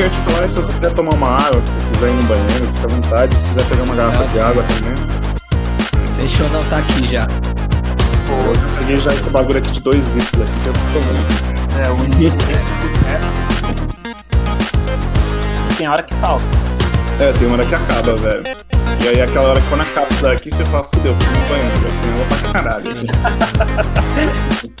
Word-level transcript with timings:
que 0.00 0.04
eu 0.04 0.08
ia 0.08 0.14
te 0.14 0.20
falar 0.20 0.44
é 0.44 0.48
se 0.48 0.54
você 0.54 0.72
quiser 0.72 0.94
tomar 0.94 1.14
uma 1.14 1.28
água, 1.28 1.60
se 1.60 1.84
quiser 1.92 2.08
ir 2.08 2.14
no 2.14 2.22
banheiro, 2.22 2.72
fica 2.74 2.86
à 2.86 2.88
vontade. 2.88 3.36
Se 3.36 3.44
quiser 3.44 3.64
pegar 3.66 3.82
uma 3.82 3.94
garrafa 3.94 4.24
de 4.24 4.38
água 4.38 4.62
também. 4.62 4.94
Fechou, 6.16 6.48
não, 6.48 6.60
tá 6.60 6.76
aqui 6.76 7.06
já. 7.08 7.26
Pô, 8.26 8.34
eu 8.34 8.78
peguei 8.78 9.00
já 9.00 9.12
esse 9.12 9.28
bagulho 9.28 9.58
aqui 9.58 9.70
de 9.72 9.82
2 9.82 10.06
litros 10.14 10.42
aqui, 10.42 10.60
que 10.60 10.66
eu 10.68 10.72
tô 10.72 10.80
tomando. 11.00 11.20
É, 11.84 11.90
o 11.90 11.94
único 11.94 12.16
Tem 15.76 15.88
hora 15.88 16.02
que 16.02 16.14
falta. 16.16 16.44
É, 17.18 17.32
tem 17.32 17.46
uma 17.46 17.56
hora 17.56 17.66
que 17.66 17.74
acaba, 17.74 18.16
velho. 18.16 18.42
E 19.02 19.08
aí 19.08 19.20
aquela 19.22 19.50
hora 19.50 19.60
que 19.60 19.68
quando 19.68 19.82
acaba 19.82 20.06
isso 20.10 20.22
daqui, 20.22 20.50
você 20.50 20.64
fala, 20.66 20.84
fudeu, 20.94 21.14
fui 21.14 21.38
no 21.38 21.48
banheiro, 21.48 21.80
velho. 21.80 21.94
Fui 22.02 22.12
água 22.12 22.24
pra 22.26 22.52
caralho. 22.52 22.84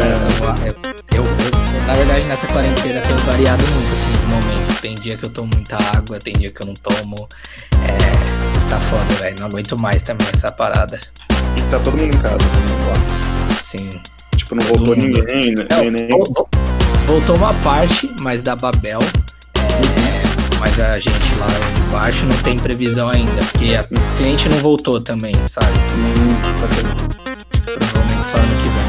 É, 0.00 1.16
eu, 1.16 1.24
eu, 1.24 1.24
eu- 1.24 1.57
na 1.88 1.94
verdade, 1.94 2.26
nessa 2.26 2.46
quarentena 2.48 3.00
tenho 3.00 3.18
variado 3.20 3.64
muito, 3.64 3.94
assim, 3.94 4.12
os 4.12 4.30
momentos. 4.30 4.76
Tem 4.82 4.94
dia 4.94 5.16
que 5.16 5.24
eu 5.24 5.30
tomo 5.30 5.50
muita 5.54 5.78
água, 5.96 6.18
tem 6.18 6.34
dia 6.34 6.50
que 6.50 6.62
eu 6.62 6.66
não 6.66 6.74
tomo. 6.74 7.26
É, 7.72 8.68
tá 8.68 8.78
foda, 8.78 9.14
velho. 9.14 9.36
Não 9.40 9.46
aguento 9.46 9.80
mais 9.80 10.02
também 10.02 10.26
essa 10.34 10.52
parada. 10.52 11.00
E 11.56 11.62
tá 11.70 11.78
todo 11.80 11.96
mundo 11.98 12.14
em 12.14 12.20
casa 12.20 12.36
também. 12.36 13.58
Sim. 13.58 13.88
Tipo, 14.36 14.54
não 14.54 14.66
voltou 14.66 14.88
Todo 14.88 14.98
mundo. 14.98 15.24
ninguém, 15.26 15.54
né? 15.54 15.66
Não, 15.70 15.78
nem, 15.78 15.90
nem... 15.90 16.08
voltou, 16.08 16.48
voltou 17.06 17.36
uma 17.38 17.54
parte, 17.54 18.14
mas 18.20 18.42
da 18.42 18.54
Babel. 18.54 18.98
é, 19.56 20.58
mas 20.60 20.78
a 20.78 20.98
gente 20.98 21.34
lá 21.38 21.46
de 21.46 21.80
baixo 21.90 22.26
não 22.26 22.36
tem 22.42 22.56
previsão 22.58 23.08
ainda, 23.08 23.42
porque 23.50 23.74
a 23.74 23.84
cliente 24.18 24.46
não 24.50 24.58
voltou 24.58 25.00
também, 25.00 25.32
sabe? 25.48 25.72
Hum, 25.96 26.58
sabe? 26.60 27.38
Provavelmente 27.64 28.26
só 28.26 28.36
ano 28.36 28.62
que 28.62 28.68
vem. 28.68 28.87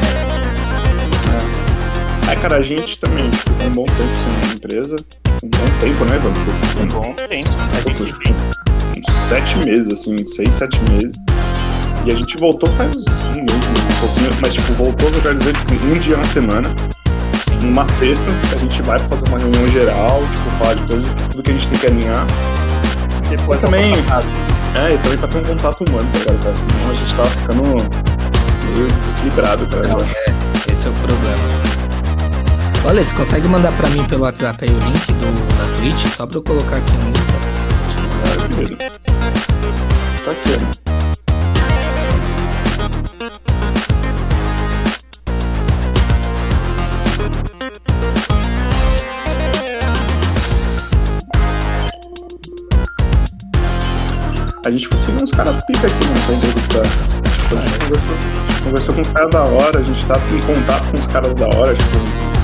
Aí, 2.29 2.35
cara, 2.37 2.57
a 2.57 2.61
gente 2.61 2.95
também 2.99 3.27
tipo, 3.27 3.49
ficou 3.49 3.67
um 3.67 3.71
bom 3.71 3.85
tempo 3.85 4.15
sem 4.15 4.55
empresa. 4.55 4.95
Um 5.43 5.49
bom 5.49 5.79
tempo, 5.79 6.05
né, 6.05 6.15
Evandro? 6.15 6.41
Um 6.79 6.87
bom 6.87 7.13
tempo. 7.15 7.49
A 7.75 7.81
gente 7.81 8.03
vem. 8.03 8.35
Uns 8.99 9.15
sete 9.15 9.57
meses, 9.65 9.91
assim, 9.91 10.15
seis, 10.27 10.53
sete 10.53 10.79
meses. 10.91 11.15
E 12.05 12.13
a 12.13 12.15
gente 12.15 12.37
voltou 12.37 12.71
faz 12.73 12.95
um 12.95 13.33
mês, 13.33 13.51
um 13.51 13.99
pouquinho, 13.99 14.31
mas 14.41 14.53
tipo, 14.53 14.73
voltou, 14.73 15.09
eu 15.09 15.21
quero 15.23 15.35
dizer, 15.37 15.53
tipo, 15.53 15.73
um 15.73 15.93
dia 15.93 16.17
na 16.17 16.23
semana. 16.25 16.69
Numa 17.63 17.89
sexta, 17.95 18.27
a 18.53 18.57
gente 18.59 18.79
vai 18.83 18.99
fazer 18.99 19.27
uma 19.27 19.39
reunião 19.39 19.67
geral, 19.67 20.21
tipo, 20.21 20.51
falar 20.59 20.75
de 20.75 20.81
tudo, 20.83 21.15
tudo 21.31 21.41
que 21.43 21.49
a 21.49 21.53
gente 21.55 21.67
tem 21.67 21.79
que 21.79 21.87
alinhar. 21.87 22.27
Depois 23.27 23.59
Eu 23.59 23.65
também. 23.65 23.91
É, 23.91 24.93
e 24.93 24.97
também 24.99 25.17
pra 25.17 25.27
ter 25.27 25.37
um 25.39 25.43
contato 25.45 25.83
humano, 25.89 26.07
tá 26.13 26.19
ligado? 26.31 26.55
Senão 26.55 26.91
a 26.91 26.95
gente 26.95 27.15
tava 27.15 27.29
ficando 27.29 27.63
meio 28.75 28.87
desequilibrado, 28.87 29.67
cara. 29.67 29.87
eu 29.87 29.89
Não, 29.89 30.05
é, 30.05 30.71
esse 30.71 30.87
é 30.87 30.91
o 30.91 30.93
problema. 30.93 31.68
Olha, 32.85 33.03
você 33.03 33.13
consegue 33.13 33.47
mandar 33.47 33.71
pra 33.75 33.89
mim 33.89 34.03
pelo 34.05 34.23
WhatsApp 34.23 34.57
aí 34.63 34.69
o 34.73 34.79
link 34.79 35.11
do, 35.13 35.57
da 35.57 35.77
Twitch, 35.77 36.07
só 36.15 36.25
pra 36.25 36.37
eu 36.37 36.43
colocar 36.43 36.77
aqui 36.77 36.93
no 36.93 37.09
Insta? 37.09 37.33
Tá 40.23 40.31
aqui, 40.31 40.49
né? 40.49 40.71
A 54.65 54.71
gente 54.71 54.89
conseguiu 54.89 55.23
uns 55.23 55.31
caras 55.31 55.63
pica 55.65 55.87
aqui 55.87 56.07
né, 56.07 56.13
pra 56.25 56.35
entrevistar. 56.35 56.83
Tipo, 56.83 57.55
a 57.55 57.65
gente 57.65 57.79
conversou, 57.79 58.15
conversou 58.63 58.95
com 58.95 59.01
os 59.01 59.07
caras 59.09 59.29
da 59.31 59.43
hora, 59.43 59.79
a 59.79 59.83
gente 59.83 60.05
tá 60.05 60.15
em 60.31 60.39
contato 60.41 60.91
com 60.91 60.99
os 60.99 61.07
caras 61.07 61.35
da 61.35 61.45
hora, 61.57 61.75
tipo. 61.75 62.38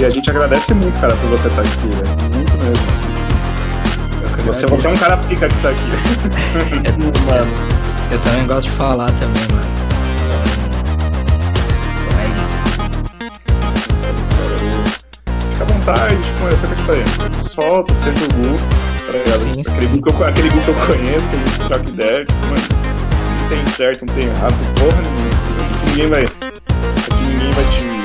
E 0.00 0.04
a 0.04 0.10
gente 0.10 0.30
agradece 0.30 0.74
muito, 0.74 1.00
cara, 1.00 1.14
por 1.16 1.28
você 1.30 1.48
estar 1.48 1.60
aqui, 1.62 1.88
velho. 1.88 2.08
Muito 2.34 2.52
mesmo. 2.64 2.86
assim. 2.90 3.14
Você, 4.46 4.66
você 4.66 4.86
é 4.86 4.90
um 4.90 4.96
cara 4.96 5.16
pica 5.16 5.48
que 5.48 5.56
tá 5.62 5.70
aqui. 5.70 5.82
Mano, 7.26 7.52
eu 8.10 8.18
também 8.20 8.46
gosto 8.46 8.62
de 8.70 8.70
falar 8.76 9.06
também, 9.12 9.46
mano. 9.50 9.74
Então, 10.24 10.40
então 12.06 12.20
é 12.20 12.26
isso. 12.42 12.62
Fica 15.52 15.62
à 15.62 15.66
vontade, 15.66 16.16
tipo, 16.22 16.44
eu 16.44 16.58
fico 16.58 16.74
te 16.74 16.82
falando. 16.82 17.34
Solta, 17.34 17.94
seja 17.94 18.24
o 18.24 18.28
Gu, 18.34 18.58
tá 19.06 19.12
ligado? 19.12 19.54
Sim, 19.54 19.60
aquele, 19.60 19.86
Gu 19.86 20.02
que 20.02 20.10
eu, 20.12 20.26
aquele 20.26 20.50
Gu 20.50 20.60
que 20.60 20.68
eu 20.68 20.74
conheço, 20.74 21.28
que 21.28 21.36
a 21.36 21.38
gente 21.38 21.58
troca 21.68 21.90
ideia, 21.90 22.24
tipo, 22.24 22.46
mano, 22.46 22.62
não 23.40 23.48
tem 23.48 23.66
certo, 23.68 24.04
não 24.04 24.14
tem 24.14 24.24
errado, 24.24 24.54
porra 24.74 25.00
nenhuma. 25.00 25.30
Que 25.80 25.86
ninguém 25.90 26.08
vai. 26.10 26.26
Que 26.26 27.28
ninguém 27.28 27.50
vai 27.52 27.64
te. 27.64 28.03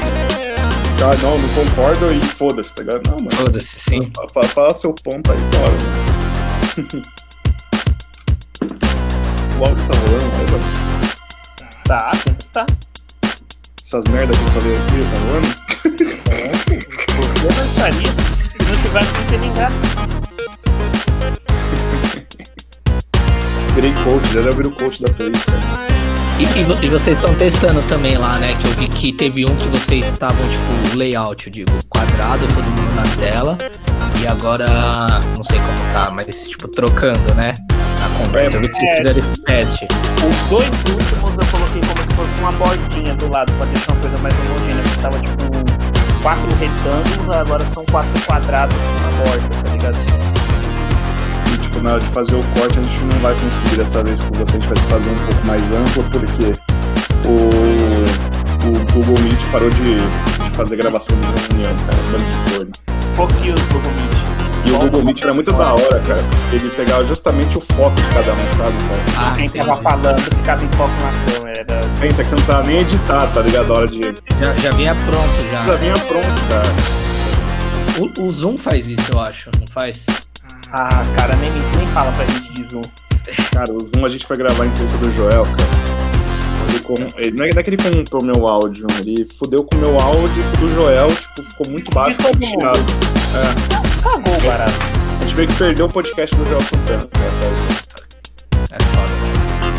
Ah, 1.01 1.15
não, 1.23 1.37
não 1.37 1.49
concordo 1.49 2.13
e 2.13 2.21
foda-se, 2.21 2.75
tá 2.75 2.81
ligado? 2.83 3.09
Não, 3.09 3.17
mano. 3.17 3.31
Foda-se, 3.31 3.79
sim. 3.79 3.99
Fa- 4.15 4.27
fa- 4.41 4.47
Fala 4.49 4.73
seu 4.73 4.93
ponto 4.93 5.31
aí, 5.31 5.37
fora. 5.53 5.73
o 9.57 9.63
áudio 9.67 9.87
tá 9.87 9.97
rolando, 9.97 10.25
né, 10.25 10.45
mano? 10.51 10.65
Tá, 11.85 12.11
sempre 12.23 12.45
tá. 12.51 12.65
Essas 13.85 14.05
merdas 14.09 14.37
que 14.37 14.43
eu 14.43 14.49
falei 14.51 14.75
aqui, 14.77 14.99
tá 15.01 15.19
rolando? 15.25 15.47
Porque 17.16 17.39
eu 17.39 17.53
gostaria. 17.55 18.11
Se 18.19 18.57
não 18.67 18.75
não 19.01 19.25
tem 19.27 19.39
nem 19.39 19.53
graça. 19.53 19.75
Virei 23.73 23.93
coach, 24.03 24.33
já 24.33 24.41
ouviram 24.41 24.69
o 24.69 24.75
coach 24.75 25.01
da 25.01 25.13
Twitch, 25.13 25.45
cara. 25.45 26.19
E, 26.39 26.59
e 26.59 26.63
vo- 26.63 26.75
vocês 26.97 27.17
estão 27.17 27.33
testando 27.35 27.81
também 27.83 28.17
lá, 28.17 28.38
né? 28.39 28.53
Que 28.59 28.67
eu 28.67 28.73
vi 28.73 28.88
que 28.88 29.11
teve 29.11 29.45
um 29.45 29.55
que 29.55 29.67
vocês 29.67 30.05
estavam, 30.05 30.38
tipo, 30.50 30.97
layout, 30.97 31.47
eu 31.47 31.51
digo, 31.53 31.72
quadrado, 31.89 32.47
todo 32.47 32.66
mundo 32.66 32.95
na 32.95 33.03
tela. 33.17 33.57
E 34.22 34.27
agora, 34.27 34.66
não 35.35 35.44
sei 35.44 35.59
como 35.59 35.78
tá, 35.91 36.11
mas, 36.11 36.47
tipo, 36.47 36.67
trocando, 36.69 37.33
né? 37.35 37.53
Na 37.99 38.07
conversa. 38.17 38.55
Eu 38.57 38.61
vi 38.61 38.67
que 38.69 38.75
vocês 38.75 38.89
É. 38.89 38.97
fizeram 38.97 39.19
esse 39.19 39.44
teste. 39.44 39.88
Os 40.28 40.49
dois 40.49 40.69
últimos 40.69 41.33
eu 41.35 41.51
coloquei 41.51 41.81
como 41.81 42.01
se 42.09 42.16
fosse 42.16 42.41
uma 42.41 42.51
bordinha 42.53 43.16
do 43.16 43.29
lado 43.29 43.51
pra 43.53 43.66
deixar 43.66 43.91
uma 43.94 44.01
coisa 44.01 44.17
mais 44.19 44.33
homogênea. 44.45 44.83
Porque 44.83 45.01
tava 45.01 45.19
tipo 45.19 46.22
quatro 46.22 46.55
retângulos, 46.57 47.38
agora 47.38 47.66
são 47.73 47.85
quatro 47.85 48.22
quadrados 48.25 48.75
uma 48.99 49.11
borda, 49.23 49.49
tá 49.63 49.72
ligado? 49.72 49.97
E, 49.97 50.28
tipo, 51.79 51.84
na 51.84 51.91
hora 51.91 52.00
de 52.00 52.07
fazer 52.07 52.35
o 52.35 52.44
corte, 52.59 52.79
a 52.79 52.81
gente 52.81 53.03
não 53.03 53.19
vai 53.19 53.34
conseguir 53.34 53.78
dessa 53.78 54.03
vez 54.03 54.19
com 54.19 54.34
você. 54.34 54.44
A 54.44 54.53
gente 54.53 54.67
vai 54.67 54.78
fazer 54.90 55.09
um 55.09 55.16
pouco 55.16 55.47
mais 55.47 55.62
amplo, 55.63 56.03
porque 56.12 56.53
o, 57.28 58.67
o 58.67 58.94
Google 58.94 59.23
Meet 59.23 59.51
parou 59.51 59.69
de, 59.69 59.95
de 59.95 60.56
fazer 60.56 60.75
gravação 60.75 61.17
de 61.17 61.53
reunião, 61.53 61.75
cara. 61.85 62.66
De. 62.66 63.16
Pouquinho 63.16 63.56
do 63.56 63.62
Google 63.73 63.91
Meet. 63.94 64.19
E 64.66 64.72
o 64.72 64.78
Google 64.79 65.06
Meet 65.06 65.23
era 65.23 65.34
muito 65.34 65.51
da 65.51 65.73
hora, 65.73 66.00
cara. 66.00 66.23
Ele 66.51 66.69
pegava 66.69 67.06
justamente 67.06 67.57
o 67.57 67.62
foco 67.75 67.96
de 67.96 68.03
cada 68.13 68.34
um, 68.34 68.38
sabe, 68.57 68.78
cara? 68.84 69.03
Ah, 69.17 69.34
Quem 69.35 69.50
tava 69.50 69.75
falando 69.78 70.22
ficava 70.22 70.63
em 70.63 70.69
foco 70.69 70.91
na 71.01 71.34
câmera. 71.34 71.59
Era... 71.59 71.81
Pensa 72.00 72.23
que 72.23 72.29
você 72.29 72.35
não 72.35 72.44
precisava 72.44 72.67
nem 72.67 72.79
editar, 72.79 73.28
tá 73.28 73.41
ligado? 73.41 73.73
A 73.73 73.78
hora 73.78 73.88
de. 73.88 74.01
Já, 74.40 74.53
já 74.56 74.72
vinha 74.73 74.96
pronto, 74.96 75.51
já. 75.51 75.66
Já 75.66 75.75
vinha 75.75 75.94
pronto, 75.94 76.41
cara. 76.50 76.69
O, 78.00 78.25
o 78.25 78.29
Zoom 78.29 78.57
faz 78.57 78.88
isso, 78.88 79.11
eu 79.11 79.19
acho, 79.19 79.50
não 79.59 79.67
faz? 79.67 80.06
Ah, 80.72 81.03
cara, 81.16 81.35
nem, 81.38 81.52
nem 81.78 81.88
fala 81.88 82.12
pra 82.12 82.25
gente 82.25 82.53
de 82.53 82.63
zoom. 82.69 82.81
Cara, 83.53 83.72
o 83.74 83.80
Zoom 83.80 84.06
a 84.06 84.09
gente 84.09 84.25
foi 84.25 84.38
gravar 84.38 84.63
a 84.63 84.68
entrevista 84.68 84.97
do 85.00 85.12
Joel, 85.16 85.44
cara. 85.44 85.69
Ele 86.69 86.80
com- 86.81 87.07
ele- 87.19 87.31
não 87.38 87.46
é 87.46 87.50
é 87.50 87.63
que 87.63 87.69
ele 87.72 87.78
contou 87.78 88.24
meu 88.24 88.47
áudio, 88.47 88.85
ele 89.00 89.28
fudeu 89.38 89.63
com 89.63 89.75
o 89.78 89.79
meu 89.79 90.00
áudio 90.00 90.44
do 90.59 90.68
Joel, 90.75 91.08
tipo, 91.08 91.44
ficou 91.50 91.69
muito 91.72 91.91
baixo, 91.91 92.18
mundo. 92.22 92.46
chiado. 92.46 92.79
É, 93.35 93.53
Cagou 94.03 94.38
o 94.38 94.41
barato. 94.41 94.74
a 95.19 95.24
gente 95.24 95.35
veio 95.35 95.47
que 95.47 95.53
perdeu 95.56 95.85
o 95.85 95.90
podcast 95.90 96.35
do 96.35 96.46
Joel 96.46 96.62
Santana. 96.62 97.03
né, 97.03 97.09
cara. 97.12 97.29
É 98.72 98.78
foda. 98.84 99.13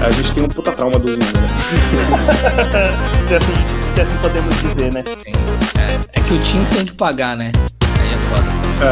A 0.07 0.11
gente 0.11 0.33
tem 0.33 0.43
um 0.45 0.49
puta 0.49 0.73
trauma 0.73 0.99
do 0.99 1.07
Zoom, 1.09 1.19
né? 1.19 1.21
Se 3.29 3.35
assim, 3.37 3.53
se 3.95 4.01
assim 4.01 4.17
podemos 4.23 4.55
dizer, 4.61 4.93
né? 4.93 5.05
Sim. 5.07 5.33
É, 5.79 5.99
é 6.19 6.21
que 6.23 6.35
o 6.35 6.39
Teams 6.41 6.69
tem 6.71 6.85
que 6.87 6.93
pagar, 6.95 7.37
né? 7.37 7.53
Aí 8.01 8.07
é 8.07 8.19
foda. 8.29 8.49
É, 8.85 8.91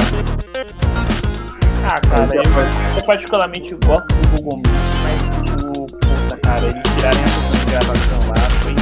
Ah, 1.91 2.01
cara, 2.09 2.29
eu, 2.35 2.43
eu 2.99 3.05
particularmente 3.07 3.75
gosto 3.87 4.07
do 4.15 4.43
Google 4.43 4.59
Meet, 4.59 4.95
mas 5.03 5.23
tipo, 5.23 5.87
puta, 5.87 6.37
cara, 6.43 6.61
eles 6.67 6.75
tirarem 6.97 7.25
a 7.25 7.29
função 7.29 7.59
de 7.61 7.67
gravação 7.71 8.19
lá 8.29 8.35
foi, 8.63 8.75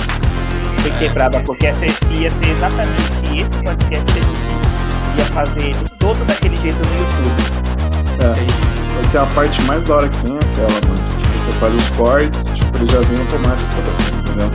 foi 0.82 0.90
É. 0.90 0.98
quebrada, 1.04 1.40
porque 1.44 1.66
ia 1.66 1.74
ser, 1.74 1.94
ia 2.18 2.30
ser 2.30 2.48
exatamente 2.50 3.00
esse 3.36 3.62
podcast 3.62 4.12
que 4.12 4.18
a 4.18 4.22
gente 4.22 5.18
ia 5.18 5.24
fazer 5.26 5.62
ele 5.64 5.88
todo 6.00 6.24
daquele 6.26 6.56
jeito 6.56 6.78
no 6.88 6.94
YouTube. 6.98 7.42
é. 8.22 8.76
Porque 9.02 9.16
a 9.18 9.26
parte 9.26 9.62
mais 9.64 9.84
da 9.84 9.94
hora 9.96 10.08
que 10.08 10.18
tem 10.24 10.34
é 10.34 10.38
aquela, 10.38 10.80
mano. 10.88 10.94
Tipo, 11.20 11.38
você 11.38 11.52
faz 11.58 11.74
os 11.74 11.90
cortes, 11.90 12.44
tipo, 12.54 12.78
ele 12.78 12.88
já 12.92 13.00
vem 13.00 13.18
automático 13.20 13.68
pra 13.70 13.82
você, 13.92 14.16
entendeu? 14.16 14.50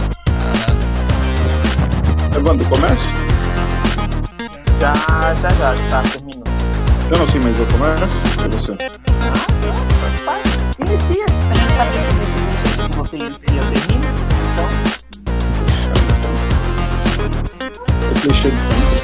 Evandro, 2.37 2.65
começa? 2.69 3.07
Já, 4.79 4.93
já, 5.41 5.49
já, 5.49 5.75
tá, 5.89 6.01
terminou. 6.09 6.30
Eu 7.11 7.17
não 7.19 7.27
sei, 7.27 7.41
mas 7.41 7.59
eu 7.59 7.67
começo. 7.67 8.17
Você. 8.51 8.77
Ah, 10.27 10.39
inicia. 10.79 11.25
Que 12.87 12.95
você 12.97 13.17
inicia, 13.17 13.61
termina. 13.69 14.09
Então. 14.53 14.69
Eu 18.09 18.15
fechei 18.15 18.51
de 18.51 18.57
sempre. 18.57 19.01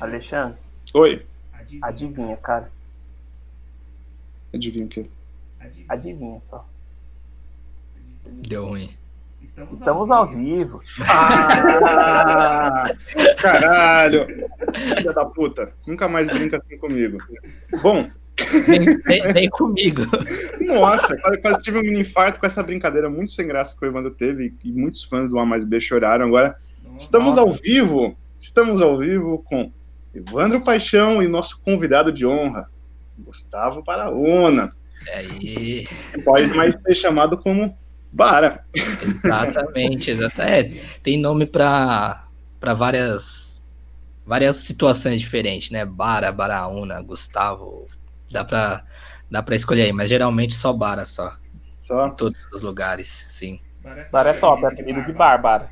Alexandre. 0.00 0.58
Oi. 0.94 1.26
Adivinha, 1.82 2.36
cara. 2.36 2.70
Adivinha 4.52 4.86
o 4.86 4.88
quê? 4.88 5.06
Adivinha 5.88 6.40
só. 6.40 6.66
Deu 8.24 8.66
ruim. 8.66 8.94
Estamos 9.72 10.10
ao 10.10 10.26
vivo. 10.26 10.82
Ah, 11.06 12.90
caralho! 13.40 14.26
Filha 14.96 15.12
da 15.12 15.24
puta. 15.24 15.72
Nunca 15.86 16.08
mais 16.08 16.28
brinca 16.28 16.56
assim 16.56 16.76
comigo. 16.78 17.18
Bom. 17.82 18.08
Vem, 18.66 18.98
vem, 19.02 19.32
vem 19.32 19.48
comigo. 19.48 20.02
Nossa, 20.60 21.16
quase, 21.18 21.38
quase, 21.38 21.62
tive 21.62 21.78
um 21.78 21.82
mini 21.82 22.00
infarto 22.00 22.40
com 22.40 22.46
essa 22.46 22.62
brincadeira 22.64 23.08
muito 23.08 23.30
sem 23.30 23.46
graça 23.46 23.76
que 23.76 23.84
o 23.84 23.88
Evandro 23.88 24.10
teve 24.10 24.54
e 24.64 24.72
muitos 24.72 25.04
fãs 25.04 25.30
do 25.30 25.38
A 25.38 25.46
mais 25.46 25.64
B 25.64 25.78
choraram. 25.80 26.26
Agora, 26.26 26.54
estamos 26.98 27.38
ao 27.38 27.50
vivo. 27.52 28.16
Estamos 28.38 28.82
ao 28.82 28.98
vivo 28.98 29.38
com 29.44 29.70
Evandro 30.12 30.64
Paixão 30.64 31.22
e 31.22 31.28
nosso 31.28 31.60
convidado 31.60 32.12
de 32.12 32.26
honra, 32.26 32.68
Gustavo 33.18 33.84
Paraúna. 33.84 34.72
Aí. 35.12 35.86
Pode 36.24 36.48
mais 36.54 36.74
ser 36.74 36.94
chamado 36.94 37.36
como 37.38 37.76
Bara. 38.12 38.64
Exatamente, 38.74 40.10
exatamente. 40.10 40.78
É, 40.78 40.98
tem 41.02 41.18
nome 41.18 41.46
para 41.46 42.26
várias 42.76 43.62
várias 44.26 44.56
situações 44.56 45.20
diferentes, 45.20 45.70
né? 45.70 45.84
Bara, 45.84 46.32
Baraúna, 46.32 47.00
Gustavo. 47.02 47.86
Dá 48.30 48.44
para 48.44 48.84
dá 49.30 49.42
para 49.42 49.56
escolher 49.56 49.82
aí, 49.82 49.92
mas 49.92 50.08
geralmente 50.08 50.54
só 50.54 50.72
Bara 50.72 51.04
só. 51.04 51.36
Só? 51.78 52.06
Em 52.06 52.10
todos 52.12 52.40
os 52.52 52.62
lugares, 52.62 53.26
sim. 53.28 53.60
Bara 54.10 54.30
é 54.30 54.32
top, 54.34 54.64
é 54.64 54.68
apelido 54.68 55.04
de 55.04 55.12
Bárbara. 55.12 55.70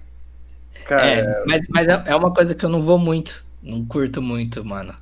É, 0.91 1.45
mas, 1.47 1.67
mas 1.69 1.89
é, 1.89 2.03
é 2.07 2.17
uma 2.17 2.33
coisa 2.33 2.55
que 2.55 2.65
eu 2.65 2.69
não 2.69 2.83
vou 2.83 2.99
muito. 2.99 3.45
Não 3.63 3.85
curto 3.85 4.21
muito, 4.21 4.65
mano. 4.65 4.95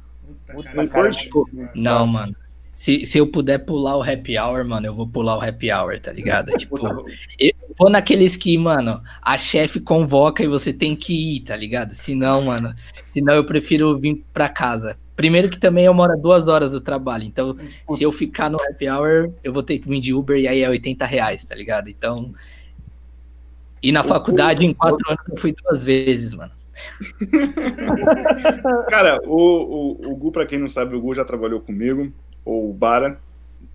Não 0.75 0.87
curte? 0.87 1.31
Não, 1.75 2.07
mano. 2.07 2.37
Se, 2.81 3.05
se 3.05 3.19
eu 3.19 3.27
puder 3.27 3.59
pular 3.59 3.99
o 3.99 4.03
happy 4.03 4.39
hour, 4.39 4.65
mano, 4.65 4.87
eu 4.87 4.95
vou 4.95 5.07
pular 5.07 5.37
o 5.37 5.43
happy 5.43 5.71
hour, 5.71 6.01
tá 6.01 6.11
ligado? 6.11 6.51
tipo, 6.57 6.79
eu 7.39 7.53
vou 7.79 7.91
naqueles 7.91 8.37
que, 8.37 8.57
mano, 8.57 9.03
a 9.21 9.37
chefe 9.37 9.79
convoca 9.81 10.43
e 10.43 10.49
você 10.49 10.73
tem 10.73 10.97
que 10.97 11.37
ir, 11.37 11.41
tá 11.41 11.55
ligado? 11.55 11.93
Se 11.93 12.15
não, 12.15 12.41
mano, 12.41 12.75
senão 13.13 13.35
eu 13.35 13.45
prefiro 13.45 13.99
vir 13.99 14.25
pra 14.33 14.49
casa. 14.49 14.97
Primeiro 15.15 15.51
que 15.51 15.61
também 15.61 15.85
eu 15.85 15.93
moro 15.93 16.17
duas 16.17 16.49
horas 16.49 16.73
do 16.73 16.81
trabalho, 16.81 17.25
então 17.25 17.55
se 17.91 18.03
eu 18.03 18.11
ficar 18.11 18.49
no 18.49 18.57
happy 18.59 18.89
hour, 18.89 19.31
eu 19.45 19.53
vou 19.53 19.63
ter 19.63 19.79
que 19.79 19.87
vir 19.87 20.01
de 20.01 20.15
Uber 20.15 20.39
e 20.39 20.49
aí 20.49 20.63
é 20.63 20.71
80 20.71 21.05
reais, 21.05 21.45
tá 21.45 21.55
ligado? 21.55 21.91
Então. 21.91 22.33
E 23.83 23.93
na 23.93 24.03
faculdade, 24.03 24.65
em 24.65 24.73
quatro 24.73 25.07
anos, 25.07 25.29
eu 25.29 25.37
fui 25.37 25.53
duas 25.53 25.85
vezes, 25.85 26.33
mano. 26.33 26.53
Cara, 28.89 29.21
o, 29.27 29.37
o, 29.37 30.13
o 30.13 30.17
Gu, 30.17 30.33
pra 30.33 30.47
quem 30.47 30.59
não 30.59 30.69
sabe, 30.71 30.97
o 30.97 31.01
Gu 31.03 31.15
já 31.15 31.27
trabalhou 31.27 31.61
comigo 31.61 32.11
ou 32.51 32.73
Bara, 32.73 33.19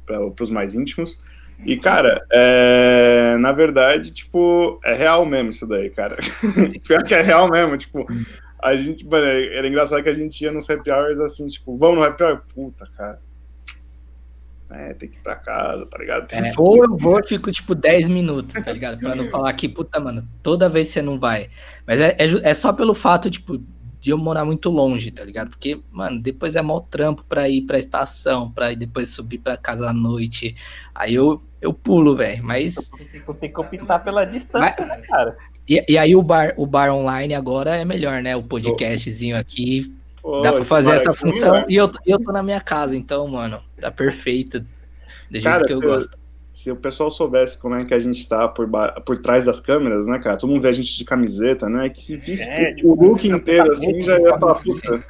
para 0.05 0.43
os 0.43 0.51
mais 0.51 0.75
íntimos. 0.75 1.19
E, 1.65 1.77
cara, 1.77 2.21
é, 2.31 3.37
na 3.39 3.51
verdade, 3.51 4.11
tipo, 4.11 4.79
é 4.83 4.93
real 4.93 5.25
mesmo 5.25 5.51
isso 5.51 5.65
daí, 5.65 5.89
cara. 5.89 6.17
Pior 6.85 7.03
que 7.03 7.15
é 7.15 7.21
real 7.21 7.49
mesmo, 7.49 7.77
tipo, 7.77 8.05
a 8.61 8.75
gente, 8.75 9.05
mano, 9.05 9.25
era 9.25 9.67
engraçado 9.67 10.03
que 10.03 10.09
a 10.09 10.13
gente 10.13 10.43
ia 10.43 10.51
nos 10.51 10.69
happy 10.69 10.91
hours 10.91 11.19
assim, 11.19 11.47
tipo, 11.47 11.77
vamos 11.77 11.97
no 11.97 12.03
happy 12.03 12.23
hour? 12.23 12.41
Puta, 12.53 12.87
cara. 12.97 13.21
É, 14.69 14.93
tem 14.93 15.07
que 15.07 15.17
ir 15.17 15.21
pra 15.21 15.35
casa, 15.35 15.85
tá 15.85 15.97
ligado? 15.97 16.27
É, 16.33 16.51
ou 16.57 16.83
eu 16.83 16.97
vou 16.97 17.19
e 17.19 17.23
fico, 17.23 17.51
tipo, 17.51 17.73
10 17.73 18.09
minutos, 18.09 18.61
tá 18.61 18.73
ligado? 18.73 18.99
Pra 18.99 19.15
não 19.15 19.29
falar 19.29 19.53
que, 19.53 19.69
puta, 19.69 19.99
mano, 19.99 20.27
toda 20.43 20.67
vez 20.67 20.89
você 20.89 21.01
não 21.01 21.19
vai. 21.19 21.49
Mas 21.87 22.01
é, 22.01 22.17
é, 22.19 22.49
é 22.49 22.53
só 22.53 22.73
pelo 22.73 22.93
fato, 22.93 23.29
tipo, 23.29 23.63
de 24.05 24.11
eu 24.11 24.19
morar 24.19 24.45
muito 24.45 24.69
longe, 24.69 25.09
tá 25.09 25.23
ligado? 25.23 25.49
Porque, 25.49 25.81
mano, 25.91 26.21
depois 26.21 26.55
é 26.55 26.61
mal 26.61 26.79
trampo 26.79 27.25
pra 27.27 27.49
ir 27.49 27.63
pra 27.63 27.79
estação, 27.79 28.51
pra 28.51 28.71
ir 28.71 28.75
depois 28.75 29.09
subir 29.09 29.39
pra 29.39 29.57
casa 29.57 29.89
à 29.89 29.93
noite. 29.93 30.55
Aí 30.93 31.15
eu, 31.15 31.41
eu 31.59 31.73
pulo, 31.73 32.15
velho. 32.15 32.43
Mas. 32.43 32.91
Eu 33.27 33.33
tenho 33.33 33.51
que 33.51 33.59
optar 33.59 33.97
pela 34.03 34.23
distância, 34.23 34.75
mas, 34.77 34.87
né, 34.87 34.97
cara? 35.07 35.35
E, 35.67 35.83
e, 35.89 35.97
aí 35.97 36.15
o 36.15 36.21
bar, 36.21 36.53
o 36.55 36.67
bar 36.67 36.93
online 36.93 37.33
agora 37.33 37.75
é 37.75 37.83
melhor, 37.83 38.21
né? 38.21 38.35
O 38.35 38.43
podcastzinho 38.43 39.35
aqui. 39.35 39.91
Pô, 40.21 40.39
dá 40.43 40.53
pra 40.53 40.63
fazer 40.63 40.91
essa 40.91 41.11
função. 41.11 41.53
Né? 41.53 41.65
E 41.67 41.75
eu, 41.75 41.91
eu 42.05 42.21
tô 42.21 42.31
na 42.31 42.43
minha 42.43 42.61
casa, 42.61 42.95
então, 42.95 43.27
mano, 43.27 43.59
tá 43.81 43.89
perfeito. 43.89 44.59
Do 44.59 44.67
jeito 45.31 45.43
cara, 45.45 45.65
que 45.65 45.73
eu 45.73 45.81
gosto 45.81 46.15
se 46.55 46.71
o 46.71 46.75
pessoal 46.77 47.11
soubesse 47.11 47.57
como 47.57 47.75
é 47.75 47.83
que 47.83 47.93
a 47.93 47.99
gente 47.99 48.25
tá 48.29 48.47
por, 48.47 48.65
por 49.05 49.17
trás 49.17 49.43
das 49.43 49.59
câmeras, 49.59 50.07
né, 50.07 50.17
cara? 50.19 50.37
Todo 50.37 50.49
mundo 50.49 50.61
vê 50.61 50.69
a 50.69 50.71
gente 50.71 50.97
de 50.97 51.03
camiseta, 51.03 51.67
né? 51.67 51.89
Que 51.89 51.99
se 51.99 52.15
visse 52.15 52.49
é, 52.49 52.71
o, 52.71 52.75
tipo, 52.77 52.91
o 52.91 53.09
look 53.09 53.27
inteiro 53.27 53.69
assim, 53.73 54.01
já 54.01 54.17
ia 54.17 54.39
falar, 54.39 54.55
puta. 54.55 55.03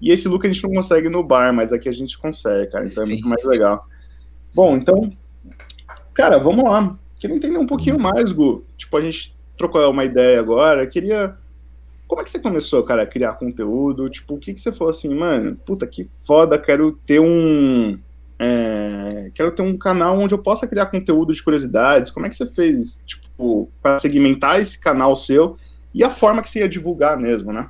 E 0.00 0.10
esse 0.10 0.26
look 0.26 0.46
a 0.46 0.50
gente 0.50 0.62
não 0.62 0.72
consegue 0.72 1.10
no 1.10 1.22
bar, 1.22 1.52
mas 1.52 1.70
aqui 1.70 1.86
a 1.86 1.92
gente 1.92 2.18
consegue, 2.18 2.72
cara. 2.72 2.86
Então 2.86 3.04
sim, 3.04 3.12
é 3.12 3.14
muito 3.14 3.28
mais 3.28 3.44
legal. 3.44 3.86
Bom, 4.54 4.74
então, 4.74 5.12
cara, 6.14 6.38
vamos 6.38 6.64
lá. 6.64 6.96
Queria 7.18 7.36
entender 7.36 7.58
um 7.58 7.66
pouquinho 7.66 7.98
mais, 7.98 8.32
Gu. 8.32 8.62
Tipo, 8.78 8.96
a 8.96 9.02
gente 9.02 9.36
trocou 9.58 9.86
uma 9.90 10.06
ideia 10.06 10.40
agora. 10.40 10.86
Queria. 10.86 11.36
Como 12.08 12.22
é 12.22 12.24
que 12.24 12.30
você 12.30 12.38
começou, 12.38 12.82
cara, 12.84 13.02
a 13.02 13.06
criar 13.06 13.34
conteúdo? 13.34 14.08
Tipo, 14.08 14.36
o 14.36 14.38
que, 14.38 14.54
que 14.54 14.60
você 14.60 14.72
falou 14.72 14.88
assim, 14.88 15.14
mano? 15.14 15.56
Puta 15.56 15.86
que 15.86 16.04
foda, 16.24 16.58
quero 16.58 16.92
ter 17.04 17.20
um 17.20 17.98
é, 18.42 19.30
quero 19.34 19.52
ter 19.52 19.60
um 19.60 19.76
canal 19.76 20.18
onde 20.18 20.32
eu 20.32 20.38
possa 20.38 20.66
criar 20.66 20.86
conteúdo 20.86 21.34
de 21.34 21.42
curiosidades. 21.42 22.10
Como 22.10 22.24
é 22.24 22.30
que 22.30 22.36
você 22.36 22.46
fez, 22.46 23.02
tipo, 23.04 23.70
para 23.82 23.98
segmentar 23.98 24.58
esse 24.58 24.80
canal 24.80 25.14
seu 25.14 25.58
e 25.92 26.02
a 26.02 26.08
forma 26.08 26.40
que 26.40 26.48
você 26.48 26.60
ia 26.60 26.68
divulgar 26.68 27.18
mesmo, 27.18 27.52
né? 27.52 27.68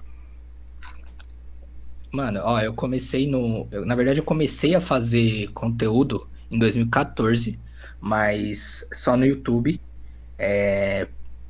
Mano, 2.13 2.41
ó, 2.45 2.61
eu 2.61 2.73
comecei 2.73 3.27
no. 3.27 3.67
Eu, 3.73 3.85
na 3.85 3.97
verdade, 3.97 4.21
eu 4.21 4.25
comecei 4.25 4.77
a 4.77 4.81
fazer 4.81 5.49
conteúdo 5.49 6.29
em 6.49 6.57
2014, 6.57 7.59
mas 8.01 8.89
só 8.93 9.17
no 9.17 9.27
YouTube. 9.27 9.81
É, 10.39 11.09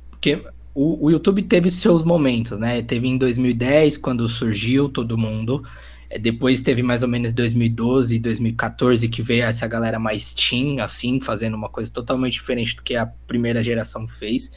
porque 0.09 0.43
o, 0.73 1.05
o 1.05 1.11
YouTube 1.11 1.43
teve 1.43 1.69
seus 1.69 2.03
momentos, 2.03 2.57
né? 2.57 2.81
Teve 2.81 3.07
em 3.07 3.19
2010, 3.19 3.97
quando 3.97 4.27
surgiu 4.27 4.89
todo 4.89 5.15
mundo. 5.15 5.63
É, 6.11 6.19
depois 6.19 6.61
teve 6.61 6.83
mais 6.83 7.01
ou 7.03 7.07
menos 7.07 7.31
2012, 7.33 8.19
2014 8.19 9.07
que 9.07 9.21
veio 9.21 9.45
essa 9.45 9.65
galera 9.65 9.97
mais 9.97 10.33
teen, 10.33 10.81
assim, 10.81 11.21
fazendo 11.21 11.55
uma 11.55 11.69
coisa 11.69 11.89
totalmente 11.91 12.33
diferente 12.33 12.75
do 12.75 12.83
que 12.83 12.95
a 12.95 13.05
primeira 13.05 13.63
geração 13.63 14.05
fez. 14.07 14.51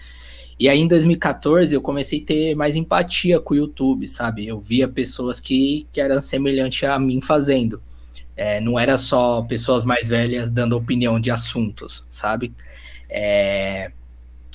E 0.59 0.69
aí 0.69 0.81
em 0.81 0.89
2014 0.89 1.73
eu 1.73 1.81
comecei 1.81 2.21
a 2.21 2.27
ter 2.27 2.55
mais 2.57 2.75
empatia 2.75 3.39
com 3.39 3.55
o 3.55 3.57
YouTube, 3.57 4.09
sabe? 4.09 4.47
Eu 4.47 4.61
via 4.61 4.89
pessoas 4.89 5.39
que, 5.39 5.87
que 5.93 6.01
eram 6.01 6.21
semelhantes 6.21 6.83
a 6.89 6.99
mim 6.99 7.21
fazendo. 7.21 7.81
É, 8.37 8.61
não 8.61 8.79
era 8.79 8.99
só 8.99 9.43
pessoas 9.43 9.85
mais 9.85 10.09
velhas 10.09 10.51
dando 10.51 10.77
opinião 10.77 11.21
de 11.21 11.31
assuntos, 11.31 12.05
sabe? 12.11 12.53
É... 13.09 13.93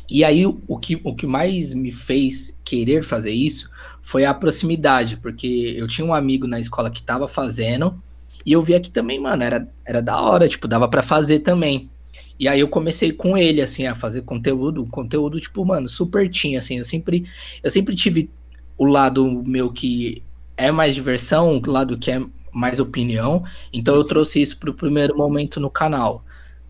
E 0.09 0.23
aí 0.23 0.45
o 0.45 0.77
que, 0.77 0.99
o 1.03 1.15
que 1.15 1.27
mais 1.27 1.73
me 1.73 1.91
fez 1.91 2.59
querer 2.65 3.03
fazer 3.03 3.31
isso 3.31 3.68
foi 4.09 4.25
a 4.25 4.33
proximidade, 4.33 5.17
porque 5.17 5.75
eu 5.77 5.87
tinha 5.87 6.03
um 6.03 6.15
amigo 6.15 6.47
na 6.47 6.59
escola 6.59 6.89
que 6.89 7.03
tava 7.03 7.27
fazendo, 7.27 8.01
e 8.43 8.51
eu 8.53 8.63
via 8.63 8.79
que 8.79 8.89
também, 8.89 9.19
mano, 9.19 9.43
era, 9.43 9.69
era 9.85 10.01
da 10.01 10.19
hora, 10.19 10.49
tipo, 10.49 10.67
dava 10.67 10.87
para 10.87 11.03
fazer 11.03 11.41
também. 11.41 11.91
E 12.39 12.47
aí 12.47 12.59
eu 12.59 12.67
comecei 12.67 13.11
com 13.11 13.37
ele, 13.37 13.61
assim, 13.61 13.85
a 13.85 13.93
fazer 13.93 14.23
conteúdo, 14.23 14.83
conteúdo, 14.87 15.39
tipo, 15.39 15.63
mano, 15.63 15.87
super 15.87 16.27
tinha, 16.27 16.57
assim, 16.57 16.79
eu 16.79 16.85
sempre, 16.85 17.23
eu 17.61 17.69
sempre 17.69 17.95
tive 17.95 18.31
o 18.75 18.85
lado 18.85 19.43
meu 19.45 19.71
que 19.71 20.23
é 20.57 20.71
mais 20.71 20.95
diversão, 20.95 21.61
o 21.63 21.69
lado 21.69 21.95
que 21.95 22.09
é 22.09 22.19
mais 22.51 22.79
opinião, 22.79 23.43
então 23.71 23.93
eu 23.93 24.03
trouxe 24.03 24.41
isso 24.41 24.57
pro 24.57 24.73
primeiro 24.73 25.15
momento 25.15 25.59
no 25.59 25.69
canal. 25.69 26.25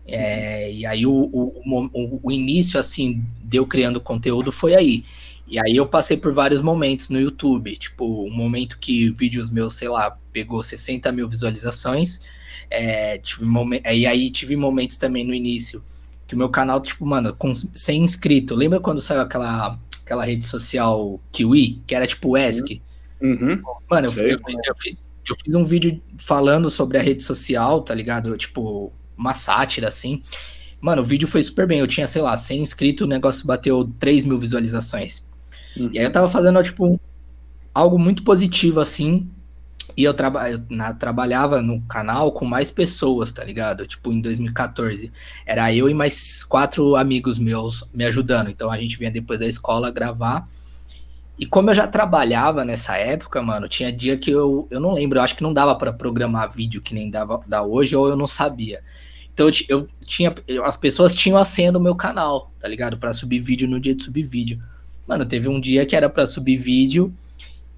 É, 0.06 0.70
e 0.70 0.84
aí 0.84 1.06
o, 1.06 1.12
o, 1.32 1.90
o, 1.94 2.20
o 2.22 2.30
início, 2.30 2.78
assim, 2.78 3.24
de 3.42 3.56
eu 3.56 3.66
criando 3.66 3.98
conteúdo 3.98 4.52
foi 4.52 4.74
aí. 4.74 5.04
E 5.50 5.58
aí 5.58 5.76
eu 5.76 5.86
passei 5.86 6.16
por 6.16 6.32
vários 6.32 6.62
momentos 6.62 7.08
no 7.08 7.20
YouTube, 7.20 7.76
tipo, 7.76 8.24
um 8.24 8.30
momento 8.30 8.78
que 8.78 9.10
vídeos 9.10 9.50
meus, 9.50 9.74
sei 9.74 9.88
lá, 9.88 10.16
pegou 10.32 10.62
60 10.62 11.10
mil 11.10 11.28
visualizações, 11.28 12.22
é, 12.70 13.18
tive 13.18 13.44
momen 13.44 13.82
e 13.84 14.06
aí 14.06 14.30
tive 14.30 14.54
momentos 14.54 14.96
também 14.96 15.26
no 15.26 15.34
início, 15.34 15.82
que 16.24 16.36
o 16.36 16.38
meu 16.38 16.48
canal, 16.48 16.80
tipo, 16.80 17.04
mano, 17.04 17.34
com 17.34 17.52
100 17.52 18.04
inscritos, 18.04 18.56
lembra 18.56 18.78
quando 18.78 19.00
saiu 19.00 19.22
aquela, 19.22 19.76
aquela 20.04 20.24
rede 20.24 20.44
social 20.44 21.20
Kiwi, 21.32 21.82
que 21.84 21.96
era 21.96 22.06
tipo 22.06 22.38
ESC? 22.38 22.80
Uhum. 23.20 23.60
Mano, 23.90 24.06
eu, 24.06 24.28
eu, 24.28 24.38
eu, 24.64 24.74
fiz, 24.78 24.96
eu 25.28 25.36
fiz 25.44 25.54
um 25.54 25.64
vídeo 25.64 26.00
falando 26.16 26.70
sobre 26.70 26.96
a 26.96 27.02
rede 27.02 27.24
social, 27.24 27.82
tá 27.82 27.92
ligado? 27.92 28.38
Tipo, 28.38 28.92
uma 29.16 29.34
sátira, 29.34 29.88
assim. 29.88 30.22
Mano, 30.80 31.02
o 31.02 31.04
vídeo 31.04 31.26
foi 31.26 31.42
super 31.42 31.66
bem. 31.66 31.80
Eu 31.80 31.88
tinha, 31.88 32.06
sei 32.06 32.22
lá, 32.22 32.36
100 32.36 32.62
inscritos, 32.62 33.04
o 33.04 33.10
negócio 33.10 33.44
bateu 33.46 33.92
3 33.98 34.24
mil 34.24 34.38
visualizações. 34.38 35.28
Uhum. 35.76 35.90
E 35.92 35.98
aí 35.98 36.04
eu 36.04 36.12
tava 36.12 36.28
fazendo, 36.28 36.62
tipo, 36.62 37.00
algo 37.74 37.98
muito 37.98 38.22
positivo, 38.22 38.80
assim. 38.80 39.28
E 39.96 40.04
eu, 40.04 40.14
traba 40.14 40.50
eu 40.50 40.62
na, 40.68 40.94
trabalhava 40.94 41.60
no 41.60 41.80
canal 41.82 42.32
com 42.32 42.44
mais 42.44 42.70
pessoas, 42.70 43.32
tá 43.32 43.44
ligado? 43.44 43.86
Tipo, 43.86 44.12
em 44.12 44.20
2014. 44.20 45.12
Era 45.44 45.74
eu 45.74 45.88
e 45.88 45.94
mais 45.94 46.42
quatro 46.44 46.96
amigos 46.96 47.38
meus 47.38 47.84
me 47.92 48.04
ajudando. 48.04 48.50
Então 48.50 48.70
a 48.70 48.78
gente 48.78 48.96
vinha 48.96 49.10
depois 49.10 49.40
da 49.40 49.46
escola 49.46 49.90
gravar. 49.90 50.48
E 51.38 51.46
como 51.46 51.70
eu 51.70 51.74
já 51.74 51.86
trabalhava 51.86 52.64
nessa 52.66 52.96
época, 52.98 53.40
mano, 53.42 53.66
tinha 53.66 53.90
dia 53.90 54.16
que 54.16 54.30
eu, 54.30 54.68
eu 54.70 54.78
não 54.78 54.92
lembro, 54.92 55.18
eu 55.18 55.22
acho 55.22 55.34
que 55.34 55.42
não 55.42 55.54
dava 55.54 55.74
para 55.74 55.90
programar 55.90 56.50
vídeo 56.50 56.82
que 56.82 56.94
nem 56.94 57.10
dava 57.10 57.40
da 57.46 57.62
hoje, 57.62 57.96
ou 57.96 58.08
eu 58.08 58.14
não 58.14 58.26
sabia. 58.26 58.82
Então 59.32 59.48
eu, 59.48 59.54
eu 59.68 59.88
tinha. 60.04 60.34
Eu, 60.46 60.64
as 60.66 60.76
pessoas 60.76 61.14
tinham 61.14 61.38
a 61.38 61.44
senha 61.44 61.72
do 61.72 61.80
meu 61.80 61.94
canal, 61.94 62.52
tá 62.60 62.68
ligado? 62.68 62.98
para 62.98 63.14
subir 63.14 63.40
vídeo 63.40 63.66
no 63.66 63.80
dia 63.80 63.94
de 63.94 64.04
subir 64.04 64.24
vídeo. 64.24 64.62
Mano, 65.10 65.26
teve 65.26 65.48
um 65.48 65.58
dia 65.58 65.84
que 65.84 65.96
era 65.96 66.08
para 66.08 66.24
subir 66.24 66.56
vídeo, 66.56 67.12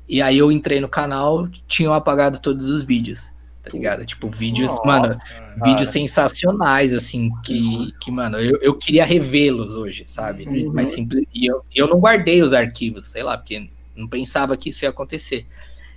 e 0.06 0.20
aí 0.20 0.36
eu 0.36 0.52
entrei 0.52 0.82
no 0.82 0.88
canal, 0.88 1.48
tinham 1.66 1.94
apagado 1.94 2.38
todos 2.42 2.68
os 2.68 2.82
vídeos, 2.82 3.30
tá 3.62 3.70
ligado? 3.72 4.04
Tipo, 4.04 4.28
vídeos, 4.28 4.68
Nossa, 4.72 4.86
mano, 4.86 5.08
cara. 5.18 5.64
vídeos 5.64 5.88
sensacionais, 5.88 6.92
assim, 6.92 7.30
que, 7.42 7.90
que 7.98 8.10
mano, 8.10 8.36
eu, 8.38 8.58
eu 8.60 8.74
queria 8.76 9.06
revê-los 9.06 9.76
hoje, 9.76 10.02
sabe? 10.06 10.46
Uhum. 10.46 10.74
Mas 10.74 10.90
simples. 10.90 11.24
E 11.32 11.46
eu, 11.46 11.64
eu 11.74 11.88
não 11.88 11.98
guardei 11.98 12.42
os 12.42 12.52
arquivos, 12.52 13.06
sei 13.06 13.22
lá, 13.22 13.38
porque 13.38 13.66
não 13.96 14.06
pensava 14.06 14.54
que 14.54 14.68
isso 14.68 14.84
ia 14.84 14.90
acontecer. 14.90 15.46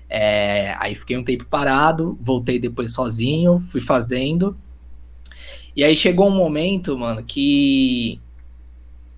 É, 0.10 0.74
aí 0.80 0.96
fiquei 0.96 1.18
um 1.18 1.24
tempo 1.24 1.44
parado, 1.44 2.18
voltei 2.22 2.60
depois 2.60 2.94
sozinho, 2.94 3.60
fui 3.60 3.82
fazendo. 3.82 4.58
E 5.76 5.84
aí 5.84 5.98
chegou 5.98 6.30
um 6.30 6.34
momento, 6.34 6.98
mano, 6.98 7.22
que 7.22 8.22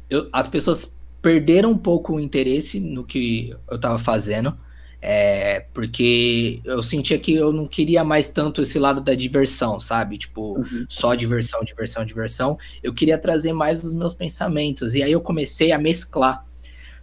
eu, 0.09 0.27
as 0.33 0.47
pessoas 0.47 0.97
perderam 1.27 1.72
um 1.72 1.77
pouco 1.77 2.13
o 2.13 2.19
interesse 2.22 2.79
no 2.79 3.03
que 3.03 3.53
eu 3.69 3.77
tava 3.77 3.98
fazendo. 3.98 4.57
É, 5.01 5.65
porque 5.74 6.62
eu 6.63 6.81
sentia 6.81 7.19
que 7.19 7.36
eu 7.36 7.51
não 7.51 7.67
queria 7.67 8.01
mais 8.01 8.29
tanto 8.29 8.62
esse 8.62 8.79
lado 8.79 9.01
da 9.01 9.13
diversão, 9.13 9.77
sabe? 9.77 10.17
Tipo, 10.17 10.57
uhum. 10.57 10.86
só 10.88 11.13
diversão, 11.15 11.62
diversão, 11.65 12.05
diversão. 12.05 12.57
Eu 12.81 12.93
queria 12.93 13.17
trazer 13.17 13.51
mais 13.51 13.84
os 13.84 13.93
meus 13.93 14.13
pensamentos. 14.13 14.96
E 14.96 15.03
aí 15.03 15.12
eu 15.12 15.19
comecei 15.19 15.74
a 15.74 15.77
mesclar. 15.77 16.46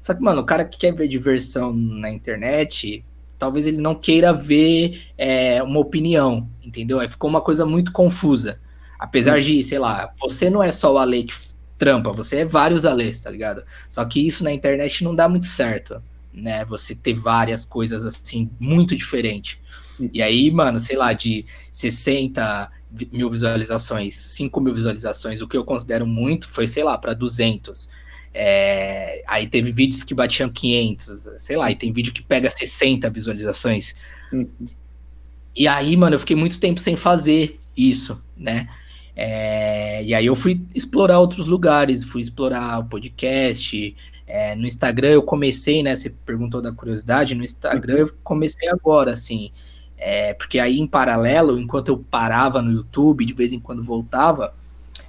Só 0.02 0.14
que, 0.14 0.22
mano, 0.22 0.40
o 0.40 0.46
cara 0.46 0.64
que 0.64 0.78
quer 0.78 0.94
ver 0.94 1.06
diversão 1.06 1.70
na 1.70 2.10
internet, 2.10 3.04
talvez 3.38 3.66
ele 3.66 3.78
não 3.78 3.94
queira 3.94 4.32
ver 4.32 5.02
é, 5.18 5.62
uma 5.62 5.80
opinião, 5.80 6.48
entendeu? 6.62 6.98
Aí 6.98 7.08
ficou 7.08 7.28
uma 7.28 7.42
coisa 7.42 7.66
muito 7.66 7.92
confusa. 7.92 8.58
Apesar 8.98 9.38
de, 9.42 9.62
sei 9.62 9.78
lá, 9.78 10.14
você 10.18 10.48
não 10.48 10.62
é 10.62 10.72
só 10.72 10.94
o 10.94 10.98
Ale 10.98 11.24
que 11.24 11.53
trampa, 11.78 12.12
você 12.12 12.38
é 12.38 12.44
vários 12.44 12.84
Alês, 12.84 13.22
tá 13.22 13.30
ligado? 13.30 13.64
Só 13.88 14.04
que 14.04 14.26
isso 14.26 14.44
na 14.44 14.52
internet 14.52 15.02
não 15.04 15.14
dá 15.14 15.28
muito 15.28 15.46
certo, 15.46 16.02
né? 16.32 16.64
Você 16.64 16.94
ter 16.94 17.14
várias 17.14 17.64
coisas 17.64 18.04
assim, 18.04 18.50
muito 18.58 18.96
diferentes. 18.96 19.58
E 20.12 20.20
aí, 20.22 20.50
mano, 20.50 20.80
sei 20.80 20.96
lá, 20.96 21.12
de 21.12 21.46
60 21.70 22.70
mil 23.12 23.30
visualizações, 23.30 24.16
5 24.16 24.60
mil 24.60 24.74
visualizações, 24.74 25.40
o 25.40 25.48
que 25.48 25.56
eu 25.56 25.64
considero 25.64 26.06
muito 26.06 26.48
foi, 26.48 26.66
sei 26.66 26.82
lá, 26.82 26.98
para 26.98 27.14
200. 27.14 27.90
É, 28.32 29.22
aí 29.28 29.46
teve 29.46 29.70
vídeos 29.70 30.02
que 30.02 30.12
batiam 30.12 30.50
500, 30.50 31.28
sei 31.38 31.56
lá, 31.56 31.70
e 31.70 31.76
tem 31.76 31.92
vídeo 31.92 32.12
que 32.12 32.22
pega 32.22 32.50
60 32.50 33.08
visualizações. 33.10 33.94
Uhum. 34.32 34.48
E 35.54 35.68
aí, 35.68 35.96
mano, 35.96 36.16
eu 36.16 36.18
fiquei 36.18 36.34
muito 36.34 36.58
tempo 36.58 36.80
sem 36.80 36.96
fazer 36.96 37.60
isso, 37.76 38.20
né? 38.36 38.68
É, 39.16 40.02
e 40.02 40.14
aí 40.14 40.26
eu 40.26 40.34
fui 40.34 40.66
explorar 40.74 41.20
outros 41.20 41.46
lugares, 41.46 42.04
fui 42.04 42.20
explorar 42.20 42.78
o 42.80 42.84
podcast. 42.84 43.96
É, 44.26 44.54
no 44.54 44.66
Instagram 44.66 45.10
eu 45.10 45.22
comecei, 45.22 45.82
né? 45.82 45.94
Você 45.94 46.10
perguntou 46.10 46.60
da 46.60 46.72
curiosidade, 46.72 47.34
no 47.34 47.44
Instagram 47.44 47.96
eu 47.98 48.14
comecei 48.22 48.68
agora, 48.68 49.12
assim. 49.12 49.50
É, 49.96 50.34
porque 50.34 50.58
aí 50.58 50.78
em 50.78 50.86
paralelo, 50.86 51.58
enquanto 51.58 51.88
eu 51.88 51.98
parava 51.98 52.60
no 52.60 52.72
YouTube, 52.72 53.24
de 53.24 53.32
vez 53.32 53.52
em 53.52 53.60
quando 53.60 53.82
voltava, 53.82 54.54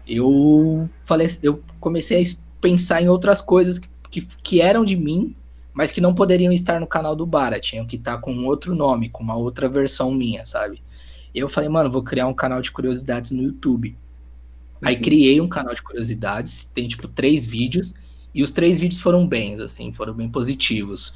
eu 0.08 0.90
falei, 1.04 1.28
eu 1.42 1.64
comecei 1.80 2.22
a 2.22 2.26
pensar 2.62 3.02
em 3.02 3.10
outras 3.10 3.42
coisas 3.42 3.80
que, 3.80 3.90
que, 4.10 4.26
que 4.44 4.62
eram 4.62 4.86
de 4.86 4.96
mim, 4.96 5.36
mas 5.74 5.92
que 5.92 6.00
não 6.00 6.14
poderiam 6.14 6.54
estar 6.54 6.80
no 6.80 6.88
canal 6.88 7.16
do 7.16 7.26
Bara, 7.26 7.60
tinham 7.60 7.86
que 7.86 7.98
estar 7.98 8.20
com 8.20 8.46
outro 8.46 8.76
nome, 8.76 9.10
com 9.10 9.24
uma 9.24 9.36
outra 9.36 9.68
versão 9.68 10.12
minha, 10.14 10.46
sabe? 10.46 10.82
Eu 11.40 11.50
falei, 11.50 11.70
mano, 11.70 11.92
vou 11.92 12.04
criar 12.04 12.28
um 12.28 12.34
canal 12.34 12.62
de 12.62 12.72
curiosidades 12.72 13.32
no 13.32 13.44
YouTube. 13.44 13.90
Uhum. 14.82 14.88
Aí 14.88 14.96
criei 14.98 15.42
um 15.42 15.48
canal 15.48 15.74
de 15.74 15.82
curiosidades, 15.82 16.66
tem 16.74 16.88
tipo 16.88 17.08
três 17.08 17.46
vídeos, 17.46 17.94
e 18.34 18.44
os 18.44 18.52
três 18.52 18.80
vídeos 18.80 19.02
foram 19.02 19.28
bens, 19.28 19.60
assim, 19.60 19.92
foram 19.92 20.14
bem 20.14 20.30
positivos. 20.30 21.14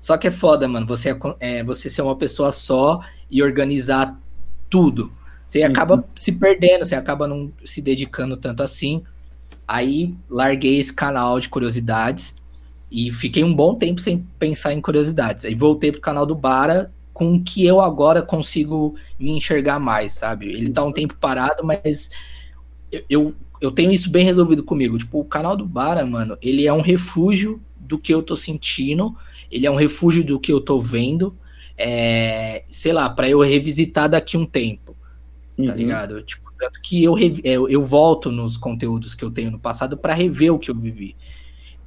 Só 0.00 0.16
que 0.16 0.28
é 0.28 0.30
foda, 0.30 0.68
mano, 0.68 0.86
você, 0.86 1.10
é, 1.10 1.18
é 1.58 1.64
você 1.64 1.90
ser 1.90 2.02
uma 2.02 2.16
pessoa 2.16 2.52
só 2.52 3.00
e 3.30 3.42
organizar 3.42 4.18
tudo. 4.68 5.12
Você 5.44 5.60
uhum. 5.60 5.66
acaba 5.66 6.04
se 6.14 6.32
perdendo, 6.32 6.84
você 6.84 6.94
acaba 6.94 7.26
não 7.26 7.52
se 7.64 7.80
dedicando 7.80 8.36
tanto 8.36 8.62
assim. 8.62 9.02
Aí 9.66 10.14
larguei 10.28 10.78
esse 10.78 10.92
canal 10.92 11.40
de 11.40 11.48
curiosidades 11.48 12.34
e 12.90 13.10
fiquei 13.10 13.42
um 13.42 13.54
bom 13.54 13.74
tempo 13.74 14.00
sem 14.00 14.26
pensar 14.38 14.72
em 14.72 14.80
curiosidades. 14.80 15.44
Aí 15.44 15.54
voltei 15.54 15.90
pro 15.90 16.00
canal 16.00 16.24
do 16.24 16.34
Bara 16.34 16.92
com 17.16 17.34
o 17.34 17.42
que 17.42 17.64
eu 17.64 17.80
agora 17.80 18.20
consigo 18.20 18.94
me 19.18 19.30
enxergar 19.30 19.78
mais, 19.78 20.12
sabe? 20.12 20.48
Ele 20.48 20.70
tá 20.70 20.84
um 20.84 20.92
tempo 20.92 21.14
parado, 21.14 21.64
mas 21.64 22.10
eu, 22.92 23.04
eu, 23.08 23.34
eu 23.58 23.72
tenho 23.72 23.90
isso 23.90 24.10
bem 24.10 24.22
resolvido 24.22 24.62
comigo. 24.62 24.98
Tipo, 24.98 25.20
o 25.20 25.24
canal 25.24 25.56
do 25.56 25.64
Bara, 25.64 26.04
mano, 26.04 26.36
ele 26.42 26.66
é 26.66 26.72
um 26.74 26.82
refúgio 26.82 27.58
do 27.80 27.98
que 27.98 28.12
eu 28.12 28.22
tô 28.22 28.36
sentindo, 28.36 29.16
ele 29.50 29.66
é 29.66 29.70
um 29.70 29.76
refúgio 29.76 30.22
do 30.22 30.38
que 30.38 30.52
eu 30.52 30.60
tô 30.60 30.78
vendo, 30.78 31.34
é, 31.78 32.64
sei 32.68 32.92
lá, 32.92 33.08
para 33.08 33.30
eu 33.30 33.40
revisitar 33.40 34.10
daqui 34.10 34.36
um 34.36 34.44
tempo, 34.44 34.94
tá 35.56 35.62
uhum. 35.62 35.74
ligado? 35.74 36.22
Tipo, 36.22 36.52
tanto 36.58 36.82
que 36.82 37.02
eu, 37.02 37.16
eu, 37.42 37.66
eu 37.66 37.82
volto 37.82 38.30
nos 38.30 38.58
conteúdos 38.58 39.14
que 39.14 39.24
eu 39.24 39.30
tenho 39.30 39.50
no 39.50 39.58
passado 39.58 39.96
para 39.96 40.12
rever 40.12 40.52
o 40.52 40.58
que 40.58 40.70
eu 40.70 40.74
vivi. 40.74 41.16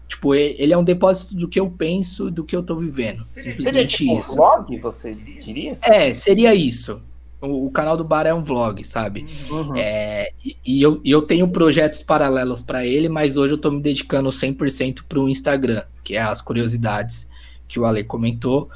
Tipo, 0.09 0.33
ele 0.33 0.73
é 0.73 0.77
um 0.77 0.83
depósito 0.83 1.35
do 1.35 1.47
que 1.47 1.59
eu 1.59 1.69
penso, 1.69 2.31
do 2.31 2.43
que 2.43 2.55
eu 2.55 2.63
tô 2.63 2.75
vivendo. 2.75 3.25
Simplesmente 3.31 3.63
seria, 3.63 3.87
tipo, 3.87 4.19
isso. 4.19 4.33
Um 4.33 4.35
vlog, 4.35 4.77
você 4.79 5.13
diria? 5.13 5.77
É, 5.83 6.11
seria 6.15 6.55
isso. 6.55 6.99
O, 7.39 7.67
o 7.67 7.71
canal 7.71 7.95
do 7.95 8.03
Bar 8.03 8.25
é 8.25 8.33
um 8.33 8.43
vlog, 8.43 8.83
sabe? 8.83 9.27
Uhum. 9.49 9.75
É, 9.77 10.31
e, 10.43 10.57
e 10.65 10.81
eu, 10.81 10.99
eu 11.05 11.21
tenho 11.21 11.47
projetos 11.47 12.01
paralelos 12.01 12.59
para 12.59 12.83
ele, 12.83 13.07
mas 13.07 13.37
hoje 13.37 13.53
eu 13.53 13.57
tô 13.57 13.69
me 13.69 13.79
dedicando 13.79 14.29
100% 14.29 15.03
pro 15.07 15.29
Instagram, 15.29 15.83
que 16.03 16.15
é 16.15 16.21
as 16.21 16.41
curiosidades 16.41 17.29
que 17.67 17.79
o 17.79 17.85
Ale 17.85 18.03
comentou. 18.03 18.67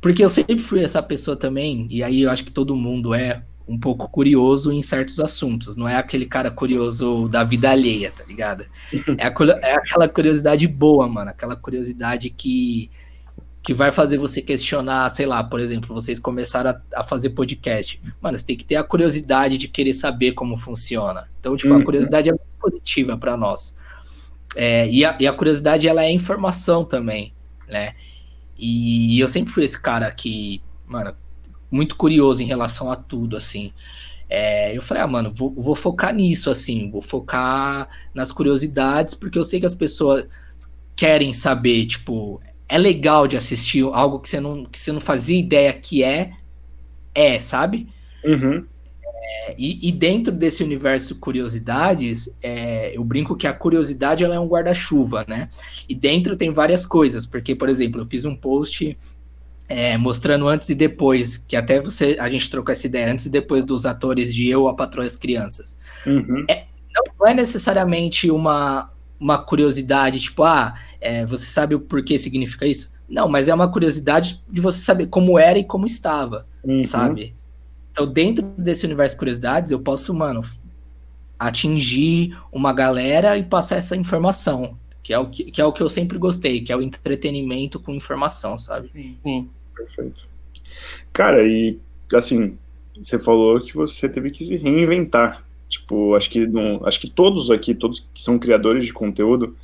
Porque 0.00 0.24
eu 0.24 0.30
sempre 0.30 0.60
fui 0.60 0.80
essa 0.80 1.02
pessoa 1.02 1.36
também, 1.36 1.88
e 1.90 2.04
aí 2.04 2.22
eu 2.22 2.30
acho 2.30 2.44
que 2.44 2.52
todo 2.52 2.76
mundo 2.76 3.12
é 3.12 3.42
um 3.66 3.78
pouco 3.78 4.08
curioso 4.08 4.72
em 4.72 4.80
certos 4.80 5.18
assuntos. 5.18 5.74
Não 5.74 5.88
é 5.88 5.96
aquele 5.96 6.26
cara 6.26 6.50
curioso 6.50 7.28
da 7.28 7.42
vida 7.42 7.70
alheia, 7.70 8.12
tá 8.12 8.24
ligado? 8.24 8.64
É, 9.18 9.26
a, 9.26 9.32
é 9.62 9.74
aquela 9.74 10.08
curiosidade 10.08 10.66
boa, 10.68 11.08
mano. 11.08 11.30
Aquela 11.30 11.56
curiosidade 11.56 12.30
que, 12.30 12.90
que 13.62 13.74
vai 13.74 13.90
fazer 13.90 14.18
você 14.18 14.40
questionar, 14.40 15.08
sei 15.08 15.26
lá, 15.26 15.42
por 15.42 15.58
exemplo, 15.58 15.92
vocês 15.94 16.18
começaram 16.18 16.70
a, 16.70 17.00
a 17.00 17.04
fazer 17.04 17.30
podcast. 17.30 18.00
Mano, 18.20 18.38
você 18.38 18.46
tem 18.46 18.56
que 18.56 18.64
ter 18.64 18.76
a 18.76 18.84
curiosidade 18.84 19.58
de 19.58 19.66
querer 19.66 19.92
saber 19.94 20.32
como 20.32 20.56
funciona. 20.56 21.28
Então, 21.40 21.56
tipo, 21.56 21.74
a 21.74 21.78
uhum. 21.78 21.84
curiosidade 21.84 22.28
é 22.28 22.32
muito 22.32 22.46
positiva 22.60 23.16
para 23.16 23.36
nós. 23.36 23.76
É, 24.54 24.88
e, 24.88 25.04
a, 25.04 25.16
e 25.18 25.26
a 25.26 25.32
curiosidade, 25.32 25.88
ela 25.88 26.04
é 26.04 26.10
informação 26.12 26.84
também, 26.84 27.32
né? 27.68 27.94
E 28.56 29.18
eu 29.20 29.28
sempre 29.28 29.52
fui 29.52 29.64
esse 29.64 29.80
cara 29.80 30.10
que, 30.12 30.62
mano, 30.86 31.14
muito 31.76 31.96
curioso 31.96 32.42
em 32.42 32.46
relação 32.46 32.90
a 32.90 32.96
tudo, 32.96 33.36
assim. 33.36 33.72
É, 34.28 34.76
eu 34.76 34.82
falei, 34.82 35.02
ah, 35.02 35.06
mano, 35.06 35.32
vou, 35.32 35.54
vou, 35.54 35.76
focar 35.76 36.12
nisso, 36.12 36.50
assim, 36.50 36.90
vou 36.90 37.00
focar 37.00 37.88
nas 38.12 38.32
curiosidades, 38.32 39.14
porque 39.14 39.38
eu 39.38 39.44
sei 39.44 39.60
que 39.60 39.66
as 39.66 39.74
pessoas 39.74 40.26
querem 40.96 41.32
saber, 41.32 41.86
tipo, 41.86 42.40
é 42.68 42.76
legal 42.76 43.28
de 43.28 43.36
assistir 43.36 43.84
algo 43.84 44.18
que 44.18 44.28
você 44.28 44.40
não, 44.40 44.64
que 44.64 44.78
você 44.78 44.90
não 44.90 45.00
fazia 45.00 45.38
ideia 45.38 45.72
que 45.72 46.02
é, 46.02 46.32
é, 47.14 47.40
sabe? 47.40 47.88
Uhum. 48.24 48.64
É, 49.28 49.54
e, 49.56 49.88
e, 49.88 49.92
dentro 49.92 50.32
desse 50.32 50.64
universo 50.64 51.18
curiosidades, 51.18 52.36
é, 52.42 52.96
eu 52.96 53.04
brinco 53.04 53.36
que 53.36 53.46
a 53.46 53.52
curiosidade 53.52 54.24
ela 54.24 54.34
é 54.34 54.40
um 54.40 54.48
guarda-chuva, 54.48 55.24
né? 55.28 55.48
E 55.88 55.94
dentro 55.94 56.36
tem 56.36 56.52
várias 56.52 56.84
coisas, 56.84 57.26
porque, 57.26 57.54
por 57.54 57.68
exemplo, 57.68 58.00
eu 58.00 58.06
fiz 58.06 58.24
um 58.24 58.34
post 58.34 58.96
é, 59.68 59.96
mostrando 59.96 60.48
antes 60.48 60.68
e 60.68 60.74
depois, 60.74 61.36
que 61.36 61.56
até 61.56 61.80
você 61.80 62.16
a 62.20 62.30
gente 62.30 62.48
trocou 62.48 62.72
essa 62.72 62.86
ideia 62.86 63.10
antes 63.10 63.26
e 63.26 63.30
depois 63.30 63.64
dos 63.64 63.84
atores 63.84 64.34
de 64.34 64.48
Eu, 64.48 64.68
a 64.68 64.74
Patroa 64.74 65.04
e 65.04 65.08
as 65.08 65.16
Crianças. 65.16 65.78
Uhum. 66.06 66.44
É, 66.48 66.64
não 67.18 67.26
é 67.26 67.34
necessariamente 67.34 68.30
uma, 68.30 68.90
uma 69.18 69.38
curiosidade, 69.38 70.20
tipo, 70.20 70.44
ah, 70.44 70.74
é, 71.00 71.26
você 71.26 71.46
sabe 71.46 71.74
o 71.74 71.80
porquê 71.80 72.18
significa 72.18 72.66
isso? 72.66 72.94
Não, 73.08 73.28
mas 73.28 73.48
é 73.48 73.54
uma 73.54 73.70
curiosidade 73.70 74.42
de 74.48 74.60
você 74.60 74.80
saber 74.80 75.06
como 75.06 75.38
era 75.38 75.58
e 75.58 75.64
como 75.64 75.86
estava, 75.86 76.46
uhum. 76.64 76.82
sabe? 76.82 77.34
Então, 77.90 78.06
dentro 78.06 78.44
desse 78.58 78.84
universo 78.84 79.14
de 79.14 79.18
curiosidades, 79.18 79.70
eu 79.70 79.80
posso, 79.80 80.12
mano, 80.12 80.42
atingir 81.38 82.36
uma 82.52 82.72
galera 82.72 83.38
e 83.38 83.42
passar 83.42 83.76
essa 83.76 83.96
informação, 83.96 84.76
que 85.02 85.12
é 85.12 85.18
o 85.18 85.28
que, 85.28 85.44
que 85.44 85.60
é 85.60 85.64
o 85.64 85.72
que 85.72 85.82
eu 85.82 85.88
sempre 85.88 86.18
gostei, 86.18 86.60
que 86.60 86.72
é 86.72 86.76
o 86.76 86.82
entretenimento 86.82 87.78
com 87.78 87.92
informação, 87.92 88.58
sabe? 88.58 88.88
Sim. 88.88 89.16
Sim. 89.22 89.48
Perfeito. 89.76 90.26
Cara, 91.12 91.46
e 91.46 91.78
assim, 92.14 92.56
você 92.96 93.18
falou 93.18 93.60
que 93.60 93.74
você 93.74 94.08
teve 94.08 94.30
que 94.30 94.44
se 94.44 94.56
reinventar. 94.56 95.44
Tipo, 95.68 96.14
acho 96.14 96.30
que 96.30 96.46
não, 96.46 96.84
acho 96.86 97.00
que 97.00 97.10
todos 97.10 97.50
aqui, 97.50 97.74
todos 97.74 98.08
que 98.14 98.22
são 98.22 98.38
criadores 98.38 98.84
de 98.84 98.92
conteúdo, 98.92 99.56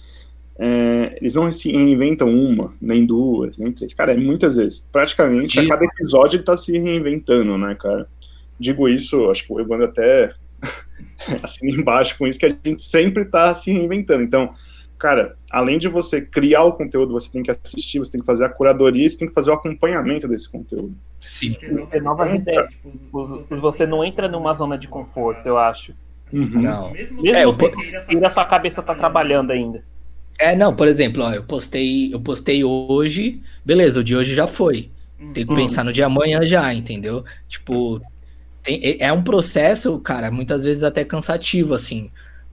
é, 0.58 1.16
eles 1.20 1.34
não 1.34 1.50
se 1.50 1.70
reinventam 1.70 2.28
uma, 2.28 2.74
nem 2.80 3.06
duas, 3.06 3.56
nem 3.56 3.72
três. 3.72 3.94
Cara, 3.94 4.12
é 4.12 4.16
muitas 4.16 4.56
vezes. 4.56 4.86
Praticamente, 4.92 5.58
a 5.58 5.66
cada 5.66 5.84
episódio 5.84 6.36
ele 6.36 6.44
tá 6.44 6.56
se 6.56 6.76
reinventando, 6.76 7.56
né, 7.56 7.74
cara? 7.74 8.08
Digo 8.58 8.88
isso, 8.88 9.30
acho 9.30 9.46
que 9.46 9.52
o 9.52 9.60
Evandro 9.60 9.86
até 9.86 10.34
assim 11.42 11.68
embaixo 11.68 12.18
com 12.18 12.26
isso, 12.26 12.38
que 12.38 12.46
a 12.46 12.48
gente 12.48 12.82
sempre 12.82 13.24
tá 13.24 13.54
se 13.54 13.70
reinventando. 13.72 14.22
Então, 14.22 14.50
cara, 15.02 15.34
além 15.50 15.80
de 15.80 15.88
você 15.88 16.22
criar 16.22 16.62
o 16.62 16.74
conteúdo, 16.74 17.12
você 17.12 17.28
tem 17.28 17.42
que 17.42 17.50
assistir, 17.50 17.98
você 17.98 18.12
tem 18.12 18.20
que 18.20 18.26
fazer 18.26 18.44
a 18.44 18.48
curadoria, 18.48 19.08
você 19.08 19.18
tem 19.18 19.26
que 19.26 19.34
fazer 19.34 19.50
o 19.50 19.54
acompanhamento 19.54 20.28
desse 20.28 20.48
conteúdo. 20.48 20.94
Sim. 21.18 21.56
Ter 21.90 22.00
novas 22.00 22.32
ideias. 22.32 22.70
Tipo, 22.70 23.44
você 23.60 23.84
não 23.84 24.04
entra 24.04 24.28
numa 24.28 24.54
zona 24.54 24.78
de 24.78 24.86
conforto, 24.86 25.44
eu 25.44 25.58
acho. 25.58 25.92
Uhum. 26.32 26.62
Não. 26.62 26.92
Mesmo 26.92 27.26
é, 27.26 27.44
eu, 27.44 27.56
ainda 28.08 28.28
a 28.28 28.30
sua 28.30 28.44
cabeça 28.44 28.80
tá 28.80 28.94
trabalhando 28.94 29.50
ainda. 29.50 29.82
É, 30.38 30.54
não, 30.54 30.74
por 30.74 30.86
exemplo, 30.86 31.24
ó, 31.24 31.32
eu 31.32 31.42
postei, 31.42 32.14
eu 32.14 32.20
postei 32.20 32.62
hoje, 32.62 33.42
beleza, 33.64 33.98
o 33.98 34.04
de 34.04 34.14
hoje 34.14 34.36
já 34.36 34.46
foi. 34.46 34.88
Tem 35.34 35.44
que 35.44 35.52
hum. 35.52 35.56
pensar 35.56 35.84
no 35.84 35.92
de 35.92 36.02
amanhã 36.02 36.42
já, 36.42 36.72
entendeu? 36.72 37.24
Tipo, 37.48 38.00
tem, 38.62 38.80
é, 38.84 39.06
é 39.06 39.12
um 39.12 39.24
processo, 39.24 39.98
cara, 39.98 40.30
muitas 40.30 40.62
vezes 40.62 40.84
até 40.84 41.04
cansativo, 41.04 41.74
assim. 41.74 42.08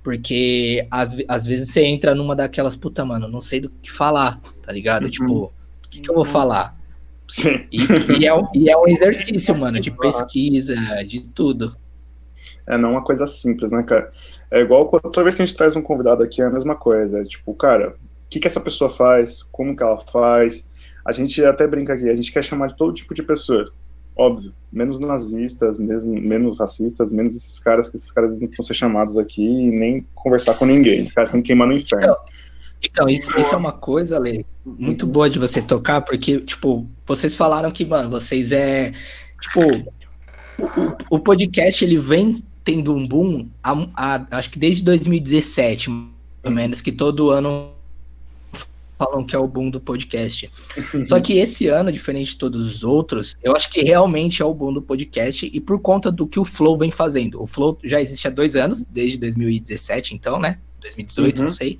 Porque 0.10 0.88
às, 0.90 1.16
às 1.28 1.46
vezes 1.46 1.70
você 1.70 1.84
entra 1.84 2.16
numa 2.16 2.36
daquelas, 2.36 2.76
puta, 2.76 3.06
mano, 3.06 3.28
não 3.28 3.40
sei 3.40 3.60
do 3.60 3.70
que 3.70 3.92
falar, 3.92 4.42
tá 4.60 4.72
ligado? 4.72 5.04
Uhum. 5.04 5.10
Tipo, 5.12 5.44
o 5.44 5.88
que, 5.88 6.02
que 6.02 6.10
eu 6.10 6.16
vou 6.16 6.26
falar? 6.26 6.76
Sim. 7.28 7.68
E, 7.72 7.84
e, 8.18 8.28
é, 8.28 8.32
e 8.56 8.72
é 8.72 8.76
um 8.76 8.88
exercício, 8.88 9.54
mano, 9.56 9.80
de 9.80 9.92
pesquisa, 9.92 10.74
de 11.08 11.20
tudo. 11.20 11.76
É 12.66 12.76
não 12.76 12.94
uma 12.94 13.04
coisa 13.04 13.28
simples, 13.28 13.72
né, 13.72 13.84
cara? 13.84 14.12
É 14.50 14.60
igual 14.62 14.90
toda 15.00 15.22
vez 15.22 15.36
que 15.36 15.44
a 15.44 15.46
gente 15.46 15.56
traz 15.56 15.76
um 15.76 15.82
convidado 15.84 16.24
aqui, 16.24 16.42
é 16.42 16.46
a 16.46 16.50
mesma 16.50 16.76
coisa. 16.76 17.20
É 17.20 17.22
tipo, 17.22 17.54
cara, 17.54 17.90
o 17.90 18.30
que, 18.32 18.40
que 18.40 18.48
essa 18.48 18.60
pessoa 18.60 18.90
faz? 18.90 19.44
Como 19.52 19.78
que 19.78 19.84
ela 19.84 20.00
faz? 20.00 20.68
A 21.06 21.12
gente 21.12 21.46
até 21.46 21.68
brinca 21.68 21.94
aqui, 21.94 22.10
a 22.10 22.16
gente 22.16 22.32
quer 22.32 22.44
chamar 22.44 22.70
de 22.70 22.78
todo 22.78 22.96
tipo 22.96 23.14
de 23.14 23.22
pessoa. 23.22 23.72
Óbvio, 24.20 24.54
menos 24.70 25.00
nazistas, 25.00 25.78
mesmo, 25.78 26.14
menos 26.20 26.60
racistas, 26.60 27.10
menos 27.10 27.34
esses 27.38 27.58
caras 27.58 27.88
que 27.88 27.96
esses 27.96 28.12
caras 28.12 28.38
não 28.38 28.50
vão 28.50 28.66
ser 28.66 28.74
chamados 28.74 29.18
aqui 29.18 29.42
e 29.42 29.72
nem 29.72 30.06
conversar 30.14 30.56
com 30.56 30.66
ninguém. 30.66 31.00
Esses 31.00 31.14
caras 31.14 31.30
estão 31.30 31.42
queimando 31.42 31.74
o 31.74 31.78
inferno. 31.78 32.04
Então, 32.04 32.18
então 32.82 33.10
isso, 33.10 33.40
isso, 33.40 33.54
é 33.54 33.58
uma 33.58 33.72
coisa, 33.72 34.18
Ale, 34.18 34.46
muito 34.66 35.08
boa 35.08 35.30
de 35.30 35.40
você 35.40 35.62
tocar, 35.62 36.02
porque, 36.02 36.42
tipo, 36.42 36.86
vocês 37.08 37.34
falaram 37.34 37.72
que, 37.72 37.86
mano, 37.86 38.10
vocês 38.10 38.52
é. 38.52 38.92
Tipo, 39.40 39.62
o, 40.60 41.16
o 41.16 41.20
podcast 41.20 41.82
ele 41.86 41.98
vem 41.98 42.30
tendo 42.66 42.94
um 42.94 43.08
boom, 43.08 43.48
a, 43.64 43.88
a, 43.96 44.28
acho 44.32 44.52
que 44.52 44.60
desde 44.60 44.84
2017, 44.84 45.90
mais 45.90 46.10
ou 46.44 46.52
menos, 46.52 46.82
que 46.82 46.92
todo 46.92 47.30
ano 47.30 47.72
falam 49.00 49.24
que 49.26 49.34
é 49.34 49.40
o 49.40 49.48
boom 49.48 49.70
do 49.70 49.80
podcast. 49.80 50.52
Só 51.06 51.22
que 51.22 51.40
esse 51.40 51.68
ano, 51.68 51.90
diferente 51.90 52.32
de 52.32 52.38
todos 52.38 52.68
os 52.68 52.84
outros, 52.84 53.38
eu 53.42 53.56
acho 53.56 53.70
que 53.72 53.82
realmente 53.82 54.42
é 54.42 54.46
o 54.46 54.54
boom 54.54 54.74
do 54.74 54.82
podcast 54.82 55.50
e 55.52 55.60
por 55.62 55.80
conta 55.80 56.12
do 56.12 56.28
que 56.28 56.38
o 56.38 56.44
Flow 56.44 56.78
vem 56.78 56.92
fazendo. 56.92 57.42
O 57.42 57.48
Flow 57.48 57.80
já 57.82 58.02
existe 58.02 58.28
há 58.28 58.30
dois 58.30 58.58
anos, 58.58 58.86
desde 58.86 59.18
2017, 59.18 60.14
então, 60.14 60.38
né? 60.38 60.60
2018, 60.82 61.38
uhum. 61.38 61.46
não 61.46 61.50
sei. 61.50 61.80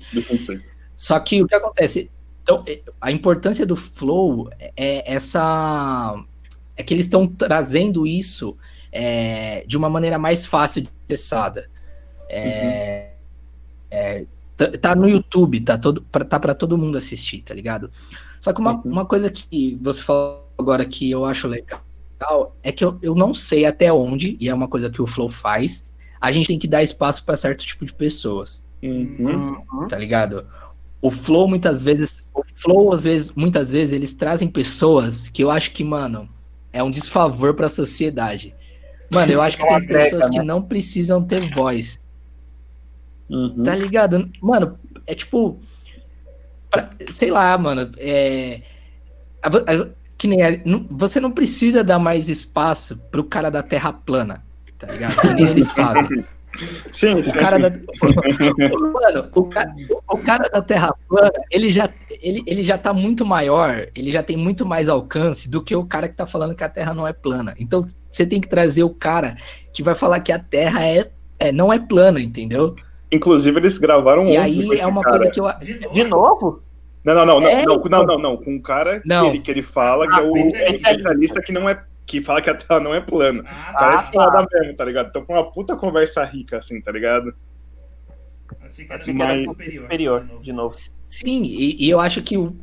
Só 0.96 1.20
que 1.20 1.42
o 1.42 1.46
que 1.46 1.54
acontece? 1.54 2.10
Então, 2.42 2.64
é, 2.66 2.80
a 2.98 3.12
importância 3.12 3.66
do 3.66 3.76
Flow 3.76 4.50
é 4.74 5.12
essa. 5.12 6.24
É 6.74 6.82
que 6.82 6.94
eles 6.94 7.04
estão 7.04 7.26
trazendo 7.26 8.06
isso 8.06 8.56
é, 8.90 9.62
de 9.66 9.76
uma 9.76 9.90
maneira 9.90 10.18
mais 10.18 10.46
fácil 10.46 10.82
de 10.82 10.88
acessada. 11.06 11.68
É, 12.30 13.10
uhum. 13.92 13.98
é, 13.98 14.24
tá, 14.66 14.78
tá, 14.78 14.94
no 14.94 15.08
YouTube, 15.08 15.60
tá, 15.60 15.78
todo, 15.78 16.02
pra, 16.02 16.24
tá 16.24 16.38
para 16.38 16.54
todo 16.54 16.76
mundo 16.76 16.98
assistir, 16.98 17.40
tá 17.42 17.54
ligado? 17.54 17.90
Só 18.40 18.52
que 18.52 18.60
uma, 18.60 18.74
uhum. 18.74 18.82
uma 18.84 19.06
coisa 19.06 19.30
que 19.30 19.78
você 19.80 20.02
falou 20.02 20.46
agora 20.58 20.84
que 20.84 21.10
eu 21.10 21.24
acho 21.24 21.48
legal 21.48 21.82
é 22.62 22.70
que 22.70 22.84
eu, 22.84 22.98
eu 23.00 23.14
não 23.14 23.32
sei 23.32 23.64
até 23.64 23.90
onde, 23.90 24.36
e 24.38 24.48
é 24.48 24.54
uma 24.54 24.68
coisa 24.68 24.90
que 24.90 25.00
o 25.00 25.06
Flow 25.06 25.30
faz, 25.30 25.86
a 26.20 26.30
gente 26.30 26.48
tem 26.48 26.58
que 26.58 26.68
dar 26.68 26.82
espaço 26.82 27.24
para 27.24 27.36
certo 27.36 27.64
tipo 27.64 27.86
de 27.86 27.94
pessoas. 27.94 28.62
Uhum. 28.82 29.88
Tá 29.88 29.96
ligado? 29.96 30.46
O 31.00 31.10
Flow 31.10 31.48
muitas 31.48 31.82
vezes, 31.82 32.22
o 32.34 32.42
Flow 32.54 32.92
às 32.92 33.04
vezes, 33.04 33.32
muitas 33.32 33.70
vezes 33.70 33.94
eles 33.94 34.12
trazem 34.12 34.48
pessoas 34.48 35.30
que 35.30 35.42
eu 35.42 35.50
acho 35.50 35.72
que, 35.72 35.82
mano, 35.82 36.28
é 36.70 36.82
um 36.82 36.90
desfavor 36.90 37.54
para 37.54 37.66
a 37.66 37.70
sociedade. 37.70 38.54
Mano, 39.10 39.32
eu 39.32 39.40
acho 39.40 39.56
que 39.56 39.66
tem 39.66 39.86
pessoas 39.86 40.28
que 40.28 40.38
né? 40.38 40.44
não 40.44 40.62
precisam 40.62 41.24
ter 41.24 41.50
voz. 41.52 42.00
Uhum. 43.30 43.62
Tá 43.62 43.74
ligado? 43.74 44.28
Mano, 44.42 44.78
é 45.06 45.14
tipo. 45.14 45.60
Pra, 46.70 46.90
sei 47.10 47.30
lá, 47.30 47.56
mano. 47.56 47.92
É. 47.96 48.60
A, 49.42 49.48
a, 49.48 49.88
que 50.18 50.28
nem 50.28 50.42
a, 50.42 50.60
não, 50.64 50.86
você 50.90 51.18
não 51.20 51.30
precisa 51.30 51.82
dar 51.82 51.98
mais 51.98 52.28
espaço 52.28 52.98
pro 53.10 53.24
cara 53.24 53.50
da 53.50 53.62
Terra 53.62 53.92
plana. 53.92 54.44
Tá 54.78 54.88
ligado? 54.88 55.20
Que 55.20 55.34
nem 55.34 55.48
eles 55.48 55.70
fazem. 55.70 56.24
Sim, 56.92 57.14
o 57.14 57.24
sim. 57.24 57.30
Cara 57.30 57.58
da, 57.58 57.70
mano, 57.70 59.30
o, 59.34 59.44
cara, 59.44 59.72
o 60.08 60.18
cara 60.18 60.48
da 60.48 60.60
Terra 60.60 60.92
plana, 61.08 61.30
ele 61.50 61.70
já, 61.70 61.88
ele, 62.20 62.42
ele 62.44 62.64
já 62.64 62.76
tá 62.76 62.92
muito 62.92 63.24
maior, 63.24 63.86
ele 63.94 64.10
já 64.10 64.22
tem 64.22 64.36
muito 64.36 64.66
mais 64.66 64.88
alcance 64.88 65.48
do 65.48 65.62
que 65.62 65.74
o 65.76 65.84
cara 65.84 66.08
que 66.08 66.16
tá 66.16 66.26
falando 66.26 66.54
que 66.54 66.64
a 66.64 66.68
Terra 66.68 66.92
não 66.92 67.06
é 67.06 67.12
plana. 67.12 67.54
Então, 67.56 67.88
você 68.10 68.26
tem 68.26 68.40
que 68.40 68.48
trazer 68.48 68.82
o 68.82 68.90
cara 68.90 69.36
que 69.72 69.82
vai 69.82 69.94
falar 69.94 70.20
que 70.20 70.32
a 70.32 70.38
Terra 70.38 70.84
é, 70.84 71.08
é 71.38 71.52
não 71.52 71.72
é 71.72 71.78
plana, 71.78 72.20
entendeu? 72.20 72.74
Inclusive, 73.12 73.58
eles 73.58 73.78
gravaram 73.78 74.26
E 74.26 74.36
aí 74.36 74.78
é 74.78 74.86
uma 74.86 75.02
cara. 75.02 75.18
coisa 75.18 75.30
que 75.30 75.40
eu. 75.40 75.90
De 75.92 76.04
novo? 76.04 76.62
Não, 77.02 77.14
não, 77.14 77.26
não, 77.26 77.48
é, 77.48 77.64
não, 77.64 77.76
não, 77.76 77.88
não, 77.88 78.06
não, 78.06 78.18
não, 78.18 78.36
com 78.36 78.52
um 78.52 78.60
cara 78.60 79.00
não. 79.06 79.24
Que, 79.24 79.30
ele, 79.30 79.38
que 79.40 79.50
ele 79.50 79.62
fala 79.62 80.06
que 80.06 80.20
é 80.20 80.22
o 80.22 80.34
ah, 80.34 80.70
especialista 80.70 81.40
que 81.40 81.50
não 81.50 81.66
é 81.68 81.82
que 82.06 82.20
fala 82.20 82.42
que 82.42 82.50
a 82.50 82.54
Terra 82.54 82.80
não 82.80 82.92
é 82.92 83.00
plana. 83.00 83.44
Ah, 83.46 83.70
o 83.70 83.78
cara 83.78 83.92
é 83.92 83.96
tá. 83.96 84.02
foda 84.12 84.46
mesmo, 84.52 84.76
tá 84.76 84.84
ligado? 84.84 85.08
Então 85.08 85.24
foi 85.24 85.36
uma 85.36 85.50
puta 85.50 85.76
conversa 85.76 86.24
rica, 86.24 86.58
assim, 86.58 86.80
tá 86.80 86.90
ligado? 86.90 87.34
Achei 88.60 88.84
que 88.84 88.92
era, 88.92 89.12
Mas... 89.14 89.44
superior, 89.44 89.82
superior, 89.82 90.26
de 90.42 90.52
novo. 90.52 90.76
Sim, 91.06 91.42
e, 91.42 91.86
e, 91.86 91.88
eu 91.88 92.00
acho 92.00 92.22
que 92.22 92.36
o. 92.36 92.56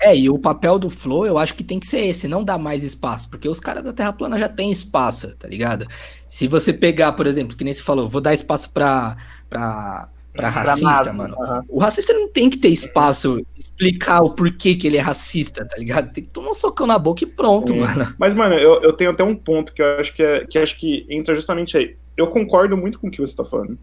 É, 0.00 0.16
e 0.16 0.30
o 0.30 0.38
papel 0.38 0.78
do 0.78 0.88
Flow 0.88 1.26
eu 1.26 1.36
acho 1.36 1.54
que 1.54 1.62
tem 1.62 1.78
que 1.78 1.86
ser 1.86 2.00
esse, 2.06 2.26
não 2.26 2.42
dar 2.42 2.58
mais 2.58 2.82
espaço, 2.82 3.28
porque 3.28 3.48
os 3.48 3.60
caras 3.60 3.84
da 3.84 3.92
Terra 3.92 4.12
plana 4.12 4.38
já 4.38 4.48
tem 4.48 4.72
espaço, 4.72 5.36
tá 5.36 5.46
ligado? 5.46 5.86
Se 6.28 6.48
você 6.48 6.72
pegar, 6.72 7.12
por 7.12 7.26
exemplo, 7.26 7.56
que 7.56 7.64
nem 7.64 7.72
você 7.72 7.82
falou, 7.82 8.08
vou 8.08 8.20
dar 8.20 8.32
espaço 8.32 8.72
pra. 8.72 9.16
pra 9.48 10.08
pra 10.32 10.48
racista, 10.48 11.12
mano. 11.12 11.36
Uhum. 11.38 11.62
O 11.68 11.80
racista 11.80 12.12
não 12.12 12.28
tem 12.28 12.48
que 12.48 12.56
ter 12.56 12.68
espaço 12.68 13.44
explicar 13.58 14.22
o 14.22 14.30
porquê 14.30 14.74
que 14.74 14.86
ele 14.86 14.96
é 14.96 15.00
racista, 15.00 15.64
tá 15.64 15.76
ligado? 15.76 16.12
Tem 16.12 16.24
que 16.24 16.30
tomar 16.30 16.50
um 16.50 16.54
socão 16.54 16.86
na 16.86 16.98
boca 16.98 17.24
e 17.24 17.26
pronto, 17.26 17.74
mano. 17.74 18.14
Mas, 18.18 18.34
mano, 18.34 18.54
eu, 18.54 18.80
eu 18.82 18.92
tenho 18.92 19.10
até 19.10 19.24
um 19.24 19.34
ponto 19.34 19.72
que 19.72 19.82
eu 19.82 19.98
acho 19.98 20.14
que, 20.14 20.22
é, 20.22 20.46
que 20.46 20.58
acho 20.58 20.78
que 20.78 21.06
entra 21.08 21.34
justamente 21.34 21.76
aí. 21.76 21.96
Eu 22.16 22.28
concordo 22.28 22.76
muito 22.76 22.98
com 22.98 23.08
o 23.08 23.10
que 23.10 23.20
você 23.20 23.34
tá 23.34 23.44
falando. 23.44 23.78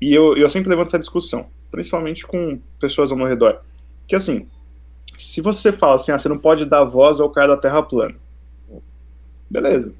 E 0.00 0.12
eu, 0.12 0.36
eu 0.36 0.48
sempre 0.48 0.68
levanto 0.68 0.88
essa 0.88 0.98
discussão, 0.98 1.46
principalmente 1.70 2.26
com 2.26 2.60
pessoas 2.80 3.12
ao 3.12 3.16
meu 3.16 3.26
redor. 3.26 3.60
Que 4.08 4.16
assim, 4.16 4.48
se 5.18 5.40
você 5.40 5.72
fala 5.72 5.96
assim, 5.96 6.12
ah, 6.12 6.18
você 6.18 6.28
não 6.28 6.38
pode 6.38 6.64
dar 6.64 6.84
voz 6.84 7.20
ao 7.20 7.30
cara 7.30 7.48
da 7.48 7.56
Terra 7.56 7.82
plana. 7.82 8.14
Beleza. 9.48 9.94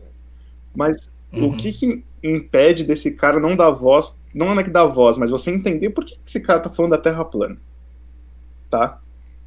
Mas 0.75 1.11
uhum. 1.33 1.49
o 1.49 1.57
que, 1.57 1.73
que 1.73 2.05
impede 2.23 2.85
desse 2.85 3.13
cara 3.13 3.41
não 3.41 3.57
dar 3.57 3.71
voz 3.71 4.17
não 4.35 4.59
é 4.59 4.63
que 4.63 4.71
dá 4.71 4.85
voz, 4.85 5.19
mas 5.19 5.31
você 5.31 5.51
entender 5.51 5.91
por 5.91 6.05
que 6.05 6.19
esse 6.25 6.41
cara 6.41 6.61
tá 6.61 6.71
falando 6.71 6.93
da 6.93 6.99
Terra 6.99 7.25
plana. 7.25 7.59
Tá? 8.71 8.99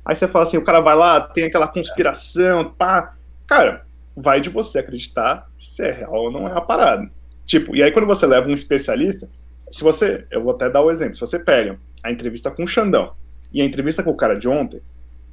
Aí 0.04 0.16
você 0.16 0.28
fala 0.28 0.44
assim, 0.44 0.58
o 0.58 0.64
cara 0.64 0.80
vai 0.80 0.96
lá, 0.96 1.20
tem 1.20 1.46
aquela 1.46 1.68
conspiração, 1.68 2.72
pá. 2.78 3.16
Cara, 3.48 3.86
vai 4.16 4.40
de 4.40 4.50
você 4.50 4.80
acreditar 4.80 5.50
se 5.58 5.84
é 5.84 5.92
real 5.92 6.14
ou 6.14 6.32
não 6.32 6.48
é 6.48 6.52
a 6.52 6.62
parada. 6.62 7.10
Tipo, 7.46 7.76
e 7.76 7.82
aí 7.82 7.92
quando 7.92 8.06
você 8.06 8.28
leva 8.28 8.48
um 8.48 8.54
especialista, 8.54 9.28
se 9.72 9.84
você, 9.84 10.26
eu 10.30 10.44
vou 10.44 10.54
até 10.54 10.70
dar 10.70 10.82
o 10.82 10.88
um 10.88 10.92
exemplo, 10.92 11.16
se 11.16 11.22
você 11.22 11.40
pega 11.40 11.80
a 12.04 12.12
entrevista 12.12 12.52
com 12.52 12.64
o 12.64 12.68
Xandão 12.68 13.14
e 13.52 13.62
a 13.62 13.66
entrevista 13.66 14.04
com 14.04 14.12
o 14.12 14.18
cara 14.18 14.36
de 14.36 14.48
ontem, 14.48 14.82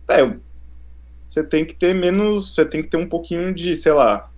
é, 0.09 0.37
você 1.29 1.43
tem 1.43 1.65
que 1.65 1.75
ter 1.75 1.95
menos, 1.95 2.55
você 2.55 2.65
tem 2.65 2.83
que 2.83 2.89
ter 2.89 2.97
um 2.97 3.09
pouquinho 3.09 3.55
de, 3.55 3.75
sei 3.75 3.93
lá, 3.93 4.31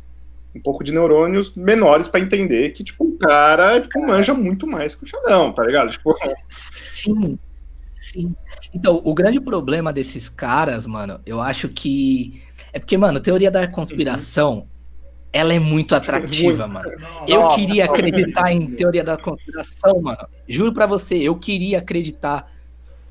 um 0.54 0.60
pouco 0.60 0.84
de 0.84 0.92
neurônios 0.92 1.54
menores 1.54 2.06
para 2.06 2.20
entender 2.20 2.70
que, 2.70 2.84
tipo, 2.84 3.04
o 3.04 3.18
cara, 3.18 3.80
tipo, 3.80 4.00
manja 4.06 4.32
muito 4.32 4.66
mais 4.66 4.94
que 4.94 5.04
o 5.04 5.06
Xandão, 5.06 5.52
tá 5.52 5.64
ligado? 5.64 5.90
Tipo... 5.90 6.14
Sim, 6.48 7.38
sim. 7.94 8.36
Então, 8.72 9.00
o 9.04 9.12
grande 9.12 9.40
problema 9.40 9.92
desses 9.92 10.28
caras, 10.28 10.86
mano, 10.86 11.20
eu 11.26 11.40
acho 11.40 11.68
que. 11.68 12.42
É 12.72 12.78
porque, 12.78 12.96
mano, 12.96 13.20
teoria 13.20 13.50
da 13.50 13.66
conspiração, 13.66 14.66
ela 15.32 15.52
é 15.52 15.58
muito 15.58 15.94
atrativa, 15.94 16.68
mano. 16.68 16.90
Eu 17.26 17.48
queria 17.48 17.84
acreditar 17.86 18.52
em 18.52 18.66
teoria 18.66 19.02
da 19.02 19.16
conspiração, 19.16 20.00
mano. 20.00 20.28
Juro 20.48 20.72
para 20.72 20.86
você, 20.86 21.16
eu 21.16 21.36
queria 21.36 21.78
acreditar. 21.78 22.53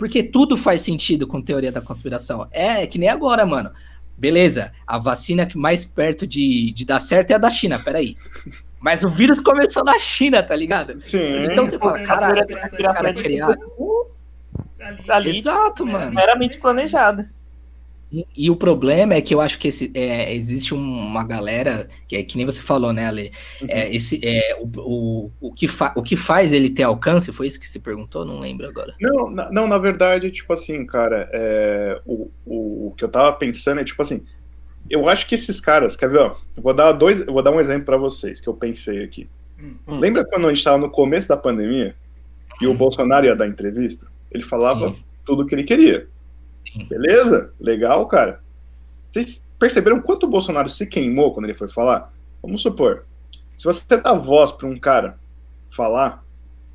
Porque 0.04 0.22
tudo 0.22 0.58
faz 0.58 0.82
sentido 0.82 1.26
com 1.26 1.42
teoria 1.42 1.72
da 1.72 1.80
conspiração. 1.80 2.46
É 2.52 2.86
que 2.86 3.00
nem 3.00 3.08
agora, 3.08 3.46
mano. 3.46 3.72
Beleza, 4.18 4.74
a 4.86 4.98
vacina 4.98 5.46
que 5.46 5.58
mais 5.58 5.86
perto 5.86 6.28
de, 6.28 6.74
de 6.74 6.84
dar 6.84 7.00
certo 7.00 7.32
é 7.32 7.36
a 7.36 7.38
da 7.38 7.50
China, 7.50 7.82
peraí. 7.82 8.18
Mas 8.82 9.06
o 9.06 9.10
vírus 9.10 9.40
começou 9.40 9.82
na 9.82 9.98
China, 9.98 10.44
tá 10.44 10.58
ligado? 10.58 11.00
Sim. 11.00 11.46
Então 11.46 11.66
você 11.66 11.80
fala, 11.80 12.04
caralho, 12.04 12.38
esse 12.38 12.78
cara 12.84 13.14
criado. 13.14 13.58
ali 15.08 15.38
Exato, 15.38 15.88
é, 15.88 15.92
mano. 15.94 16.14
meramente 16.14 16.58
planejada. 16.58 17.32
E, 18.14 18.28
e 18.38 18.52
o 18.52 18.56
problema 18.56 19.16
é 19.16 19.22
que 19.22 19.34
eu 19.34 19.42
acho 19.42 19.58
que 19.58 19.70
esse, 19.70 19.92
é, 19.96 20.36
existe 20.36 20.76
uma 20.76 21.24
galera, 21.24 21.90
que, 22.08 22.16
é, 22.16 22.22
que 22.22 22.38
nem 22.38 22.46
você 22.46 22.62
falou, 22.62 22.94
né, 22.94 23.08
Ale? 23.08 23.32
É, 23.68 23.94
esse, 23.94 24.22
é, 24.24 24.56
o, 24.62 24.68
o, 24.78 25.32
o, 25.42 25.52
que 25.52 25.68
fa, 25.68 25.92
o 25.96 26.04
que 26.04 26.16
faz 26.16 26.54
ele 26.54 26.70
ter 26.70 26.84
alcance, 26.84 27.32
foi 27.32 27.48
isso 27.48 27.60
que 27.60 27.68
você 27.68 27.80
perguntou? 27.80 28.24
Não 28.24 28.40
lembro 28.40 28.68
agora. 28.68 28.94
Não, 29.02 29.32
na, 29.32 29.52
não 29.52 29.68
na 29.68 29.80
verdade, 29.80 30.30
tipo 30.30 30.54
assim, 30.54 30.86
cara, 30.86 31.28
é, 31.34 32.00
o, 32.06 32.30
o, 32.46 32.88
o 32.88 32.94
que 32.96 33.04
eu 33.04 33.10
tava 33.10 33.34
pensando 33.34 33.82
é, 33.82 33.84
tipo 33.84 34.02
assim, 34.04 34.24
eu 34.88 35.10
acho 35.10 35.28
que 35.28 35.34
esses 35.34 35.60
caras, 35.60 35.96
quer 35.96 36.10
ver, 36.10 36.20
ó, 36.20 36.36
eu 36.56 36.62
vou 36.62 36.74
dar, 36.74 36.92
dois, 36.92 37.22
eu 37.22 37.34
vou 37.34 37.42
dar 37.42 37.50
um 37.50 37.60
exemplo 37.60 37.86
para 37.86 37.98
vocês, 37.98 38.40
que 38.40 38.48
eu 38.48 38.54
pensei 38.54 39.04
aqui. 39.04 39.28
Hum. 39.60 39.98
Lembra 39.98 40.24
quando 40.24 40.46
a 40.46 40.50
gente 40.50 40.60
estava 40.60 40.78
no 40.78 40.92
começo 40.92 41.28
da 41.28 41.38
pandemia 41.38 41.96
e 42.62 42.68
o 42.68 42.76
Bolsonaro 42.76 43.26
ia 43.26 43.36
dar 43.36 43.48
entrevista? 43.48 44.06
Ele 44.32 44.44
falava 44.44 44.90
Sim. 44.90 45.04
tudo 45.26 45.42
o 45.42 45.46
que 45.48 45.56
ele 45.56 45.64
queria. 45.64 46.08
Beleza? 46.90 47.54
Legal, 47.60 48.06
cara. 48.08 48.42
Vocês 48.92 49.48
perceberam 49.60 50.02
quanto 50.02 50.26
o 50.26 50.30
Bolsonaro 50.30 50.70
se 50.70 50.86
queimou 50.88 51.34
quando 51.34 51.46
ele 51.46 51.54
foi 51.54 51.68
falar? 51.68 52.14
Vamos 52.42 52.62
supor, 52.62 53.06
se 53.58 53.66
você 53.66 53.98
dá 53.98 54.14
voz 54.14 54.52
para 54.52 54.68
um 54.68 54.78
cara 54.78 55.18
falar 55.70 56.24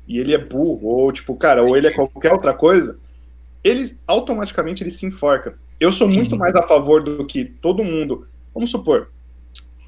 e 0.07 0.17
ele 0.17 0.33
é 0.33 0.37
burro, 0.37 0.87
ou 0.87 1.11
tipo, 1.11 1.35
cara, 1.35 1.61
ou 1.61 1.77
ele 1.77 1.87
é 1.87 1.91
qualquer 1.91 2.33
outra 2.33 2.53
coisa, 2.53 2.97
ele 3.63 3.95
automaticamente 4.07 4.83
ele 4.83 4.89
se 4.89 5.05
enforca. 5.05 5.57
Eu 5.79 5.91
sou 5.91 6.09
Sim. 6.09 6.15
muito 6.15 6.35
mais 6.35 6.55
a 6.55 6.63
favor 6.63 7.03
do 7.03 7.25
que 7.25 7.45
todo 7.45 7.83
mundo. 7.83 8.27
Vamos 8.53 8.71
supor, 8.71 9.11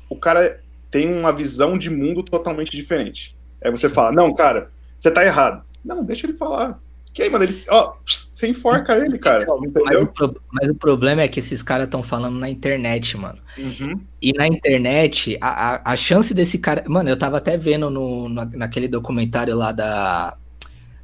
o 0.10 0.16
cara 0.16 0.62
tem 0.92 1.12
uma 1.12 1.32
visão 1.32 1.78
de 1.78 1.90
mundo 1.90 2.22
totalmente 2.22 2.72
diferente. 2.72 3.36
Aí 3.64 3.72
você 3.72 3.90
fala, 3.90 4.12
não, 4.12 4.34
cara, 4.34 4.70
você 5.00 5.10
tá 5.10 5.26
errado. 5.26 5.64
Não, 5.84 6.04
deixa 6.04 6.28
ele 6.28 6.34
falar. 6.34 6.80
Que 7.14 7.24
aí, 7.24 7.30
mano, 7.30 7.44
ele, 7.44 7.54
ó, 7.70 7.94
você 8.06 8.48
enforca 8.48 8.96
ele, 8.96 9.20
cara. 9.20 9.46
Mas, 9.46 9.98
o, 9.98 10.36
mas, 10.52 10.70
o, 10.70 10.76
problema 10.76 11.22
é 11.22 11.28
que 11.28 11.40
esses 11.40 11.62
caras 11.62 11.86
estão 11.86 12.02
falando 12.02 12.40
na 12.40 12.50
internet, 12.50 13.18
mano. 13.18 13.38
Uhum. 13.58 14.00
E 14.22 14.32
na 14.32 14.48
internet, 14.48 15.38
a, 15.42 15.74
a, 15.74 15.92
a, 15.92 15.96
chance 15.98 16.34
desse 16.34 16.58
cara. 16.58 16.86
Mano, 16.88 17.10
eu 17.10 17.18
tava 17.18 17.38
até 17.38 17.58
vendo 17.58 17.90
no, 17.90 18.30
na, 18.30 18.46
naquele 18.46 18.88
documentário 18.88 19.56
lá 19.56 19.72
da. 19.72 20.38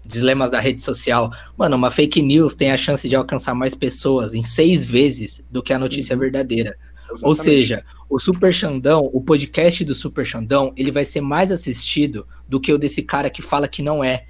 Dilemas 0.06 0.50
da 0.50 0.62
rede 0.62 0.82
social. 0.82 1.30
Mano, 1.58 1.76
uma 1.76 1.92
fake 1.92 2.22
news 2.22 2.56
tem 2.56 2.72
a 2.72 2.78
chance 2.78 3.10
de 3.10 3.14
alcançar 3.14 3.54
mais 3.54 3.76
pessoas 3.76 4.34
em 4.34 4.42
seis 4.42 4.86
vezes 4.86 5.46
do 5.52 5.62
que 5.62 5.74
a 5.74 5.80
notícia 5.80 6.14
uhum. 6.14 6.22
verdadeira. 6.22 6.78
Exatamente. 7.12 7.26
Ou 7.26 7.36
seja, 7.36 7.84
o 8.10 8.18
Super 8.18 8.54
Xandão, 8.54 9.10
o 9.12 9.22
podcast 9.22 9.84
do 9.84 9.94
Super 9.94 10.26
Xandão, 10.26 10.72
ele 10.78 10.92
vai 10.92 11.04
ser 11.04 11.20
mais 11.20 11.52
assistido 11.52 12.26
do 12.48 12.60
que 12.60 12.72
o 12.72 12.78
desse 12.78 13.02
cara 13.02 13.30
que 13.30 13.42
fala 13.42 13.68
que 13.68 13.82
não 13.82 14.02
é. 14.02 14.26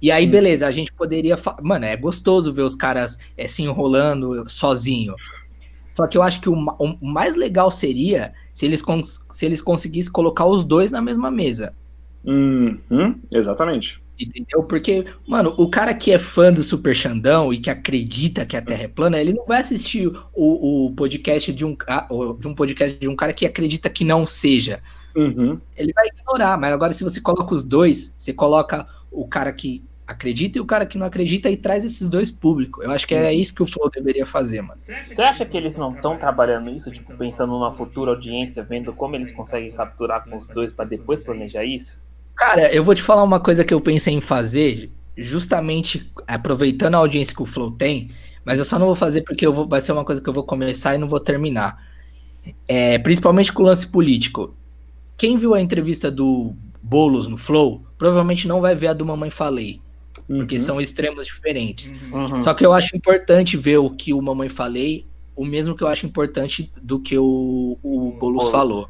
E 0.00 0.10
aí, 0.10 0.26
beleza, 0.26 0.66
a 0.66 0.72
gente 0.72 0.92
poderia. 0.92 1.36
Mano, 1.62 1.84
é 1.84 1.96
gostoso 1.96 2.52
ver 2.52 2.62
os 2.62 2.74
caras 2.74 3.18
é, 3.36 3.48
se 3.48 3.62
enrolando 3.62 4.48
sozinho. 4.48 5.14
Só 5.94 6.06
que 6.06 6.18
eu 6.18 6.22
acho 6.22 6.40
que 6.40 6.48
o, 6.48 6.54
o 6.54 7.06
mais 7.06 7.36
legal 7.36 7.70
seria 7.70 8.34
se 8.52 8.66
eles, 8.66 8.82
se 9.30 9.46
eles 9.46 9.62
conseguissem 9.62 10.12
colocar 10.12 10.44
os 10.44 10.62
dois 10.62 10.90
na 10.90 11.00
mesma 11.00 11.30
mesa. 11.30 11.74
Uhum, 12.24 13.20
exatamente. 13.32 14.02
Entendeu? 14.18 14.62
Porque, 14.62 15.04
mano, 15.26 15.54
o 15.58 15.68
cara 15.68 15.94
que 15.94 16.10
é 16.10 16.18
fã 16.18 16.52
do 16.52 16.62
Super 16.62 16.94
Xandão 16.94 17.52
e 17.52 17.58
que 17.58 17.70
acredita 17.70 18.46
que 18.46 18.56
a 18.56 18.62
Terra 18.62 18.84
é 18.84 18.88
plana, 18.88 19.20
ele 19.20 19.34
não 19.34 19.44
vai 19.44 19.60
assistir 19.60 20.06
o, 20.34 20.86
o 20.86 20.94
podcast 20.94 21.52
de 21.52 21.64
um, 21.64 21.76
de 22.38 22.48
um 22.48 22.54
podcast 22.54 22.98
de 22.98 23.08
um 23.08 23.16
cara 23.16 23.32
que 23.32 23.46
acredita 23.46 23.90
que 23.90 24.04
não 24.04 24.26
seja. 24.26 24.82
Uhum. 25.14 25.58
Ele 25.76 25.92
vai 25.92 26.06
ignorar, 26.08 26.58
mas 26.58 26.72
agora 26.72 26.92
se 26.92 27.04
você 27.04 27.20
coloca 27.20 27.54
os 27.54 27.64
dois, 27.64 28.14
você 28.18 28.32
coloca 28.32 28.86
o 29.10 29.26
cara 29.26 29.52
que 29.52 29.84
acredita 30.06 30.58
e 30.58 30.60
o 30.60 30.64
cara 30.64 30.86
que 30.86 30.96
não 30.96 31.06
acredita 31.06 31.50
e 31.50 31.56
traz 31.56 31.84
esses 31.84 32.08
dois 32.08 32.30
públicos. 32.30 32.84
Eu 32.84 32.92
acho 32.92 33.06
que 33.06 33.14
é 33.14 33.34
isso 33.34 33.54
que 33.54 33.62
o 33.62 33.66
Flow 33.66 33.90
deveria 33.90 34.24
fazer, 34.24 34.62
mano. 34.62 34.80
Você 35.08 35.20
acha 35.20 35.44
que 35.44 35.56
eles 35.56 35.76
não 35.76 35.92
estão 35.92 36.16
trabalhando 36.16 36.70
isso, 36.70 36.90
tipo, 36.92 37.16
pensando 37.16 37.52
numa 37.52 37.72
futura 37.72 38.12
audiência, 38.12 38.62
vendo 38.62 38.92
como 38.92 39.16
eles 39.16 39.32
conseguem 39.32 39.72
capturar 39.72 40.24
com 40.24 40.38
os 40.38 40.46
dois 40.46 40.72
para 40.72 40.84
depois 40.84 41.20
planejar 41.20 41.64
isso? 41.64 41.98
Cara, 42.36 42.72
eu 42.72 42.84
vou 42.84 42.94
te 42.94 43.02
falar 43.02 43.22
uma 43.22 43.40
coisa 43.40 43.64
que 43.64 43.74
eu 43.74 43.80
pensei 43.80 44.14
em 44.14 44.20
fazer, 44.20 44.90
justamente 45.16 46.12
aproveitando 46.26 46.94
a 46.94 46.98
audiência 46.98 47.34
que 47.34 47.42
o 47.42 47.46
Flow 47.46 47.72
tem, 47.72 48.12
mas 48.44 48.58
eu 48.58 48.64
só 48.64 48.78
não 48.78 48.86
vou 48.86 48.94
fazer 48.94 49.22
porque 49.22 49.44
eu 49.44 49.52
vou, 49.52 49.66
vai 49.66 49.80
ser 49.80 49.90
uma 49.92 50.04
coisa 50.04 50.20
que 50.20 50.28
eu 50.28 50.32
vou 50.32 50.44
começar 50.44 50.94
e 50.94 50.98
não 50.98 51.08
vou 51.08 51.18
terminar. 51.18 51.82
É, 52.68 52.96
principalmente 52.98 53.52
com 53.52 53.62
o 53.62 53.66
lance 53.66 53.88
político. 53.88 54.54
Quem 55.16 55.36
viu 55.36 55.54
a 55.54 55.60
entrevista 55.60 56.10
do 56.10 56.54
Boulos 56.80 57.26
no 57.26 57.36
Flow, 57.36 57.85
provavelmente 57.98 58.46
não 58.46 58.60
vai 58.60 58.74
ver 58.74 58.88
a 58.88 58.92
do 58.92 59.04
Mamãe 59.04 59.30
Falei. 59.30 59.80
Porque 60.26 60.56
uhum. 60.56 60.60
são 60.62 60.80
extremos 60.80 61.26
diferentes. 61.26 61.92
Uhum. 62.10 62.40
Só 62.40 62.52
que 62.52 62.64
eu 62.64 62.72
acho 62.72 62.96
importante 62.96 63.56
ver 63.56 63.78
o 63.78 63.90
que 63.90 64.12
o 64.12 64.20
Mamãe 64.20 64.48
Falei, 64.48 65.06
o 65.36 65.44
mesmo 65.44 65.76
que 65.76 65.84
eu 65.84 65.88
acho 65.88 66.06
importante 66.06 66.72
do 66.82 66.98
que 66.98 67.16
o, 67.16 67.78
o 67.82 68.12
Boulos 68.18 68.50
falou. 68.50 68.88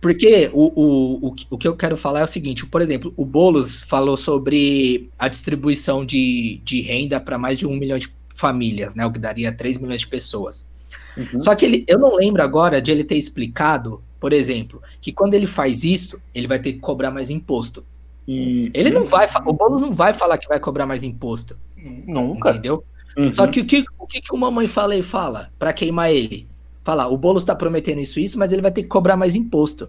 Porque 0.00 0.50
o, 0.52 0.72
o, 0.74 1.28
o, 1.28 1.34
o 1.50 1.58
que 1.58 1.68
eu 1.68 1.76
quero 1.76 1.96
falar 1.96 2.20
é 2.20 2.24
o 2.24 2.28
seguinte: 2.28 2.66
por 2.66 2.82
exemplo, 2.82 3.12
o 3.16 3.24
Boulos 3.24 3.80
falou 3.82 4.16
sobre 4.16 5.08
a 5.18 5.28
distribuição 5.28 6.04
de, 6.04 6.60
de 6.64 6.80
renda 6.80 7.20
para 7.20 7.38
mais 7.38 7.58
de 7.58 7.66
um 7.66 7.76
milhão 7.76 7.98
de 7.98 8.12
famílias, 8.34 8.94
né? 8.94 9.06
O 9.06 9.12
que 9.12 9.18
daria 9.18 9.52
3 9.52 9.78
milhões 9.78 10.00
de 10.00 10.08
pessoas. 10.08 10.68
Uhum. 11.16 11.40
Só 11.40 11.54
que 11.54 11.64
ele, 11.64 11.84
eu 11.86 11.98
não 11.98 12.16
lembro 12.16 12.42
agora 12.42 12.82
de 12.82 12.90
ele 12.90 13.04
ter 13.04 13.16
explicado 13.16 14.02
por 14.24 14.32
exemplo, 14.32 14.82
que 15.02 15.12
quando 15.12 15.34
ele 15.34 15.46
faz 15.46 15.84
isso, 15.84 16.18
ele 16.34 16.46
vai 16.46 16.58
ter 16.58 16.72
que 16.72 16.78
cobrar 16.78 17.10
mais 17.10 17.28
imposto. 17.28 17.84
Uhum. 18.26 18.70
Ele 18.72 18.90
não 18.90 19.04
vai, 19.04 19.28
o 19.44 19.52
Boulos 19.52 19.80
não 19.80 19.92
vai 19.92 20.12
falar 20.12 20.38
que 20.38 20.48
vai 20.48 20.58
cobrar 20.58 20.86
mais 20.86 21.02
imposto. 21.02 21.56
Nunca. 21.76 22.50
Entendeu? 22.50 22.84
Uhum. 23.16 23.32
Só 23.32 23.46
que 23.46 23.60
o 23.60 23.66
que 23.66 23.84
o 23.98 24.06
que, 24.06 24.20
que 24.20 24.34
o 24.34 24.38
mamãe 24.38 24.66
fala 24.66 24.96
e 24.96 25.02
fala 25.02 25.50
para 25.58 25.72
queimar 25.72 26.10
ele? 26.10 26.48
Fala, 26.82 27.06
o 27.06 27.16
Boulos 27.16 27.44
tá 27.44 27.54
prometendo 27.54 28.00
isso 28.00 28.20
isso, 28.20 28.38
mas 28.38 28.52
ele 28.52 28.62
vai 28.62 28.70
ter 28.70 28.82
que 28.82 28.88
cobrar 28.88 29.16
mais 29.16 29.34
imposto. 29.34 29.88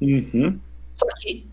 Uhum. 0.00 0.58
Só 0.92 1.06
que 1.20 1.46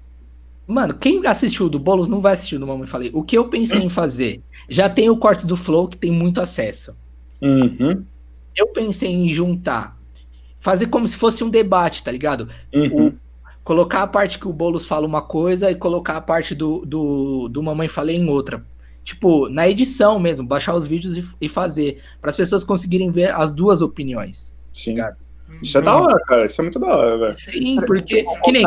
Mano, 0.68 0.94
quem 0.94 1.26
assistiu 1.26 1.70
do 1.70 1.80
Boulos 1.80 2.08
não 2.08 2.22
vai 2.22 2.32
assistir 2.32 2.58
do 2.58 2.66
Mamãe 2.66 2.88
Falei. 2.88 3.12
O 3.14 3.24
que 3.24 3.38
eu 3.38 3.50
pensei 3.50 3.82
em 3.82 3.90
fazer? 3.90 4.42
Já 4.70 4.90
tem 4.90 5.10
o 5.10 5.18
corte 5.18 5.46
do 5.46 5.58
Flow 5.58 5.88
que 5.88 5.98
tem 5.98 6.12
muito 6.12 6.40
acesso. 6.40 6.96
Uhum. 7.42 8.06
Eu 8.56 8.68
pensei 8.68 9.10
em 9.10 9.28
juntar 9.28 9.98
fazer 10.60 10.88
como 10.88 11.08
se 11.08 11.18
fosse 11.18 11.44
um 11.44 11.50
debate, 11.50 12.04
tá 12.04 12.12
ligado? 12.12 12.48
Uhum. 12.74 13.14
Colocar 13.64 14.02
a 14.02 14.08
parte 14.08 14.40
que 14.40 14.48
o 14.48 14.54
Boulos 14.54 14.86
fala 14.86 15.06
uma 15.06 15.22
coisa 15.22 15.70
e 15.70 15.76
colocar 15.76 16.18
a 16.18 16.22
parte 16.22 16.56
do, 16.56 16.84
do, 16.86 17.48
do 17.48 17.62
Mamãe 17.62 17.88
Falei 17.88 18.18
em 18.18 18.28
outra. 18.28 18.64
Tipo, 19.04 19.50
na 19.50 19.68
edição 19.68 20.20
mesmo, 20.20 20.48
baixar 20.48 20.76
os 20.76 20.86
vídeos 20.86 21.18
e, 21.18 21.28
e 21.42 21.50
fazer. 21.50 22.02
para 22.20 22.30
as 22.30 22.36
pessoas 22.36 22.64
conseguirem 22.64 23.12
ver 23.12 23.34
as 23.34 23.52
duas 23.52 23.82
opiniões. 23.82 24.56
Sim. 24.74 24.96
Tá 24.98 25.16
isso 25.62 25.78
é 25.78 25.82
da 25.82 25.98
hora, 25.98 26.20
cara. 26.26 26.46
Isso 26.46 26.62
é 26.62 26.64
muito 26.64 26.80
da 26.80 26.88
hora, 26.88 27.18
velho. 27.18 27.36
Sim, 27.38 27.78
porque. 27.86 28.26
Que 28.44 28.52
nem. 28.52 28.64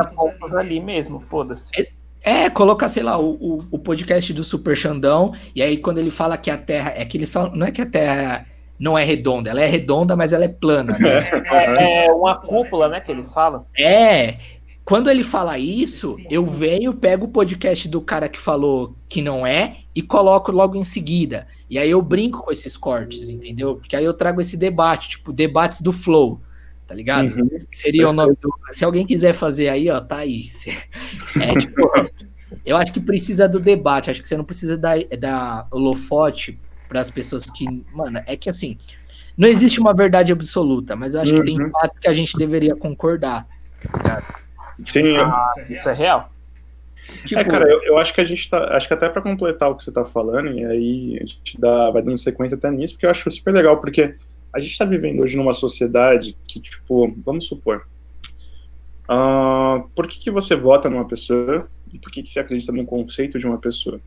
ali 0.57 0.81
mesmo, 0.81 1.21
foda-se. 1.29 1.71
É, 1.79 2.45
é, 2.45 2.51
colocar, 2.51 2.89
sei 2.89 3.03
lá, 3.03 3.19
o, 3.19 3.33
o, 3.35 3.65
o, 3.71 3.79
podcast 3.79 4.33
do 4.33 4.45
Super 4.45 4.77
Xandão, 4.77 5.35
e 5.55 5.63
aí 5.63 5.77
quando 5.77 5.99
ele 5.99 6.11
fala 6.11 6.37
que 6.37 6.51
a 6.51 6.59
Terra. 6.59 6.93
É 6.97 7.05
que 7.05 7.17
eles 7.17 7.33
falam. 7.33 7.55
Não 7.55 7.67
é 7.67 7.71
que 7.71 7.81
a 7.81 7.87
Terra 7.87 8.47
não 8.79 8.99
é 8.99 9.05
redonda. 9.05 9.51
Ela 9.51 9.63
é 9.63 9.67
redonda, 9.67 10.17
mas 10.17 10.33
ela 10.33 10.45
é 10.45 10.49
plana. 10.49 10.99
Né? 10.99 11.31
É, 11.53 12.07
é, 12.07 12.13
uma 12.13 12.37
cúpula, 12.37 12.89
né, 12.89 13.01
que 13.01 13.11
eles 13.11 13.33
falam. 13.33 13.67
É. 13.79 14.37
Quando 14.85 15.09
ele 15.09 15.23
fala 15.23 15.59
isso, 15.59 16.19
eu 16.29 16.45
venho, 16.45 16.93
pego 16.93 17.25
o 17.25 17.31
podcast 17.31 17.89
do 17.89 18.03
cara 18.03 18.29
que 18.29 18.39
falou 18.39 18.95
que 19.09 19.23
não 19.23 19.47
é 19.47 19.79
e 19.95 20.03
coloco 20.03 20.53
logo 20.53 20.77
em 20.77 20.85
seguida. 20.85 21.47
E 21.71 21.79
aí 21.79 21.91
eu 21.91 22.03
brinco 22.03 22.43
com 22.43 22.53
esses 22.53 22.77
cortes, 22.77 23.31
entendeu? 23.31 23.77
Porque 23.77 23.97
aí 23.97 24.05
eu 24.05 24.13
trago 24.13 24.43
esse 24.43 24.59
debate, 24.59 25.09
tipo, 25.09 25.33
debates 25.33 25.81
do 25.81 25.91
flow, 25.91 26.39
tá 26.87 26.95
ligado? 26.95 27.35
Uhum. 27.35 27.65
Seria 27.71 28.11
o 28.11 28.13
nome 28.13 28.37
do. 28.39 28.53
Se 28.73 28.85
alguém 28.85 29.07
quiser 29.07 29.33
fazer 29.33 29.71
aí, 29.71 29.89
ó, 29.89 30.01
tá 30.01 30.19
aí. 30.19 30.47
É 31.41 31.59
tipo. 31.59 31.81
eu 32.65 32.77
acho 32.77 32.93
que 32.93 33.01
precisa 33.01 33.49
do 33.49 33.59
debate, 33.59 34.11
acho 34.11 34.21
que 34.21 34.29
você 34.29 34.37
não 34.37 34.45
precisa 34.45 34.77
da, 34.77 34.93
da 35.19 35.67
holofote 35.71 36.61
para 36.91 37.01
as 37.01 37.09
pessoas 37.09 37.47
que. 37.47 37.65
Mano, 37.95 38.23
é 38.27 38.37
que 38.37 38.51
assim. 38.51 38.77
Não 39.37 39.49
existe 39.49 39.81
uma 39.81 39.93
verdade 39.93 40.31
absoluta, 40.31 40.95
mas 40.95 41.15
eu 41.15 41.23
acho 41.23 41.33
uhum. 41.33 41.39
que 41.39 41.45
tem 41.45 41.61
uhum. 41.61 41.71
fatos 41.71 41.99
que 41.99 42.07
a 42.07 42.13
gente 42.13 42.37
deveria 42.37 42.77
concordar. 42.77 43.49
Tá 44.05 44.44
Sim, 44.85 45.17
ah, 45.17 45.55
isso 45.69 45.89
é 45.89 45.93
real. 45.93 46.31
Tipo, 47.27 47.41
é, 47.41 47.45
cara, 47.45 47.69
eu, 47.69 47.83
eu, 47.83 47.99
acho 47.99 48.15
que 48.15 48.21
a 48.21 48.25
gente 48.25 48.49
tá. 48.49 48.77
Acho 48.77 48.89
que 48.89 48.95
até 48.95 49.09
para 49.09 49.21
completar 49.21 49.71
o 49.71 49.75
que 49.75 49.85
você 49.85 49.93
tá 49.93 50.05
falando, 50.05 50.51
e 50.51 50.65
aí 50.65 51.19
a 51.21 51.27
gente 51.27 51.61
dá, 51.61 51.91
vai 51.91 52.03
dando 52.03 52.17
sequência 52.17 52.57
até 52.57 52.71
nisso, 52.71 52.95
porque 52.95 53.07
eu 53.07 53.11
acho 53.11 53.31
super 53.31 53.53
legal, 53.53 53.77
porque 53.79 54.15
a 54.53 54.61
gente 54.61 54.79
tá 54.79 54.85
vivendo 54.85 55.21
hoje 55.21 55.37
numa 55.37 55.53
sociedade 55.53 56.37
que, 56.47 56.61
tipo, 56.61 57.15
vamos 57.25 57.47
supor. 57.47 57.87
Uh, 59.05 59.87
por 59.95 60.07
que, 60.07 60.19
que 60.19 60.31
você 60.31 60.57
vota 60.57 60.89
numa 60.89 61.07
pessoa 61.07 61.69
e 61.93 61.99
por 61.99 62.11
que, 62.11 62.23
que 62.23 62.31
você 62.31 62.41
acredita 62.41 62.73
no 62.73 62.87
conceito 62.87 63.39
de 63.39 63.47
uma 63.47 63.59
pessoa? 63.59 64.01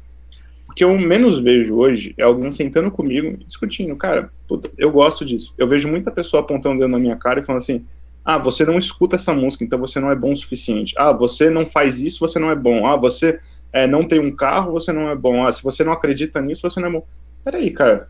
que 0.77 0.83
eu 0.83 0.95
menos 0.95 1.39
vejo 1.39 1.75
hoje 1.75 2.13
é 2.19 2.23
alguém 2.23 2.51
sentando 2.51 2.91
comigo 2.91 3.35
discutindo, 3.47 3.95
cara, 3.95 4.31
puta, 4.47 4.69
eu 4.77 4.91
gosto 4.91 5.25
disso. 5.25 5.51
Eu 5.57 5.67
vejo 5.67 5.87
muita 5.87 6.11
pessoa 6.11 6.43
apontando 6.43 6.75
o 6.75 6.79
dedo 6.79 6.91
na 6.91 6.99
minha 6.99 7.15
cara 7.15 7.39
e 7.39 7.43
falando 7.43 7.63
assim: 7.63 7.83
ah, 8.29 8.37
você 8.37 8.65
não 8.65 8.77
escuta 8.77 9.15
essa 9.15 9.33
música, 9.33 9.63
então 9.63 9.79
você 9.79 10.01
não 10.01 10.11
é 10.11 10.15
bom 10.15 10.33
o 10.33 10.35
suficiente. 10.35 10.93
Ah, 10.97 11.13
você 11.13 11.49
não 11.49 11.65
faz 11.65 12.03
isso, 12.03 12.19
você 12.19 12.37
não 12.37 12.51
é 12.51 12.55
bom. 12.57 12.85
Ah, 12.85 12.97
você 12.97 13.39
é, 13.71 13.87
não 13.87 14.05
tem 14.05 14.19
um 14.19 14.35
carro, 14.35 14.73
você 14.73 14.91
não 14.91 15.07
é 15.07 15.15
bom. 15.15 15.47
Ah, 15.47 15.51
se 15.53 15.63
você 15.63 15.81
não 15.81 15.93
acredita 15.93 16.41
nisso, 16.41 16.61
você 16.61 16.77
não 16.81 16.89
é 16.89 16.91
bom. 16.91 17.07
peraí, 17.41 17.71
cara, 17.71 18.09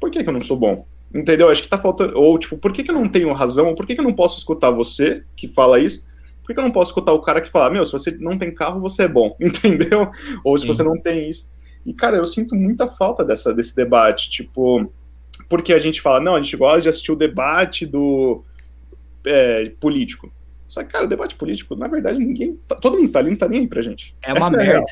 por 0.00 0.10
que, 0.10 0.24
que 0.24 0.28
eu 0.30 0.32
não 0.32 0.40
sou 0.40 0.56
bom? 0.56 0.86
Entendeu? 1.14 1.50
Acho 1.50 1.60
que 1.60 1.68
tá 1.68 1.76
faltando. 1.76 2.18
Ou, 2.18 2.38
tipo, 2.38 2.56
por 2.56 2.72
que, 2.72 2.82
que 2.82 2.90
eu 2.90 2.94
não 2.94 3.06
tenho 3.06 3.30
razão? 3.34 3.74
Por 3.74 3.84
que, 3.84 3.94
que 3.94 4.00
eu 4.00 4.04
não 4.04 4.14
posso 4.14 4.38
escutar 4.38 4.70
você 4.70 5.22
que 5.36 5.46
fala 5.46 5.78
isso? 5.78 6.02
Por 6.40 6.46
que, 6.46 6.54
que 6.54 6.60
eu 6.60 6.64
não 6.64 6.72
posso 6.72 6.92
escutar 6.92 7.12
o 7.12 7.20
cara 7.20 7.42
que 7.42 7.50
fala, 7.50 7.68
meu, 7.68 7.84
se 7.84 7.92
você 7.92 8.12
não 8.12 8.38
tem 8.38 8.50
carro, 8.50 8.80
você 8.80 9.02
é 9.02 9.08
bom, 9.08 9.36
entendeu? 9.38 10.10
Ou 10.42 10.56
Sim. 10.56 10.62
se 10.62 10.68
você 10.68 10.82
não 10.82 10.98
tem 10.98 11.28
isso. 11.28 11.50
E, 11.84 11.92
cara, 11.92 12.16
eu 12.16 12.24
sinto 12.24 12.54
muita 12.54 12.86
falta 12.86 13.22
dessa, 13.22 13.52
desse 13.52 13.76
debate, 13.76 14.30
tipo, 14.30 14.90
porque 15.50 15.74
a 15.74 15.78
gente 15.78 16.00
fala, 16.00 16.18
não, 16.18 16.34
a 16.34 16.40
gente 16.40 16.56
gosta 16.56 16.80
de 16.80 16.88
assistir 16.88 17.12
o 17.12 17.16
debate 17.16 17.84
do 17.84 18.42
é, 19.26 19.72
político. 19.80 20.32
Só 20.72 20.82
que, 20.82 20.90
cara, 20.90 21.04
o 21.04 21.08
debate 21.08 21.34
político, 21.34 21.76
na 21.76 21.86
verdade, 21.86 22.18
ninguém. 22.18 22.58
Tá, 22.66 22.74
todo 22.74 22.96
mundo 22.96 23.10
tá 23.10 23.18
ali, 23.18 23.30
não 23.30 23.36
tá 23.36 23.46
nem 23.46 23.60
aí 23.60 23.66
pra 23.68 23.82
gente. 23.82 24.16
É 24.22 24.32
uma 24.32 24.38
Essa 24.38 24.54
é 24.54 24.56
merda. 24.56 24.84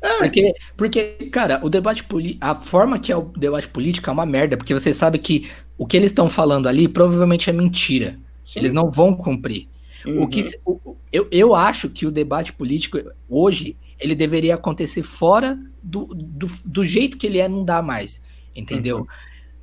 É 0.00 0.18
porque, 0.18 0.54
porque, 0.76 1.02
cara, 1.32 1.60
o 1.60 1.68
debate 1.68 2.04
político. 2.04 2.44
A 2.44 2.54
forma 2.54 3.00
que 3.00 3.10
é 3.10 3.16
o 3.16 3.22
debate 3.22 3.66
político 3.66 4.08
é 4.08 4.12
uma 4.12 4.24
merda, 4.24 4.56
porque 4.56 4.72
você 4.72 4.94
sabe 4.94 5.18
que 5.18 5.50
o 5.76 5.86
que 5.86 5.96
eles 5.96 6.12
estão 6.12 6.30
falando 6.30 6.68
ali 6.68 6.86
provavelmente 6.86 7.50
é 7.50 7.52
mentira. 7.52 8.16
Sim. 8.44 8.60
Eles 8.60 8.72
não 8.72 8.88
vão 8.92 9.12
cumprir. 9.12 9.66
Uhum. 10.06 10.22
O 10.22 10.28
que 10.28 10.40
uhum. 10.64 10.78
o, 10.84 10.96
eu, 11.12 11.26
eu 11.32 11.54
acho 11.54 11.90
que 11.90 12.06
o 12.06 12.12
debate 12.12 12.52
político 12.52 12.98
hoje 13.28 13.76
ele 13.98 14.14
deveria 14.14 14.54
acontecer 14.54 15.02
fora 15.02 15.58
do, 15.82 16.06
do, 16.14 16.48
do 16.64 16.84
jeito 16.84 17.16
que 17.16 17.26
ele 17.26 17.38
é, 17.38 17.48
não 17.48 17.64
dá 17.64 17.82
mais. 17.82 18.24
Entendeu? 18.54 18.98
Uhum. 18.98 19.06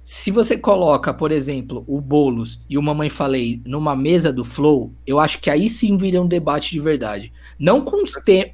Se 0.04 0.32
você 0.32 0.58
coloca, 0.58 1.14
por 1.14 1.32
exemplo, 1.32 1.84
o 1.88 2.02
Bolos 2.02 2.60
e 2.68 2.78
o 2.78 2.82
Mamãe 2.82 3.10
Falei 3.10 3.62
numa 3.66 3.96
mesa 3.96 4.34
do 4.34 4.44
Flow, 4.44 4.92
eu 5.06 5.20
acho 5.20 5.40
que 5.40 5.50
aí 5.50 5.70
sim 5.70 5.96
viria 5.96 6.22
um 6.22 6.28
debate 6.28 6.72
de 6.72 6.80
verdade. 6.80 7.32
Não 7.58 7.82
com, 7.82 8.04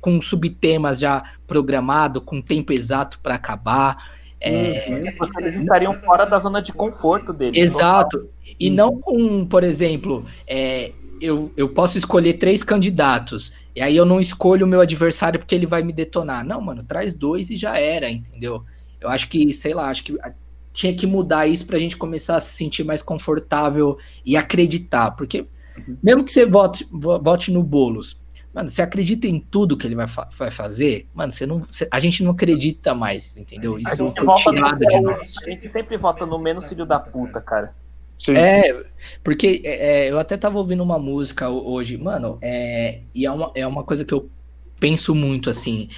com 0.02 0.22
subtemas 0.22 1.00
já 1.00 1.24
programados, 1.48 2.22
com 2.26 2.42
tempo 2.42 2.74
exato 2.74 3.20
para 3.22 3.36
acabar. 3.36 4.12
É... 4.42 4.88
Uhum. 4.90 4.98
Eles 5.40 5.56
estariam 5.56 5.94
fora 6.02 6.26
da 6.26 6.38
zona 6.38 6.62
de 6.62 6.74
conforto 6.74 7.32
deles. 7.32 7.58
Exato. 7.58 8.30
E 8.60 8.70
não 8.70 9.00
com, 9.00 9.46
por 9.46 9.64
exemplo, 9.64 10.26
é, 10.46 10.92
eu, 11.22 11.52
eu 11.56 11.70
posso 11.70 11.98
escolher 11.98 12.34
três 12.34 12.62
candidatos. 12.62 13.54
E 13.74 13.82
aí 13.82 13.96
eu 13.96 14.06
não 14.06 14.20
escolho 14.20 14.66
o 14.66 14.70
meu 14.70 14.82
adversário 14.82 15.40
porque 15.40 15.56
ele 15.56 15.66
vai 15.66 15.82
me 15.82 15.94
detonar. 15.94 16.46
Não, 16.46 16.60
mano, 16.60 16.84
traz 16.84 17.14
dois 17.14 17.50
e 17.50 17.56
já 17.56 17.80
era, 17.80 18.10
entendeu? 18.10 18.64
Eu 19.00 19.10
acho 19.10 19.30
que, 19.30 19.54
sei 19.54 19.74
lá, 19.74 19.90
acho 19.90 20.04
que 20.04 20.18
tinha 20.78 20.94
que 20.94 21.08
mudar 21.08 21.48
isso 21.48 21.66
pra 21.66 21.80
gente 21.80 21.98
começar 21.98 22.36
a 22.36 22.40
se 22.40 22.54
sentir 22.54 22.84
mais 22.84 23.02
confortável 23.02 23.98
e 24.24 24.38
acreditar. 24.38 25.10
Porque 25.12 25.48
uhum. 25.76 25.98
mesmo 26.04 26.24
que 26.24 26.32
você 26.32 26.46
vote, 26.46 26.88
vote 26.92 27.52
no 27.52 27.64
Boulos, 27.64 28.22
mano, 28.54 28.70
você 28.70 28.84
acredita 28.84 29.26
em 29.26 29.40
tudo 29.40 29.76
que 29.76 29.88
ele 29.88 29.96
vai, 29.96 30.06
fa 30.06 30.30
vai 30.38 30.52
fazer, 30.52 31.08
mano, 31.16 31.32
você 31.32 31.48
não, 31.48 31.64
você, 31.64 31.88
a 31.90 32.00
gente 32.00 32.24
não 32.24 32.30
acredita 32.30 32.94
mais, 32.94 33.38
entendeu? 33.38 33.80
Isso 33.80 34.14
foi 34.14 34.36
tirado 34.36 34.78
de 34.78 35.02
nós. 35.02 35.34
A 35.42 35.50
gente 35.50 35.72
sempre 35.72 35.98
vota 35.98 36.28
no 36.28 36.38
menos 36.38 36.70
filho 36.70 36.86
da 36.86 37.00
puta, 37.00 37.42
cara. 37.42 37.74
Sim. 38.20 38.36
É, 38.36 38.84
porque 39.24 39.64
é, 39.66 40.06
é, 40.06 40.12
eu 40.12 40.20
até 40.20 40.38
tava 40.38 40.60
ouvindo 40.60 40.84
uma 40.84 41.00
música 41.00 41.50
hoje, 41.50 41.98
mano, 41.98 42.38
é, 42.40 43.00
e 43.16 43.26
é 43.26 43.32
uma, 43.32 43.52
é 43.56 43.66
uma 43.66 43.84
coisa 43.84 44.06
que 44.06 44.14
eu 44.14 44.30
penso 44.80 45.16
muito, 45.16 45.50
assim, 45.50 45.90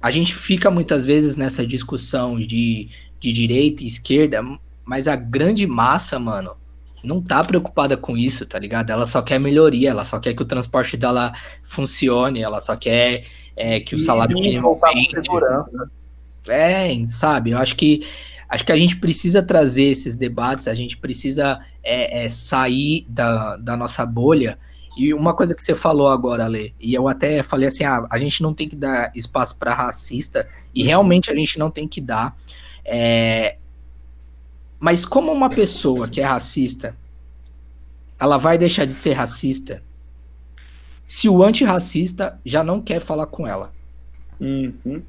a 0.00 0.12
gente 0.12 0.32
fica 0.32 0.70
muitas 0.70 1.04
vezes 1.04 1.36
nessa 1.36 1.66
discussão 1.66 2.38
de 2.38 2.88
de 3.20 3.32
direita 3.32 3.82
e 3.82 3.86
esquerda, 3.86 4.42
mas 4.84 5.08
a 5.08 5.16
grande 5.16 5.66
massa, 5.66 6.18
mano, 6.18 6.56
não 7.02 7.22
tá 7.22 7.44
preocupada 7.44 7.96
com 7.96 8.16
isso, 8.16 8.46
tá 8.46 8.58
ligado? 8.58 8.90
Ela 8.90 9.06
só 9.06 9.22
quer 9.22 9.38
melhoria, 9.38 9.90
ela 9.90 10.04
só 10.04 10.18
quer 10.18 10.34
que 10.34 10.42
o 10.42 10.46
transporte 10.46 10.96
dela 10.96 11.32
funcione, 11.62 12.40
ela 12.40 12.60
só 12.60 12.76
quer 12.76 13.24
é, 13.56 13.80
que 13.80 13.94
o 13.94 13.98
salário 13.98 14.34
mínimo 14.34 14.78
É, 16.48 16.88
sabe? 17.08 17.50
Eu 17.50 17.58
acho 17.58 17.76
que 17.76 18.06
acho 18.48 18.64
que 18.64 18.72
a 18.72 18.76
gente 18.76 18.96
precisa 18.96 19.42
trazer 19.42 19.84
esses 19.84 20.16
debates, 20.16 20.66
a 20.68 20.74
gente 20.74 20.96
precisa 20.96 21.60
é, 21.82 22.24
é, 22.24 22.28
sair 22.28 23.04
da, 23.08 23.56
da 23.56 23.76
nossa 23.76 24.06
bolha. 24.06 24.58
E 24.96 25.12
uma 25.12 25.34
coisa 25.34 25.54
que 25.54 25.62
você 25.62 25.74
falou 25.74 26.08
agora, 26.08 26.46
Ale, 26.46 26.74
e 26.80 26.94
eu 26.94 27.06
até 27.06 27.42
falei 27.42 27.68
assim: 27.68 27.84
ah, 27.84 28.06
a 28.10 28.18
gente 28.18 28.42
não 28.42 28.54
tem 28.54 28.68
que 28.68 28.74
dar 28.74 29.12
espaço 29.14 29.56
para 29.58 29.74
racista, 29.74 30.48
e 30.74 30.82
realmente 30.82 31.30
a 31.30 31.34
gente 31.34 31.58
não 31.58 31.70
tem 31.70 31.86
que 31.86 32.00
dar. 32.00 32.36
É... 32.90 33.56
Mas 34.80 35.04
como 35.04 35.30
uma 35.32 35.50
pessoa 35.50 36.08
que 36.08 36.20
é 36.20 36.24
racista, 36.24 36.96
ela 38.18 38.38
vai 38.38 38.56
deixar 38.56 38.84
de 38.84 38.94
ser 38.94 39.12
racista 39.12 39.82
se 41.06 41.28
o 41.28 41.42
antirracista 41.42 42.38
já 42.44 42.62
não 42.62 42.80
quer 42.80 43.00
falar 43.00 43.26
com 43.26 43.46
ela. 43.46 43.72
Uhum. 44.40 45.02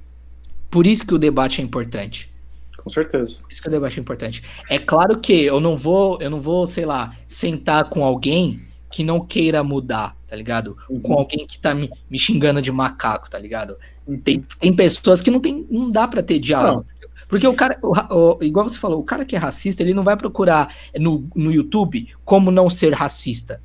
Por 0.69 0.87
isso 0.87 1.05
que 1.05 1.13
o 1.13 1.19
debate 1.19 1.61
é 1.61 1.63
importante. 1.63 2.31
Com 2.77 2.89
certeza. 2.89 3.41
Por 3.41 3.51
isso 3.51 3.61
que 3.61 3.67
o 3.67 3.71
debate 3.71 3.99
é 3.99 4.01
importante. 4.01 4.43
É 4.69 4.79
claro 4.79 5.19
que 5.19 5.33
eu 5.33 5.59
não 5.59 5.75
vou, 5.75 6.17
eu 6.21 6.29
não 6.29 6.39
vou, 6.39 6.65
sei 6.65 6.85
lá, 6.85 7.15
sentar 7.27 7.89
com 7.89 8.03
alguém 8.03 8.61
que 8.89 9.03
não 9.03 9.23
queira 9.23 9.63
mudar, 9.63 10.15
tá 10.27 10.35
ligado? 10.35 10.77
Uhum. 10.89 10.99
Com 11.01 11.13
alguém 11.13 11.45
que 11.45 11.59
tá 11.59 11.75
me, 11.75 11.89
me, 12.09 12.17
xingando 12.17 12.61
de 12.61 12.71
macaco, 12.71 13.29
tá 13.29 13.37
ligado? 13.37 13.77
Uhum. 14.07 14.19
Tem, 14.19 14.43
tem 14.59 14.73
pessoas 14.73 15.21
que 15.21 15.29
não 15.29 15.39
tem, 15.39 15.67
não 15.69 15.91
dá 15.91 16.07
para 16.07 16.23
ter 16.23 16.39
diálogo. 16.39 16.85
Não. 16.87 16.98
Porque 17.29 17.47
o 17.47 17.53
cara, 17.53 17.77
o, 17.83 17.93
o, 18.15 18.43
igual 18.43 18.67
você 18.67 18.79
falou, 18.79 18.99
o 18.99 19.03
cara 19.03 19.23
que 19.23 19.35
é 19.35 19.39
racista, 19.39 19.83
ele 19.83 19.93
não 19.93 20.03
vai 20.03 20.17
procurar 20.17 20.75
no, 20.97 21.29
no 21.35 21.51
YouTube 21.51 22.09
como 22.25 22.49
não 22.49 22.71
ser 22.71 22.91
racista. 22.91 23.61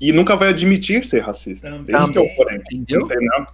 E 0.00 0.12
nunca 0.12 0.34
vai 0.34 0.48
admitir 0.48 1.04
ser 1.04 1.20
racista. 1.20 1.70
Também. 1.70 1.94
Esse 1.94 2.16
é 2.16 2.20
o 2.20 2.34
porém. 2.34 2.60
Entendeu? 2.72 3.02
Entendeu? 3.02 3.46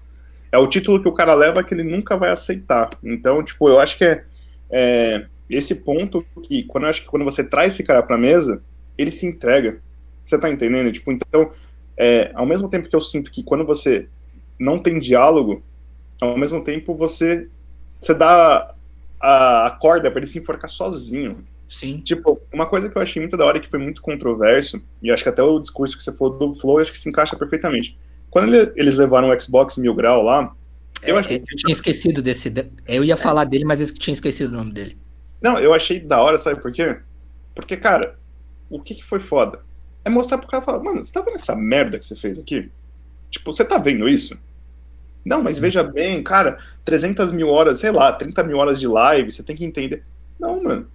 É 0.52 0.58
o 0.58 0.68
título 0.68 1.02
que 1.02 1.08
o 1.08 1.12
cara 1.12 1.34
leva 1.34 1.64
que 1.64 1.74
ele 1.74 1.82
nunca 1.82 2.16
vai 2.16 2.30
aceitar. 2.30 2.88
Então, 3.02 3.42
tipo, 3.42 3.68
eu 3.68 3.80
acho 3.80 3.98
que 3.98 4.04
é, 4.04 4.24
é 4.70 5.26
esse 5.50 5.74
ponto 5.74 6.24
que, 6.44 6.62
quando 6.62 6.84
eu 6.84 6.90
acho 6.90 7.02
que 7.02 7.08
quando 7.08 7.24
você 7.24 7.42
traz 7.42 7.74
esse 7.74 7.82
cara 7.82 8.02
pra 8.02 8.16
mesa, 8.16 8.62
ele 8.96 9.10
se 9.10 9.26
entrega. 9.26 9.80
Você 10.24 10.38
tá 10.38 10.48
entendendo? 10.48 10.92
Tipo, 10.92 11.10
então, 11.10 11.50
é, 11.96 12.30
ao 12.32 12.46
mesmo 12.46 12.68
tempo 12.68 12.88
que 12.88 12.94
eu 12.94 13.00
sinto 13.00 13.32
que 13.32 13.42
quando 13.42 13.66
você 13.66 14.08
não 14.56 14.78
tem 14.78 15.00
diálogo, 15.00 15.62
ao 16.20 16.38
mesmo 16.38 16.62
tempo 16.62 16.94
você, 16.94 17.48
você 17.96 18.14
dá 18.14 18.74
a, 19.20 19.76
corda 19.80 20.10
para 20.10 20.20
ele 20.20 20.26
se 20.26 20.38
enforcar 20.38 20.70
sozinho. 20.70 21.44
Sim. 21.68 21.98
Tipo, 21.98 22.40
uma 22.52 22.66
coisa 22.66 22.88
que 22.88 22.96
eu 22.96 23.02
achei 23.02 23.20
muito 23.20 23.36
da 23.36 23.44
hora 23.44 23.60
que 23.60 23.68
foi 23.68 23.78
muito 23.78 24.00
controverso, 24.00 24.82
e 25.02 25.10
acho 25.10 25.22
que 25.22 25.28
até 25.28 25.42
o 25.42 25.58
discurso 25.58 25.96
que 25.96 26.02
você 26.02 26.12
falou 26.12 26.38
do 26.38 26.54
Flow, 26.54 26.78
acho 26.78 26.92
que 26.92 26.98
se 26.98 27.08
encaixa 27.08 27.36
perfeitamente. 27.36 27.98
Quando 28.30 28.54
ele, 28.54 28.72
eles 28.76 28.96
levaram 28.96 29.28
o 29.28 29.40
Xbox 29.40 29.76
Mil 29.76 29.94
Grau 29.94 30.22
lá, 30.22 30.54
eu 31.02 31.16
é, 31.16 31.20
acho 31.20 31.28
que. 31.28 31.34
Eu 31.34 31.56
tinha 31.56 31.72
esquecido 31.72 32.22
desse. 32.22 32.52
Eu 32.86 33.04
ia 33.04 33.16
falar 33.16 33.44
dele, 33.44 33.64
mas 33.64 33.80
eu 33.80 33.94
tinha 33.94 34.14
esquecido 34.14 34.50
o 34.50 34.56
nome 34.56 34.72
dele. 34.72 34.98
Não, 35.40 35.58
eu 35.58 35.72
achei 35.72 36.00
da 36.00 36.20
hora, 36.20 36.36
sabe 36.36 36.60
por 36.60 36.72
quê? 36.72 36.98
Porque, 37.54 37.76
cara, 37.76 38.18
o 38.68 38.80
que, 38.80 38.94
que 38.94 39.04
foi 39.04 39.20
foda? 39.20 39.60
É 40.04 40.10
mostrar 40.10 40.38
pro 40.38 40.48
cara 40.48 40.62
falar, 40.62 40.82
mano, 40.82 41.04
você 41.04 41.12
tá 41.12 41.20
vendo 41.20 41.34
essa 41.34 41.54
merda 41.54 41.98
que 41.98 42.04
você 42.04 42.16
fez 42.16 42.38
aqui? 42.38 42.70
Tipo, 43.30 43.52
você 43.52 43.64
tá 43.64 43.78
vendo 43.78 44.08
isso? 44.08 44.36
Não, 45.28 45.42
mas 45.42 45.58
veja 45.58 45.82
bem, 45.84 46.22
cara, 46.22 46.56
300 46.86 47.32
mil 47.32 47.48
horas, 47.48 47.80
sei 47.80 47.90
lá, 47.90 48.10
30 48.10 48.42
mil 48.44 48.56
horas 48.56 48.80
de 48.80 48.86
live, 48.86 49.30
você 49.30 49.42
tem 49.42 49.54
que 49.54 49.64
entender. 49.64 50.02
Não, 50.40 50.62
mano. 50.62 50.88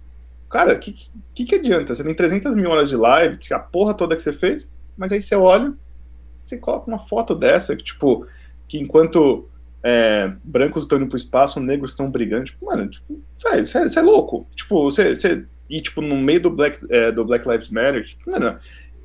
Cara, 0.50 0.74
o 0.74 0.78
que, 0.78 0.92
que, 1.32 1.44
que 1.44 1.54
adianta? 1.54 1.94
Você 1.94 2.02
tem 2.02 2.14
300 2.14 2.56
mil 2.56 2.68
horas 2.68 2.88
de 2.88 2.96
live, 2.96 3.38
a 3.52 3.58
porra 3.60 3.94
toda 3.94 4.16
que 4.16 4.22
você 4.22 4.32
fez, 4.32 4.68
mas 4.96 5.12
aí 5.12 5.22
você 5.22 5.36
olha, 5.36 5.72
você 6.40 6.58
coloca 6.58 6.88
uma 6.88 6.98
foto 6.98 7.32
dessa, 7.32 7.76
que, 7.76 7.84
tipo, 7.84 8.26
que 8.66 8.76
enquanto 8.76 9.48
é, 9.84 10.32
brancos 10.42 10.82
estão 10.82 10.98
indo 10.98 11.06
pro 11.06 11.16
espaço, 11.16 11.60
negros 11.60 11.92
estão 11.92 12.10
brigando, 12.10 12.46
tipo, 12.46 12.66
mano, 12.66 12.88
tipo, 12.88 13.22
você, 13.32 13.78
é, 13.78 13.98
é 13.98 14.02
louco. 14.02 14.48
Tipo, 14.56 14.82
você, 14.82 15.14
você. 15.14 15.44
E, 15.70 15.80
tipo, 15.80 16.00
no 16.00 16.16
meio 16.16 16.40
do 16.40 16.50
Black, 16.50 16.84
é, 16.90 17.12
do 17.12 17.24
Black 17.24 17.48
Lives 17.48 17.70
Matter, 17.70 18.04
tipo, 18.04 18.28
mano, 18.28 18.58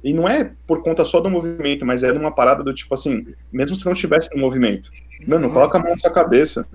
e 0.03 0.11
não 0.11 0.27
é 0.27 0.51
por 0.65 0.81
conta 0.81 1.05
só 1.05 1.19
do 1.19 1.29
movimento, 1.29 1.85
mas 1.85 2.03
é 2.03 2.11
numa 2.11 2.31
parada 2.31 2.63
do 2.63 2.73
tipo 2.73 2.93
assim, 2.93 3.27
mesmo 3.51 3.75
se 3.75 3.85
não 3.85 3.93
estivesse 3.93 4.29
no 4.33 4.41
movimento, 4.41 4.89
Mano, 5.27 5.47
uhum. 5.47 5.53
coloca 5.53 5.77
a 5.77 5.81
mão 5.81 5.91
na 5.91 5.97
sua 5.97 6.11
cabeça. 6.11 6.67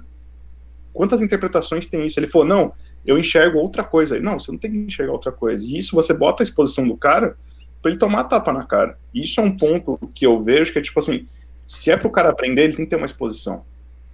Quantas 0.93 1.21
interpretações 1.23 1.89
tem 1.89 2.07
isso? 2.07 2.19
Ele 2.19 2.27
falou, 2.27 2.47
não, 2.47 2.73
eu 3.05 3.19
enxergo 3.19 3.59
outra 3.59 3.83
coisa. 3.83 4.21
Não, 4.21 4.39
você 4.39 4.51
não 4.51 4.59
tem 4.59 4.71
que 4.71 4.77
enxergar 4.77 5.13
outra 5.13 5.33
coisa. 5.33 5.65
E 5.65 5.77
isso 5.79 5.95
você 5.95 6.15
bota 6.15 6.43
a 6.43 6.45
exposição 6.45 6.87
do 6.87 6.97
cara 6.97 7.37
pra 7.83 7.91
ele 7.91 7.99
tomar 7.99 8.25
tapa 8.25 8.53
na 8.53 8.65
cara. 8.65 8.99
Isso 9.15 9.41
é 9.41 9.45
um 9.45 9.57
ponto 9.57 9.99
que 10.15 10.25
eu 10.25 10.41
vejo 10.41 10.73
que 10.73 10.79
é 10.79 10.83
tipo 10.83 10.99
assim, 10.99 11.27
se 11.67 11.91
é 11.91 11.97
pro 11.97 12.11
cara 12.11 12.31
aprender, 12.31 12.65
ele 12.65 12.75
tem 12.75 12.85
que 12.85 12.91
ter 12.91 12.97
uma 12.97 13.07
exposição. 13.07 13.63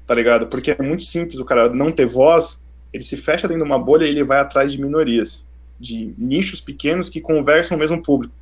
Tá 0.06 0.14
ligado? 0.14 0.48
Porque 0.48 0.72
é 0.72 0.82
muito 0.82 1.04
simples 1.04 1.38
o 1.38 1.44
cara 1.44 1.68
não 1.68 1.92
ter 1.92 2.06
voz, 2.06 2.60
ele 2.92 3.04
se 3.04 3.16
fecha 3.16 3.46
dentro 3.46 3.62
de 3.62 3.70
uma 3.70 3.78
bolha 3.78 4.04
e 4.04 4.08
ele 4.08 4.24
vai 4.24 4.40
atrás 4.40 4.72
de 4.72 4.80
minorias, 4.80 5.44
de 5.78 6.14
nichos 6.18 6.60
pequenos 6.60 7.08
que 7.08 7.20
conversam 7.20 7.76
no 7.76 7.80
mesmo 7.80 8.02
público. 8.02 8.34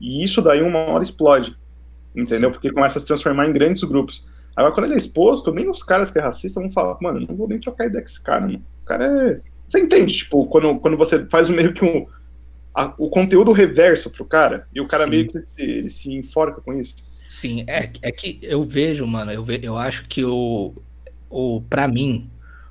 E 0.00 0.22
isso 0.22 0.40
daí 0.40 0.62
uma 0.62 0.78
hora 0.78 1.02
explode. 1.02 1.56
Entendeu? 2.14 2.50
Porque 2.50 2.70
começa 2.70 2.98
a 2.98 3.00
se 3.00 3.06
transformar 3.06 3.46
em 3.46 3.52
grandes 3.52 3.82
grupos. 3.82 4.24
Agora, 4.58 4.74
quando 4.74 4.86
ele 4.86 4.94
é 4.94 4.98
exposto, 4.98 5.52
nem 5.52 5.70
os 5.70 5.84
caras 5.84 6.10
que 6.10 6.18
é 6.18 6.20
racista 6.20 6.60
vão 6.60 6.68
falar, 6.68 6.98
mano, 7.00 7.24
não 7.28 7.36
vou 7.36 7.46
nem 7.46 7.60
trocar 7.60 7.86
ideia 7.86 8.02
com 8.02 8.08
esse 8.08 8.20
cara, 8.20 8.40
mano. 8.40 8.64
O 8.82 8.84
cara 8.84 9.04
é. 9.04 9.40
Você 9.68 9.78
entende, 9.78 10.12
tipo, 10.12 10.44
quando, 10.46 10.80
quando 10.80 10.96
você 10.96 11.24
faz 11.28 11.48
meio 11.48 11.72
que 11.72 11.84
um. 11.84 12.08
A, 12.74 12.92
o 12.98 13.08
conteúdo 13.08 13.52
reverso 13.52 14.10
pro 14.10 14.24
cara, 14.24 14.66
e 14.74 14.80
o 14.80 14.88
cara 14.88 15.04
Sim. 15.04 15.10
meio 15.10 15.28
que 15.28 15.40
se, 15.42 15.62
ele 15.62 15.88
se 15.88 16.12
enforca 16.12 16.60
com 16.60 16.72
isso. 16.72 16.96
Sim, 17.30 17.64
é, 17.68 17.92
é 18.02 18.10
que 18.10 18.40
eu 18.42 18.64
vejo, 18.64 19.06
mano, 19.06 19.30
eu, 19.30 19.44
ve, 19.44 19.60
eu 19.62 19.78
acho 19.78 20.08
que 20.08 20.24
o, 20.24 20.74
o. 21.30 21.62
Pra 21.62 21.86
mim, 21.86 22.28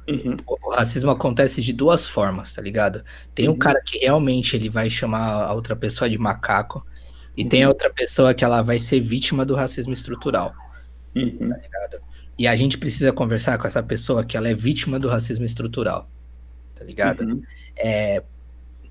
Uhum. 0.09 0.37
O 0.45 0.71
racismo 0.71 1.11
acontece 1.11 1.61
de 1.61 1.73
duas 1.73 2.07
formas, 2.07 2.53
tá 2.53 2.61
ligado? 2.61 3.03
Tem 3.35 3.49
uhum. 3.49 3.55
um 3.55 3.57
cara 3.57 3.81
que 3.85 3.97
realmente 3.97 4.55
ele 4.55 4.69
vai 4.69 4.89
chamar 4.89 5.43
a 5.43 5.53
outra 5.53 5.75
pessoa 5.75 6.09
de 6.09 6.17
macaco, 6.17 6.85
e 7.35 7.43
uhum. 7.43 7.49
tem 7.49 7.63
a 7.63 7.67
outra 7.67 7.89
pessoa 7.89 8.33
que 8.33 8.43
ela 8.43 8.61
vai 8.61 8.79
ser 8.79 9.01
vítima 9.01 9.45
do 9.45 9.53
racismo 9.53 9.91
estrutural. 9.91 10.53
Uhum. 11.15 11.49
Tá 11.49 11.57
ligado? 11.57 12.01
E 12.37 12.47
a 12.47 12.55
gente 12.55 12.77
precisa 12.77 13.11
conversar 13.11 13.57
com 13.57 13.67
essa 13.67 13.81
pessoa 13.81 14.23
que 14.23 14.37
ela 14.37 14.47
é 14.47 14.53
vítima 14.53 14.99
do 14.99 15.07
racismo 15.07 15.45
estrutural. 15.45 16.09
Tá 16.75 16.83
ligado? 16.83 17.21
Uhum. 17.21 17.41
É, 17.75 18.23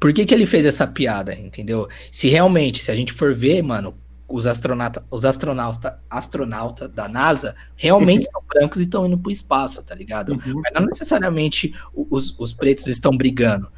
por 0.00 0.12
que, 0.12 0.26
que 0.26 0.34
ele 0.34 0.46
fez 0.46 0.66
essa 0.66 0.86
piada, 0.86 1.34
entendeu? 1.34 1.88
Se 2.10 2.28
realmente, 2.28 2.82
se 2.82 2.90
a 2.90 2.96
gente 2.96 3.12
for 3.12 3.34
ver, 3.34 3.62
mano, 3.62 3.94
os 4.28 4.46
astronautas, 4.46 5.04
os 5.10 5.24
astronautas, 5.24 5.92
astronauta 6.10 6.88
da 6.88 7.08
NASA 7.08 7.54
realmente 7.76 8.26
uhum. 8.26 8.32
são 8.32 8.42
brancos 8.48 8.80
e 8.80 8.82
estão 8.82 9.06
indo 9.06 9.18
pro 9.18 9.30
espaço, 9.30 9.82
tá 9.82 9.94
ligado? 9.94 10.32
Uhum. 10.32 10.60
Mas 10.62 10.72
não 10.74 10.86
necessariamente 10.86 11.74
os, 11.94 12.36
os 12.38 12.52
pretos 12.52 12.88
estão 12.88 13.16
brigando, 13.16 13.66
tá 13.66 13.72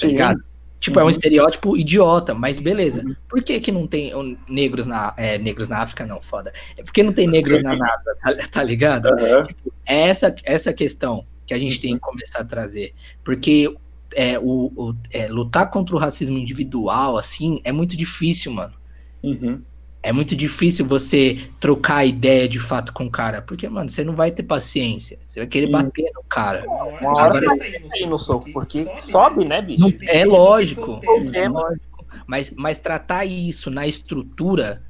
Sim. 0.00 0.08
ligado? 0.08 0.44
Tipo, 0.80 0.96
uhum. 0.96 1.00
é 1.00 1.04
um 1.04 1.06
uhum. 1.06 1.10
estereótipo 1.10 1.76
idiota, 1.76 2.34
mas 2.34 2.58
beleza. 2.58 3.02
Uhum. 3.04 3.14
Por 3.28 3.42
que 3.42 3.58
que 3.60 3.72
não 3.72 3.86
tem 3.86 4.12
negros 4.48 4.86
na... 4.86 5.12
É, 5.16 5.38
negros 5.38 5.68
na 5.68 5.78
África, 5.78 6.06
não, 6.06 6.20
foda. 6.20 6.52
É 6.76 6.82
porque 6.82 7.02
não 7.02 7.12
tem 7.12 7.26
negros 7.26 7.62
na 7.62 7.76
NASA, 7.76 8.16
tá, 8.22 8.36
tá 8.52 8.62
ligado? 8.62 9.08
Tipo, 9.46 9.72
é 9.84 10.08
essa, 10.08 10.34
essa 10.44 10.72
questão 10.72 11.26
que 11.46 11.54
a 11.54 11.58
gente 11.58 11.80
tem 11.80 11.94
que 11.94 12.00
começar 12.00 12.40
a 12.40 12.44
trazer. 12.44 12.94
Porque 13.24 13.74
é, 14.14 14.38
o, 14.38 14.72
o 14.76 14.94
é, 15.10 15.26
lutar 15.28 15.70
contra 15.70 15.96
o 15.96 15.98
racismo 15.98 16.38
individual, 16.38 17.16
assim, 17.18 17.60
é 17.64 17.72
muito 17.72 17.96
difícil, 17.96 18.52
mano. 18.52 18.74
É 20.02 20.12
muito 20.12 20.36
difícil 20.36 20.86
você 20.86 21.38
trocar 21.58 22.06
ideia 22.06 22.48
de 22.48 22.58
fato 22.58 22.92
com 22.92 23.06
o 23.06 23.10
cara, 23.10 23.42
porque, 23.42 23.68
mano, 23.68 23.90
você 23.90 24.04
não 24.04 24.14
vai 24.14 24.30
ter 24.30 24.44
paciência. 24.44 25.18
Você 25.26 25.40
vai 25.40 25.48
querer 25.48 25.66
bater 25.70 26.10
no 26.14 26.22
cara. 26.22 26.64
Uma 26.66 27.12
hora 27.12 27.38
Agora, 27.38 27.46
vai 27.56 28.00
no 28.08 28.18
soco, 28.18 28.50
porque 28.52 28.86
sobe, 29.00 29.44
né, 29.44 29.60
bicho? 29.60 29.80
Não, 29.80 29.92
é 30.02 30.24
lógico. 30.24 31.00
É 31.32 31.48
lógico. 31.48 32.06
Mas, 32.26 32.52
mas 32.56 32.78
tratar 32.78 33.24
isso 33.24 33.70
na 33.70 33.86
estrutura, 33.86 34.82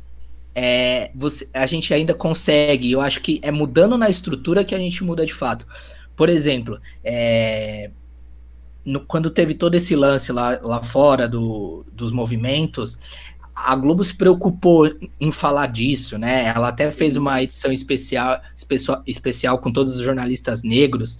é, 0.54 1.10
você, 1.14 1.48
a 1.54 1.66
gente 1.66 1.92
ainda 1.94 2.14
consegue. 2.14 2.90
Eu 2.92 3.00
acho 3.00 3.20
que 3.20 3.40
é 3.42 3.50
mudando 3.50 3.96
na 3.96 4.10
estrutura 4.10 4.64
que 4.64 4.74
a 4.74 4.78
gente 4.78 5.02
muda 5.04 5.24
de 5.24 5.32
fato. 5.32 5.66
Por 6.14 6.28
exemplo, 6.28 6.80
é, 7.02 7.90
no, 8.84 9.00
quando 9.00 9.30
teve 9.30 9.54
todo 9.54 9.74
esse 9.74 9.94
lance 9.94 10.32
lá, 10.32 10.58
lá 10.62 10.82
fora 10.82 11.28
do, 11.28 11.84
dos 11.92 12.10
movimentos, 12.10 12.98
a 13.64 13.74
Globo 13.74 14.02
se 14.04 14.14
preocupou 14.14 14.90
em 15.20 15.32
falar 15.32 15.66
disso, 15.66 16.18
né? 16.18 16.46
Ela 16.46 16.68
até 16.68 16.90
fez 16.90 17.16
uma 17.16 17.42
edição 17.42 17.72
especial, 17.72 18.40
especial, 18.56 19.02
especial 19.06 19.58
com 19.58 19.72
todos 19.72 19.96
os 19.96 20.02
jornalistas 20.02 20.62
negros. 20.62 21.18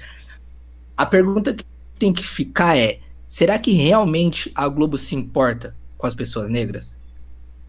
A 0.96 1.06
pergunta 1.06 1.54
que 1.54 1.64
tem 1.98 2.12
que 2.12 2.26
ficar 2.26 2.76
é: 2.76 3.00
será 3.26 3.58
que 3.58 3.72
realmente 3.72 4.50
a 4.54 4.68
Globo 4.68 4.96
se 4.98 5.14
importa 5.14 5.74
com 5.96 6.06
as 6.06 6.14
pessoas 6.14 6.48
negras? 6.48 6.98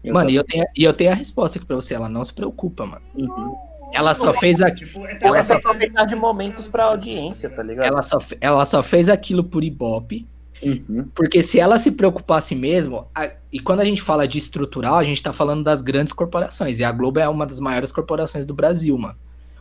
Exatamente. 0.02 0.12
Mano, 0.12 0.30
e 0.30 0.36
eu, 0.36 0.44
tenho, 0.44 0.64
e 0.76 0.84
eu 0.84 0.92
tenho 0.92 1.12
a 1.12 1.14
resposta 1.14 1.58
aqui 1.58 1.66
pra 1.66 1.76
você: 1.76 1.94
ela 1.94 2.08
não 2.08 2.24
se 2.24 2.32
preocupa, 2.32 2.86
mano. 2.86 3.02
Uhum. 3.14 3.56
Ela 3.92 4.14
só 4.14 4.32
fez 4.32 4.60
aquilo. 4.60 4.90
Tipo, 4.90 5.26
ela 5.26 5.42
só 5.42 5.54
aproveitar 5.54 6.04
de 6.04 6.14
momentos 6.14 6.68
pra 6.68 6.84
audiência, 6.84 7.50
tá 7.50 7.62
ligado? 7.62 7.86
Ela 7.86 8.02
só, 8.02 8.18
ela 8.40 8.64
só 8.64 8.82
fez 8.82 9.08
aquilo 9.08 9.42
por 9.42 9.64
Ibope 9.64 10.26
Uhum. 10.62 11.08
Porque 11.14 11.42
se 11.42 11.58
ela 11.58 11.78
se 11.78 11.92
preocupasse 11.92 12.54
mesmo, 12.54 13.06
a, 13.14 13.30
e 13.52 13.58
quando 13.58 13.80
a 13.80 13.84
gente 13.84 14.02
fala 14.02 14.28
de 14.28 14.38
estrutural, 14.38 14.98
a 14.98 15.04
gente 15.04 15.16
está 15.16 15.32
falando 15.32 15.64
das 15.64 15.80
grandes 15.80 16.12
corporações, 16.12 16.78
e 16.78 16.84
a 16.84 16.92
Globo 16.92 17.18
é 17.18 17.28
uma 17.28 17.46
das 17.46 17.60
maiores 17.60 17.90
corporações 17.90 18.44
do 18.44 18.54
Brasil, 18.54 18.96
mano. 18.98 19.16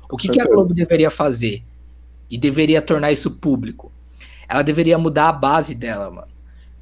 O 0.09 0.17
que, 0.17 0.27
que 0.27 0.41
a 0.41 0.45
Globo 0.45 0.73
deveria 0.73 1.11
fazer? 1.11 1.63
E 2.29 2.37
deveria 2.37 2.81
tornar 2.81 3.11
isso 3.11 3.31
público? 3.31 3.91
Ela 4.47 4.61
deveria 4.61 4.97
mudar 4.97 5.29
a 5.29 5.33
base 5.33 5.75
dela, 5.75 6.09
mano. 6.09 6.27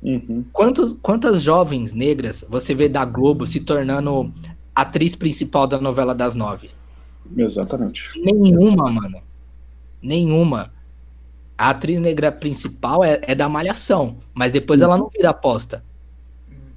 Uhum. 0.01 0.45
Quantos, 0.53 0.95
quantas 1.01 1.41
jovens 1.41 1.93
negras 1.93 2.45
você 2.49 2.73
vê 2.73 2.87
da 2.87 3.03
Globo 3.03 3.45
se 3.45 3.59
tornando 3.59 4.31
atriz 4.73 5.15
principal 5.15 5.67
da 5.67 5.79
novela 5.79 6.15
das 6.15 6.35
nove? 6.35 6.69
Exatamente. 7.35 8.09
Nenhuma, 8.15 8.89
mano. 8.89 9.19
Nenhuma 10.01 10.71
a 11.57 11.71
atriz 11.71 11.99
negra 11.99 12.31
principal 12.31 13.03
é, 13.03 13.19
é 13.23 13.33
da 13.33 13.49
malhação, 13.49 14.17
mas 14.33 14.53
depois 14.53 14.79
Sim. 14.79 14.85
ela 14.85 14.97
não 14.97 15.09
vira 15.09 15.29
aposta. 15.29 15.83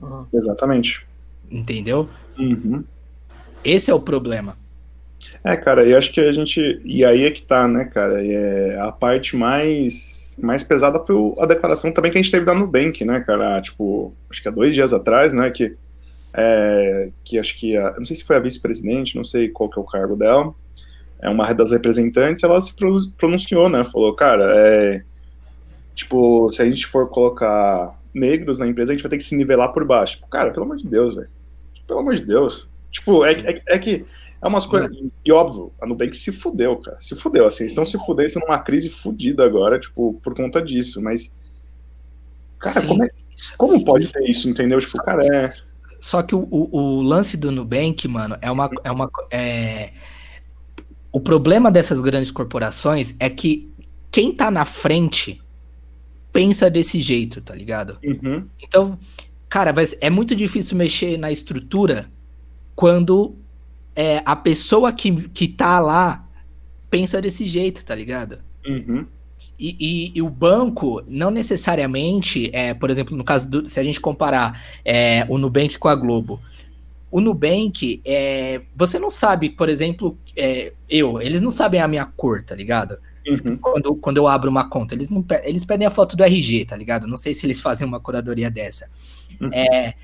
Uhum. 0.00 0.24
Exatamente. 0.32 1.06
Entendeu? 1.50 2.08
Uhum. 2.38 2.82
Esse 3.62 3.90
é 3.90 3.94
o 3.94 4.00
problema. 4.00 4.56
É, 5.44 5.56
cara, 5.56 5.84
eu 5.84 5.96
acho 5.98 6.12
que 6.12 6.20
a 6.20 6.32
gente. 6.32 6.80
E 6.84 7.04
aí 7.04 7.24
é 7.24 7.30
que 7.30 7.42
tá, 7.42 7.68
né, 7.68 7.84
cara? 7.84 8.24
É, 8.24 8.78
a 8.80 8.90
parte 8.90 9.36
mais, 9.36 10.36
mais 10.42 10.62
pesada 10.62 11.04
foi 11.04 11.16
a 11.38 11.46
declaração 11.46 11.92
também 11.92 12.10
que 12.10 12.18
a 12.18 12.22
gente 12.22 12.30
teve 12.30 12.46
da 12.46 12.54
Nubank, 12.54 13.04
né, 13.04 13.20
cara? 13.20 13.60
Tipo, 13.60 14.14
acho 14.30 14.42
que 14.42 14.48
há 14.48 14.52
dois 14.52 14.74
dias 14.74 14.92
atrás, 14.92 15.32
né? 15.32 15.50
Que, 15.50 15.76
é, 16.34 17.10
que 17.24 17.38
acho 17.38 17.58
que. 17.58 17.76
A, 17.76 17.94
não 17.98 18.04
sei 18.04 18.16
se 18.16 18.24
foi 18.24 18.36
a 18.36 18.40
vice-presidente, 18.40 19.16
não 19.16 19.24
sei 19.24 19.48
qual 19.48 19.68
que 19.68 19.78
é 19.78 19.82
o 19.82 19.86
cargo 19.86 20.16
dela 20.16 20.54
é 21.22 21.28
uma 21.28 21.52
das 21.52 21.70
representantes, 21.70 22.42
ela 22.42 22.60
se 22.60 22.74
pronunciou, 23.16 23.68
né? 23.68 23.84
Falou, 23.84 24.14
cara, 24.14 24.52
é. 24.56 25.02
Tipo, 25.94 26.50
se 26.50 26.62
a 26.62 26.64
gente 26.64 26.86
for 26.86 27.08
colocar 27.08 27.98
negros 28.14 28.58
na 28.58 28.66
empresa, 28.66 28.92
a 28.92 28.94
gente 28.94 29.02
vai 29.02 29.10
ter 29.10 29.18
que 29.18 29.24
se 29.24 29.36
nivelar 29.36 29.72
por 29.72 29.84
baixo. 29.84 30.16
Tipo, 30.16 30.28
cara, 30.28 30.50
pelo 30.50 30.64
amor 30.64 30.78
de 30.78 30.86
Deus, 30.86 31.14
velho. 31.14 31.28
Pelo 31.86 32.00
amor 32.00 32.14
de 32.14 32.24
Deus. 32.24 32.68
Tipo, 32.90 33.24
é, 33.24 33.32
é, 33.32 33.62
é 33.68 33.78
que 33.78 34.06
é 34.40 34.48
umas 34.48 34.64
coisas. 34.64 34.90
E 35.24 35.30
óbvio, 35.30 35.72
a 35.80 35.86
Nubank 35.86 36.16
se 36.16 36.32
fudeu, 36.32 36.76
cara. 36.78 36.98
Se 36.98 37.14
fudeu, 37.14 37.46
assim. 37.46 37.64
Eles 37.64 37.72
estão 37.72 37.84
se 37.84 37.98
fudendo, 37.98 38.28
estão 38.28 38.42
numa 38.46 38.58
crise 38.58 38.88
fudida 38.88 39.44
agora, 39.44 39.78
tipo, 39.78 40.18
por 40.22 40.34
conta 40.34 40.62
disso. 40.62 41.02
Mas. 41.02 41.36
Cara, 42.58 42.86
como, 42.86 43.04
é, 43.04 43.10
como 43.58 43.84
pode 43.84 44.08
ter 44.08 44.24
isso, 44.28 44.48
entendeu? 44.48 44.78
Tipo, 44.80 44.96
cara, 45.02 45.22
é. 45.26 45.52
Só 46.00 46.22
que 46.22 46.34
o, 46.34 46.48
o, 46.50 46.78
o 46.78 47.02
lance 47.02 47.36
do 47.36 47.52
Nubank, 47.52 48.08
mano, 48.08 48.38
é 48.40 48.50
uma. 48.50 48.70
É 48.82 48.90
uma 48.90 49.10
é 49.30 49.90
o 51.12 51.20
problema 51.20 51.70
dessas 51.70 52.00
grandes 52.00 52.30
corporações 52.30 53.14
é 53.18 53.28
que 53.28 53.72
quem 54.10 54.32
tá 54.32 54.50
na 54.50 54.64
frente 54.64 55.40
pensa 56.32 56.70
desse 56.70 57.00
jeito, 57.00 57.40
tá 57.40 57.54
ligado? 57.54 57.98
Uhum. 58.04 58.46
Então, 58.62 58.98
cara, 59.48 59.74
é 60.00 60.10
muito 60.10 60.34
difícil 60.34 60.76
mexer 60.76 61.18
na 61.18 61.30
estrutura 61.32 62.10
quando 62.74 63.36
é, 63.94 64.22
a 64.24 64.36
pessoa 64.36 64.92
que, 64.92 65.28
que 65.30 65.48
tá 65.48 65.80
lá 65.80 66.26
pensa 66.88 67.20
desse 67.20 67.46
jeito, 67.46 67.84
tá 67.84 67.94
ligado? 67.94 68.38
Uhum. 68.66 69.06
E, 69.58 69.76
e, 69.78 70.12
e, 70.14 70.22
o 70.22 70.30
banco, 70.30 71.02
não 71.06 71.30
necessariamente, 71.30 72.50
é, 72.54 72.72
por 72.72 72.88
exemplo, 72.88 73.14
no 73.14 73.22
caso 73.22 73.50
do. 73.50 73.68
Se 73.68 73.78
a 73.78 73.84
gente 73.84 74.00
comparar 74.00 74.58
é, 74.82 75.26
o 75.28 75.36
Nubank 75.36 75.78
com 75.78 75.88
a 75.88 75.94
Globo, 75.94 76.40
o 77.10 77.20
Nubank, 77.20 78.00
é, 78.04 78.62
você 78.74 78.98
não 78.98 79.10
sabe, 79.10 79.50
por 79.50 79.68
exemplo, 79.68 80.16
é, 80.36 80.72
eu, 80.88 81.20
eles 81.20 81.42
não 81.42 81.50
sabem 81.50 81.80
a 81.80 81.88
minha 81.88 82.06
cor, 82.06 82.42
tá 82.42 82.54
ligado? 82.54 82.98
Uhum. 83.26 83.56
Quando, 83.56 83.94
quando 83.96 84.16
eu 84.16 84.28
abro 84.28 84.48
uma 84.48 84.68
conta, 84.68 84.94
eles, 84.94 85.10
não, 85.10 85.24
eles 85.42 85.64
pedem 85.64 85.86
a 85.86 85.90
foto 85.90 86.16
do 86.16 86.24
RG, 86.24 86.64
tá 86.66 86.76
ligado? 86.76 87.06
Não 87.06 87.16
sei 87.16 87.34
se 87.34 87.44
eles 87.44 87.60
fazem 87.60 87.86
uma 87.86 88.00
curadoria 88.00 88.50
dessa. 88.50 88.88
Uhum. 89.40 89.50
É, 89.52 89.94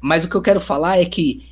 mas 0.00 0.24
o 0.24 0.28
que 0.28 0.34
eu 0.34 0.42
quero 0.42 0.60
falar 0.60 1.00
é 1.00 1.04
que 1.04 1.46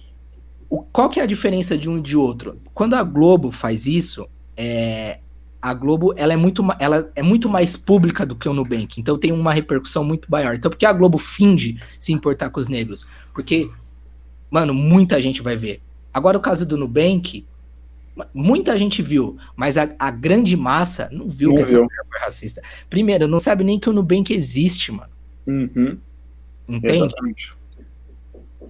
o, 0.68 0.82
qual 0.82 1.08
que 1.08 1.18
é 1.18 1.22
a 1.22 1.26
diferença 1.26 1.76
de 1.76 1.88
um 1.88 1.98
e 1.98 2.02
de 2.02 2.16
outro? 2.16 2.60
Quando 2.72 2.94
a 2.94 3.02
Globo 3.02 3.50
faz 3.50 3.86
isso, 3.86 4.28
é, 4.56 5.20
a 5.60 5.72
Globo 5.72 6.12
ela 6.16 6.32
é, 6.32 6.36
muito, 6.36 6.62
ela 6.78 7.10
é 7.14 7.22
muito 7.22 7.48
mais 7.48 7.76
pública 7.76 8.26
do 8.26 8.36
que 8.36 8.48
o 8.48 8.52
Nubank, 8.52 9.00
então 9.00 9.18
tem 9.18 9.32
uma 9.32 9.52
repercussão 9.52 10.04
muito 10.04 10.30
maior. 10.30 10.54
Então, 10.54 10.70
por 10.70 10.76
que 10.76 10.84
a 10.84 10.92
Globo 10.92 11.16
finge 11.16 11.80
se 11.98 12.12
importar 12.12 12.50
com 12.50 12.60
os 12.60 12.68
negros? 12.68 13.06
Porque 13.32 13.70
mano, 14.50 14.74
muita 14.74 15.20
gente 15.20 15.42
vai 15.42 15.56
ver. 15.56 15.80
Agora 16.12 16.38
o 16.38 16.40
caso 16.40 16.64
do 16.64 16.76
Nubank, 16.76 17.44
muita 18.32 18.78
gente 18.78 19.02
viu, 19.02 19.36
mas 19.56 19.76
a, 19.76 19.88
a 19.98 20.10
grande 20.10 20.56
massa 20.56 21.08
não 21.10 21.28
viu 21.28 21.50
não 21.50 21.56
que 21.56 21.64
viu. 21.64 21.72
essa 21.72 21.82
mulher 21.82 22.04
foi 22.08 22.20
racista. 22.20 22.62
Primeiro, 22.88 23.26
não 23.26 23.40
sabe 23.40 23.64
nem 23.64 23.78
que 23.78 23.90
o 23.90 23.92
Nubank 23.92 24.32
existe, 24.32 24.92
mano. 24.92 25.12
Uhum. 25.46 25.98
Entende? 26.68 26.98
Exatamente. 26.98 27.54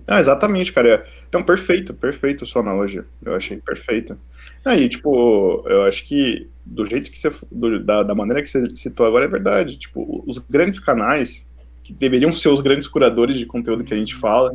Ah, 0.07 0.19
exatamente, 0.19 0.73
cara. 0.73 1.05
Então, 1.29 1.43
perfeito, 1.43 1.95
perfeito 1.95 2.45
sua 2.45 2.61
analogia. 2.61 3.07
Eu 3.25 3.35
achei 3.35 3.57
perfeita. 3.57 4.19
Aí, 4.65 4.89
tipo, 4.89 5.63
eu 5.67 5.85
acho 5.85 6.07
que 6.07 6.49
do 6.65 6.85
jeito 6.85 7.11
que 7.11 7.19
você. 7.19 7.33
Do, 7.51 7.83
da, 7.83 8.03
da 8.03 8.15
maneira 8.15 8.43
que 8.43 8.49
você 8.49 8.75
citou 8.77 9.07
agora 9.07 9.25
é 9.25 9.29
verdade. 9.29 9.77
Tipo, 9.77 10.23
os 10.27 10.39
grandes 10.39 10.79
canais, 10.79 11.49
que 11.83 11.93
deveriam 11.93 12.33
ser 12.33 12.49
os 12.49 12.61
grandes 12.61 12.87
curadores 12.87 13.37
de 13.37 13.47
conteúdo 13.47 13.85
que 13.85 13.95
a 13.95 13.99
gente 13.99 14.15
fala, 14.15 14.55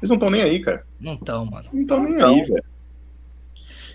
eles 0.00 0.08
não 0.08 0.16
estão 0.16 0.28
nem 0.30 0.42
aí, 0.42 0.60
cara. 0.60 0.84
Não 1.00 1.14
estão, 1.14 1.44
mano. 1.44 1.68
Não 1.72 1.82
estão 1.82 2.02
nem 2.02 2.22
aí, 2.22 2.42
velho. 2.42 2.64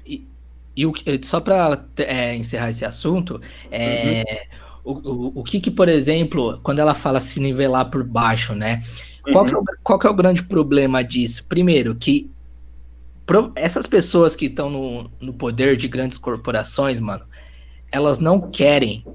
E, 0.06 0.28
e 0.76 0.86
o, 0.86 0.94
só 1.24 1.40
para 1.40 1.86
é, 1.98 2.36
encerrar 2.36 2.70
esse 2.70 2.84
assunto, 2.86 3.42
é, 3.72 4.48
uhum. 4.86 4.94
o, 4.94 5.10
o, 5.10 5.40
o 5.40 5.44
que 5.44 5.60
que, 5.60 5.72
por 5.72 5.88
exemplo, 5.88 6.60
quando 6.62 6.80
ela 6.80 6.94
fala 6.94 7.20
se 7.20 7.40
nivelar 7.40 7.90
por 7.90 8.04
baixo, 8.04 8.54
né? 8.54 8.84
Qual, 9.32 9.46
que 9.46 9.54
é 9.54 9.58
o, 9.58 9.60
uhum. 9.60 9.66
qual 9.82 10.00
que 10.00 10.08
é 10.08 10.10
o 10.10 10.14
grande 10.14 10.44
problema 10.44 11.04
disso? 11.04 11.46
Primeiro, 11.48 11.96
que 11.96 12.30
pro, 13.26 13.52
essas 13.56 13.88
pessoas 13.88 14.36
que 14.36 14.46
estão 14.46 14.70
no, 14.70 15.12
no 15.22 15.34
poder 15.34 15.78
de 15.78 15.88
grandes 15.88 16.18
corporações, 16.18 17.00
mano, 17.00 17.26
elas 17.92 18.20
não 18.20 18.40
querem 18.52 19.06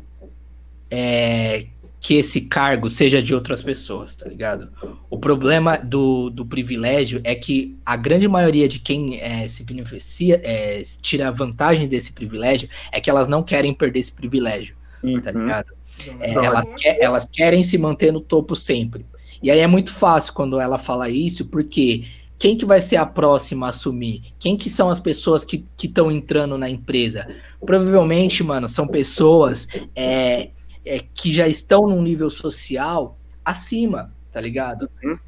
é, 0.91 1.67
que 2.01 2.15
esse 2.15 2.43
cargo 2.43 2.89
seja 2.89 3.23
de 3.23 3.35
outras 3.35 3.61
pessoas, 3.61 4.15
tá 4.15 4.29
ligado? 4.29 4.71
O 5.11 5.19
problema 5.19 5.77
do, 5.77 6.31
do 6.31 6.47
privilégio 6.47 7.21
é 7.25 7.35
que 7.35 7.77
a 7.85 7.97
grande 7.97 8.29
maioria 8.29 8.69
de 8.69 8.79
quem 8.79 9.21
é, 9.21 9.49
se 9.49 9.65
beneficia, 9.65 10.41
é, 10.45 10.83
tira 11.03 11.33
vantagem 11.33 11.89
desse 11.89 12.13
privilégio, 12.13 12.69
é 12.93 13.01
que 13.01 13.11
elas 13.11 13.29
não 13.29 13.43
querem 13.43 13.75
perder 13.75 13.99
esse 13.99 14.13
privilégio, 14.13 14.77
tá 15.03 15.09
uhum. 15.09 15.21
tá 15.21 15.33
ligado? 15.33 15.79
É, 16.21 16.33
elas, 16.33 16.71
quer, 16.77 16.99
elas 17.01 17.29
querem 17.31 17.65
se 17.65 17.77
manter 17.77 18.13
no 18.13 18.21
topo 18.21 18.55
sempre. 18.55 19.05
E 19.43 19.51
aí 19.51 19.59
é 19.59 19.67
muito 19.67 19.93
fácil 19.93 20.33
quando 20.33 20.61
ela 20.61 20.79
fala 20.79 21.09
isso, 21.09 21.47
porque 21.47 22.05
quem 22.39 22.57
que 22.57 22.65
vai 22.65 22.81
ser 22.81 22.97
a 22.97 23.07
próxima 23.07 23.67
a 23.67 23.71
assumir? 23.71 24.23
Quem 24.39 24.57
que 24.57 24.71
são 24.71 24.89
as 24.89 25.01
pessoas 25.01 25.45
que 25.45 25.65
estão 25.83 26.11
entrando 26.11 26.57
na 26.57 26.71
empresa? 26.71 27.27
Provavelmente, 27.61 28.45
mano, 28.45 28.69
são 28.69 28.87
pessoas 28.87 29.67
é, 29.95 30.51
é, 30.89 31.05
que 31.13 31.31
já 31.31 31.47
estão 31.47 31.87
num 31.87 32.03
nível 32.03 32.31
social 32.31 33.19
acima, 33.45 34.11
tá 34.33 34.41
ligado? 34.41 34.89
Uhum. 35.05 35.19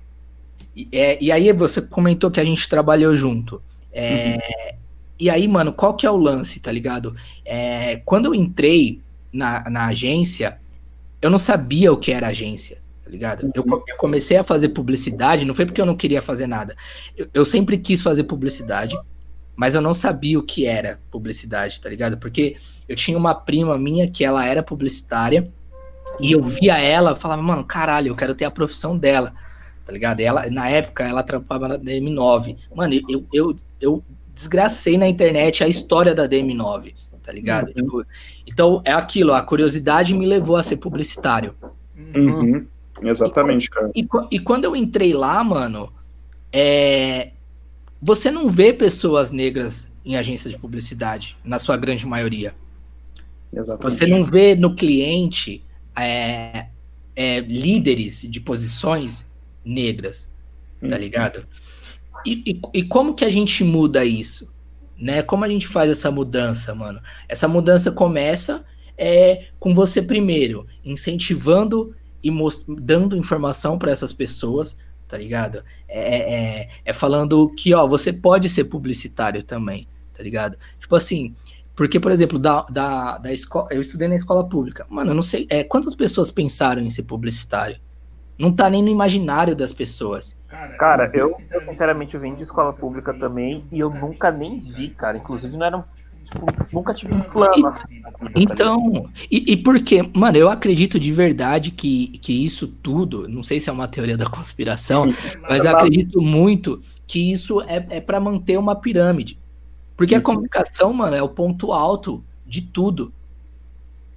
E, 0.75 0.89
é, 0.91 1.19
e 1.23 1.31
aí 1.31 1.53
você 1.53 1.83
comentou 1.83 2.31
que 2.31 2.41
a 2.41 2.45
gente 2.45 2.67
trabalhou 2.67 3.15
junto. 3.15 3.63
É, 3.93 4.35
uhum. 4.35 4.79
E 5.19 5.29
aí, 5.29 5.47
mano, 5.47 5.71
qual 5.71 5.95
que 5.95 6.07
é 6.07 6.11
o 6.11 6.17
lance, 6.17 6.61
tá 6.61 6.73
ligado? 6.73 7.15
É, 7.45 8.01
quando 8.07 8.27
eu 8.27 8.35
entrei 8.35 9.03
na, 9.31 9.69
na 9.69 9.87
agência, 9.89 10.59
eu 11.21 11.29
não 11.29 11.39
sabia 11.39 11.93
o 11.93 11.99
que 11.99 12.11
era 12.11 12.29
agência, 12.29 12.79
tá 13.05 13.11
ligado? 13.11 13.51
Eu, 13.55 13.63
uhum. 13.63 13.83
eu 13.87 13.97
comecei 13.99 14.39
a 14.39 14.45
fazer 14.45 14.71
publicidade, 14.71 15.45
não 15.45 15.55
foi 15.55 15.67
porque 15.67 15.81
eu 15.81 15.87
não 15.87 15.97
queria 15.97 16.23
fazer 16.23 16.47
nada. 16.47 16.75
Eu, 17.15 17.29
eu 17.35 17.45
sempre 17.45 17.77
quis 17.77 18.01
fazer 18.01 18.25
publicidade, 18.25 18.99
mas 19.55 19.75
eu 19.75 19.83
não 19.83 19.93
sabia 19.93 20.39
o 20.39 20.43
que 20.43 20.65
era 20.65 20.99
publicidade, 21.11 21.79
tá 21.83 21.91
ligado? 21.91 22.17
Porque 22.17 22.57
eu 22.91 22.97
tinha 22.97 23.17
uma 23.17 23.37
prima 23.37 23.79
minha 23.79 24.11
que 24.11 24.25
ela 24.25 24.45
era 24.45 24.65
publicitária 24.65 25.49
e 26.19 26.33
eu 26.33 26.43
via 26.43 26.77
ela, 26.77 27.15
falava, 27.15 27.41
mano, 27.41 27.63
caralho, 27.63 28.09
eu 28.09 28.17
quero 28.17 28.35
ter 28.35 28.45
a 28.45 28.51
profissão 28.51 28.99
dela, 28.99 29.33
tá 29.87 29.93
ligado? 29.93 30.19
E 30.19 30.25
ela, 30.25 30.51
na 30.51 30.69
época, 30.69 31.05
ela 31.05 31.23
trabalhava 31.23 31.69
na 31.69 31.79
DM9. 31.79 32.57
Mano, 32.75 32.95
eu, 33.09 33.25
eu, 33.33 33.57
eu 33.81 34.05
desgracei 34.35 34.99
na 34.99 35.07
internet 35.07 35.63
a 35.63 35.69
história 35.69 36.13
da 36.13 36.29
DM9, 36.29 36.93
tá 37.23 37.31
ligado? 37.31 37.69
Uhum. 37.69 37.75
Tipo, 37.75 38.07
então, 38.45 38.83
é 38.85 38.93
aquilo, 38.93 39.35
a 39.35 39.41
curiosidade 39.41 40.13
me 40.13 40.27
levou 40.27 40.57
a 40.57 40.63
ser 40.65 40.79
publicitário. 40.79 41.55
Uhum. 42.17 42.67
Exatamente, 43.01 43.67
e, 43.67 43.69
cara. 43.69 43.91
E, 43.95 44.09
e, 44.33 44.41
quando 44.41 44.65
eu 44.65 44.75
entrei 44.75 45.13
lá, 45.13 45.45
mano, 45.45 45.93
é, 46.53 47.31
você 48.03 48.33
não 48.33 48.51
vê 48.51 48.73
pessoas 48.73 49.31
negras 49.31 49.89
em 50.05 50.17
agências 50.17 50.53
de 50.53 50.59
publicidade, 50.59 51.37
na 51.45 51.61
sua 51.61 51.77
grande 51.77 52.05
maioria. 52.05 52.53
Exatamente. 53.53 53.83
Você 53.83 54.07
não 54.07 54.25
vê 54.25 54.55
no 54.55 54.75
cliente 54.75 55.65
é, 55.97 56.67
é, 57.17 57.41
líderes 57.41 58.23
de 58.23 58.41
posições 58.41 59.31
negras, 59.65 60.31
tá 60.81 60.95
uhum. 60.95 61.01
ligado? 61.01 61.47
E, 62.25 62.43
e, 62.47 62.61
e, 62.75 62.83
como 62.85 63.15
que 63.15 63.25
a 63.25 63.31
gente 63.31 63.65
muda 63.65 64.05
isso? 64.05 64.53
Né? 64.99 65.23
Como 65.23 65.45
a 65.45 65.49
gente 65.49 65.67
faz 65.67 65.91
essa 65.91 66.11
mudança, 66.11 66.75
mano? 66.75 67.01
Essa 67.29 67.49
mudança 67.49 67.91
começa 67.91 68.65
é, 68.97 69.47
com 69.59 69.75
você 69.75 70.03
primeiro, 70.03 70.67
incentivando 70.85 71.95
e 72.23 72.31
dando 72.79 73.17
informação 73.17 73.79
para 73.79 73.91
essas 73.91 74.13
pessoas, 74.13 74.79
tá 75.09 75.17
ligado? 75.17 75.65
É, 75.89 76.01
é, 76.01 76.35
é, 76.35 76.69
é 76.85 76.93
falando 76.93 77.49
que, 77.55 77.73
ó, 77.73 77.87
você 77.87 78.13
pode 78.13 78.49
ser 78.51 78.65
publicitário 78.65 79.43
também, 79.43 79.89
tá 80.15 80.23
ligado? 80.23 80.59
Tipo 80.79 80.97
assim, 80.97 81.35
porque, 81.81 81.99
por 81.99 82.13
exemplo, 82.13 82.39
da, 82.39 82.61
da, 82.65 83.17
da 83.17 83.33
escola, 83.33 83.69
eu 83.71 83.81
estudei 83.81 84.07
na 84.07 84.15
escola 84.15 84.47
pública. 84.47 84.85
Mano, 84.87 85.13
eu 85.13 85.15
não 85.15 85.23
sei. 85.23 85.47
É, 85.49 85.65
quantas 85.65 85.95
pessoas 85.95 86.31
pensaram 86.31 86.83
em 86.83 86.91
ser 86.91 87.05
publicitário? 87.05 87.79
Não 88.39 88.53
tá 88.53 88.69
nem 88.69 88.83
no 88.83 88.91
imaginário 88.91 89.57
das 89.57 89.73
pessoas. 89.73 90.39
Cara, 90.79 91.11
eu, 91.15 91.35
eu 91.51 91.65
sinceramente 91.65 92.19
vim 92.19 92.35
de 92.35 92.43
escola 92.43 92.71
pública 92.75 93.15
também 93.15 93.65
e 93.73 93.81
eu 93.81 93.89
nunca 93.89 94.31
nem 94.31 94.61
vi, 94.61 94.91
cara. 94.91 95.17
Inclusive, 95.17 95.57
não 95.57 95.65
era 95.65 95.79
um 95.79 95.85
Tipo, 96.23 96.47
nunca 96.71 96.93
tive 96.93 97.15
um 97.15 97.23
plano 97.23 97.69
assim. 97.69 98.03
Tá 98.03 98.13
então, 98.37 99.09
e, 99.31 99.53
e 99.53 99.57
por 99.57 99.83
quê? 99.83 100.07
Mano, 100.15 100.37
eu 100.37 100.51
acredito 100.51 101.01
de 101.01 101.11
verdade 101.11 101.71
que, 101.71 102.09
que 102.19 102.45
isso 102.45 102.69
tudo, 102.69 103.27
não 103.27 103.43
sei 103.43 103.59
se 103.59 103.71
é 103.71 103.73
uma 103.73 103.89
teoria 103.89 104.19
da 104.19 104.27
conspiração, 104.27 105.07
mas 105.49 105.65
eu 105.65 105.71
acredito 105.71 106.21
muito 106.21 106.83
que 107.07 107.33
isso 107.33 107.63
é, 107.63 107.87
é 107.89 108.01
para 108.03 108.21
manter 108.21 108.59
uma 108.59 108.77
pirâmide. 108.77 109.40
Porque 110.01 110.15
a 110.15 110.17
uhum. 110.17 110.25
comunicação, 110.25 110.95
mano, 110.95 111.15
é 111.15 111.23
o 111.23 111.29
ponto 111.29 111.75
alto 111.75 112.25
de 112.47 112.63
tudo. 112.63 113.13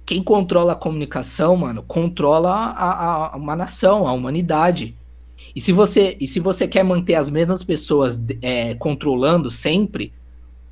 Quem 0.06 0.22
controla 0.22 0.72
a 0.72 0.74
comunicação, 0.74 1.54
mano, 1.58 1.82
controla 1.82 2.50
a, 2.50 3.34
a, 3.34 3.36
uma 3.36 3.54
nação, 3.54 4.08
a 4.08 4.12
humanidade. 4.14 4.96
E 5.54 5.60
se 5.60 5.72
você, 5.72 6.16
e 6.18 6.26
se 6.26 6.40
você 6.40 6.66
quer 6.66 6.84
manter 6.84 7.16
as 7.16 7.28
mesmas 7.28 7.62
pessoas 7.62 8.18
é, 8.40 8.74
controlando 8.76 9.50
sempre, 9.50 10.10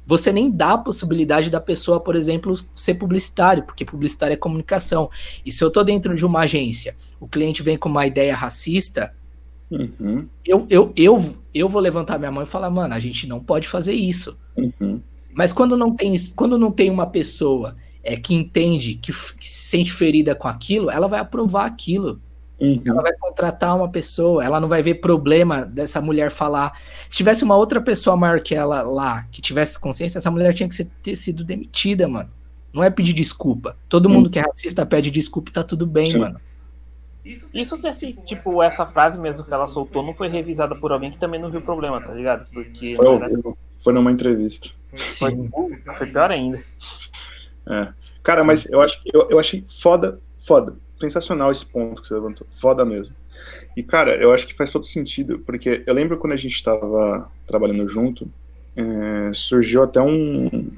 você 0.06 0.32
nem 0.32 0.50
dá 0.50 0.72
a 0.72 0.78
possibilidade 0.78 1.50
da 1.50 1.60
pessoa, 1.60 2.00
por 2.00 2.16
exemplo, 2.16 2.54
ser 2.74 2.94
publicitário, 2.94 3.64
porque 3.64 3.84
publicitário 3.84 4.32
é 4.32 4.38
comunicação. 4.38 5.10
E 5.44 5.52
se 5.52 5.62
eu 5.62 5.70
tô 5.70 5.84
dentro 5.84 6.14
de 6.14 6.24
uma 6.24 6.40
agência, 6.40 6.96
o 7.20 7.28
cliente 7.28 7.62
vem 7.62 7.76
com 7.76 7.90
uma 7.90 8.06
ideia 8.06 8.34
racista, 8.34 9.14
uhum. 9.72 10.28
eu, 10.44 10.66
eu, 10.68 10.92
eu, 10.96 11.36
eu 11.54 11.68
vou 11.68 11.80
levantar 11.80 12.18
minha 12.18 12.30
mão 12.30 12.42
e 12.42 12.46
falar, 12.46 12.70
mano, 12.70 12.94
a 12.94 13.00
gente 13.00 13.26
não 13.26 13.40
pode 13.40 13.66
fazer 13.66 13.92
isso. 13.92 14.36
Uhum. 14.56 15.00
Mas 15.32 15.52
quando 15.52 15.76
não 15.76 15.94
tem, 15.94 16.14
quando 16.36 16.58
não 16.58 16.70
tem 16.70 16.90
uma 16.90 17.06
pessoa 17.06 17.76
é, 18.02 18.16
que 18.16 18.34
entende, 18.34 18.94
que, 18.94 19.12
que, 19.12 19.48
se 19.48 19.68
sente 19.68 19.92
ferida 19.92 20.34
com 20.34 20.48
aquilo, 20.48 20.90
ela 20.90 21.08
vai 21.08 21.20
aprovar 21.20 21.66
aquilo. 21.66 22.20
Uhum. 22.60 22.80
Ela 22.84 23.02
vai 23.02 23.12
contratar 23.18 23.76
uma 23.76 23.88
pessoa, 23.88 24.44
ela 24.44 24.60
não 24.60 24.68
vai 24.68 24.82
ver 24.82 24.96
problema 24.96 25.64
dessa 25.64 26.00
mulher 26.00 26.30
falar. 26.30 26.78
Se 27.08 27.16
tivesse 27.16 27.42
uma 27.42 27.56
outra 27.56 27.80
pessoa 27.80 28.16
maior 28.16 28.40
que 28.40 28.54
ela 28.54 28.82
lá, 28.82 29.26
que 29.32 29.40
tivesse 29.40 29.78
consciência, 29.78 30.18
essa 30.18 30.30
mulher 30.30 30.54
tinha 30.54 30.68
que 30.68 30.74
ser, 30.74 30.88
ter 31.02 31.16
sido 31.16 31.42
demitida, 31.44 32.06
mano. 32.06 32.30
Não 32.72 32.82
é 32.82 32.88
pedir 32.88 33.12
desculpa. 33.12 33.76
Todo 33.88 34.06
uhum. 34.06 34.14
mundo 34.14 34.30
que 34.30 34.38
é 34.38 34.42
racista 34.42 34.86
pede 34.86 35.10
desculpa 35.10 35.50
e 35.50 35.52
tá 35.52 35.64
tudo 35.64 35.86
bem, 35.86 36.12
Sim. 36.12 36.18
mano. 36.18 36.40
Isso 37.24 37.76
se 37.76 37.88
esse, 37.88 38.12
tipo, 38.24 38.62
essa 38.62 38.84
frase 38.84 39.18
mesmo 39.18 39.44
que 39.44 39.54
ela 39.54 39.68
soltou 39.68 40.02
não 40.02 40.12
foi 40.12 40.28
revisada 40.28 40.74
por 40.74 40.90
alguém 40.90 41.12
que 41.12 41.18
também 41.18 41.40
não 41.40 41.50
viu 41.50 41.60
problema, 41.60 42.00
tá 42.00 42.12
ligado? 42.12 42.46
Porque. 42.52 42.96
Foi, 42.96 43.06
era... 43.06 43.30
foi 43.82 43.92
numa 43.92 44.10
entrevista. 44.10 44.70
Sim. 44.96 45.48
Foi, 45.48 45.76
foi 45.96 46.06
pior 46.08 46.30
ainda. 46.30 46.62
É. 47.68 47.92
Cara, 48.22 48.42
mas 48.42 48.70
eu 48.70 48.80
acho 48.80 49.00
eu, 49.12 49.28
eu 49.30 49.38
achei 49.38 49.64
foda, 49.68 50.20
foda. 50.36 50.76
Sensacional 51.00 51.50
esse 51.50 51.64
ponto 51.66 52.00
que 52.00 52.08
você 52.08 52.14
levantou. 52.14 52.46
Foda 52.50 52.84
mesmo. 52.84 53.14
E, 53.76 53.82
cara, 53.82 54.14
eu 54.16 54.32
acho 54.32 54.46
que 54.46 54.54
faz 54.54 54.70
todo 54.70 54.84
sentido, 54.84 55.38
porque 55.40 55.82
eu 55.86 55.94
lembro 55.94 56.18
quando 56.18 56.32
a 56.32 56.36
gente 56.36 56.54
estava 56.54 57.30
trabalhando 57.46 57.86
junto, 57.88 58.30
é, 58.76 59.32
surgiu 59.32 59.82
até 59.82 60.00
um. 60.00 60.70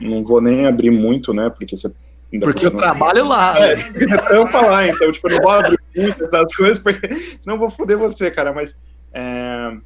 Não 0.00 0.24
vou 0.24 0.40
nem 0.40 0.66
abrir 0.66 0.90
muito, 0.90 1.34
né? 1.34 1.50
Porque 1.50 1.76
você. 1.76 1.92
Porque 2.40 2.66
eu 2.66 2.70
não... 2.70 2.78
trabalho 2.78 3.26
lá. 3.26 3.56
É, 3.58 3.74
eu 4.36 4.50
falar, 4.50 4.88
então, 4.88 5.10
tipo, 5.12 5.28
eu 5.28 5.36
não 5.36 5.42
vou 5.42 5.52
abrir 5.52 5.78
essas 5.94 6.54
coisas, 6.54 6.78
porque 6.78 7.08
senão 7.40 7.56
eu 7.56 7.60
vou 7.60 7.70
foder 7.70 7.98
você, 7.98 8.30
cara. 8.30 8.52
Mas. 8.52 8.80
É, 9.12 9.76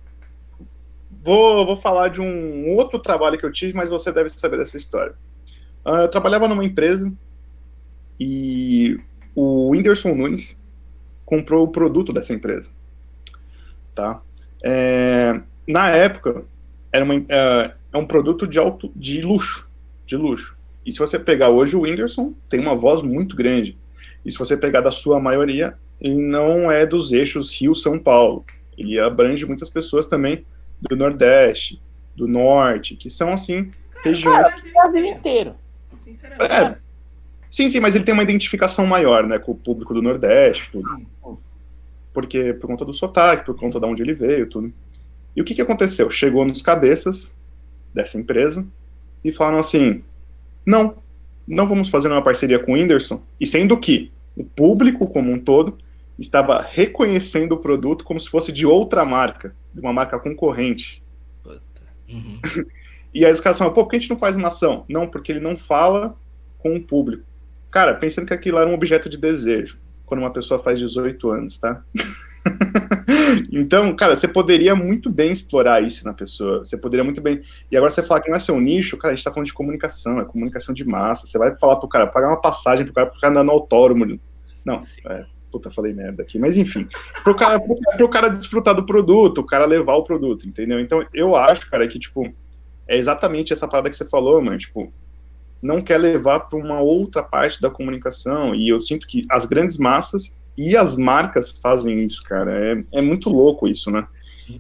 vou, 1.23 1.67
vou 1.67 1.77
falar 1.77 2.09
de 2.09 2.21
um 2.21 2.75
outro 2.75 2.99
trabalho 2.99 3.39
que 3.39 3.45
eu 3.45 3.53
tive, 3.53 3.77
mas 3.77 3.91
você 3.91 4.13
deve 4.13 4.31
saber 4.31 4.57
dessa 4.57 4.77
história. 4.77 5.15
Uh, 5.85 6.03
eu 6.03 6.09
trabalhava 6.09 6.49
numa 6.49 6.65
empresa 6.65 7.13
e 8.19 8.99
o 9.35 9.71
Whindersson 9.71 10.15
Nunes 10.15 10.57
comprou 11.25 11.65
o 11.65 11.71
produto 11.71 12.13
dessa 12.13 12.35
empresa. 12.35 12.71
Tá? 13.95 14.21
É, 14.65 15.41
na 15.67 15.89
época, 15.91 16.45
era 16.93 17.05
uma, 17.05 17.15
é, 17.15 17.75
é 17.93 17.99
um 17.99 18.07
produto 18.07 18.47
de, 18.47 18.59
alto, 18.59 18.91
de 18.95 19.23
luxo. 19.23 19.71
De 20.07 20.17
luxo. 20.17 20.57
E 20.91 20.93
se 20.93 20.99
você 20.99 21.21
pegar 21.21 21.51
hoje, 21.51 21.77
o 21.77 21.83
Whindersson 21.83 22.35
tem 22.49 22.59
uma 22.59 22.75
voz 22.75 23.01
muito 23.01 23.37
grande. 23.37 23.79
E 24.25 24.33
se 24.33 24.37
você 24.37 24.57
pegar 24.57 24.81
da 24.81 24.91
sua 24.91 25.21
maioria, 25.21 25.77
ele 26.01 26.21
não 26.21 26.69
é 26.69 26.85
dos 26.85 27.13
eixos 27.13 27.57
Rio-São 27.57 27.97
Paulo. 27.97 28.45
Ele 28.77 28.99
abrange 28.99 29.47
muitas 29.47 29.71
pessoas 29.71 30.09
também 30.09 30.45
do 30.81 30.97
Nordeste, 30.97 31.81
do 32.17 32.27
Norte, 32.27 32.97
que 32.97 33.09
são, 33.09 33.33
assim, 33.33 33.71
regiões... 34.03 34.49
Cara, 34.49 34.61
o 34.67 34.73
Brasil 34.73 35.05
inteiro. 35.07 35.55
É, 36.41 36.77
sim, 37.49 37.69
sim, 37.69 37.79
mas 37.79 37.95
ele 37.95 38.05
tem 38.05 38.13
uma 38.13 38.25
identificação 38.25 38.85
maior, 38.85 39.25
né, 39.25 39.39
com 39.39 39.53
o 39.53 39.57
público 39.57 39.95
do 39.95 40.03
Nordeste, 40.03 40.73
tudo. 40.73 40.89
Porque, 42.13 42.53
por 42.55 42.67
conta 42.67 42.85
do 42.85 42.93
sotaque, 42.93 43.47
por 43.47 43.55
conta 43.55 43.79
de 43.79 43.87
onde 43.87 44.03
ele 44.03 44.13
veio, 44.13 44.49
tudo. 44.49 44.75
E 45.37 45.41
o 45.41 45.45
que 45.45 45.55
que 45.55 45.63
aconteceu? 45.63 46.11
Chegou 46.11 46.45
nos 46.45 46.61
cabeças 46.61 47.37
dessa 47.95 48.19
empresa 48.19 48.67
e 49.23 49.31
falaram 49.31 49.61
assim, 49.61 50.03
não, 50.71 50.97
não 51.47 51.67
vamos 51.67 51.89
fazer 51.89 52.09
uma 52.09 52.23
parceria 52.23 52.59
com 52.59 52.73
o 52.73 52.75
Whindersson, 52.75 53.21
e 53.41 53.47
sendo 53.47 53.77
que 53.77 54.11
o 54.37 54.45
público 54.45 55.07
como 55.07 55.33
um 55.33 55.39
todo 55.39 55.77
estava 56.19 56.61
reconhecendo 56.61 57.53
o 57.53 57.59
produto 57.59 58.05
como 58.05 58.21
se 58.21 58.29
fosse 58.29 58.53
de 58.53 58.65
outra 58.65 59.05
marca, 59.05 59.55
de 59.75 59.81
uma 59.81 59.93
marca 59.93 60.19
concorrente. 60.19 61.03
Uhum. 62.09 62.41
e 63.13 63.25
aí 63.25 63.33
os 63.33 63.41
caras 63.41 63.59
falam, 63.59 63.73
pô, 63.73 63.83
por 63.83 63.91
que 63.91 63.97
a 63.97 63.99
gente 63.99 64.11
não 64.11 64.19
faz 64.19 64.37
uma 64.37 64.49
ação? 64.49 64.85
Não, 64.89 65.07
porque 65.07 65.33
ele 65.33 65.41
não 65.41 65.57
fala 65.57 66.17
com 66.59 66.77
o 66.77 66.83
público. 66.83 67.25
Cara, 67.71 67.95
pensando 67.95 68.27
que 68.27 68.35
aquilo 68.35 68.59
era 68.59 68.69
um 68.69 68.75
objeto 68.75 69.09
de 69.09 69.17
desejo, 69.17 69.79
quando 70.05 70.21
uma 70.21 70.33
pessoa 70.33 70.59
faz 70.59 70.79
18 70.79 71.31
anos, 71.31 71.59
tá? 71.59 71.83
então, 73.53 73.95
cara, 73.95 74.17
você 74.17 74.27
poderia 74.27 74.75
muito 74.75 75.11
bem 75.11 75.31
explorar 75.31 75.83
isso 75.83 76.05
na 76.05 76.15
pessoa. 76.15 76.61
Você 76.61 76.77
poderia 76.77 77.05
muito 77.05 77.21
bem. 77.21 77.41
E 77.71 77.77
agora 77.77 77.91
você 77.91 78.03
fala 78.03 78.21
que 78.21 78.29
não 78.29 78.37
é 78.37 78.39
seu 78.39 78.61
nicho, 78.61 78.97
cara, 78.97 79.13
a 79.13 79.17
gente 79.17 79.25
tá 79.25 79.31
falando 79.31 79.47
de 79.47 79.55
comunicação, 79.55 80.21
é 80.21 80.25
comunicação 80.25 80.75
de 80.75 80.85
massa. 80.85 81.27
Você 81.27 81.39
vai 81.39 81.57
falar 81.57 81.77
pro 81.77 81.89
cara, 81.89 82.07
pagar 82.07 82.29
uma 82.29 82.41
passagem 82.41 82.85
pro 82.85 82.95
cara, 82.95 83.07
pro 83.09 83.21
cara 83.21 83.33
andar 83.33 83.45
no 83.45 83.53
autódromo. 83.53 84.19
Não, 84.65 84.83
é, 85.07 85.25
puta, 85.51 85.71
falei 85.71 85.93
merda 85.93 86.23
aqui. 86.23 86.39
Mas 86.39 86.57
enfim, 86.57 86.87
pro 87.23 87.35
cara, 87.35 87.61
pro, 87.61 87.77
pro 87.97 88.09
cara 88.09 88.29
desfrutar 88.29 88.75
do 88.75 88.87
produto, 88.87 89.39
o 89.39 89.47
cara 89.47 89.67
levar 89.67 89.95
o 89.95 90.05
produto, 90.05 90.49
entendeu? 90.49 90.81
Então, 90.81 91.05
eu 91.13 91.37
acho, 91.37 91.69
cara, 91.71 91.87
que, 91.89 91.99
tipo, 91.99 92.33
é 92.89 92.97
exatamente 92.97 93.53
essa 93.53 93.69
parada 93.69 93.91
que 93.91 93.97
você 93.97 94.05
falou, 94.05 94.43
mano. 94.43 94.59
Tipo, 94.59 94.93
não 95.63 95.83
quer 95.83 95.99
levar 95.99 96.41
para 96.41 96.59
uma 96.59 96.81
outra 96.81 97.23
parte 97.23 97.61
da 97.61 97.71
comunicação. 97.71 98.55
E 98.55 98.69
eu 98.69 98.81
sinto 98.81 99.07
que 99.07 99.23
as 99.31 99.45
grandes 99.45 99.79
massas 99.79 100.40
e 100.57 100.77
as 100.77 100.97
marcas 100.97 101.51
fazem 101.51 102.05
isso, 102.05 102.23
cara. 102.23 102.53
É, 102.53 102.99
é 102.99 103.01
muito 103.01 103.31
louco 103.31 103.67
isso, 103.69 103.91
né? 103.91 104.07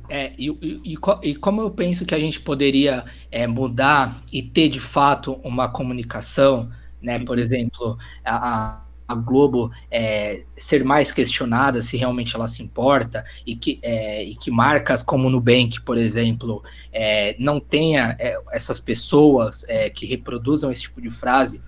É, 0.09 0.32
e, 0.38 0.49
e, 0.62 0.97
e, 1.22 1.34
como 1.34 1.61
eu 1.61 1.70
penso 1.70 2.05
que 2.05 2.14
a 2.14 2.18
gente 2.18 2.41
poderia 2.41 3.05
é, 3.30 3.47
mudar 3.47 4.22
e 4.32 4.43
ter 4.43 4.68
de 4.68 4.80
fato 4.80 5.41
uma 5.43 5.68
comunicação, 5.68 6.70
né? 7.03 7.18
Por 7.18 7.38
exemplo, 7.38 7.99
a, 8.24 8.82
a 9.09 9.14
Globo 9.14 9.70
é, 9.91 10.45
ser 10.57 10.84
mais 10.84 11.12
questionada 11.12 11.82
se 11.82 11.97
realmente 11.97 12.36
ela 12.36 12.47
se 12.47 12.62
importa 12.62 13.24
e 13.45 13.57
que, 13.57 13.80
é, 13.82 14.22
e 14.22 14.36
que 14.36 14.51
marcas 14.51 15.03
como 15.03 15.26
o 15.26 15.30
Nubank, 15.30 15.80
por 15.80 15.99
exemplo, 15.99 16.62
é, 16.93 17.34
não 17.38 17.59
tenha 17.59 18.16
é, 18.18 18.38
essas 18.53 18.78
pessoas 18.78 19.64
que 19.95 20.07
reproduzam 20.07 20.70
esse 20.70 20.82
tipo 20.82 21.01
de 21.01 21.11
frase. 21.11 21.61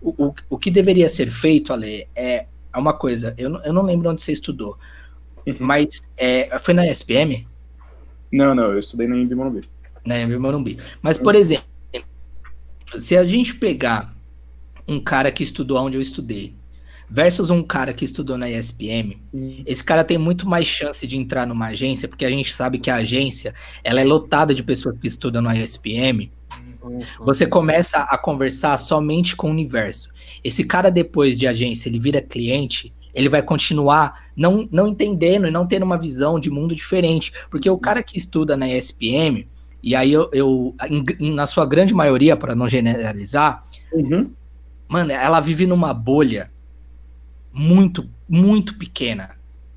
O, 0.00 0.26
o, 0.26 0.34
o 0.50 0.58
que 0.58 0.70
deveria 0.70 1.08
ser 1.08 1.30
feito, 1.30 1.72
Ale, 1.72 2.08
é 2.16 2.46
é 2.72 2.78
uma 2.78 2.92
coisa, 2.92 3.34
eu 3.36 3.48
não, 3.50 3.64
eu 3.64 3.72
não 3.72 3.82
lembro 3.82 4.10
onde 4.10 4.22
você 4.22 4.32
estudou, 4.32 4.78
uhum. 5.46 5.54
mas 5.60 6.12
é, 6.16 6.58
foi 6.58 6.74
na 6.74 6.86
SPM? 6.86 7.46
Não, 8.32 8.54
não, 8.54 8.72
eu 8.72 8.78
estudei 8.78 9.08
na 9.08 9.16
Embi 9.16 9.34
Morumbi. 9.34 9.68
Na 10.04 10.20
Embi 10.20 10.38
Morumbi. 10.38 10.78
Mas, 11.02 11.18
por 11.18 11.34
exemplo, 11.34 11.64
se 12.98 13.16
a 13.16 13.24
gente 13.24 13.54
pegar 13.54 14.14
um 14.86 15.00
cara 15.00 15.30
que 15.30 15.42
estudou 15.42 15.78
onde 15.78 15.96
eu 15.96 16.00
estudei, 16.00 16.54
versus 17.10 17.50
um 17.50 17.62
cara 17.62 17.92
que 17.92 18.04
estudou 18.04 18.38
na 18.38 18.48
ESPM, 18.48 19.20
uhum. 19.32 19.62
esse 19.66 19.82
cara 19.82 20.04
tem 20.04 20.16
muito 20.16 20.48
mais 20.48 20.66
chance 20.66 21.06
de 21.06 21.16
entrar 21.16 21.46
numa 21.46 21.66
agência, 21.66 22.08
porque 22.08 22.24
a 22.24 22.30
gente 22.30 22.52
sabe 22.52 22.78
que 22.78 22.88
a 22.88 22.96
agência 22.96 23.52
ela 23.82 24.00
é 24.00 24.04
lotada 24.04 24.54
de 24.54 24.62
pessoas 24.62 24.96
que 24.96 25.08
estudam 25.08 25.42
na 25.42 25.56
ESPM. 25.56 26.30
Uhum. 26.80 27.00
Você 27.20 27.46
começa 27.46 27.98
a 27.98 28.16
conversar 28.16 28.76
somente 28.78 29.34
com 29.34 29.48
o 29.48 29.50
universo. 29.50 30.09
Esse 30.42 30.64
cara, 30.64 30.90
depois 30.90 31.38
de 31.38 31.46
agência, 31.46 31.88
ele 31.88 31.98
vira 31.98 32.20
cliente, 32.20 32.92
ele 33.14 33.28
vai 33.28 33.42
continuar 33.42 34.30
não, 34.36 34.68
não 34.70 34.88
entendendo 34.88 35.46
e 35.46 35.50
não 35.50 35.66
tendo 35.66 35.84
uma 35.84 35.98
visão 35.98 36.38
de 36.38 36.50
mundo 36.50 36.74
diferente. 36.74 37.32
Porque 37.50 37.68
o 37.68 37.78
cara 37.78 38.02
que 38.02 38.16
estuda 38.16 38.56
na 38.56 38.68
ESPM, 38.68 39.46
e 39.82 39.94
aí 39.94 40.12
eu, 40.12 40.30
eu 40.32 40.74
em, 40.88 41.32
na 41.32 41.46
sua 41.46 41.66
grande 41.66 41.94
maioria, 41.94 42.36
para 42.36 42.54
não 42.54 42.68
generalizar, 42.68 43.64
uhum. 43.92 44.30
mano, 44.88 45.12
ela 45.12 45.40
vive 45.40 45.66
numa 45.66 45.92
bolha 45.92 46.50
muito, 47.52 48.08
muito 48.28 48.76
pequena. 48.76 49.30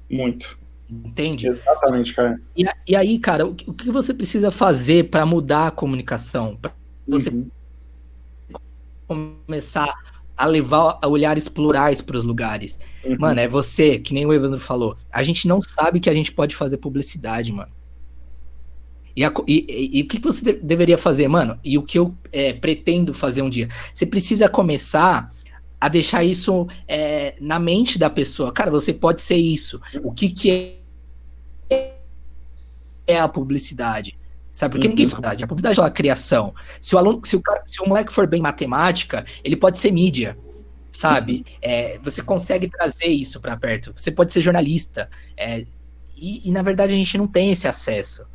Muito. 0.09 0.59
Entende? 0.89 1.47
Exatamente, 1.47 2.13
cara. 2.13 2.39
E, 2.55 2.65
e 2.87 2.95
aí, 2.95 3.17
cara, 3.17 3.47
o, 3.47 3.51
o 3.51 3.73
que 3.73 3.89
você 3.89 4.13
precisa 4.13 4.51
fazer 4.51 5.09
para 5.09 5.25
mudar 5.25 5.67
a 5.67 5.71
comunicação? 5.71 6.55
Pra 6.55 6.71
você 7.07 7.29
uhum. 7.29 7.49
começar 9.07 9.91
a 10.35 10.45
levar 10.45 10.99
olhares 11.05 11.47
plurais 11.47 12.01
para 12.01 12.17
os 12.17 12.23
lugares. 12.23 12.79
Uhum. 13.03 13.17
Mano, 13.19 13.39
é 13.39 13.47
você, 13.47 13.99
que 13.99 14.13
nem 14.13 14.25
o 14.25 14.33
Evandro 14.33 14.59
falou. 14.59 14.97
A 15.11 15.21
gente 15.23 15.47
não 15.47 15.61
sabe 15.61 15.99
que 15.99 16.09
a 16.09 16.13
gente 16.13 16.31
pode 16.31 16.55
fazer 16.55 16.77
publicidade, 16.77 17.51
mano. 17.51 17.71
E, 19.15 19.23
a, 19.23 19.31
e, 19.47 19.65
e, 19.69 19.99
e 19.99 20.01
o 20.01 20.07
que 20.07 20.19
você 20.19 20.43
de, 20.43 20.53
deveria 20.53 20.97
fazer, 20.97 21.27
mano? 21.27 21.59
E 21.63 21.77
o 21.77 21.83
que 21.83 21.99
eu 21.99 22.15
é, 22.31 22.51
pretendo 22.51 23.13
fazer 23.13 23.41
um 23.43 23.49
dia? 23.49 23.69
Você 23.93 24.05
precisa 24.05 24.49
começar 24.49 25.31
a 25.79 25.87
deixar 25.87 26.23
isso 26.23 26.67
é, 26.87 27.35
na 27.39 27.59
mente 27.59 27.99
da 27.99 28.09
pessoa. 28.09 28.51
Cara, 28.51 28.71
você 28.71 28.93
pode 28.93 29.21
ser 29.21 29.35
isso. 29.35 29.79
O 30.01 30.11
que, 30.11 30.29
que 30.29 30.77
é, 31.69 31.93
é 33.05 33.19
a 33.19 33.27
publicidade? 33.27 34.17
Sabe? 34.53 34.73
Porque 34.73 34.85
uhum. 34.85 34.91
ninguém 34.91 35.05
sabe. 35.05 35.43
A 35.43 35.47
publicidade 35.47 35.79
é 35.79 35.81
uma 35.81 35.89
criação. 35.89 36.53
Se 36.79 36.93
o 36.93 36.99
aluno, 36.99 37.25
se 37.25 37.35
o, 37.35 37.41
cara, 37.41 37.63
se 37.65 37.81
o 37.81 37.89
moleque 37.89 38.13
for 38.13 38.27
bem 38.27 38.39
em 38.39 38.43
matemática, 38.43 39.25
ele 39.43 39.57
pode 39.57 39.79
ser 39.79 39.91
mídia. 39.91 40.37
Sabe? 40.91 41.43
É, 41.59 41.97
você 42.03 42.21
consegue 42.21 42.69
trazer 42.69 43.07
isso 43.07 43.41
para 43.41 43.57
perto. 43.57 43.91
Você 43.95 44.11
pode 44.11 44.31
ser 44.31 44.41
jornalista. 44.41 45.09
É, 45.35 45.65
e, 46.15 46.47
e, 46.47 46.51
na 46.51 46.61
verdade 46.61 46.93
a 46.93 46.95
gente 46.95 47.17
não 47.17 47.25
tem 47.25 47.51
esse 47.51 47.67
acesso. 47.67 48.27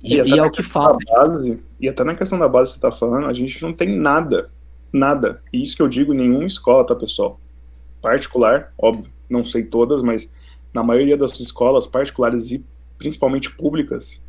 E, 0.00 0.14
e, 0.14 0.22
e 0.22 0.38
é 0.38 0.42
o 0.44 0.50
que 0.50 0.62
falta. 0.62 1.04
Base, 1.12 1.60
e 1.80 1.88
até 1.88 2.04
na 2.04 2.14
questão 2.14 2.38
da 2.38 2.48
base 2.48 2.70
que 2.70 2.76
você 2.76 2.80
tá 2.80 2.92
falando, 2.92 3.26
a 3.26 3.32
gente 3.32 3.60
não 3.60 3.72
tem 3.72 3.98
nada. 3.98 4.52
Nada. 4.92 5.42
E 5.52 5.60
isso 5.60 5.74
que 5.74 5.82
eu 5.82 5.88
digo, 5.88 6.14
nenhuma 6.14 6.46
escola, 6.46 6.86
tá, 6.86 6.94
pessoal? 6.94 7.40
Particular, 8.00 8.72
óbvio, 8.78 9.10
não 9.28 9.44
sei 9.44 9.64
todas, 9.64 10.02
mas 10.02 10.30
na 10.72 10.84
maioria 10.84 11.16
das 11.16 11.38
escolas 11.40 11.84
particulares 11.84 12.52
e 12.52 12.64
principalmente 12.96 13.50
públicas, 13.50 14.22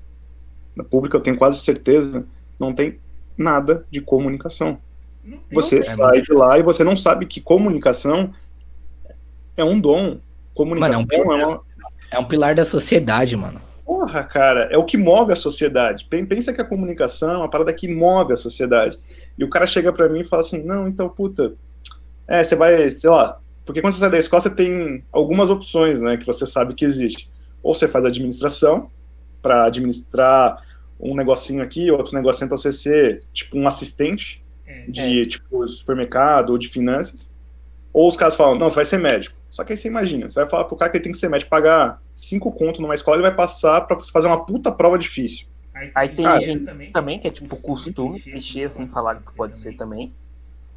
na 0.76 0.84
pública, 0.84 1.18
eu 1.18 1.22
tenho 1.22 1.38
quase 1.38 1.60
certeza, 1.60 2.28
não 2.60 2.74
tem 2.74 3.00
nada 3.38 3.86
de 3.90 4.02
comunicação. 4.02 4.78
Não, 5.24 5.40
você 5.52 5.84
sai 5.84 6.22
de 6.22 6.34
lá 6.34 6.58
e 6.60 6.64
você 6.64 6.84
não 6.84 6.96
sabe 6.96 7.26
que 7.26 7.42
comunicação 7.42 8.32
é 9.58 9.64
um 9.64 9.80
dom. 9.80 10.20
Comunicação 10.54 11.02
mano, 11.02 11.12
é, 11.12 11.18
um 11.18 11.24
pilar, 11.24 11.40
é, 11.40 11.46
uma... 11.46 11.62
é 12.12 12.20
um 12.20 12.26
pilar 12.26 12.56
da 12.56 12.66
sociedade, 12.66 13.36
mano. 13.36 13.62
Porra, 13.86 14.24
cara, 14.24 14.68
é 14.72 14.78
o 14.78 14.86
que 14.86 14.98
move 14.98 15.32
a 15.32 15.36
sociedade. 15.36 16.06
Pensa 16.06 16.54
que 16.54 16.62
a 16.62 16.66
comunicação 16.66 17.34
é 17.34 17.38
uma 17.38 17.50
parada 17.50 17.74
que 17.74 17.88
move 17.88 18.34
a 18.34 18.38
sociedade. 18.38 19.00
E 19.38 19.44
o 19.44 19.50
cara 19.50 19.68
chega 19.68 19.94
para 19.94 20.10
mim 20.10 20.22
e 20.22 20.26
fala 20.26 20.42
assim: 20.42 20.64
não, 20.64 20.88
então, 20.88 21.08
puta, 21.08 21.54
é, 22.28 22.44
você 22.44 22.56
vai, 22.56 22.90
sei 22.90 23.10
lá, 23.10 23.40
porque 23.66 23.82
quando 23.82 23.94
você 23.94 24.00
sai 24.00 24.10
da 24.10 24.20
escola 24.20 24.42
você 24.42 24.50
tem 24.50 25.04
algumas 25.12 25.50
opções, 25.50 26.02
né, 26.02 26.18
que 26.18 26.26
você 26.26 26.46
sabe 26.46 26.74
que 26.74 26.86
existe. 26.86 27.30
Ou 27.62 27.74
você 27.74 27.88
faz 27.88 28.06
administração, 28.06 28.90
para 29.46 29.66
administrar 29.66 30.65
um 31.12 31.16
negocinho 31.16 31.62
aqui, 31.62 31.92
outro 31.92 32.16
negocinho 32.16 32.48
para 32.48 32.58
você 32.58 32.72
ser 32.72 33.24
tipo 33.34 33.58
um 33.58 33.68
assistente 33.68 34.44
é, 34.66 34.86
de 34.88 35.22
é. 35.22 35.26
tipo 35.26 35.68
supermercado 35.68 36.52
ou 36.52 36.58
de 36.58 36.68
finanças. 36.68 37.34
Ou 37.94 38.08
os 38.08 38.18
caras 38.18 38.36
falam, 38.36 38.58
não, 38.58 38.70
você 38.70 38.76
vai 38.76 38.86
ser 38.86 38.98
médico. 38.98 39.36
Só 39.50 39.64
que 39.64 39.72
aí 39.72 39.78
você 39.78 39.88
imagina, 39.88 40.28
você 40.28 40.42
vai 40.42 40.50
falar 40.50 40.66
pro 40.66 40.76
cara 40.76 40.92
que 40.92 40.98
ele 40.98 41.04
tem 41.04 41.14
que 41.14 41.18
ser 41.18 41.30
médico, 41.30 41.50
pagar 41.50 42.02
cinco 42.14 42.52
contos 42.52 42.82
numa 42.82 42.94
escola, 42.94 43.18
ele 43.18 43.28
vai 43.28 43.36
passar 43.36 43.82
para 43.82 43.96
você 43.96 44.12
fazer 44.12 44.28
uma 44.28 44.46
puta 44.46 44.72
prova 44.72 44.98
difícil. 44.98 45.48
Aí 45.94 46.10
tem 46.10 46.26
cara, 46.26 46.40
gente 46.40 46.66
também, 46.66 46.92
também, 46.92 47.20
que 47.20 47.28
é 47.28 47.32
tipo 47.32 47.56
costume, 47.58 48.20
clichê 48.20 48.64
assim, 48.64 48.88
falar 48.88 49.16
que 49.16 49.36
pode 49.36 49.60
ser 49.60 49.76
também. 49.76 50.14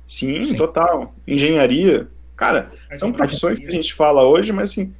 Sim, 0.07 0.47
Sim. 0.47 0.57
total. 0.57 1.15
Engenharia. 1.27 2.09
Cara, 2.35 2.71
são 2.97 3.13
profissões 3.13 3.59
que 3.59 3.67
a 3.67 3.71
gente 3.71 3.93
fala 3.95 4.23
hoje, 4.25 4.53
mas 4.53 4.71
assim. 4.71 4.95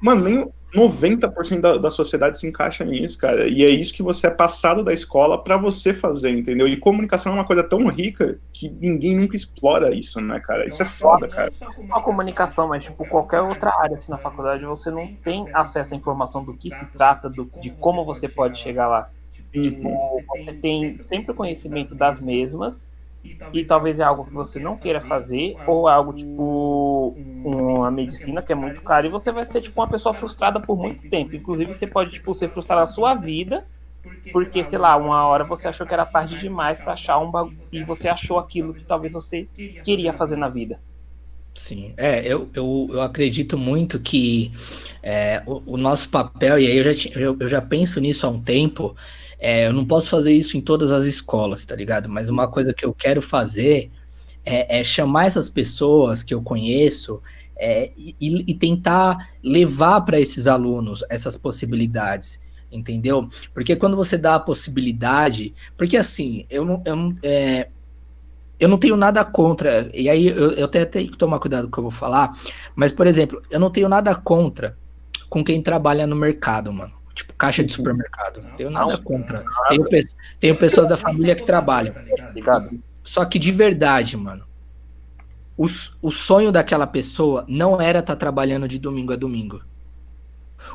Mano, 0.00 0.22
nem, 0.22 0.48
90% 0.76 1.60
da, 1.60 1.76
da 1.78 1.90
sociedade 1.90 2.38
se 2.38 2.46
encaixa 2.46 2.84
nisso, 2.84 3.18
cara. 3.18 3.48
E 3.48 3.64
é 3.64 3.68
isso 3.68 3.94
que 3.94 4.02
você 4.02 4.26
é 4.26 4.30
passado 4.30 4.84
da 4.84 4.92
escola 4.92 5.42
para 5.42 5.56
você 5.56 5.92
fazer, 5.92 6.30
entendeu? 6.30 6.68
E 6.68 6.76
comunicação 6.76 7.32
é 7.32 7.34
uma 7.34 7.44
coisa 7.44 7.64
tão 7.64 7.88
rica 7.88 8.38
que 8.52 8.68
ninguém 8.68 9.16
nunca 9.16 9.34
explora 9.34 9.94
isso, 9.94 10.20
né, 10.20 10.38
cara? 10.38 10.66
Isso 10.66 10.82
é 10.82 10.84
foda, 10.84 11.26
cara. 11.26 11.50
Não 11.60 11.96
a 11.96 12.02
comunicação, 12.02 12.68
mas 12.68 12.84
tipo 12.84 13.06
qualquer 13.08 13.40
outra 13.40 13.72
área 13.80 13.96
assim 13.96 14.10
na 14.10 14.18
faculdade, 14.18 14.64
você 14.64 14.90
não 14.90 15.06
tem 15.06 15.46
acesso 15.54 15.94
à 15.94 15.96
informação 15.96 16.44
do 16.44 16.54
que 16.54 16.70
se 16.70 16.84
trata, 16.86 17.30
do, 17.30 17.50
de 17.60 17.70
como 17.70 18.04
você 18.04 18.28
pode 18.28 18.58
chegar 18.58 18.88
lá. 18.88 19.10
Tipo, 19.52 20.22
você 20.28 20.52
tem 20.52 20.98
sempre 20.98 21.32
o 21.32 21.34
conhecimento 21.34 21.94
das 21.94 22.20
mesmas, 22.20 22.86
e 23.52 23.64
talvez 23.64 24.00
é 24.00 24.02
algo 24.02 24.26
que 24.26 24.34
você 24.34 24.58
não 24.58 24.76
queira 24.76 25.00
fazer, 25.00 25.56
ou 25.66 25.88
é 25.88 25.92
algo 25.92 26.12
tipo 26.12 27.16
uma 27.44 27.90
medicina 27.92 28.42
que 28.42 28.52
é 28.52 28.56
muito 28.56 28.82
caro, 28.82 29.06
e 29.06 29.10
você 29.10 29.30
vai 29.30 29.44
ser 29.44 29.60
tipo 29.60 29.80
uma 29.80 29.88
pessoa 29.88 30.12
frustrada 30.12 30.58
por 30.58 30.76
muito 30.76 31.08
tempo. 31.08 31.36
Inclusive, 31.36 31.72
você 31.72 31.86
pode 31.86 32.10
tipo, 32.10 32.34
ser 32.34 32.48
frustrado 32.48 32.80
na 32.80 32.86
sua 32.86 33.14
vida, 33.14 33.64
porque, 34.32 34.64
sei 34.64 34.78
lá, 34.78 34.96
uma 34.96 35.24
hora 35.26 35.44
você 35.44 35.68
achou 35.68 35.86
que 35.86 35.94
era 35.94 36.04
tarde 36.04 36.38
demais 36.38 36.78
para 36.80 36.94
achar 36.94 37.18
um 37.18 37.30
bagulho, 37.30 37.56
e 37.72 37.84
você 37.84 38.08
achou 38.08 38.38
aquilo 38.38 38.74
que 38.74 38.84
talvez 38.84 39.14
você 39.14 39.46
queria 39.84 40.12
fazer 40.12 40.36
na 40.36 40.48
vida. 40.48 40.80
Sim, 41.54 41.94
é, 41.96 42.20
eu, 42.20 42.50
eu, 42.52 42.88
eu 42.92 43.00
acredito 43.00 43.56
muito 43.56 43.98
que 43.98 44.52
é, 45.02 45.42
o, 45.46 45.74
o, 45.74 45.76
nosso 45.78 46.10
papel, 46.10 46.58
e 46.58 46.66
aí 46.66 46.76
eu 46.76 46.92
já, 46.92 47.10
eu, 47.14 47.36
eu 47.40 47.48
já 47.48 47.62
penso 47.62 47.98
nisso 47.98 48.26
há 48.26 48.30
um 48.30 48.42
tempo, 48.42 48.94
é, 49.38 49.66
eu 49.66 49.72
não 49.72 49.84
posso 49.84 50.08
fazer 50.08 50.32
isso 50.32 50.56
em 50.56 50.60
todas 50.60 50.90
as 50.90 51.04
escolas, 51.04 51.64
tá 51.66 51.74
ligado? 51.74 52.08
Mas 52.08 52.28
uma 52.28 52.48
coisa 52.48 52.72
que 52.72 52.84
eu 52.84 52.92
quero 52.92 53.20
fazer 53.20 53.90
é, 54.44 54.80
é 54.80 54.84
chamar 54.84 55.26
essas 55.26 55.48
pessoas 55.48 56.22
que 56.22 56.32
eu 56.32 56.42
conheço 56.42 57.20
é, 57.56 57.90
e, 57.96 58.14
e, 58.20 58.54
tentar 58.54 59.30
levar 59.42 60.02
para 60.02 60.20
esses 60.20 60.46
alunos 60.46 61.02
essas 61.08 61.36
possibilidades, 61.36 62.42
entendeu? 62.70 63.28
Porque 63.54 63.74
quando 63.74 63.96
você 63.96 64.18
dá 64.18 64.34
a 64.34 64.40
possibilidade, 64.40 65.54
porque 65.76 65.96
assim, 65.96 66.44
eu 66.50 66.64
não, 66.64 66.82
eu 66.84 66.96
não 66.96 67.16
é, 67.22 67.68
eu 68.58 68.68
não 68.68 68.78
tenho 68.78 68.96
nada 68.96 69.24
contra, 69.24 69.90
e 69.92 70.08
aí 70.08 70.28
eu, 70.28 70.52
eu 70.52 70.64
até 70.64 70.84
tenho 70.84 71.10
que 71.10 71.18
tomar 71.18 71.38
cuidado 71.38 71.64
com 71.64 71.68
o 71.68 71.72
que 71.72 71.78
eu 71.78 71.82
vou 71.82 71.90
falar, 71.90 72.36
mas, 72.74 72.92
por 72.92 73.06
exemplo, 73.06 73.42
eu 73.50 73.60
não 73.60 73.70
tenho 73.70 73.88
nada 73.88 74.14
contra 74.14 74.76
com 75.28 75.44
quem 75.44 75.62
trabalha 75.62 76.06
no 76.06 76.16
mercado, 76.16 76.72
mano. 76.72 76.94
Tipo, 77.16 77.32
caixa 77.32 77.64
de 77.64 77.72
supermercado. 77.72 78.42
Não 78.42 78.50
tenho 78.56 78.70
nada 78.70 78.94
contra. 78.98 79.42
Tenho, 79.70 79.86
tenho 80.38 80.58
pessoas 80.58 80.86
da 80.86 80.98
família 80.98 81.34
que 81.34 81.44
trabalham. 81.44 81.94
Só 83.02 83.24
que 83.24 83.38
de 83.38 83.50
verdade, 83.50 84.18
mano, 84.18 84.44
o, 85.56 85.66
o 86.02 86.10
sonho 86.10 86.52
daquela 86.52 86.86
pessoa 86.86 87.42
não 87.48 87.80
era 87.80 88.00
estar 88.00 88.14
tá 88.14 88.20
trabalhando 88.20 88.68
de 88.68 88.78
domingo 88.78 89.14
a 89.14 89.16
domingo. 89.16 89.62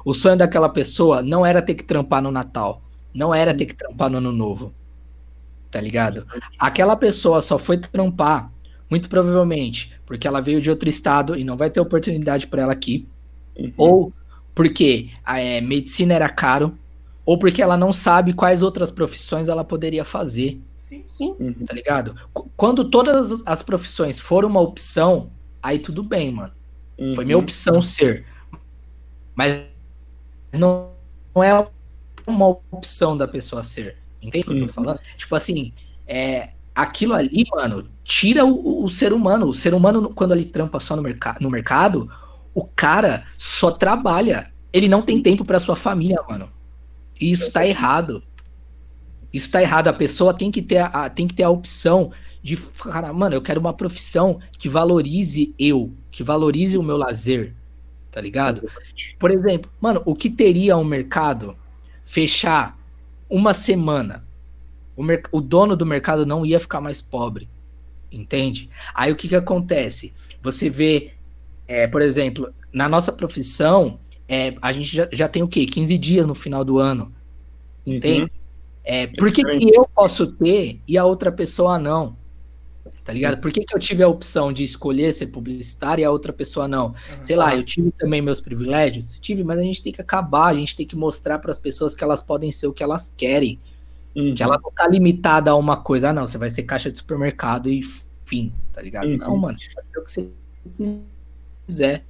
O 0.03 0.15
sonho 0.15 0.35
daquela 0.35 0.67
pessoa 0.67 1.21
não 1.21 1.45
era 1.45 1.61
ter 1.61 1.75
que 1.75 1.83
trampar 1.83 2.23
no 2.23 2.31
Natal. 2.31 2.81
Não 3.13 3.35
era 3.35 3.53
ter 3.53 3.67
que 3.67 3.75
trampar 3.75 4.09
no 4.09 4.17
Ano 4.17 4.31
Novo. 4.31 4.73
Tá 5.69 5.79
ligado? 5.79 6.25
Aquela 6.57 6.95
pessoa 6.95 7.39
só 7.39 7.59
foi 7.59 7.77
trampar, 7.77 8.51
muito 8.89 9.07
provavelmente, 9.07 9.93
porque 10.07 10.27
ela 10.27 10.41
veio 10.41 10.59
de 10.59 10.69
outro 10.71 10.89
estado 10.89 11.35
e 11.35 11.43
não 11.43 11.55
vai 11.55 11.69
ter 11.69 11.79
oportunidade 11.79 12.47
para 12.47 12.63
ela 12.63 12.73
aqui. 12.73 13.07
Uhum. 13.55 13.73
Ou 13.77 14.13
porque 14.53 15.09
a 15.23 15.39
é, 15.39 15.61
medicina 15.61 16.13
era 16.13 16.29
caro, 16.29 16.77
ou 17.25 17.37
porque 17.37 17.61
ela 17.61 17.77
não 17.77 17.93
sabe 17.93 18.33
quais 18.33 18.61
outras 18.61 18.91
profissões 18.91 19.47
ela 19.47 19.63
poderia 19.63 20.03
fazer. 20.03 20.59
Sim, 20.87 21.03
sim. 21.05 21.35
Uhum. 21.39 21.53
Tá 21.65 21.73
ligado? 21.73 22.15
Quando 22.57 22.89
todas 22.89 23.41
as 23.45 23.63
profissões 23.63 24.19
foram 24.19 24.49
uma 24.49 24.59
opção, 24.59 25.31
aí 25.61 25.79
tudo 25.79 26.03
bem, 26.03 26.31
mano. 26.31 26.53
Uhum. 26.97 27.15
Foi 27.15 27.25
minha 27.25 27.37
opção 27.37 27.81
ser. 27.81 28.25
Mas 29.33 29.63
não, 30.53 30.89
não 31.33 31.43
é 31.43 31.67
uma 32.27 32.47
opção 32.71 33.17
da 33.17 33.27
pessoa 33.27 33.63
ser. 33.63 33.97
Entende 34.21 34.45
o 34.45 34.47
que 34.49 34.53
eu 34.53 34.59
tô 34.59 34.65
uhum. 34.65 34.73
falando? 34.73 34.99
Tipo 35.17 35.35
assim, 35.35 35.73
é, 36.05 36.49
aquilo 36.75 37.13
ali, 37.13 37.45
mano, 37.51 37.87
tira 38.03 38.45
o, 38.45 38.83
o, 38.83 38.89
ser 38.89 39.13
humano. 39.13 39.47
O 39.47 39.53
ser 39.53 39.73
humano, 39.73 40.09
quando 40.13 40.33
ele 40.33 40.45
trampa 40.45 40.79
só 40.79 40.95
no, 40.95 41.01
merc 41.01 41.39
no 41.39 41.49
mercado, 41.49 42.09
o 42.53 42.65
cara 42.65 43.25
só 43.37 43.71
trabalha. 43.71 44.51
Ele 44.73 44.87
não 44.87 45.01
tem 45.01 45.21
tempo 45.21 45.43
para 45.43 45.59
sua 45.59 45.75
família, 45.75 46.19
mano. 46.29 46.49
E 47.19 47.31
isso 47.31 47.51
tá 47.51 47.65
errado. 47.65 48.23
Isso 49.31 49.51
tá 49.51 49.61
errado. 49.61 49.87
A 49.87 49.93
pessoa 49.93 50.33
tem 50.33 50.51
que 50.51 50.61
ter 50.61 50.77
a, 50.77 51.09
tem 51.09 51.27
que 51.27 51.33
ter 51.33 51.43
a 51.43 51.49
opção 51.49 52.11
de, 52.43 52.57
cara, 52.57 53.13
mano, 53.13 53.35
eu 53.35 53.41
quero 53.41 53.59
uma 53.59 53.73
profissão 53.73 54.39
que 54.57 54.67
valorize 54.67 55.53
eu, 55.59 55.93
que 56.09 56.23
valorize 56.23 56.77
o 56.77 56.83
meu 56.83 56.97
lazer, 56.97 57.53
tá 58.09 58.19
ligado? 58.19 58.67
Por 59.19 59.29
exemplo, 59.29 59.71
mano, 59.79 60.01
o 60.05 60.15
que 60.15 60.29
teria 60.29 60.75
um 60.75 60.83
mercado 60.83 61.55
fechar 62.03 62.77
uma 63.29 63.53
semana? 63.53 64.25
O, 64.95 65.03
o 65.31 65.41
dono 65.41 65.75
do 65.75 65.85
mercado 65.85 66.25
não 66.25 66.45
ia 66.45 66.59
ficar 66.59 66.81
mais 66.81 66.99
pobre, 66.99 67.47
entende? 68.11 68.69
Aí 68.93 69.11
o 69.11 69.15
que 69.15 69.27
que 69.27 69.35
acontece? 69.35 70.13
Você 70.41 70.67
vê, 70.69 71.13
é, 71.71 71.87
por 71.87 72.01
exemplo, 72.01 72.53
na 72.73 72.89
nossa 72.89 73.13
profissão, 73.13 73.97
é, 74.27 74.53
a 74.61 74.73
gente 74.73 74.93
já, 74.93 75.07
já 75.09 75.29
tem 75.29 75.41
o 75.41 75.47
quê? 75.47 75.65
15 75.65 75.97
dias 75.97 76.27
no 76.27 76.35
final 76.35 76.65
do 76.65 76.77
ano, 76.77 77.13
entende? 77.87 78.23
Uhum. 78.23 78.29
É, 78.83 79.07
por 79.07 79.31
que, 79.31 79.41
que 79.41 79.73
eu 79.73 79.87
posso 79.95 80.27
ter 80.27 80.81
e 80.85 80.97
a 80.97 81.05
outra 81.05 81.31
pessoa 81.31 81.79
não? 81.79 82.17
Tá 83.05 83.13
ligado? 83.13 83.39
Por 83.39 83.53
que, 83.53 83.63
que 83.63 83.73
eu 83.73 83.79
tive 83.79 84.03
a 84.03 84.07
opção 84.07 84.51
de 84.51 84.65
escolher 84.65 85.13
ser 85.13 85.27
publicitário 85.27 86.01
e 86.01 86.05
a 86.05 86.11
outra 86.11 86.33
pessoa 86.33 86.67
não? 86.67 86.87
Uhum. 86.87 86.93
Sei 87.23 87.37
lá, 87.37 87.55
eu 87.55 87.63
tive 87.63 87.89
também 87.91 88.21
meus 88.21 88.41
privilégios? 88.41 89.17
Tive, 89.21 89.41
mas 89.41 89.57
a 89.57 89.63
gente 89.63 89.81
tem 89.81 89.93
que 89.93 90.01
acabar, 90.01 90.47
a 90.47 90.53
gente 90.53 90.75
tem 90.75 90.85
que 90.85 90.95
mostrar 90.97 91.39
para 91.39 91.51
as 91.51 91.57
pessoas 91.57 91.95
que 91.95 92.03
elas 92.03 92.21
podem 92.21 92.51
ser 92.51 92.67
o 92.67 92.73
que 92.73 92.83
elas 92.83 93.13
querem. 93.15 93.59
Uhum. 94.13 94.35
Que 94.35 94.43
ela 94.43 94.59
não 94.61 94.71
tá 94.71 94.89
limitada 94.89 95.51
a 95.51 95.55
uma 95.55 95.77
coisa, 95.77 96.09
ah, 96.09 96.13
não, 96.13 96.27
você 96.27 96.37
vai 96.37 96.49
ser 96.49 96.63
caixa 96.63 96.91
de 96.91 96.97
supermercado 96.97 97.69
e 97.69 97.81
fim, 98.25 98.51
tá 98.73 98.81
ligado? 98.81 99.07
Uhum. 99.07 99.17
Não, 99.17 99.37
mano, 99.37 99.55
você 99.55 99.73
vai 99.73 99.85
ser 99.85 99.99
o 99.99 100.03
que 100.03 100.11
você 100.11 100.29
quiser. 101.67 102.03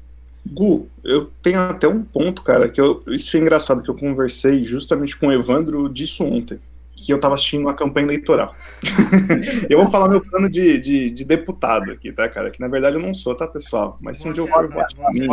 Gu, 0.45 0.87
eu 1.03 1.31
tenho 1.41 1.59
até 1.59 1.87
um 1.87 2.03
ponto, 2.03 2.41
cara, 2.41 2.67
que 2.67 2.81
eu, 2.81 3.03
isso 3.07 3.35
é 3.37 3.39
engraçado, 3.39 3.83
que 3.83 3.89
eu 3.89 3.95
conversei 3.95 4.63
justamente 4.63 5.15
com 5.15 5.27
o 5.27 5.31
Evandro 5.31 5.87
disso 5.87 6.23
ontem, 6.23 6.59
que 6.95 7.13
eu 7.13 7.19
tava 7.19 7.35
assistindo 7.35 7.61
uma 7.61 7.75
campanha 7.75 8.07
eleitoral. 8.07 8.55
eu 9.69 9.77
vou 9.77 9.89
falar 9.89 10.09
meu 10.09 10.19
plano 10.19 10.49
de, 10.49 10.79
de, 10.79 11.11
de, 11.11 11.23
deputado 11.23 11.91
aqui, 11.91 12.11
tá, 12.11 12.27
cara? 12.27 12.49
Que 12.49 12.59
na 12.59 12.67
verdade 12.67 12.95
eu 12.95 13.01
não 13.01 13.13
sou, 13.13 13.35
tá, 13.35 13.47
pessoal? 13.47 13.97
Mas 14.01 14.17
se 14.17 14.27
um 14.27 14.33
dia 14.33 14.43
eu 14.43 14.47
for 14.47 14.67
mim... 15.13 15.27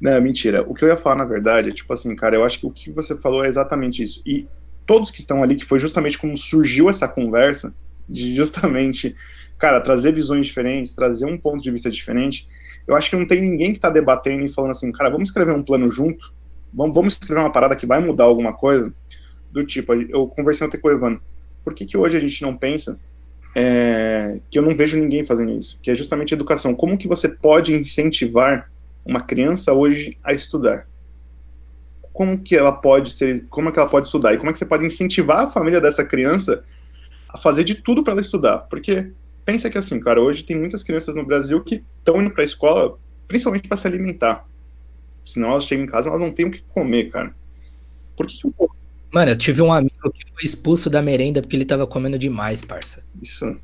Não, 0.00 0.20
mentira. 0.20 0.62
O 0.66 0.74
que 0.74 0.84
eu 0.84 0.88
ia 0.88 0.96
falar, 0.96 1.16
na 1.16 1.24
verdade, 1.24 1.70
é 1.70 1.72
tipo 1.72 1.92
assim, 1.92 2.14
cara, 2.14 2.36
eu 2.36 2.44
acho 2.44 2.60
que 2.60 2.66
o 2.66 2.70
que 2.70 2.90
você 2.90 3.16
falou 3.16 3.44
é 3.44 3.48
exatamente 3.48 4.02
isso. 4.02 4.22
E 4.26 4.46
todos 4.86 5.10
que 5.10 5.18
estão 5.18 5.42
ali, 5.42 5.56
que 5.56 5.64
foi 5.64 5.78
justamente 5.78 6.18
como 6.18 6.36
surgiu 6.36 6.88
essa 6.88 7.08
conversa, 7.08 7.74
de 8.08 8.34
justamente, 8.36 9.16
cara, 9.58 9.80
trazer 9.80 10.12
visões 10.12 10.46
diferentes, 10.46 10.92
trazer 10.92 11.26
um 11.26 11.36
ponto 11.36 11.62
de 11.62 11.70
vista 11.70 11.90
diferente, 11.90 12.46
eu 12.86 12.94
acho 12.94 13.10
que 13.10 13.16
não 13.16 13.26
tem 13.26 13.40
ninguém 13.40 13.72
que 13.72 13.78
está 13.78 13.90
debatendo 13.90 14.44
e 14.44 14.48
falando 14.48 14.70
assim, 14.70 14.92
cara, 14.92 15.10
vamos 15.10 15.28
escrever 15.28 15.52
um 15.52 15.62
plano 15.62 15.90
junto, 15.90 16.32
vamos, 16.72 16.94
vamos 16.94 17.12
escrever 17.14 17.40
uma 17.40 17.52
parada 17.52 17.74
que 17.74 17.86
vai 17.86 18.00
mudar 18.00 18.24
alguma 18.24 18.52
coisa, 18.52 18.92
do 19.50 19.64
tipo, 19.64 19.94
eu 19.94 20.26
conversei 20.28 20.66
até 20.66 20.78
com 20.78 20.88
o 20.88 20.92
Evandro, 20.92 21.22
por 21.64 21.74
que, 21.74 21.84
que 21.84 21.96
hoje 21.96 22.16
a 22.16 22.20
gente 22.20 22.42
não 22.42 22.54
pensa 22.54 22.98
é, 23.54 24.38
que 24.50 24.58
eu 24.58 24.62
não 24.62 24.76
vejo 24.76 24.98
ninguém 24.98 25.24
fazendo 25.24 25.52
isso, 25.52 25.78
que 25.82 25.90
é 25.90 25.94
justamente 25.94 26.34
educação, 26.34 26.74
como 26.74 26.98
que 26.98 27.08
você 27.08 27.28
pode 27.28 27.74
incentivar 27.74 28.70
uma 29.04 29.20
criança 29.20 29.72
hoje 29.72 30.18
a 30.22 30.32
estudar? 30.32 30.86
Como 32.12 32.38
que 32.38 32.56
ela 32.56 32.72
pode 32.72 33.12
ser, 33.12 33.46
como 33.48 33.68
é 33.68 33.72
que 33.72 33.78
ela 33.78 33.88
pode 33.88 34.06
estudar? 34.06 34.34
E 34.34 34.36
como 34.36 34.50
é 34.50 34.52
que 34.52 34.58
você 34.58 34.66
pode 34.66 34.84
incentivar 34.84 35.44
a 35.44 35.50
família 35.50 35.80
dessa 35.80 36.04
criança 36.04 36.64
a 37.28 37.38
fazer 37.38 37.64
de 37.64 37.74
tudo 37.74 38.02
para 38.02 38.12
ela 38.12 38.20
estudar? 38.20 38.58
Porque 38.60 39.12
pensa 39.46 39.70
que 39.70 39.78
assim, 39.78 39.98
cara, 39.98 40.20
hoje 40.20 40.42
tem 40.42 40.58
muitas 40.58 40.82
crianças 40.82 41.14
no 41.14 41.24
Brasil 41.24 41.62
que 41.62 41.82
estão 41.98 42.20
indo 42.20 42.32
para 42.32 42.42
a 42.42 42.44
escola 42.44 42.98
principalmente 43.26 43.68
para 43.68 43.76
se 43.76 43.86
alimentar. 43.86 44.46
Senão 45.24 45.50
elas 45.50 45.64
chegam 45.64 45.84
em 45.84 45.88
casa, 45.88 46.08
elas 46.08 46.20
não 46.20 46.32
têm 46.32 46.46
o 46.46 46.50
que 46.50 46.62
comer, 46.62 47.10
cara. 47.10 47.34
Por 48.16 48.26
que, 48.26 48.38
que 48.38 48.46
o 48.46 48.70
Mano, 49.12 49.30
eu 49.30 49.38
tive 49.38 49.62
um 49.62 49.72
amigo 49.72 50.10
que 50.12 50.24
foi 50.32 50.44
expulso 50.44 50.90
da 50.90 51.00
merenda 51.00 51.40
porque 51.40 51.56
ele 51.56 51.64
tava 51.64 51.86
comendo 51.86 52.18
demais, 52.18 52.60
parça. 52.60 53.02
Isso. 53.22 53.56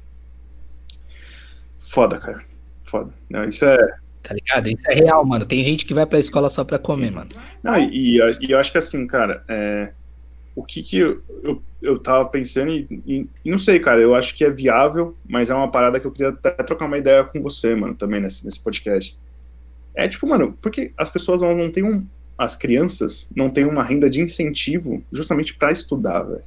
Foda, 1.79 2.19
cara. 2.19 2.45
Foda. 2.83 3.13
Não, 3.29 3.45
isso 3.45 3.65
é. 3.65 3.77
Tá 4.23 4.35
ligado? 4.35 4.69
Isso 4.69 4.89
é 4.89 4.95
real, 4.95 5.25
mano. 5.27 5.45
Tem 5.45 5.63
gente 5.65 5.85
que 5.85 5.93
vai 5.93 6.07
pra 6.07 6.19
escola 6.19 6.49
só 6.49 6.65
pra 6.65 6.79
comer, 6.79 7.11
mano. 7.11 7.31
Não, 7.63 7.77
e, 7.77 8.19
e, 8.19 8.39
e 8.41 8.51
eu 8.53 8.59
acho 8.59 8.73
que 8.73 8.79
assim, 8.79 9.07
cara, 9.07 9.45
é, 9.49 9.93
o 10.55 10.63
que 10.63 10.83
que 10.83 10.99
eu, 10.99 11.23
eu, 11.43 11.63
eu 11.81 11.99
tava 11.99 12.29
pensando 12.29 12.71
e, 12.71 13.29
e, 13.45 13.51
não 13.51 13.59
sei, 13.59 13.79
cara, 13.81 14.01
eu 14.01 14.15
acho 14.15 14.35
que 14.35 14.45
é 14.45 14.51
viável, 14.51 15.17
mas 15.27 15.51
é 15.51 15.55
uma 15.55 15.71
parada 15.71 15.99
que 15.99 16.07
eu 16.07 16.13
queria 16.13 16.29
até 16.29 16.51
trocar 16.51 16.87
uma 16.87 16.99
ideia 16.99 17.25
com 17.25 17.41
você, 17.41 17.75
mano, 17.75 17.95
também 17.95 18.21
nesse, 18.21 18.45
nesse 18.45 18.61
podcast. 18.61 19.19
É 19.95 20.07
tipo, 20.09 20.27
mano, 20.27 20.57
porque 20.61 20.93
as 20.97 21.11
pessoas 21.11 21.41
não 21.43 21.71
têm 21.71 21.85
um, 21.85 22.07
as 22.37 22.57
crianças 22.57 23.31
não 23.35 23.51
têm 23.51 23.65
uma 23.65 23.83
renda 23.83 24.09
de 24.09 24.21
incentivo 24.21 25.03
justamente 25.11 25.55
para 25.55 25.73
estudar, 25.73 26.23
velho. 26.23 26.45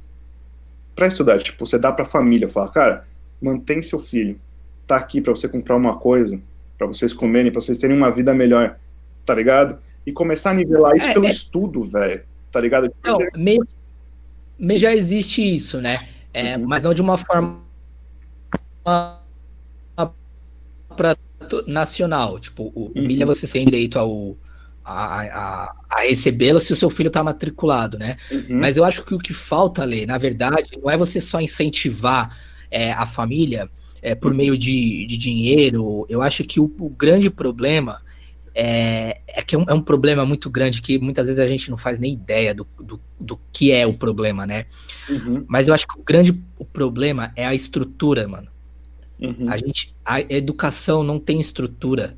Pra 0.94 1.06
estudar, 1.08 1.38
tipo, 1.38 1.66
você 1.66 1.78
dá 1.78 1.92
pra 1.92 2.04
família, 2.04 2.48
fala, 2.48 2.70
cara, 2.70 3.06
mantém 3.40 3.82
seu 3.82 3.98
filho, 3.98 4.40
tá 4.86 4.96
aqui 4.96 5.20
para 5.20 5.34
você 5.34 5.48
comprar 5.48 5.76
uma 5.76 5.96
coisa, 5.96 6.40
para 6.78 6.86
vocês 6.86 7.12
comerem, 7.12 7.50
para 7.50 7.60
vocês 7.60 7.78
terem 7.78 7.96
uma 7.96 8.10
vida 8.10 8.32
melhor, 8.32 8.78
tá 9.24 9.34
ligado? 9.34 9.78
E 10.06 10.12
começar 10.12 10.50
a 10.50 10.54
nivelar 10.54 10.96
isso 10.96 11.08
é, 11.08 11.12
pelo 11.12 11.26
é... 11.26 11.28
estudo, 11.28 11.82
velho, 11.82 12.22
tá 12.50 12.60
ligado? 12.60 12.92
Não, 13.04 13.18
meio 13.36 13.66
mas 14.58 14.80
já 14.80 14.94
existe 14.94 15.42
isso, 15.42 15.80
né? 15.80 16.06
É, 16.32 16.56
uhum. 16.56 16.66
Mas 16.66 16.82
não 16.82 16.92
de 16.94 17.02
uma 17.02 17.16
forma 17.16 17.60
nacional. 21.66 22.38
Tipo, 22.38 22.72
o 22.74 22.92
uhum. 22.94 23.06
milha 23.06 23.26
você 23.26 23.46
tem 23.46 23.64
direito 23.64 23.98
ao, 23.98 24.36
a, 24.84 25.22
a, 25.22 25.74
a 25.90 26.00
recebê-lo 26.02 26.60
se 26.60 26.72
o 26.72 26.76
seu 26.76 26.88
filho 26.88 27.08
está 27.08 27.22
matriculado, 27.22 27.98
né? 27.98 28.16
Uhum. 28.30 28.60
Mas 28.60 28.76
eu 28.76 28.84
acho 28.84 29.04
que 29.04 29.14
o 29.14 29.18
que 29.18 29.34
falta, 29.34 29.84
Lê, 29.84 30.06
na 30.06 30.18
verdade, 30.18 30.70
não 30.82 30.90
é 30.90 30.96
você 30.96 31.20
só 31.20 31.40
incentivar 31.40 32.36
é, 32.70 32.92
a 32.92 33.04
família 33.04 33.68
é, 34.00 34.14
por 34.14 34.30
uhum. 34.30 34.36
meio 34.38 34.58
de, 34.58 35.06
de 35.06 35.16
dinheiro. 35.16 36.06
Eu 36.08 36.22
acho 36.22 36.44
que 36.44 36.60
o, 36.60 36.72
o 36.78 36.88
grande 36.88 37.28
problema 37.28 38.00
é, 38.58 39.20
é 39.28 39.42
que 39.42 39.54
é 39.54 39.58
um, 39.58 39.64
é 39.68 39.74
um, 39.74 39.82
problema 39.82 40.24
muito 40.24 40.48
grande 40.48 40.80
que 40.80 40.98
muitas 40.98 41.26
vezes 41.26 41.38
a 41.38 41.46
gente 41.46 41.70
não 41.70 41.76
faz 41.76 41.98
nem 41.98 42.14
ideia 42.14 42.54
do, 42.54 42.66
do, 42.80 42.98
do 43.20 43.38
que 43.52 43.70
é 43.70 43.86
o 43.86 43.92
problema, 43.92 44.46
né? 44.46 44.64
Uhum. 45.10 45.44
Mas 45.46 45.68
eu 45.68 45.74
acho 45.74 45.86
que 45.86 46.00
o 46.00 46.02
grande 46.02 46.42
o 46.58 46.64
problema 46.64 47.30
é 47.36 47.46
a 47.46 47.54
estrutura, 47.54 48.26
mano. 48.26 48.48
Uhum. 49.20 49.46
A 49.50 49.58
gente, 49.58 49.94
a 50.02 50.22
educação 50.22 51.02
não 51.02 51.18
tem 51.18 51.38
estrutura. 51.38 52.16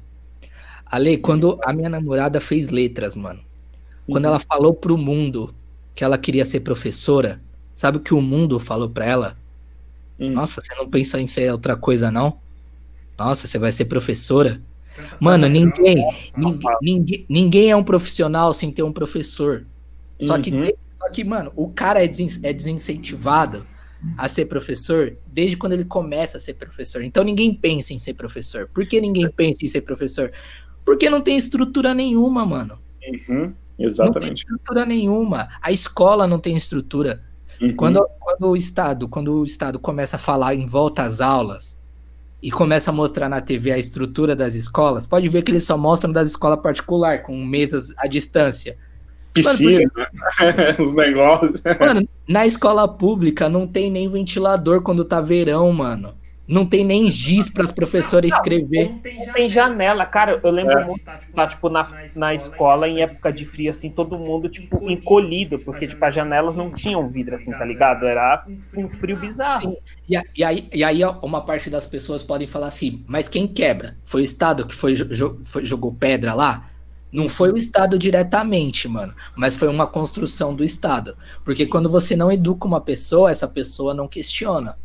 Ale, 0.87 1.19
quando 1.19 1.59
a 1.65 1.73
minha 1.73 1.89
namorada 1.89 2.41
fez 2.41 2.71
letras, 2.71 3.17
mano, 3.17 3.41
uhum. 3.41 4.15
quando 4.15 4.27
ela 4.27 4.39
falou 4.39 4.73
pro 4.73 4.97
mundo 4.97 5.53
que 5.93 6.05
ela 6.05 6.17
queria 6.17 6.45
ser 6.45 6.61
professora, 6.61 7.41
sabe 7.75 7.99
o 7.99 8.01
que 8.01 8.15
o 8.15 8.23
mundo 8.23 8.61
falou 8.61 8.89
pra 8.89 9.05
ela? 9.05 9.37
Hum. 10.21 10.31
Nossa, 10.31 10.61
você 10.61 10.73
não 10.77 10.89
pensa 10.89 11.21
em 11.21 11.27
ser 11.27 11.51
outra 11.51 11.77
coisa, 11.77 12.13
não? 12.13 12.39
Nossa, 13.19 13.49
você 13.49 13.59
vai 13.59 13.73
ser 13.73 13.87
professora? 13.87 14.63
Mano, 15.21 15.49
ninguém, 15.49 16.05
ninguém, 16.81 17.27
ninguém, 17.29 17.71
é 17.71 17.77
um 17.77 17.85
profissional 17.85 18.53
sem 18.53 18.71
ter 18.71 18.83
um 18.83 18.93
professor. 18.93 19.67
Só 20.21 20.39
que, 20.39 20.53
uhum. 20.53 20.71
só 20.99 21.11
que 21.11 21.25
mano, 21.25 21.53
o 21.55 21.69
cara 21.69 22.03
é, 22.03 22.09
desen, 22.09 22.29
é 22.43 22.53
desincentivado 22.53 23.67
a 24.17 24.29
ser 24.29 24.47
professor 24.47 25.17
desde 25.27 25.57
quando 25.57 25.73
ele 25.73 25.85
começa 25.85 26.37
a 26.37 26.41
ser 26.41 26.55
professor. 26.55 27.03
Então 27.03 27.25
ninguém 27.25 27.55
pensa 27.55 27.93
em 27.93 27.99
ser 27.99 28.15
professor. 28.15 28.69
Por 28.73 28.87
que 28.87 29.01
ninguém 29.01 29.29
pensa 29.29 29.65
em 29.65 29.69
ser 29.69 29.83
professor? 29.83 30.33
Porque 30.85 31.11
não 31.11 31.21
tem 31.21 31.37
estrutura 31.37 31.95
nenhuma, 31.95 32.45
mano. 32.45 32.79
Uhum, 33.29 33.53
exatamente. 33.79 34.15
Não 34.15 34.21
tem 34.21 34.33
estrutura 34.35 34.87
nenhuma. 34.87 35.49
A 35.61 35.73
escola 35.73 36.27
não 36.27 36.39
tem 36.39 36.57
estrutura. 36.57 37.23
Uhum. 37.61 37.75
Quando, 37.75 38.07
quando 38.21 38.49
o 38.49 38.57
Estado, 38.57 39.09
quando 39.09 39.41
o 39.41 39.45
Estado 39.45 39.79
começa 39.79 40.17
a 40.17 40.19
falar 40.19 40.55
em 40.55 40.67
volta 40.67 41.03
às 41.03 41.21
aulas 41.21 41.78
e 42.43 42.51
começa 42.51 42.91
a 42.91 42.95
mostrar 42.95 43.29
na 43.29 43.41
TV 43.41 43.73
a 43.73 43.79
estrutura 43.79 44.37
das 44.37 44.55
escolas, 44.55 45.07
pode 45.07 45.29
ver 45.29 45.43
que 45.43 45.51
eles 45.51 45.65
só 45.65 45.77
mostram 45.77 46.13
das 46.13 46.29
escolas 46.29 46.61
particulares, 46.61 47.25
com 47.25 47.45
mesas 47.45 47.93
à 47.99 48.07
distância. 48.07 48.77
Piscina, 49.33 49.91
porque... 49.91 50.83
os 50.83 50.95
negócios. 50.95 51.63
Mano, 51.79 52.09
na 52.27 52.47
escola 52.47 52.89
pública 52.89 53.49
não 53.49 53.67
tem 53.67 53.91
nem 53.91 54.09
ventilador 54.09 54.83
quando 54.83 55.05
tá 55.05 55.21
verão, 55.21 55.73
mano. 55.73 56.15
Não 56.49 56.65
tem 56.65 56.83
nem 56.83 57.11
giz 57.11 57.51
para 57.51 57.63
as 57.63 57.71
professoras 57.71 58.33
escrever. 58.33 58.89
Não 58.89 58.99
tem, 59.01 59.33
tem 59.33 59.51
janela, 59.51 60.07
cara. 60.07 60.41
Eu 60.43 60.51
lembro 60.51 60.79
é. 60.79 60.85
muito 60.87 61.03
lá, 61.37 61.47
tipo, 61.47 61.69
na, 61.69 61.87
na 62.17 62.35
escola, 62.35 62.89
em 62.89 63.03
época 63.03 63.31
de 63.31 63.45
frio, 63.45 63.69
assim, 63.69 63.91
todo 63.91 64.19
mundo, 64.19 64.49
tipo, 64.49 64.91
encolhido, 64.91 65.59
porque, 65.59 65.87
tipo, 65.87 66.03
as 66.03 66.15
janelas 66.15 66.57
não 66.57 66.71
tinham 66.71 67.07
vidro, 67.07 67.35
assim, 67.35 67.51
tá 67.51 67.67
ligado? 67.67 68.07
Era 68.07 68.47
um 68.75 68.89
frio 68.89 69.19
bizarro. 69.19 69.61
Sim. 69.61 69.77
E, 70.09 70.19
e, 70.39 70.43
aí, 70.43 70.69
e 70.73 70.83
aí, 70.83 71.05
uma 71.23 71.43
parte 71.43 71.69
das 71.69 71.85
pessoas 71.85 72.23
podem 72.23 72.47
falar 72.47 72.69
assim, 72.69 73.05
mas 73.07 73.29
quem 73.29 73.47
quebra? 73.47 73.97
Foi 74.07 74.23
o 74.23 74.25
Estado 74.25 74.67
que 74.67 74.75
foi, 74.75 74.95
foi 75.45 75.65
jogou 75.65 75.93
pedra 75.93 76.33
lá? 76.33 76.67
Não 77.13 77.29
foi 77.29 77.51
o 77.51 77.57
Estado 77.57 77.99
diretamente, 77.99 78.87
mano, 78.87 79.15
mas 79.37 79.57
foi 79.57 79.69
uma 79.69 79.87
construção 79.87 80.55
do 80.55 80.65
Estado. 80.65 81.17
Porque 81.45 81.67
quando 81.67 81.91
você 81.91 82.15
não 82.17 82.33
educa 82.33 82.67
uma 82.67 82.81
pessoa, 82.81 83.31
essa 83.31 83.49
pessoa 83.49 83.95
não 83.95 84.07
questiona. 84.07 84.77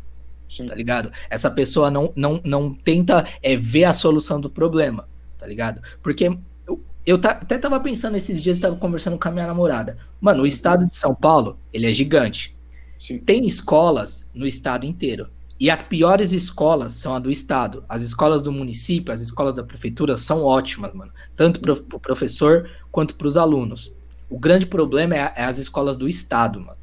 Sim. 0.48 0.66
tá 0.66 0.74
ligado? 0.74 1.10
Essa 1.28 1.50
pessoa 1.50 1.90
não, 1.90 2.12
não, 2.14 2.40
não 2.44 2.72
tenta 2.72 3.26
é, 3.42 3.56
ver 3.56 3.84
a 3.84 3.92
solução 3.92 4.40
do 4.40 4.50
problema, 4.50 5.08
tá 5.38 5.46
ligado? 5.46 5.80
Porque 6.02 6.36
eu, 6.66 6.84
eu 7.04 7.20
até 7.22 7.58
tava 7.58 7.80
pensando 7.80 8.16
esses 8.16 8.42
dias, 8.42 8.58
tava 8.58 8.76
conversando 8.76 9.18
com 9.18 9.28
a 9.28 9.32
minha 9.32 9.46
namorada. 9.46 9.96
Mano, 10.20 10.42
o 10.42 10.46
estado 10.46 10.86
de 10.86 10.94
São 10.94 11.14
Paulo, 11.14 11.58
ele 11.72 11.90
é 11.90 11.92
gigante. 11.92 12.56
Sim. 12.98 13.18
Tem 13.18 13.46
escolas 13.46 14.28
no 14.34 14.46
estado 14.46 14.86
inteiro. 14.86 15.28
E 15.58 15.70
as 15.70 15.82
piores 15.82 16.32
escolas 16.32 16.94
são 16.94 17.14
a 17.14 17.18
do 17.18 17.30
estado. 17.30 17.84
As 17.88 18.02
escolas 18.02 18.42
do 18.42 18.50
município, 18.50 19.12
as 19.12 19.20
escolas 19.20 19.54
da 19.54 19.62
prefeitura 19.62 20.18
são 20.18 20.42
ótimas, 20.42 20.92
mano. 20.92 21.12
Tanto 21.36 21.60
pro, 21.60 21.76
pro 21.76 22.00
professor 22.00 22.68
quanto 22.90 23.14
pros 23.14 23.36
alunos. 23.36 23.92
O 24.28 24.38
grande 24.38 24.66
problema 24.66 25.14
é, 25.14 25.32
é 25.36 25.44
as 25.44 25.58
escolas 25.58 25.96
do 25.96 26.08
estado, 26.08 26.60
mano. 26.60 26.76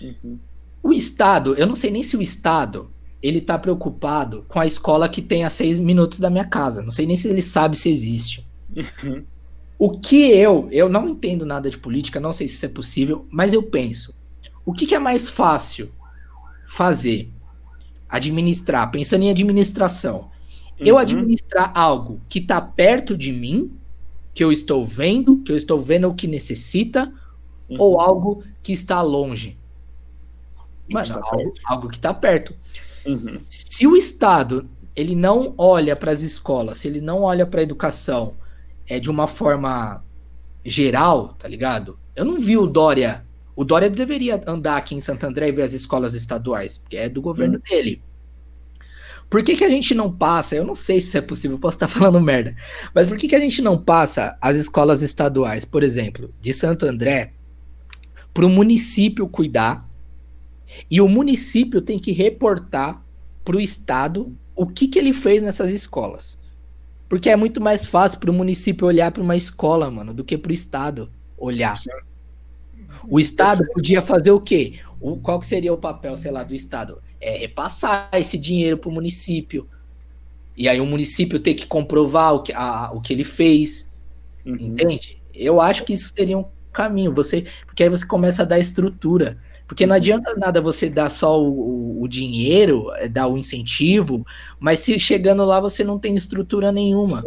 Uhum. 0.00 0.38
O 0.82 0.92
Estado, 0.92 1.54
eu 1.54 1.66
não 1.66 1.74
sei 1.74 1.90
nem 1.90 2.02
se 2.02 2.16
o 2.16 2.22
Estado 2.22 2.90
ele 3.22 3.40
tá 3.40 3.58
preocupado 3.58 4.44
com 4.48 4.60
a 4.60 4.66
escola 4.66 5.08
que 5.08 5.20
tem 5.20 5.44
a 5.44 5.50
seis 5.50 5.78
minutos 5.78 6.20
da 6.20 6.30
minha 6.30 6.44
casa. 6.44 6.82
Não 6.82 6.90
sei 6.90 7.06
nem 7.06 7.16
se 7.16 7.28
ele 7.28 7.42
sabe 7.42 7.76
se 7.76 7.90
existe. 7.90 8.46
Uhum. 8.76 9.24
O 9.78 9.98
que 9.98 10.30
eu, 10.30 10.68
eu 10.70 10.88
não 10.88 11.08
entendo 11.08 11.44
nada 11.44 11.70
de 11.70 11.78
política, 11.78 12.20
não 12.20 12.32
sei 12.32 12.48
se 12.48 12.54
isso 12.54 12.66
é 12.66 12.68
possível, 12.68 13.26
mas 13.30 13.52
eu 13.52 13.62
penso, 13.62 14.18
o 14.64 14.72
que, 14.72 14.86
que 14.86 14.94
é 14.94 14.98
mais 14.98 15.28
fácil 15.28 15.90
fazer? 16.66 17.30
Administrar, 18.08 18.90
pensando 18.90 19.24
em 19.24 19.30
administração. 19.30 20.30
Uhum. 20.78 20.86
Eu 20.86 20.98
administrar 20.98 21.72
algo 21.74 22.20
que 22.28 22.40
tá 22.40 22.60
perto 22.60 23.16
de 23.16 23.32
mim, 23.32 23.72
que 24.32 24.42
eu 24.42 24.52
estou 24.52 24.84
vendo, 24.84 25.38
que 25.42 25.52
eu 25.52 25.56
estou 25.56 25.80
vendo 25.80 26.08
o 26.08 26.14
que 26.14 26.26
necessita, 26.26 27.12
uhum. 27.68 27.76
ou 27.78 28.00
algo 28.00 28.44
que 28.62 28.72
está 28.72 29.02
longe? 29.02 29.57
Mano, 30.92 31.20
algo, 31.22 31.54
algo, 31.64 31.88
que 31.88 31.96
está 31.96 32.12
perto. 32.14 32.54
Uhum. 33.06 33.40
Se 33.46 33.86
o 33.86 33.96
Estado 33.96 34.68
ele 34.94 35.14
não 35.14 35.54
olha 35.56 35.94
para 35.94 36.10
as 36.10 36.22
escolas, 36.22 36.78
se 36.78 36.88
ele 36.88 37.00
não 37.00 37.22
olha 37.22 37.46
para 37.46 37.60
a 37.60 37.62
educação 37.62 38.36
é 38.88 38.98
de 38.98 39.10
uma 39.10 39.26
forma 39.26 40.02
geral, 40.64 41.34
tá 41.38 41.46
ligado? 41.46 41.98
Eu 42.16 42.24
não 42.24 42.38
vi 42.38 42.56
o 42.56 42.66
Dória. 42.66 43.24
O 43.54 43.64
Dória 43.64 43.90
deveria 43.90 44.40
andar 44.46 44.76
aqui 44.76 44.94
em 44.94 45.00
Santo 45.00 45.24
André 45.24 45.48
e 45.48 45.52
ver 45.52 45.62
as 45.62 45.72
escolas 45.72 46.14
estaduais, 46.14 46.78
porque 46.78 46.96
é 46.96 47.08
do 47.08 47.20
governo 47.20 47.56
uhum. 47.56 47.62
dele. 47.68 48.02
Por 49.28 49.42
que, 49.42 49.56
que 49.56 49.64
a 49.64 49.68
gente 49.68 49.94
não 49.94 50.10
passa? 50.10 50.56
Eu 50.56 50.64
não 50.64 50.74
sei 50.74 51.00
se 51.00 51.18
é 51.18 51.20
possível, 51.20 51.58
posso 51.58 51.76
estar 51.76 51.88
falando 51.88 52.20
merda. 52.20 52.54
Mas 52.94 53.06
por 53.06 53.16
que, 53.16 53.28
que 53.28 53.36
a 53.36 53.40
gente 53.40 53.60
não 53.60 53.76
passa 53.76 54.36
as 54.40 54.56
escolas 54.56 55.02
estaduais, 55.02 55.64
por 55.64 55.82
exemplo, 55.82 56.32
de 56.40 56.52
Santo 56.52 56.86
André, 56.86 57.34
para 58.32 58.46
o 58.46 58.48
município 58.48 59.28
cuidar 59.28 59.87
e 60.90 61.00
o 61.00 61.08
município 61.08 61.80
tem 61.80 61.98
que 61.98 62.12
reportar 62.12 63.04
para 63.44 63.56
o 63.56 63.60
Estado 63.60 64.34
o 64.54 64.66
que, 64.66 64.88
que 64.88 64.98
ele 64.98 65.12
fez 65.12 65.42
nessas 65.42 65.70
escolas. 65.70 66.38
Porque 67.08 67.30
é 67.30 67.36
muito 67.36 67.60
mais 67.60 67.86
fácil 67.86 68.18
para 68.18 68.30
o 68.30 68.34
município 68.34 68.86
olhar 68.86 69.10
para 69.10 69.22
uma 69.22 69.36
escola, 69.36 69.90
mano, 69.90 70.12
do 70.12 70.22
que 70.22 70.36
para 70.36 70.50
o 70.50 70.54
Estado 70.54 71.10
olhar. 71.36 71.78
O 73.08 73.18
Estado 73.18 73.64
podia 73.72 74.02
fazer 74.02 74.30
o 74.30 74.40
quê? 74.40 74.80
O, 75.00 75.16
qual 75.16 75.40
que 75.40 75.46
seria 75.46 75.72
o 75.72 75.78
papel, 75.78 76.16
sei 76.16 76.30
lá, 76.30 76.42
do 76.42 76.54
Estado? 76.54 77.00
É 77.20 77.38
repassar 77.38 78.10
esse 78.14 78.36
dinheiro 78.36 78.76
para 78.76 78.90
o 78.90 78.92
município. 78.92 79.66
E 80.56 80.68
aí 80.68 80.80
o 80.80 80.86
município 80.86 81.38
ter 81.38 81.54
que 81.54 81.66
comprovar 81.66 82.34
o 82.34 82.42
que, 82.42 82.52
a, 82.52 82.90
o 82.92 83.00
que 83.00 83.12
ele 83.12 83.24
fez. 83.24 83.92
Uhum. 84.44 84.56
Entende? 84.58 85.22
Eu 85.32 85.60
acho 85.60 85.84
que 85.84 85.92
isso 85.92 86.12
seria 86.12 86.36
um 86.36 86.44
caminho. 86.72 87.12
Você, 87.14 87.46
porque 87.64 87.84
aí 87.84 87.88
você 87.88 88.06
começa 88.06 88.42
a 88.42 88.46
dar 88.46 88.58
estrutura. 88.58 89.38
Porque 89.68 89.86
não 89.86 89.94
adianta 89.94 90.34
nada 90.34 90.62
você 90.62 90.88
dar 90.88 91.10
só 91.10 91.38
o, 91.38 92.02
o, 92.02 92.08
dinheiro, 92.08 92.90
é, 92.96 93.06
dar 93.06 93.28
o 93.28 93.36
incentivo, 93.36 94.26
mas 94.58 94.80
se 94.80 94.98
chegando 94.98 95.44
lá 95.44 95.60
você 95.60 95.84
não 95.84 95.98
tem 95.98 96.14
estrutura 96.14 96.72
nenhuma. 96.72 97.22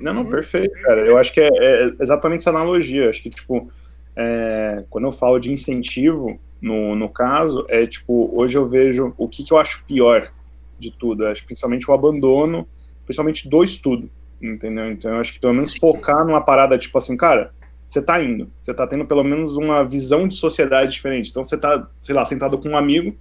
Não, 0.00 0.14
não, 0.14 0.24
perfeito, 0.24 0.72
cara. 0.82 1.04
Eu 1.04 1.18
acho 1.18 1.34
que 1.34 1.40
é, 1.40 1.48
é 1.48 1.86
exatamente 2.00 2.40
essa 2.40 2.50
analogia. 2.50 3.10
Acho 3.10 3.20
que, 3.20 3.28
tipo, 3.28 3.68
é, 4.14 4.84
quando 4.88 5.08
eu 5.08 5.12
falo 5.12 5.40
de 5.40 5.50
incentivo, 5.50 6.38
no, 6.62 6.94
no 6.94 7.08
caso, 7.08 7.66
é 7.68 7.84
tipo, 7.84 8.30
hoje 8.34 8.56
eu 8.56 8.66
vejo 8.66 9.12
o 9.18 9.28
que, 9.28 9.42
que 9.42 9.52
eu 9.52 9.58
acho 9.58 9.84
pior 9.84 10.30
de 10.78 10.92
tudo. 10.92 11.26
acho 11.26 11.44
principalmente 11.44 11.90
o 11.90 11.92
abandono, 11.92 12.68
principalmente 13.04 13.48
do 13.48 13.64
estudo, 13.64 14.08
entendeu? 14.40 14.92
Então 14.92 15.12
eu 15.12 15.20
acho 15.20 15.32
que 15.32 15.40
pelo 15.40 15.54
menos 15.54 15.76
focar 15.76 16.24
numa 16.24 16.40
parada, 16.40 16.78
tipo 16.78 16.96
assim, 16.96 17.16
cara, 17.16 17.52
você 17.90 18.00
tá 18.00 18.22
indo. 18.22 18.48
Você 18.62 18.72
tá 18.72 18.86
tendo 18.86 19.04
pelo 19.04 19.24
menos 19.24 19.56
uma 19.56 19.82
visão 19.84 20.28
de 20.28 20.36
sociedade 20.36 20.92
diferente. 20.92 21.28
Então 21.28 21.42
você 21.42 21.58
tá, 21.58 21.88
sei 21.98 22.14
lá, 22.14 22.24
sentado 22.24 22.56
com 22.56 22.68
um 22.68 22.76
amigo 22.76 23.16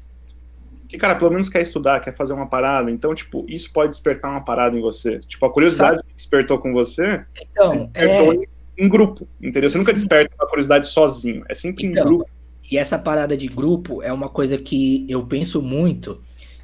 que, 0.87 0.95
cara, 0.95 1.15
pelo 1.15 1.31
menos 1.31 1.49
quer 1.49 1.63
estudar, 1.63 1.99
quer 1.99 2.15
fazer 2.15 2.33
uma 2.33 2.45
parada. 2.45 2.91
Então, 2.91 3.15
tipo, 3.15 3.43
isso 3.47 3.73
pode 3.73 3.89
despertar 3.89 4.29
uma 4.29 4.45
parada 4.45 4.77
em 4.77 4.81
você. 4.81 5.19
Tipo, 5.21 5.47
a 5.47 5.51
curiosidade 5.51 5.97
Sabe? 5.97 6.07
que 6.07 6.13
despertou 6.13 6.59
com 6.59 6.71
você 6.71 7.25
então, 7.41 7.71
despertou 7.71 8.33
é... 8.33 8.35
em, 8.35 8.45
em, 8.77 8.87
grupo, 8.87 9.27
entendeu? 9.41 9.71
Você 9.71 9.77
nunca 9.79 9.89
Sim. 9.89 9.95
desperta 9.95 10.35
uma 10.39 10.47
curiosidade 10.47 10.85
sozinho, 10.85 11.43
é 11.49 11.55
sempre 11.55 11.87
então, 11.87 12.03
em 12.03 12.05
grupo. 12.05 12.29
E 12.71 12.77
essa 12.77 12.99
parada 12.99 13.35
de 13.35 13.47
grupo 13.47 14.03
é 14.03 14.13
uma 14.13 14.29
coisa 14.29 14.55
que 14.55 15.03
eu 15.09 15.25
penso 15.25 15.63
muito, 15.63 16.21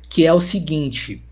que 0.08 0.28
é 0.28 0.34
o 0.34 0.39
seguinte. 0.39 1.24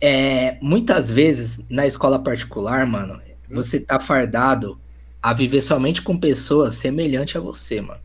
É, 0.00 0.56
muitas 0.62 1.10
vezes 1.10 1.66
na 1.68 1.86
escola 1.86 2.18
particular, 2.18 2.86
mano, 2.86 3.20
você 3.50 3.78
tá 3.78 4.00
fardado 4.00 4.80
a 5.22 5.32
viver 5.32 5.60
somente 5.60 6.02
com 6.02 6.16
pessoas 6.16 6.76
semelhantes 6.76 7.36
a 7.36 7.40
você, 7.40 7.80
mano. 7.80 8.00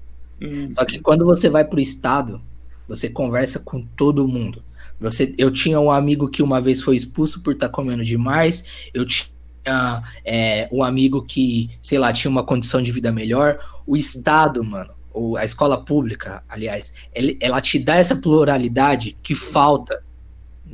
Só 0.73 0.83
que 0.83 0.99
quando 0.99 1.25
você 1.25 1.49
vai 1.49 1.63
pro 1.63 1.79
estado, 1.79 2.41
você 2.87 3.09
conversa 3.09 3.59
com 3.59 3.81
todo 3.81 4.27
mundo. 4.27 4.63
Você, 4.99 5.33
eu 5.37 5.51
tinha 5.51 5.79
um 5.79 5.91
amigo 5.91 6.29
que 6.29 6.43
uma 6.43 6.61
vez 6.61 6.81
foi 6.81 6.95
expulso 6.95 7.41
por 7.41 7.53
estar 7.53 7.67
tá 7.67 7.73
comendo 7.73 8.03
demais. 8.03 8.65
Eu 8.93 9.05
tinha 9.05 10.03
é, 10.23 10.69
um 10.71 10.83
amigo 10.83 11.23
que, 11.23 11.69
sei 11.81 11.97
lá, 11.97 12.13
tinha 12.13 12.29
uma 12.29 12.43
condição 12.43 12.81
de 12.81 12.91
vida 12.91 13.11
melhor. 13.11 13.59
O 13.85 13.95
estado, 13.97 14.63
mano, 14.63 14.93
ou 15.13 15.37
a 15.37 15.45
escola 15.45 15.83
pública, 15.83 16.43
aliás, 16.47 16.93
ele, 17.13 17.37
ela 17.41 17.61
te 17.61 17.79
dá 17.79 17.95
essa 17.95 18.15
pluralidade 18.15 19.17
que 19.23 19.33
falta 19.33 20.03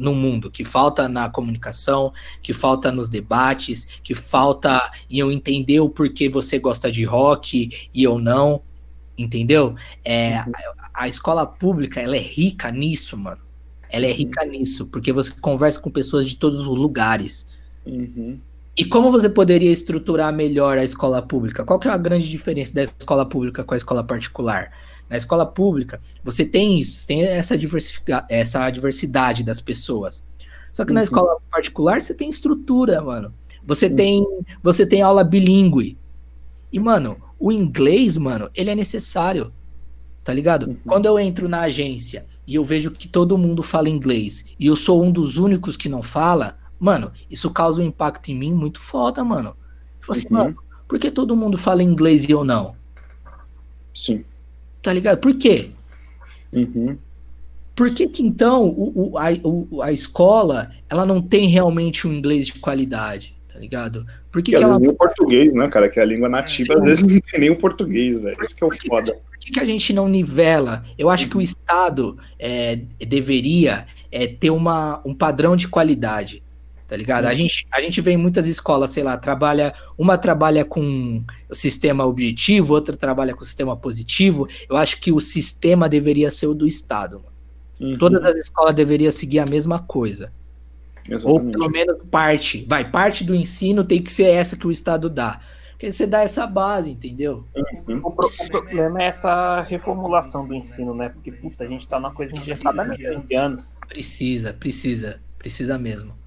no 0.02 0.16
mundo, 0.16 0.49
que 0.49 0.66
falta 0.66 1.08
na 1.08 1.30
comunicação, 1.30 2.12
que 2.41 2.54
falta 2.54 2.91
nos 2.91 3.08
debates, 3.08 3.88
que 4.04 4.16
falta 4.16 4.91
em 5.10 5.20
eu 5.20 5.32
entender 5.32 5.80
o 5.80 5.89
porquê 5.89 6.28
você 6.28 6.58
gosta 6.58 6.91
de 6.91 7.06
rock 7.06 7.89
e 7.93 8.04
eu 8.04 8.18
não, 8.18 8.64
entendeu? 9.18 9.76
É, 10.04 10.38
a, 10.38 10.47
a, 10.93 11.08
escola 11.08 11.45
pública, 11.45 12.02
ela 12.02 12.16
é 12.16 12.22
rica 12.22 12.72
nisso, 12.72 13.16
mano. 13.16 13.41
Ela 13.89 14.08
é 14.08 14.12
rica 14.12 14.43
nisso, 14.45 14.88
porque 14.88 15.14
você 15.14 15.32
conversa 15.39 15.80
com 15.80 15.89
pessoas 15.89 16.28
de 16.28 16.36
todos 16.36 16.60
os 16.60 16.68
lugares. 16.68 17.49
Uhum. 17.86 18.39
E 18.76 18.86
como 18.86 19.12
você 19.12 19.30
poderia 19.30 19.72
estruturar 19.72 20.34
melhor 20.34 20.78
a 20.78 20.84
escola 20.84 21.22
pública? 21.22 21.64
Qual 21.64 21.78
que 21.78 21.88
é 21.88 21.91
a 21.91 21.97
grande 21.97 22.30
diferença 22.30 22.74
da 22.74 22.84
escola 22.84 23.26
pública 23.26 23.64
com 23.64 23.74
a 23.74 23.78
escola 23.78 24.04
particular? 24.04 24.72
Na 25.12 25.18
escola 25.18 25.45
pública, 25.45 25.99
você 26.24 26.45
tem 26.45 26.80
isso, 26.80 27.05
tem 27.05 27.24
essa, 27.24 27.59
essa 28.30 28.70
diversidade 28.70 29.43
das 29.43 29.59
pessoas. 29.59 30.26
Só 30.72 30.86
que 30.86 30.91
uhum. 30.91 30.95
na 30.95 31.03
escola 31.03 31.36
particular, 31.51 32.01
você 32.01 32.14
tem 32.14 32.30
estrutura, 32.30 33.01
mano. 33.01 33.34
Você 33.66 33.88
uhum. 33.88 33.95
tem, 33.97 34.26
você 34.64 34.86
tem 34.86 35.01
aula 35.01 35.22
bilíngue. 35.22 35.97
E, 36.72 36.80
mano, 36.80 37.22
o 37.38 37.51
inglês, 37.51 38.16
mano, 38.16 38.49
ele 38.55 38.70
é 38.70 38.76
necessário. 38.76 39.51
Tá 40.24 40.34
ligado? 40.34 40.68
Uhum. 40.68 40.78
Quando 40.88 41.07
eu 41.07 41.20
entro 41.20 41.49
na 41.49 41.64
agência 41.64 42.26
e 42.47 42.55
eu 42.55 42.64
vejo 42.64 42.89
que 42.89 43.09
todo 43.09 43.38
mundo 43.38 43.62
fala 43.62 43.89
inglês 43.89 44.45
e 44.57 44.68
eu 44.68 44.78
sou 44.78 45.03
um 45.03 45.12
dos 45.12 45.36
únicos 45.36 45.76
que 45.76 45.89
não 45.89 46.01
fala, 46.01 46.57
mano, 46.80 47.12
isso 47.30 47.51
causa 47.51 47.82
um 47.82 47.86
impacto 47.86 48.32
em 48.32 48.36
mim 48.36 48.53
muito 48.53 48.80
foda, 48.80 49.26
mano. 49.26 49.57
Tipo 49.99 50.12
assim, 50.14 50.28
uhum. 50.32 50.38
mano, 50.38 50.57
por 50.88 50.97
que 50.97 51.12
todo 51.12 51.36
mundo 51.36 51.57
fala 51.57 51.84
inglês 51.84 52.24
e 52.24 52.32
eu 52.32 52.45
não? 52.45 52.78
Sim. 53.93 54.24
Tá 54.82 54.94
ligado? 54.94 55.20
Por 55.20 55.36
quê? 55.36 55.70
Uhum. 56.52 56.98
Por 57.76 57.94
que, 57.94 58.08
que 58.08 58.24
então 58.24 58.66
o, 58.68 59.12
o, 59.12 59.18
a, 59.18 59.30
o, 59.44 59.82
a 59.82 59.92
escola 59.92 60.72
ela 60.90 61.06
não 61.06 61.22
tem 61.22 61.48
realmente 61.48 62.08
um 62.08 62.14
inglês 62.14 62.48
de 62.48 62.54
qualidade? 62.54 63.36
Tá 63.52 63.60
ligado? 63.60 64.06
Por 64.32 64.42
que, 64.42 64.52
que 64.52 64.56
às 64.56 64.62
ela... 64.62 64.72
vezes 64.72 64.82
nem 64.82 64.92
o 64.92 64.96
português, 64.96 65.54
né, 65.54 65.68
cara? 65.68 65.90
Que 65.90 66.00
é 66.00 66.04
a 66.04 66.06
língua 66.06 66.30
nativa, 66.30 66.74
Sim. 66.74 66.80
às 66.80 66.86
vezes 66.86 67.04
não 67.04 67.20
tem 67.20 67.40
nem 67.40 67.50
o 67.50 67.58
português, 67.58 68.20
velho. 68.20 68.38
Isso 68.42 68.56
que 68.56 68.64
é 68.64 68.68
o 68.68 68.72
foda. 68.72 69.14
Por 69.14 69.38
que, 69.40 69.52
que 69.52 69.60
a 69.60 69.66
gente 69.66 69.94
não 69.94 70.08
nivela? 70.08 70.84
Eu 70.98 71.10
acho 71.10 71.28
que 71.28 71.38
o 71.38 71.42
Estado 71.42 72.18
é, 72.38 72.80
deveria 73.00 73.88
é, 74.12 74.28
ter 74.28 74.52
uma, 74.52 75.02
um 75.06 75.14
padrão 75.14 75.56
de 75.56 75.68
qualidade 75.68 76.44
tá 76.92 76.98
ligado? 76.98 77.26
A 77.26 77.30
uhum. 77.30 77.36
gente, 77.38 77.66
a 77.72 77.80
gente 77.80 78.02
vê 78.02 78.12
em 78.12 78.18
muitas 78.18 78.50
escolas, 78.50 78.92
sei 78.92 79.02
lá, 79.02 79.16
trabalha, 79.16 79.74
uma 79.98 80.18
trabalha 80.18 80.66
com 80.66 81.24
o 81.50 81.56
sistema 81.56 82.06
objetivo, 82.06 82.74
outra 82.74 82.98
trabalha 82.98 83.34
com 83.34 83.44
o 83.44 83.46
sistema 83.46 83.78
positivo. 83.78 84.46
Eu 84.70 84.76
acho 84.76 85.00
que 85.00 85.10
o 85.10 85.22
sistema 85.22 85.88
deveria 85.88 86.30
ser 86.30 86.48
o 86.48 86.54
do 86.54 86.68
Estado. 86.68 87.24
Uhum. 87.80 87.98
Todas 87.98 88.22
as 88.26 88.38
escolas 88.38 88.76
deveriam 88.76 89.10
seguir 89.10 89.39
a 89.39 89.46
mesma 89.46 89.80
coisa. 89.80 90.34
Exatamente. 91.10 91.28
Ou 91.28 91.52
pelo 91.52 91.70
menos 91.70 92.02
parte. 92.12 92.66
Vai, 92.68 92.92
parte 92.92 93.24
do 93.24 93.34
ensino 93.34 93.86
tem 93.86 94.04
que 94.04 94.12
ser 94.12 94.26
essa 94.26 94.58
que 94.58 94.68
o 94.68 94.72
Estado 94.72 95.10
dá. 95.10 95.39
Porque 95.72 95.89
você 95.94 96.06
dá 96.06 96.24
essa 96.24 96.46
base, 96.46 96.92
entendeu? 96.92 97.46
Uhum. 97.88 98.02
O, 98.04 98.12
pro, 98.12 98.28
o, 98.28 98.50
problema 98.50 99.02
é 99.02 99.06
essa 99.06 99.62
reformulação 99.62 100.46
do 100.46 100.54
ensino, 100.54 100.94
né? 100.94 101.08
Porque, 101.08 101.32
puta, 101.32 101.64
a 101.64 101.68
gente 101.68 101.88
tá 101.88 102.02
numa 102.02 102.14
coisa 102.14 102.36
engessada 102.36 102.84
há 102.84 103.39
anos. 103.39 103.74
Precisa, 103.88 104.52
precisa. 104.52 105.22
Precisa 105.39 105.80
mesmo. 105.80 106.20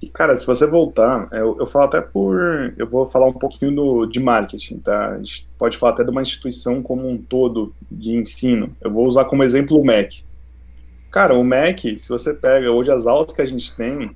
E, 0.00 0.08
cara, 0.08 0.36
se 0.36 0.46
você 0.46 0.66
voltar, 0.66 1.28
eu, 1.32 1.56
eu 1.58 1.66
falo 1.66 1.86
até 1.86 2.00
por. 2.00 2.74
Eu 2.76 2.86
vou 2.86 3.06
falar 3.06 3.26
um 3.26 3.32
pouquinho 3.32 3.74
do, 3.74 4.06
de 4.06 4.20
marketing, 4.20 4.78
tá? 4.78 5.14
A 5.14 5.18
gente 5.18 5.48
pode 5.58 5.78
falar 5.78 5.92
até 5.92 6.04
de 6.04 6.10
uma 6.10 6.22
instituição 6.22 6.82
como 6.82 7.08
um 7.08 7.16
todo 7.16 7.74
de 7.90 8.14
ensino. 8.14 8.76
Eu 8.80 8.90
vou 8.90 9.06
usar 9.06 9.24
como 9.24 9.42
exemplo 9.42 9.80
o 9.80 9.84
MEC. 9.84 10.22
Cara, 11.10 11.34
o 11.34 11.42
MEC, 11.42 11.96
se 11.96 12.10
você 12.10 12.34
pega 12.34 12.70
hoje 12.70 12.90
as 12.90 13.06
aulas 13.06 13.32
que 13.32 13.40
a 13.40 13.46
gente 13.46 13.74
tem, 13.74 14.14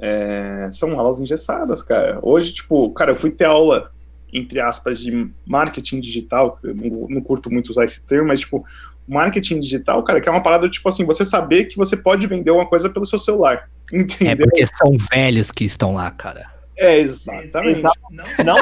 é, 0.00 0.68
são 0.72 0.98
aulas 0.98 1.20
engessadas, 1.20 1.82
cara. 1.82 2.18
Hoje, 2.22 2.52
tipo, 2.54 2.90
cara, 2.90 3.12
eu 3.12 3.16
fui 3.16 3.30
ter 3.30 3.44
aula, 3.44 3.92
entre 4.32 4.60
aspas, 4.60 4.98
de 4.98 5.30
marketing 5.46 6.00
digital, 6.00 6.58
eu 6.64 6.74
não, 6.74 7.06
não 7.08 7.20
curto 7.20 7.50
muito 7.50 7.68
usar 7.68 7.84
esse 7.84 8.04
termo, 8.04 8.28
mas, 8.28 8.40
tipo, 8.40 8.64
marketing 9.06 9.60
digital, 9.60 10.02
cara, 10.02 10.20
que 10.20 10.28
é 10.28 10.32
uma 10.32 10.42
parada, 10.42 10.68
tipo 10.68 10.88
assim, 10.88 11.04
você 11.04 11.24
saber 11.24 11.66
que 11.66 11.76
você 11.76 11.96
pode 11.96 12.26
vender 12.26 12.50
uma 12.50 12.66
coisa 12.66 12.88
pelo 12.88 13.06
seu 13.06 13.18
celular. 13.18 13.68
Entendeu? 13.92 14.32
É 14.32 14.36
porque 14.36 14.66
são 14.66 14.96
velhos 15.12 15.50
que 15.50 15.64
estão 15.64 15.94
lá, 15.94 16.10
cara. 16.10 16.60
É, 16.80 16.98
exatamente. 16.98 17.82
Não, 17.82 17.92
não, 18.42 18.56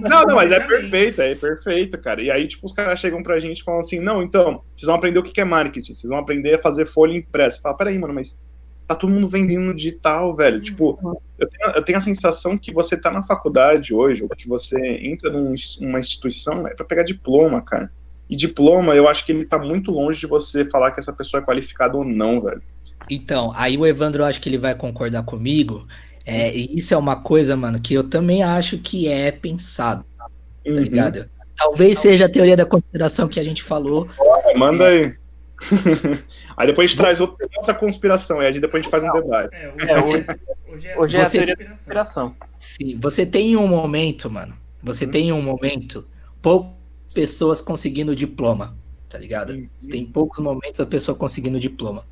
não, 0.00 0.24
não, 0.24 0.36
mas 0.36 0.50
é 0.50 0.58
perfeito, 0.58 1.20
é 1.20 1.34
perfeito, 1.34 1.98
cara. 1.98 2.22
E 2.22 2.30
aí, 2.30 2.48
tipo, 2.48 2.64
os 2.64 2.72
caras 2.72 2.98
chegam 2.98 3.22
pra 3.22 3.38
gente 3.38 3.60
e 3.60 3.62
falam 3.62 3.80
assim: 3.80 4.00
não, 4.00 4.22
então, 4.22 4.62
vocês 4.74 4.86
vão 4.86 4.96
aprender 4.96 5.18
o 5.18 5.22
que 5.22 5.38
é 5.38 5.44
marketing, 5.44 5.94
vocês 5.94 6.08
vão 6.08 6.18
aprender 6.18 6.54
a 6.54 6.62
fazer 6.62 6.86
folha 6.86 7.14
impressa. 7.14 7.60
Fala, 7.60 7.76
peraí, 7.76 7.98
mano, 7.98 8.14
mas 8.14 8.40
tá 8.86 8.94
todo 8.94 9.12
mundo 9.12 9.28
vendendo 9.28 9.66
no 9.66 9.74
digital, 9.74 10.34
velho. 10.34 10.56
Uhum. 10.56 10.62
Tipo, 10.62 11.20
eu 11.38 11.48
tenho, 11.48 11.76
eu 11.76 11.82
tenho, 11.82 11.98
a 11.98 12.00
sensação 12.00 12.56
que 12.56 12.72
você 12.72 12.96
tá 12.96 13.10
na 13.10 13.22
faculdade 13.22 13.92
hoje, 13.92 14.22
ou 14.22 14.30
que 14.30 14.48
você 14.48 14.78
entra 15.02 15.30
numa 15.30 15.98
instituição, 16.00 16.66
é 16.66 16.74
pra 16.74 16.86
pegar 16.86 17.02
diploma, 17.02 17.60
cara. 17.60 17.92
E 18.30 18.36
diploma, 18.36 18.94
eu 18.94 19.06
acho 19.08 19.26
que 19.26 19.32
ele 19.32 19.44
tá 19.44 19.58
muito 19.58 19.90
longe 19.90 20.20
de 20.20 20.26
você 20.26 20.64
falar 20.64 20.92
que 20.92 21.00
essa 21.00 21.12
pessoa 21.12 21.42
é 21.42 21.44
qualificada 21.44 21.98
ou 21.98 22.04
não, 22.04 22.40
velho. 22.40 22.62
Então, 23.10 23.52
aí 23.56 23.76
o 23.76 23.86
Evandro 23.86 24.24
acho 24.24 24.40
que 24.40 24.48
ele 24.48 24.58
vai 24.58 24.74
concordar 24.74 25.22
comigo. 25.22 25.86
É, 26.24 26.54
e 26.54 26.76
isso 26.76 26.94
é 26.94 26.96
uma 26.96 27.16
coisa, 27.16 27.56
mano, 27.56 27.80
que 27.80 27.94
eu 27.94 28.04
também 28.04 28.42
acho 28.42 28.78
que 28.78 29.08
é 29.08 29.30
pensado. 29.30 30.04
Tá 30.16 30.26
uhum. 30.66 30.78
ligado? 30.78 31.28
Talvez 31.56 31.98
seja 31.98 32.26
a 32.26 32.28
teoria 32.28 32.56
da 32.56 32.64
conspiração 32.64 33.28
que 33.28 33.40
a 33.40 33.44
gente 33.44 33.62
falou. 33.62 34.08
manda 34.56 34.84
é. 34.84 34.88
aí. 34.88 35.14
aí 36.56 36.66
depois 36.66 36.86
a 36.86 36.88
gente 36.88 36.98
traz 36.98 37.20
outra, 37.20 37.46
outra 37.56 37.74
conspiração, 37.74 38.40
aí 38.40 38.58
depois 38.58 38.80
a 38.80 38.82
gente 38.82 38.90
faz 38.90 39.04
um 39.04 39.12
debate. 39.12 39.54
É, 39.54 39.68
hoje, 39.68 39.84
é, 39.86 40.72
hoje, 40.72 40.88
é, 40.88 40.98
hoje 40.98 41.16
é 41.16 41.22
a 41.22 41.30
teoria 41.30 41.56
da 41.56 41.66
conspiração. 41.66 42.36
Sim, 42.58 42.98
você 43.00 43.24
tem 43.24 43.56
um 43.56 43.66
momento, 43.66 44.30
mano. 44.30 44.56
Você 44.82 45.04
uhum. 45.04 45.10
tem 45.10 45.32
um 45.32 45.42
momento, 45.42 46.06
poucas 46.40 46.72
pessoas 47.14 47.60
conseguindo 47.60 48.16
diploma, 48.16 48.76
tá 49.08 49.18
ligado? 49.18 49.50
Uhum. 49.52 49.68
Tem 49.90 50.04
poucos 50.04 50.42
momentos 50.42 50.80
a 50.80 50.86
pessoa 50.86 51.16
conseguindo 51.16 51.60
diploma. 51.60 52.04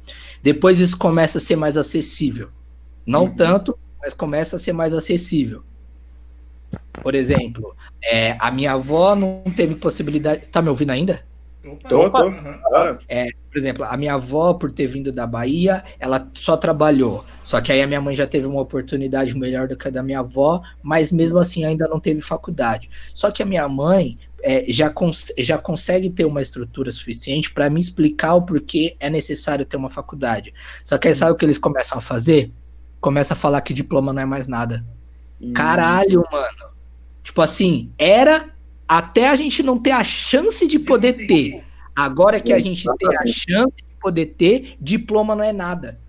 Depois 0.43 0.81
isso 0.81 0.97
começa 0.99 1.39
a 1.39 1.41
ser 1.41 1.57
mais 1.57 1.77
acessível. 1.77 2.49
Não 3.07 3.25
uhum. 3.25 3.35
tanto, 3.35 3.79
mas 4.01 4.15
começa 4.15 4.57
a 4.57 4.59
ser 4.59 4.73
mais 4.73 4.95
acessível. 4.95 5.63
Por 7.03 7.15
exemplo, 7.15 7.75
é, 8.03 8.37
a 8.39 8.51
minha 8.51 8.73
avó 8.73 9.15
não 9.15 9.43
teve 9.57 9.75
possibilidade. 9.75 10.49
Tá 10.49 10.63
me 10.63 10.69
ouvindo 10.69 10.91
ainda? 10.91 11.25
Tô, 11.89 12.09
tô. 12.11 12.33
É, 13.07 13.27
por 13.51 13.59
exemplo, 13.59 13.85
a 13.85 13.95
minha 13.97 14.15
avó, 14.15 14.55
por 14.55 14.71
ter 14.71 14.87
vindo 14.87 15.13
da 15.13 15.27
Bahia, 15.27 15.85
ela 15.99 16.31
só 16.35 16.57
trabalhou. 16.57 17.25
Só 17.45 17.61
que 17.61 17.71
aí 17.71 17.83
a 17.83 17.87
minha 17.87 18.01
mãe 18.01 18.17
já 18.17 18.27
teve 18.27 18.47
uma 18.47 18.61
oportunidade 18.61 19.37
melhor 19.37 19.69
do 19.69 19.77
que 19.77 19.89
a 19.89 19.91
da 19.91 20.03
minha 20.03 20.21
avó, 20.21 20.63
mas 20.83 21.13
mesmo 21.13 21.39
assim 21.39 21.65
ainda 21.65 21.87
não 21.87 22.01
teve 22.01 22.23
faculdade. 22.23 22.89
Só 23.13 23.31
que 23.31 23.43
a 23.43 23.47
minha 23.47 23.69
mãe 23.69 24.17
é, 24.43 24.65
já, 24.69 24.91
cons 24.91 25.33
já 25.39 25.59
consegue 25.59 26.11
ter 26.11 26.25
uma 26.25 26.43
estrutura 26.43 26.91
suficiente 26.91 27.53
para 27.53 27.71
me 27.71 27.81
explicar 27.81 28.35
o 28.35 28.43
porquê 28.43 28.97
é 28.99 29.11
necessário 29.11 29.65
ter 29.65 29.77
uma 29.77 29.91
faculdade. 29.91 30.53
Só 30.85 30.99
que 30.99 31.09
aí 31.09 31.15
sabe 31.15 31.33
o 31.33 31.35
que 31.35 31.45
eles 31.45 31.59
começam 31.59 31.99
a 31.99 32.01
fazer? 32.01 32.53
Começa 33.01 33.35
a 33.35 33.37
falar 33.37 33.61
que 33.61 33.73
diploma 33.73 34.13
não 34.13 34.23
é 34.23 34.27
mais 34.27 34.49
nada. 34.49 34.85
Hum. 35.41 35.53
Caralho, 35.53 36.25
mano. 36.31 36.71
Tipo 37.23 37.43
assim, 37.43 37.93
era 37.99 38.51
até 38.89 39.29
a 39.29 39.37
gente 39.37 39.63
não 39.63 39.79
ter 39.79 39.93
a 39.93 40.03
chance 40.03 40.67
de 40.67 40.79
poder 40.79 41.27
ter. 41.27 41.63
Agora 41.95 42.41
que 42.41 42.53
a 42.53 42.59
gente 42.59 42.85
tem 42.99 43.17
a 43.17 43.27
chance 43.27 43.75
de 43.77 43.97
poder 44.01 44.27
ter, 44.27 44.77
diploma 44.81 45.35
não 45.35 45.45
é 45.45 45.53
nada. 45.53 46.01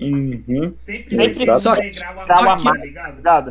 Uhum. 0.00 0.74
Sempre, 0.78 1.30
só 1.30 1.44
que, 1.44 1.60
só 1.60 1.76
que, 1.76 2.00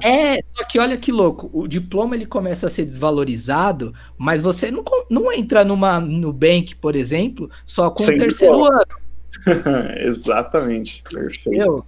é, 0.03 0.43
só 0.55 0.63
que 0.65 0.79
olha 0.79 0.97
que 0.97 1.11
louco, 1.11 1.49
o 1.53 1.67
diploma 1.67 2.15
ele 2.15 2.25
começa 2.25 2.65
a 2.65 2.69
ser 2.69 2.85
desvalorizado, 2.85 3.93
mas 4.17 4.41
você 4.41 4.71
não, 4.71 4.83
não 5.09 5.31
entra 5.31 5.63
numa 5.63 5.99
Nubank, 5.99 6.75
por 6.75 6.95
exemplo, 6.95 7.49
só 7.65 7.91
com 7.91 8.03
Sem 8.03 8.15
o 8.15 8.17
terceiro 8.17 8.53
diploma. 8.55 8.83
ano. 9.45 9.93
Exatamente, 10.01 11.03
perfeito. 11.03 11.85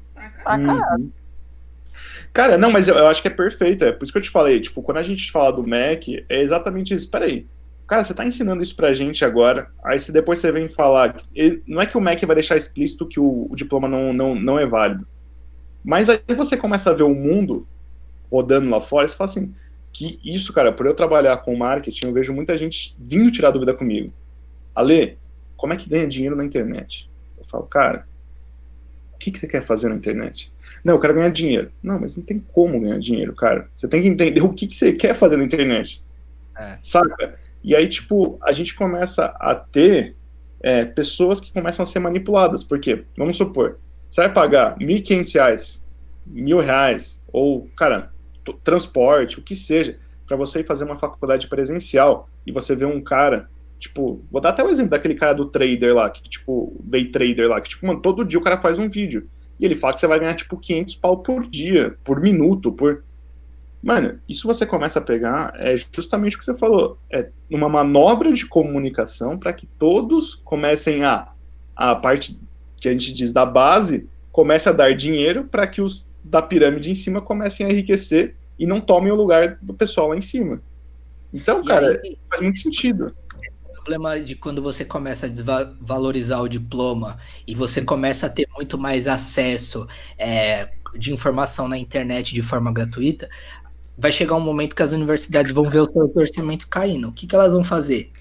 Uhum. 0.47 1.11
Cara, 2.33 2.57
não, 2.57 2.71
mas 2.71 2.87
eu, 2.87 2.95
eu, 2.95 3.07
acho 3.07 3.21
que 3.21 3.27
é 3.27 3.31
perfeito. 3.31 3.83
É 3.83 3.91
por 3.91 4.03
isso 4.03 4.13
que 4.13 4.17
eu 4.17 4.23
te 4.23 4.29
falei. 4.29 4.59
Tipo, 4.61 4.81
quando 4.81 4.97
a 4.97 5.03
gente 5.03 5.31
fala 5.31 5.51
do 5.51 5.67
Mac, 5.67 6.07
é 6.29 6.41
exatamente 6.41 6.93
isso. 6.93 7.09
Peraí. 7.09 7.45
Cara, 7.91 8.05
você 8.05 8.13
tá 8.13 8.25
ensinando 8.25 8.63
isso 8.63 8.73
pra 8.73 8.93
gente 8.93 9.25
agora. 9.25 9.69
Aí 9.83 9.99
se 9.99 10.13
depois 10.13 10.39
você 10.39 10.49
vem 10.49 10.65
falar. 10.65 11.13
Ele, 11.35 11.61
não 11.67 11.81
é 11.81 11.85
que 11.85 11.97
o 11.97 11.99
Mac 11.99 12.21
vai 12.23 12.35
deixar 12.35 12.55
explícito 12.55 13.05
que 13.05 13.19
o, 13.19 13.49
o 13.51 13.53
diploma 13.53 13.85
não, 13.85 14.13
não, 14.13 14.33
não 14.33 14.57
é 14.57 14.65
válido. 14.65 15.05
Mas 15.83 16.09
aí 16.09 16.21
você 16.29 16.55
começa 16.55 16.89
a 16.89 16.93
ver 16.93 17.03
o 17.03 17.13
mundo 17.13 17.67
rodando 18.31 18.69
lá 18.69 18.79
fora 18.79 19.03
e 19.03 19.09
você 19.09 19.15
fala 19.17 19.29
assim. 19.29 19.53
Que 19.91 20.17
isso, 20.23 20.53
cara, 20.53 20.71
por 20.71 20.85
eu 20.85 20.95
trabalhar 20.95 21.35
com 21.35 21.53
marketing, 21.53 22.05
eu 22.05 22.13
vejo 22.13 22.31
muita 22.31 22.55
gente 22.55 22.95
vindo 22.97 23.29
tirar 23.29 23.51
dúvida 23.51 23.73
comigo. 23.73 24.13
Ale, 24.73 25.17
como 25.57 25.73
é 25.73 25.75
que 25.75 25.89
ganha 25.89 26.07
dinheiro 26.07 26.37
na 26.37 26.45
internet? 26.45 27.09
Eu 27.37 27.43
falo, 27.43 27.65
cara, 27.65 28.07
o 29.13 29.17
que, 29.17 29.31
que 29.31 29.37
você 29.37 29.49
quer 29.49 29.61
fazer 29.61 29.89
na 29.89 29.95
internet? 29.95 30.49
Não, 30.81 30.93
eu 30.93 30.99
quero 31.01 31.15
ganhar 31.15 31.29
dinheiro. 31.29 31.69
Não, 31.83 31.99
mas 31.99 32.15
não 32.15 32.23
tem 32.23 32.39
como 32.39 32.79
ganhar 32.79 32.99
dinheiro, 32.99 33.35
cara. 33.35 33.69
Você 33.75 33.85
tem 33.85 34.01
que 34.01 34.07
entender 34.07 34.41
o 34.41 34.53
que, 34.53 34.65
que 34.65 34.77
você 34.77 34.93
quer 34.93 35.13
fazer 35.13 35.35
na 35.35 35.43
internet. 35.43 36.01
É. 36.57 36.77
Saca? 36.79 37.40
E 37.63 37.75
aí, 37.75 37.87
tipo, 37.87 38.39
a 38.41 38.51
gente 38.51 38.75
começa 38.75 39.25
a 39.39 39.55
ter 39.55 40.15
é, 40.61 40.85
pessoas 40.85 41.39
que 41.39 41.51
começam 41.51 41.83
a 41.83 41.85
ser 41.85 41.99
manipuladas. 41.99 42.63
Por 42.63 42.79
quê? 42.79 43.03
Vamos 43.17 43.37
supor, 43.37 43.79
você 44.09 44.21
vai 44.21 44.33
pagar 44.33 44.77
R$ 44.77 44.85
1.500, 44.85 45.83
mil 46.25 46.59
reais, 46.59 47.23
ou, 47.31 47.69
cara, 47.75 48.11
transporte, 48.63 49.39
o 49.39 49.41
que 49.41 49.55
seja, 49.55 49.97
para 50.27 50.37
você 50.37 50.61
ir 50.61 50.65
fazer 50.65 50.83
uma 50.83 50.95
faculdade 50.95 51.47
presencial 51.47 52.29
e 52.45 52.51
você 52.51 52.75
vê 52.75 52.85
um 52.85 53.01
cara, 53.01 53.49
tipo, 53.79 54.23
vou 54.31 54.41
dar 54.41 54.49
até 54.49 54.63
o 54.63 54.67
um 54.67 54.69
exemplo 54.69 54.91
daquele 54.91 55.15
cara 55.15 55.33
do 55.33 55.45
trader 55.45 55.95
lá, 55.95 56.09
que, 56.09 56.21
tipo, 56.29 56.79
day 56.83 57.05
trader 57.05 57.49
lá, 57.49 57.59
que, 57.61 57.69
tipo, 57.69 57.85
mano, 57.85 58.01
todo 58.01 58.25
dia 58.25 58.39
o 58.39 58.43
cara 58.43 58.57
faz 58.57 58.79
um 58.79 58.89
vídeo 58.89 59.27
e 59.61 59.65
ele 59.65 59.75
fala 59.75 59.93
que 59.93 59.99
você 59.99 60.07
vai 60.07 60.19
ganhar 60.19 60.33
tipo 60.33 60.57
500 60.57 60.95
pau 60.95 61.17
por 61.17 61.47
dia, 61.47 61.95
por 62.03 62.19
minuto, 62.19 62.71
por. 62.71 63.03
Mano, 63.81 64.19
isso 64.29 64.45
você 64.45 64.65
começa 64.65 64.99
a 64.99 65.01
pegar 65.01 65.53
é 65.55 65.75
justamente 65.75 66.35
o 66.35 66.39
que 66.39 66.45
você 66.45 66.53
falou, 66.53 66.99
é 67.11 67.29
uma 67.49 67.67
manobra 67.67 68.31
de 68.31 68.45
comunicação 68.45 69.39
para 69.39 69.53
que 69.53 69.65
todos 69.65 70.35
comecem 70.35 71.03
a 71.03 71.31
a 71.75 71.95
parte 71.95 72.39
que 72.77 72.87
a 72.87 72.91
gente 72.91 73.13
diz 73.13 73.31
da 73.31 73.45
base 73.45 74.07
comece 74.31 74.69
a 74.69 74.71
dar 74.71 74.95
dinheiro 74.95 75.45
para 75.45 75.65
que 75.65 75.81
os 75.81 76.09
da 76.23 76.41
pirâmide 76.41 76.91
em 76.91 76.93
cima 76.93 77.21
comecem 77.21 77.65
a 77.65 77.69
enriquecer 77.69 78.35
e 78.57 78.67
não 78.67 78.79
tomem 78.79 79.11
o 79.11 79.15
lugar 79.15 79.57
do 79.61 79.73
pessoal 79.73 80.09
lá 80.09 80.15
em 80.15 80.21
cima. 80.21 80.61
Então, 81.33 81.63
cara, 81.63 81.99
aí, 82.03 82.17
faz 82.29 82.41
muito 82.41 82.59
sentido. 82.59 83.15
O 83.65 83.73
problema 83.73 84.19
de 84.19 84.35
quando 84.35 84.61
você 84.61 84.85
começa 84.85 85.25
a 85.25 85.29
desvalorizar 85.29 86.41
o 86.41 86.47
diploma 86.47 87.17
e 87.47 87.55
você 87.55 87.81
começa 87.81 88.27
a 88.27 88.29
ter 88.29 88.47
muito 88.55 88.77
mais 88.77 89.07
acesso 89.07 89.87
é, 90.17 90.69
de 90.95 91.11
informação 91.11 91.67
na 91.67 91.77
internet 91.77 92.33
de 92.33 92.41
forma 92.43 92.71
gratuita, 92.71 93.27
vai 94.01 94.11
chegar 94.11 94.35
um 94.35 94.41
momento 94.41 94.75
que 94.75 94.81
as 94.81 94.91
universidades 94.91 95.51
vão 95.51 95.69
ver 95.69 95.81
o 95.81 95.87
seu 95.87 96.11
orçamento 96.15 96.67
caindo. 96.67 97.09
O 97.09 97.13
que, 97.13 97.27
que 97.27 97.35
elas 97.35 97.53
vão 97.53 97.63
fazer? 97.63 98.11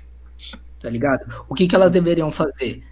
Tá 0.78 0.90
ligado? 0.90 1.24
O 1.48 1.54
que, 1.54 1.66
que 1.66 1.74
elas 1.74 1.90
deveriam 1.90 2.30
fazer? 2.30 2.84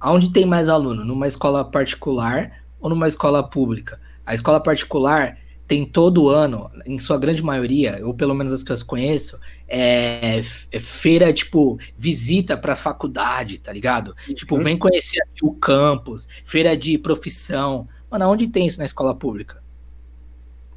Aonde 0.00 0.32
tem 0.32 0.46
mais 0.46 0.66
aluno? 0.66 1.04
Numa 1.04 1.28
escola 1.28 1.62
particular 1.62 2.62
ou 2.80 2.88
numa 2.88 3.06
escola 3.06 3.42
pública? 3.42 4.00
A 4.24 4.34
escola 4.34 4.58
particular 4.58 5.36
tem 5.66 5.84
todo 5.84 6.30
ano, 6.30 6.70
em 6.86 6.98
sua 6.98 7.18
grande 7.18 7.42
maioria, 7.42 8.00
ou 8.02 8.14
pelo 8.14 8.34
menos 8.34 8.54
as 8.54 8.62
que 8.62 8.72
eu 8.72 8.86
conheço, 8.86 9.38
é, 9.68 10.42
é 10.72 10.80
feira, 10.80 11.32
tipo, 11.34 11.78
visita 11.96 12.56
para 12.56 12.74
faculdade, 12.74 13.58
tá 13.58 13.70
ligado? 13.70 14.14
Uhum. 14.26 14.34
Tipo, 14.34 14.56
vem 14.56 14.78
conhecer 14.78 15.20
o 15.42 15.52
campus, 15.52 16.26
feira 16.42 16.74
de 16.74 16.96
profissão. 16.96 17.86
Mano, 18.10 18.30
onde 18.30 18.48
tem 18.48 18.66
isso 18.66 18.78
na 18.78 18.86
escola 18.86 19.14
pública? 19.14 19.62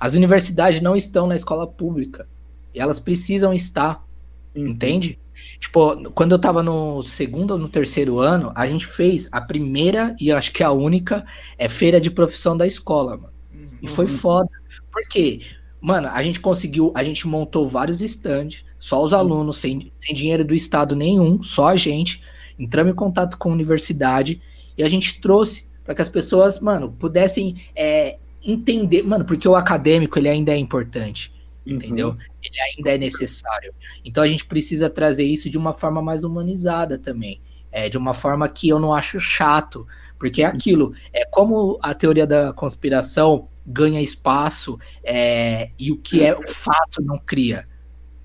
As 0.04 0.16
universidades 0.16 0.82
não 0.82 0.97
estão 0.97 1.26
na 1.26 1.34
escola 1.34 1.66
pública. 1.66 2.28
E 2.76 2.80
elas 2.82 2.99
precisam 2.99 3.54
estar. 3.54 4.06
Uhum. 4.54 4.68
Entende? 4.68 5.18
Tipo, 5.58 6.12
quando 6.12 6.34
eu 6.34 6.39
tava 6.39 6.62
no 6.62 7.01
segundo 7.04 7.51
ou 7.51 7.58
no 7.58 7.70
terceiro 7.70 8.20
ano, 8.20 8.51
a 8.54 8.68
gente 8.68 8.86
fez 8.86 9.30
a 9.32 9.39
primeira 9.39 10.14
e 10.20 10.30
acho 10.30 10.51
que 10.51 10.62
a 10.62 10.74
única 10.74 11.26
é 11.58 11.70
feira 11.70 12.01
de 12.01 12.12
profissão 12.12 12.58
da 12.58 12.68
escola, 12.68 13.16
mano. 13.16 13.34
Uhum. 13.54 13.78
E 13.82 13.88
foi 13.88 14.04
uhum. 14.04 14.18
foda. 14.18 14.49
Por 14.91 15.08
quê? 15.08 15.39
Mano, 15.80 16.10
a 16.10 16.22
gente 16.22 16.41
conseguiu, 16.41 16.91
a 16.93 17.01
gente 17.01 17.26
montou 17.26 17.66
vários 17.66 18.01
stands, 18.01 18.66
só 18.78 19.01
os 19.01 19.14
alunos, 19.14 19.56
sem, 19.56 19.89
sem 19.97 20.14
dinheiro 20.14 20.43
do 20.43 20.54
Estado 20.54 20.97
nenhum, 20.97 21.41
só 21.41 21.70
a 21.70 21.78
gente. 21.78 22.22
Entramos 22.60 22.91
em 22.91 22.95
contato 22.95 23.38
com 23.38 23.51
a 23.51 23.54
universidade 23.54 24.41
e 24.78 24.84
a 24.84 24.89
gente 24.89 25.22
trouxe 25.22 25.72
para 25.82 25.95
que 25.95 26.01
as 26.01 26.10
pessoas, 26.10 26.60
mano, 26.60 26.91
pudessem 26.91 27.56
é, 27.74 28.18
entender, 28.44 29.04
mano, 29.04 29.26
porque 29.26 29.48
o 29.48 29.56
acadêmico 29.56 30.18
ele 30.20 30.30
ainda 30.30 30.52
é 30.52 30.58
importante, 30.58 31.34
uhum. 31.66 31.74
entendeu? 31.74 32.18
Ele 32.41 32.60
ainda 32.60 32.91
é 32.91 32.98
necessário. 32.98 33.74
Então 34.04 34.24
a 34.24 34.28
gente 34.28 34.46
precisa 34.46 34.89
trazer 34.89 35.24
isso 35.24 35.50
de 35.50 35.58
uma 35.58 35.74
forma 35.74 36.02
mais 36.02 36.24
humanizada 36.24 36.98
também, 36.98 37.41
é, 37.72 37.89
de 37.89 37.98
uma 37.98 38.14
forma 38.14 38.48
que 38.50 38.70
eu 38.70 38.80
não 38.80 38.94
acho 38.94 39.20
chato, 39.20 39.88
porque 40.20 40.44
é 40.44 40.46
aquilo, 40.46 40.94
é 41.12 41.26
como 41.26 41.78
a 41.82 41.94
teoria 41.94 42.28
da 42.28 42.54
conspiração 42.54 43.48
ganha 43.66 44.02
espaço 44.02 44.78
é, 45.04 45.70
e 45.80 45.91
o 45.91 45.98
que 45.98 46.24
é 46.24 46.36
o 46.36 46.48
fato 46.48 47.02
não 47.02 47.18
cria. 47.18 47.68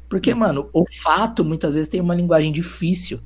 Porque, 0.09 0.35
mano, 0.35 0.69
o 0.73 0.85
fato 0.91 1.45
muitas 1.45 1.75
vezes 1.75 1.89
tem 1.89 2.01
uma 2.01 2.15
linguagem 2.15 2.51
difícil, 2.51 3.21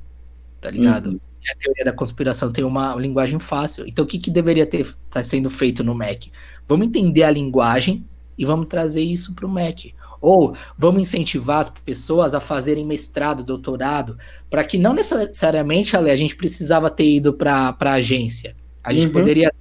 tá 0.59 0.69
ligado? 0.69 1.11
Uhum. 1.11 1.19
A 1.49 1.55
teoria 1.55 1.85
da 1.85 1.93
conspiração 1.93 2.51
tem 2.51 2.63
uma 2.63 2.95
linguagem 2.95 3.39
fácil. 3.39 3.85
Então, 3.87 4.03
o 4.05 4.07
que, 4.07 4.19
que 4.19 4.31
deveria 4.31 4.65
ter 4.65 4.93
tá 5.09 5.23
sendo 5.23 5.49
feito 5.49 5.83
no 5.83 5.93
Mac? 5.93 6.25
Vamos 6.67 6.87
entender 6.87 7.23
a 7.23 7.31
linguagem 7.31 8.05
e 8.37 8.45
vamos 8.45 8.67
trazer 8.67 9.01
isso 9.01 9.33
para 9.33 9.45
o 9.45 9.49
Mac. 9.49 9.85
Ou 10.21 10.55
vamos 10.77 11.01
incentivar 11.01 11.59
as 11.59 11.69
pessoas 11.69 12.33
a 12.33 12.39
fazerem 12.39 12.85
mestrado, 12.85 13.43
doutorado, 13.43 14.17
para 14.49 14.63
que 14.63 14.77
não 14.77 14.93
necessariamente 14.93 15.97
a 15.97 16.15
gente 16.15 16.35
precisava 16.35 16.89
ter 16.89 17.09
ido 17.09 17.33
para 17.33 17.75
a 17.77 17.91
agência. 17.91 18.55
A 18.83 18.93
gente 18.93 19.07
uhum. 19.07 19.13
poderia 19.13 19.51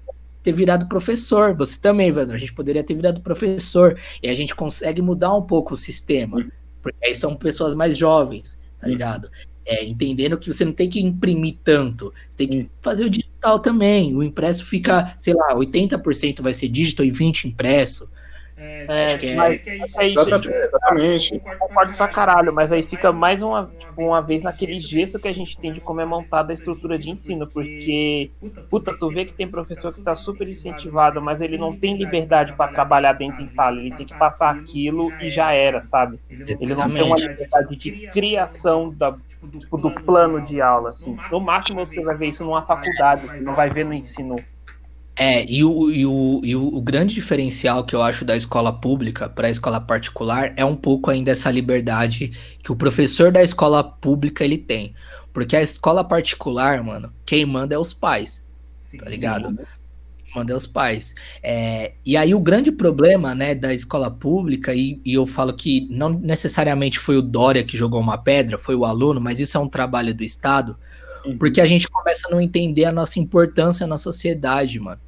ter 0.43 0.53
virado 0.53 0.87
professor. 0.87 1.55
Você 1.57 1.79
também, 1.81 2.09
Evandro. 2.09 2.35
A 2.35 2.39
gente 2.39 2.53
poderia 2.53 2.83
ter 2.83 2.95
virado 2.95 3.21
professor. 3.21 3.99
E 4.23 4.29
a 4.29 4.35
gente 4.35 4.55
consegue 4.55 5.01
mudar 5.01 5.35
um 5.35 5.43
pouco 5.43 5.75
o 5.75 5.77
sistema. 5.77 6.45
Porque 6.83 7.07
aí 7.07 7.15
são 7.15 7.35
pessoas 7.37 7.75
mais 7.75 7.97
jovens, 7.97 8.63
tá 8.81 8.89
ligado? 8.89 9.31
É, 9.65 9.85
entendendo 9.85 10.39
que 10.39 10.53
você 10.53 10.65
não 10.65 10.73
tem 10.73 10.89
que 10.89 11.01
imprimir 11.01 11.57
tanto. 11.63 12.13
Você 12.29 12.37
tem 12.37 12.49
que 12.49 12.71
fazer 12.81 13.05
o 13.05 13.11
digital 13.11 13.61
também. 13.61 14.15
O 14.17 14.23
impresso 14.23 14.67
fica, 14.67 15.15
sei 15.19 15.35
lá, 15.35 15.55
80% 15.55 16.43
vai 16.43 16.53
ser 16.53 16.69
digital 16.69 17.07
e 17.07 17.11
20% 17.11 17.45
impresso. 17.45 18.11
É, 18.63 19.05
acho 19.07 19.19
que 19.19 19.27
é, 19.27 19.35
mas, 19.35 19.61
aí, 19.97 20.11
exatamente, 20.11 20.51
exatamente. 20.51 21.43
Concordo 21.59 21.97
pra 21.97 22.07
caralho, 22.07 22.53
mas 22.53 22.73
aí 22.73 22.83
fica 22.83 23.13
mais 23.13 23.43
uma, 23.43 23.71
tipo, 23.77 24.03
uma 24.03 24.21
vez 24.21 24.43
naquele 24.43 24.81
gesso 24.81 25.19
que 25.19 25.27
a 25.27 25.33
gente 25.33 25.59
tem 25.59 25.73
de 25.73 25.81
como 25.81 26.01
é 26.01 26.05
montada 26.05 26.53
a 26.53 26.55
estrutura 26.55 26.97
de 26.97 27.11
ensino, 27.11 27.47
porque, 27.47 28.31
puta, 28.71 28.97
tu 28.97 29.11
vê 29.11 29.25
que 29.25 29.33
tem 29.33 29.49
professor 29.49 29.93
que 29.93 30.01
tá 30.01 30.15
super 30.15 30.47
incentivado, 30.47 31.21
mas 31.21 31.41
ele 31.41 31.59
não 31.59 31.75
tem 31.75 31.97
liberdade 31.97 32.53
para 32.53 32.71
trabalhar 32.73 33.15
dentro 33.15 33.43
em 33.43 33.49
sala, 33.49 33.81
ele 33.81 33.95
tem 33.97 34.07
que 34.07 34.17
passar 34.17 34.55
aquilo 34.55 35.13
e 35.21 35.29
já 35.29 35.53
era, 35.53 35.81
sabe? 35.81 36.21
Ele 36.31 36.75
não 36.75 36.89
tem 36.89 37.03
uma 37.03 37.17
liberdade 37.17 37.77
de 37.77 38.09
criação 38.13 38.95
da, 38.95 39.17
do, 39.43 39.77
do 39.79 39.91
plano 40.03 40.41
de 40.41 40.61
aula, 40.61 40.91
assim. 40.91 41.17
No 41.31 41.41
máximo 41.41 41.85
você 41.85 42.01
vai 42.03 42.17
ver 42.17 42.29
isso 42.29 42.45
numa 42.45 42.63
faculdade, 42.63 43.41
não 43.41 43.55
vai 43.55 43.71
ver 43.71 43.85
no 43.85 43.93
ensino 43.93 44.37
é, 45.15 45.45
e 45.51 45.63
o, 45.63 45.91
e, 45.91 46.07
o, 46.07 46.41
e 46.43 46.57
o, 46.57 46.75
o 46.75 46.81
grande 46.81 47.15
diferencial 47.15 47.85
que 47.85 47.95
eu 47.95 48.03
acho 48.03 48.25
da 48.25 48.35
escola 48.35 48.73
pública 48.73 49.29
para 49.29 49.47
a 49.47 49.51
escola 49.51 49.79
particular 49.79 50.55
é 50.57 50.65
um 50.65 50.75
pouco 50.75 51.11
ainda 51.11 51.31
essa 51.31 51.51
liberdade 51.51 52.33
que 52.63 52.73
o 52.73 52.77
professor 52.77 53.31
da 53.31 53.43
escola 53.43 53.85
pública 53.85 54.43
ele 54.43 54.57
tem. 54.57 54.95
Porque 55.33 55.55
a 55.55 55.63
escola 55.63 56.03
particular, 56.03 56.83
mano, 56.83 57.13
quem 57.27 57.45
manda 57.45 57.75
é 57.75 57.79
os 57.79 57.93
pais, 57.93 58.47
sim, 58.91 58.97
tá 58.97 59.09
ligado? 59.09 59.51
Sim. 59.51 59.57
Quem 59.57 59.67
manda 60.35 60.53
é 60.53 60.57
os 60.57 60.67
pais. 60.67 61.15
É, 61.43 61.93
e 62.05 62.17
aí 62.17 62.35
o 62.35 62.41
grande 62.41 62.73
problema, 62.73 63.35
né, 63.35 63.55
da 63.55 63.73
escola 63.73 64.11
pública, 64.11 64.75
e, 64.75 65.01
e 65.05 65.15
eu 65.15 65.27
falo 65.27 65.53
que 65.53 65.87
não 65.91 66.11
necessariamente 66.11 66.99
foi 66.99 67.17
o 67.17 67.23
Dória 67.23 67.65
que 67.65 67.77
jogou 67.77 68.01
uma 68.01 68.19
pedra, 68.19 68.59
foi 68.59 68.75
o 68.75 68.85
aluno, 68.85 69.21
mas 69.21 69.41
isso 69.41 69.57
é 69.57 69.61
um 69.61 69.69
trabalho 69.69 70.15
do 70.15 70.25
Estado, 70.25 70.79
Uhum. 71.25 71.39
Porque 71.39 71.61
a 71.61 71.67
gente 71.67 71.89
começa 71.89 72.29
a 72.29 72.31
não 72.31 72.41
entender 72.41 72.85
a 72.85 72.93
nossa 72.93 73.19
importância 73.19 73.87
na 73.87 73.99
sociedade, 73.99 74.79
mano. 74.79 75.01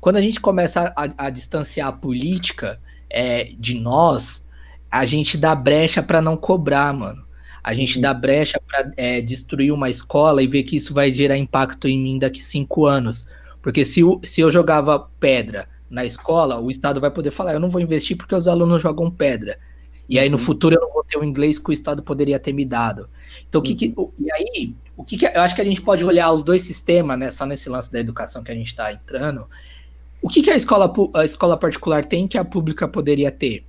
Quando 0.00 0.16
a 0.16 0.22
gente 0.22 0.40
começa 0.40 0.92
a, 0.96 1.26
a 1.26 1.30
distanciar 1.30 1.88
a 1.88 1.92
política 1.92 2.80
é, 3.10 3.52
de 3.58 3.80
nós, 3.80 4.46
a 4.90 5.04
gente 5.04 5.36
dá 5.36 5.54
brecha 5.54 6.02
para 6.02 6.20
não 6.20 6.36
cobrar, 6.36 6.92
mano. 6.92 7.24
A 7.62 7.74
gente 7.74 7.96
uhum. 7.96 8.02
dá 8.02 8.14
brecha 8.14 8.60
para 8.64 8.92
é, 8.96 9.20
destruir 9.20 9.72
uma 9.72 9.90
escola 9.90 10.42
e 10.42 10.46
ver 10.46 10.62
que 10.62 10.76
isso 10.76 10.94
vai 10.94 11.10
gerar 11.10 11.36
impacto 11.36 11.88
em 11.88 11.98
mim 11.98 12.18
daqui 12.18 12.40
cinco 12.40 12.86
anos. 12.86 13.26
Porque 13.66 13.84
se, 13.84 14.00
se 14.22 14.40
eu 14.40 14.48
jogava 14.48 15.10
pedra 15.18 15.68
na 15.90 16.04
escola, 16.04 16.60
o 16.60 16.70
Estado 16.70 17.00
vai 17.00 17.10
poder 17.10 17.32
falar: 17.32 17.52
eu 17.52 17.58
não 17.58 17.68
vou 17.68 17.80
investir 17.80 18.16
porque 18.16 18.32
os 18.32 18.46
alunos 18.46 18.80
jogam 18.80 19.10
pedra. 19.10 19.58
E 20.08 20.20
aí 20.20 20.28
no 20.28 20.36
uhum. 20.36 20.44
futuro 20.44 20.76
eu 20.76 20.80
não 20.80 20.92
vou 20.92 21.02
ter 21.02 21.18
o 21.18 21.24
inglês 21.24 21.58
que 21.58 21.70
o 21.70 21.72
Estado 21.72 22.00
poderia 22.00 22.38
ter 22.38 22.52
me 22.52 22.64
dado. 22.64 23.10
Então, 23.48 23.60
o 23.60 23.64
que, 23.64 23.74
que 23.74 23.92
uhum. 23.96 24.12
e 24.20 24.30
aí, 24.30 24.74
o 24.96 25.02
que, 25.02 25.16
que 25.18 25.26
eu 25.26 25.40
acho 25.40 25.56
que 25.56 25.60
a 25.60 25.64
gente 25.64 25.82
pode 25.82 26.04
olhar 26.04 26.30
os 26.30 26.44
dois 26.44 26.62
sistemas, 26.62 27.18
né? 27.18 27.32
Só 27.32 27.44
nesse 27.44 27.68
lance 27.68 27.90
da 27.90 27.98
educação 27.98 28.44
que 28.44 28.52
a 28.52 28.54
gente 28.54 28.68
está 28.68 28.92
entrando. 28.92 29.48
O 30.22 30.28
que, 30.28 30.42
que 30.42 30.50
a 30.50 30.56
escola 30.56 30.94
a 31.14 31.24
escola 31.24 31.56
particular 31.56 32.04
tem 32.04 32.28
que 32.28 32.38
a 32.38 32.44
pública 32.44 32.86
poderia 32.86 33.32
ter? 33.32 33.66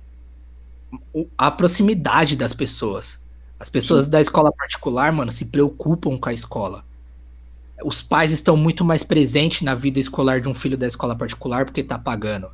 A 1.36 1.50
proximidade 1.50 2.36
das 2.36 2.52
pessoas. 2.52 3.18
As 3.58 3.68
pessoas 3.68 4.04
Sim. 4.04 4.12
da 4.12 4.20
escola 4.20 4.52
particular, 4.52 5.12
mano, 5.12 5.32
se 5.32 5.46
preocupam 5.46 6.16
com 6.16 6.28
a 6.28 6.32
escola. 6.32 6.86
Os 7.84 8.02
pais 8.02 8.32
estão 8.32 8.56
muito 8.56 8.84
mais 8.84 9.02
presentes 9.02 9.62
na 9.62 9.74
vida 9.74 9.98
escolar 9.98 10.40
de 10.40 10.48
um 10.48 10.54
filho 10.54 10.76
da 10.76 10.86
escola 10.86 11.14
particular 11.14 11.64
porque 11.64 11.82
tá 11.82 11.98
pagando. 11.98 12.46
Uhum. 12.46 12.52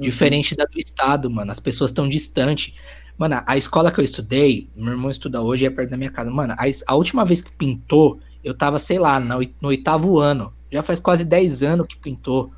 Diferente 0.00 0.56
da 0.56 0.64
do 0.64 0.78
Estado, 0.78 1.30
mano. 1.30 1.52
As 1.52 1.60
pessoas 1.60 1.90
estão 1.90 2.08
distantes. 2.08 2.74
Mano, 3.16 3.42
a 3.46 3.56
escola 3.56 3.92
que 3.92 4.00
eu 4.00 4.04
estudei, 4.04 4.68
meu 4.74 4.92
irmão 4.92 5.10
estuda 5.10 5.40
hoje, 5.40 5.66
é 5.66 5.70
perto 5.70 5.90
da 5.90 5.96
minha 5.96 6.10
casa. 6.10 6.30
Mano, 6.30 6.54
a, 6.54 6.64
a 6.86 6.94
última 6.94 7.24
vez 7.24 7.40
que 7.40 7.52
pintou, 7.52 8.18
eu 8.42 8.54
tava, 8.54 8.78
sei 8.78 8.98
lá, 8.98 9.20
no, 9.20 9.40
no 9.60 9.68
oitavo 9.68 10.18
ano. 10.18 10.52
Já 10.70 10.82
faz 10.82 10.98
quase 10.98 11.24
10 11.24 11.62
anos 11.62 11.86
que 11.86 11.96
pintou. 11.96 12.52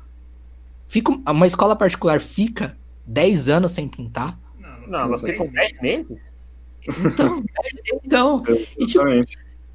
Fica, 0.87 1.11
uma 1.11 1.45
escola 1.45 1.75
particular 1.75 2.19
fica 2.19 2.75
10 3.05 3.49
anos 3.49 3.73
sem 3.73 3.87
pintar? 3.87 4.39
Não, 4.87 4.99
elas 4.99 5.21
ficam 5.21 5.47
10 5.47 5.81
meses? 5.81 6.33
Então, 7.05 7.43
então 8.03 8.43
e, 8.77 8.85
tipo, 8.85 9.03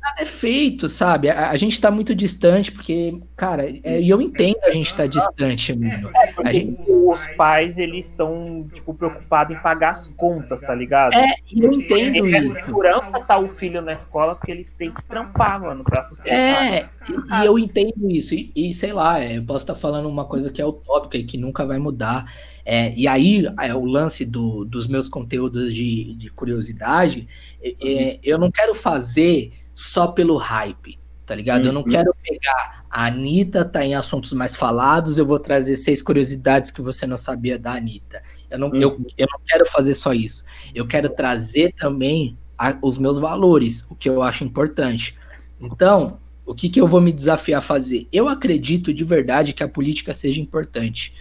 nada 0.02 0.20
é 0.20 0.24
feito, 0.24 0.88
sabe? 0.88 1.30
A, 1.30 1.50
a 1.50 1.56
gente 1.56 1.80
tá 1.80 1.90
muito 1.90 2.14
distante, 2.14 2.72
porque, 2.72 3.20
cara, 3.36 3.64
é, 3.84 4.00
e 4.00 4.10
eu 4.10 4.20
entendo 4.20 4.58
a 4.64 4.70
gente 4.70 4.94
tá 4.94 5.06
distante, 5.06 5.72
mano. 5.74 6.10
É, 6.14 6.32
porque 6.32 6.52
gente... 6.52 6.82
os 6.88 7.26
pais, 7.36 7.78
eles 7.78 8.06
estão, 8.06 8.68
tipo, 8.72 8.92
preocupados 8.92 9.56
em 9.56 9.60
pagar 9.60 9.90
as 9.90 10.08
contas, 10.08 10.60
tá 10.60 10.74
ligado? 10.74 11.14
É, 11.14 11.34
e 11.50 11.62
eu 11.62 11.72
entendo 11.72 12.26
e 12.26 12.36
isso. 12.36 12.52
É 12.52 12.64
segurança 12.64 13.20
tá 13.20 13.38
o 13.38 13.48
filho 13.48 13.80
na 13.80 13.92
escola, 13.92 14.34
porque 14.34 14.50
eles 14.50 14.68
têm 14.76 14.90
que 14.90 15.04
trampar, 15.04 15.60
mano, 15.60 15.84
pra 15.84 16.02
sustentar. 16.02 16.34
É, 16.34 16.88
e, 17.08 17.42
e 17.42 17.46
eu 17.46 17.58
entendo 17.58 18.10
isso, 18.10 18.34
e, 18.34 18.52
e 18.56 18.74
sei 18.74 18.92
lá, 18.92 19.20
é, 19.20 19.38
eu 19.38 19.44
posso 19.44 19.60
estar 19.60 19.74
tá 19.74 19.78
falando 19.78 20.08
uma 20.08 20.24
coisa 20.24 20.50
que 20.50 20.60
é 20.60 20.66
utópica 20.66 21.16
e 21.16 21.24
que 21.24 21.38
nunca 21.38 21.64
vai 21.64 21.78
mudar. 21.78 22.24
É, 22.64 22.92
e 22.96 23.06
aí, 23.06 23.46
é, 23.60 23.74
o 23.74 23.84
lance 23.84 24.24
do, 24.24 24.64
dos 24.64 24.86
meus 24.86 25.08
conteúdos 25.08 25.72
de, 25.72 26.14
de 26.14 26.30
curiosidade, 26.30 27.28
é, 27.62 27.74
é 27.80 28.18
eu 28.22 28.38
não 28.38 28.50
quero 28.50 28.74
fazer 28.74 29.52
só 29.74 30.08
pelo 30.08 30.36
hype, 30.36 30.98
tá 31.24 31.34
ligado? 31.34 31.62
Uhum. 31.62 31.66
Eu 31.66 31.72
não 31.72 31.82
uhum. 31.82 31.88
quero 31.88 32.14
pegar 32.22 32.84
a 32.90 33.06
Anitta, 33.06 33.64
tá 33.64 33.84
em 33.84 33.94
assuntos 33.94 34.32
mais 34.32 34.54
falados, 34.54 35.18
eu 35.18 35.26
vou 35.26 35.38
trazer 35.38 35.76
seis 35.76 36.02
curiosidades 36.02 36.70
que 36.70 36.82
você 36.82 37.06
não 37.06 37.16
sabia 37.16 37.58
da 37.58 37.72
Anitta. 37.72 38.22
Eu 38.50 38.58
não, 38.58 38.68
uhum. 38.68 38.80
eu, 38.80 39.06
eu 39.16 39.26
não 39.30 39.40
quero 39.46 39.66
fazer 39.66 39.94
só 39.94 40.12
isso. 40.12 40.44
Eu 40.74 40.86
quero 40.86 41.08
trazer 41.08 41.72
também 41.72 42.36
a, 42.58 42.76
os 42.82 42.98
meus 42.98 43.18
valores, 43.18 43.84
o 43.88 43.94
que 43.94 44.08
eu 44.08 44.22
acho 44.22 44.44
importante. 44.44 45.18
Então, 45.60 46.18
o 46.44 46.54
que, 46.54 46.68
que 46.68 46.80
eu 46.80 46.86
vou 46.86 47.00
me 47.00 47.12
desafiar 47.12 47.58
a 47.58 47.62
fazer? 47.62 48.06
Eu 48.12 48.28
acredito 48.28 48.92
de 48.92 49.04
verdade 49.04 49.52
que 49.52 49.62
a 49.62 49.68
política 49.68 50.12
seja 50.12 50.40
importante, 50.40 51.14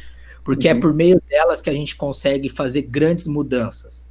porque 0.43 0.67
é 0.67 0.71
uhum. 0.71 0.77
é 0.77 0.81
por 0.81 0.93
meio 0.93 1.21
delas 1.29 1.61
que 1.61 1.69
a 1.69 1.73
gente 1.73 1.95
consegue 1.95 2.49
fazer 2.49 2.83
grandes 2.83 3.27
mudanças, 3.27 4.07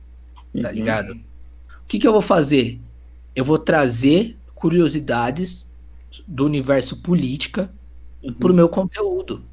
tá 0.62 0.68
uhum. 0.68 0.74
ligado? 0.74 1.12
O 1.12 1.86
que, 1.86 1.99
que 1.99 2.07
eu 2.07 2.12
vou 2.12 2.22
fazer? 2.22 2.80
Eu 3.35 3.45
vou 3.45 3.59
trazer 3.59 4.37
curiosidades 4.55 5.66
do 6.26 6.45
universo 6.45 7.01
política 7.03 7.72
uhum. 8.22 8.33
para 8.33 8.53
o 8.53 8.55
meu 8.55 8.68
conteúdo. 8.68 9.45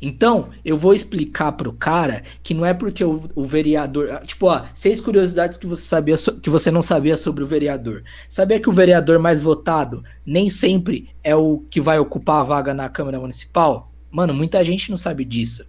Então, 0.00 0.50
eu 0.64 0.76
vou 0.76 0.94
explicar 0.94 1.52
pro 1.52 1.72
cara 1.72 2.22
que 2.42 2.54
não 2.54 2.64
é 2.64 2.72
porque 2.72 3.04
o, 3.04 3.28
o, 3.34 3.44
vereador. 3.44 4.20
Tipo, 4.20 4.46
ó, 4.46 4.62
seis 4.74 5.00
curiosidades 5.00 5.58
que 5.58 5.66
você, 5.66 5.82
sabia 5.82 6.14
que 6.40 6.50
você 6.50 6.70
não 6.70 6.82
sabia 6.82 7.16
sobre 7.16 7.42
o 7.42 7.46
vereador. 7.46 8.02
Sabia 8.28 8.60
que 8.60 8.70
o 8.70 8.72
vereador 8.72 9.18
mais 9.18 9.42
votado 9.42 10.04
nem 10.24 10.48
sempre 10.48 11.10
é 11.22 11.34
o 11.34 11.58
que 11.70 11.80
vai 11.80 11.98
ocupar 11.98 12.40
a 12.40 12.44
vaga 12.44 12.72
na 12.72 12.88
Câmara 12.88 13.18
Municipal? 13.18 13.90
Mano, 14.10 14.34
muita 14.34 14.64
gente 14.64 14.90
não 14.90 14.96
sabe 14.96 15.24
disso. 15.24 15.66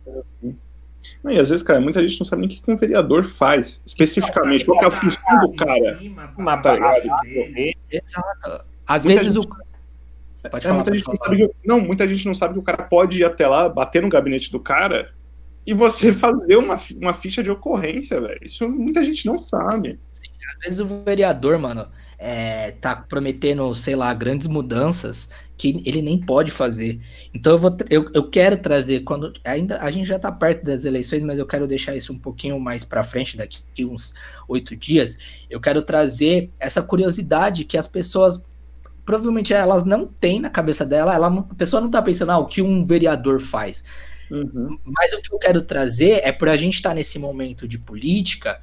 Não, 1.24 1.32
e 1.32 1.39
às 1.39 1.49
vezes, 1.49 1.64
cara, 1.64 1.80
muita 1.80 2.06
gente 2.06 2.20
não 2.20 2.26
sabe 2.26 2.47
nem 2.47 2.58
o 2.58 2.62
que 2.62 2.72
um 2.72 2.76
vereador 2.76 3.24
faz, 3.24 3.82
especificamente. 3.86 4.66
Qual 4.66 4.82
é 4.82 4.86
a 4.86 4.91
função 4.91 5.39
do 5.41 5.54
cara? 5.54 5.99
Tá 6.62 6.84
Exato. 7.91 8.66
Às 8.88 9.06
muita 9.06 9.20
vezes 9.22 9.36
gente... 9.36 9.47
o 9.47 9.64
Pode 10.49 10.66
é, 10.66 10.70
falar, 10.70 10.76
muita 10.76 10.91
pode 10.91 10.97
gente 10.97 11.06
falar. 11.06 11.18
Não, 11.18 11.26
sabe 11.26 11.38
que, 11.38 11.68
não, 11.68 11.80
muita 11.80 12.08
gente 12.08 12.26
não 12.26 12.34
sabe 12.34 12.54
que 12.54 12.60
o 12.60 12.64
cara 12.64 12.84
pode 12.84 13.20
ir 13.20 13.24
até 13.24 13.47
lá, 13.47 13.70
bater 13.70 14.01
no 14.01 14.10
gabinete 14.10 14.51
do 14.51 14.60
cara 14.60 15.12
e 15.66 15.74
você 15.74 16.12
fazer 16.14 16.58
uma, 16.58 16.80
uma 17.01 17.14
ficha 17.14 17.41
de 17.41 17.49
ocorrência, 17.49 18.20
velho. 18.20 18.39
Isso 18.43 18.68
muita 18.68 19.01
gente 19.01 19.26
não 19.26 19.41
sabe. 19.41 19.99
Às 20.56 20.60
vezes 20.66 20.80
o 20.80 21.04
vereador, 21.04 21.58
mano, 21.58 21.88
é, 22.18 22.72
tá 22.72 22.95
prometendo, 22.95 23.74
sei 23.74 23.95
lá, 23.95 24.14
grandes 24.14 24.47
mudanças 24.47 25.30
que 25.64 25.82
ele 25.86 26.01
nem 26.01 26.20
pode 26.20 26.51
fazer. 26.51 26.99
Então 27.34 27.53
eu, 27.53 27.59
vou, 27.59 27.78
eu, 27.89 28.11
eu 28.14 28.30
quero 28.30 28.57
trazer, 28.57 28.99
quando 29.05 29.32
ainda 29.45 29.80
a 29.80 29.89
gente 29.89 30.05
já 30.05 30.20
tá 30.20 30.30
perto 30.30 30.66
das 30.66 30.84
eleições, 30.84 31.24
mas 31.24 31.39
eu 31.39 31.45
quero 31.45 31.66
deixar 31.66 31.95
isso 31.95 32.11
um 32.11 32.20
pouquinho 32.20 32.59
mais 32.59 32.84
para 32.84 33.01
frente, 33.01 33.38
daqui 33.38 33.86
uns 33.86 34.14
oito 34.45 34.76
dias. 34.76 35.18
Eu 35.49 35.61
quero 35.61 35.82
trazer 35.82 36.51
essa 36.59 36.82
curiosidade 36.82 37.64
que 37.64 37.78
as 37.78 37.88
pessoas 37.88 38.43
provavelmente 39.05 39.53
elas 39.53 39.86
não 39.86 40.05
têm 40.05 40.41
na 40.41 40.49
cabeça 40.49 40.86
dela, 40.86 41.16
ela 41.16 41.30
não, 41.30 41.47
a 41.49 41.55
pessoa 41.55 41.82
não 41.82 41.89
tá 41.89 42.01
pensando 42.01 42.34
ah, 42.34 42.38
o 42.39 42.45
que 42.45 42.61
um 42.61 42.86
vereador 42.86 43.39
faz. 43.39 43.86
Uhum. 44.30 44.78
Mas 44.84 45.14
o 45.14 45.22
que 45.22 45.34
eu 45.34 45.39
quero 45.39 45.61
trazer 45.61 46.20
é 46.26 46.32
para 46.34 46.51
a 46.51 46.57
gente 46.57 46.74
estar 46.74 46.89
tá 46.89 46.95
nesse 46.95 47.18
momento 47.18 47.66
de 47.70 47.78
política, 47.78 48.61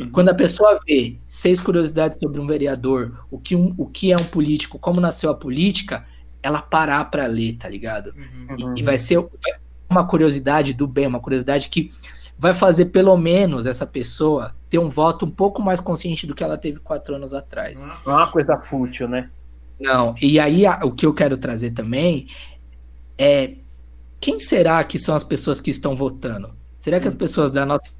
uhum. 0.00 0.10
quando 0.10 0.30
a 0.30 0.34
pessoa 0.34 0.80
vê 0.84 1.16
seis 1.28 1.60
curiosidades 1.60 2.18
sobre 2.18 2.40
um 2.40 2.46
vereador, 2.46 3.24
o 3.30 3.38
que, 3.38 3.54
um, 3.54 3.72
o 3.78 3.86
que 3.86 4.10
é 4.10 4.16
um 4.16 4.24
político, 4.24 4.80
como 4.80 5.00
nasceu 5.00 5.30
a 5.30 5.34
política, 5.34 6.04
ela 6.42 6.62
parar 6.62 7.04
para 7.10 7.26
ler, 7.26 7.54
tá 7.54 7.68
ligado? 7.68 8.14
Uhum. 8.16 8.74
E, 8.76 8.80
e, 8.80 8.82
vai 8.82 8.98
ser 8.98 9.24
uma 9.88 10.06
curiosidade 10.06 10.72
do 10.72 10.86
bem, 10.86 11.06
uma 11.06 11.20
curiosidade 11.20 11.68
que 11.68 11.90
vai 12.38 12.54
fazer 12.54 12.86
pelo 12.86 13.16
menos 13.16 13.66
essa 13.66 13.86
pessoa 13.86 14.54
ter 14.70 14.78
um 14.78 14.88
voto 14.88 15.26
um 15.26 15.30
pouco 15.30 15.60
mais 15.60 15.80
consciente 15.80 16.26
do 16.26 16.34
que 16.34 16.42
ela 16.42 16.56
teve 16.56 16.78
quatro 16.78 17.14
anos 17.14 17.34
atrás. 17.34 17.84
Não 18.06 18.12
é 18.12 18.16
uma 18.16 18.32
coisa 18.32 18.56
fútil, 18.56 19.08
né? 19.08 19.30
Não, 19.78 20.14
e 20.20 20.38
aí 20.38 20.66
a, 20.66 20.80
o 20.84 20.92
que 20.92 21.04
eu 21.04 21.12
quero 21.12 21.36
trazer 21.36 21.70
também 21.72 22.28
é 23.18 23.56
quem 24.20 24.38
será 24.38 24.82
que 24.84 24.98
são 24.98 25.14
as 25.14 25.24
pessoas 25.24 25.60
que 25.60 25.70
estão 25.70 25.96
votando? 25.96 26.54
Será 26.78 27.00
que 27.00 27.08
as 27.08 27.14
hum. 27.14 27.18
pessoas 27.18 27.50
da 27.50 27.66
nossa 27.66 27.90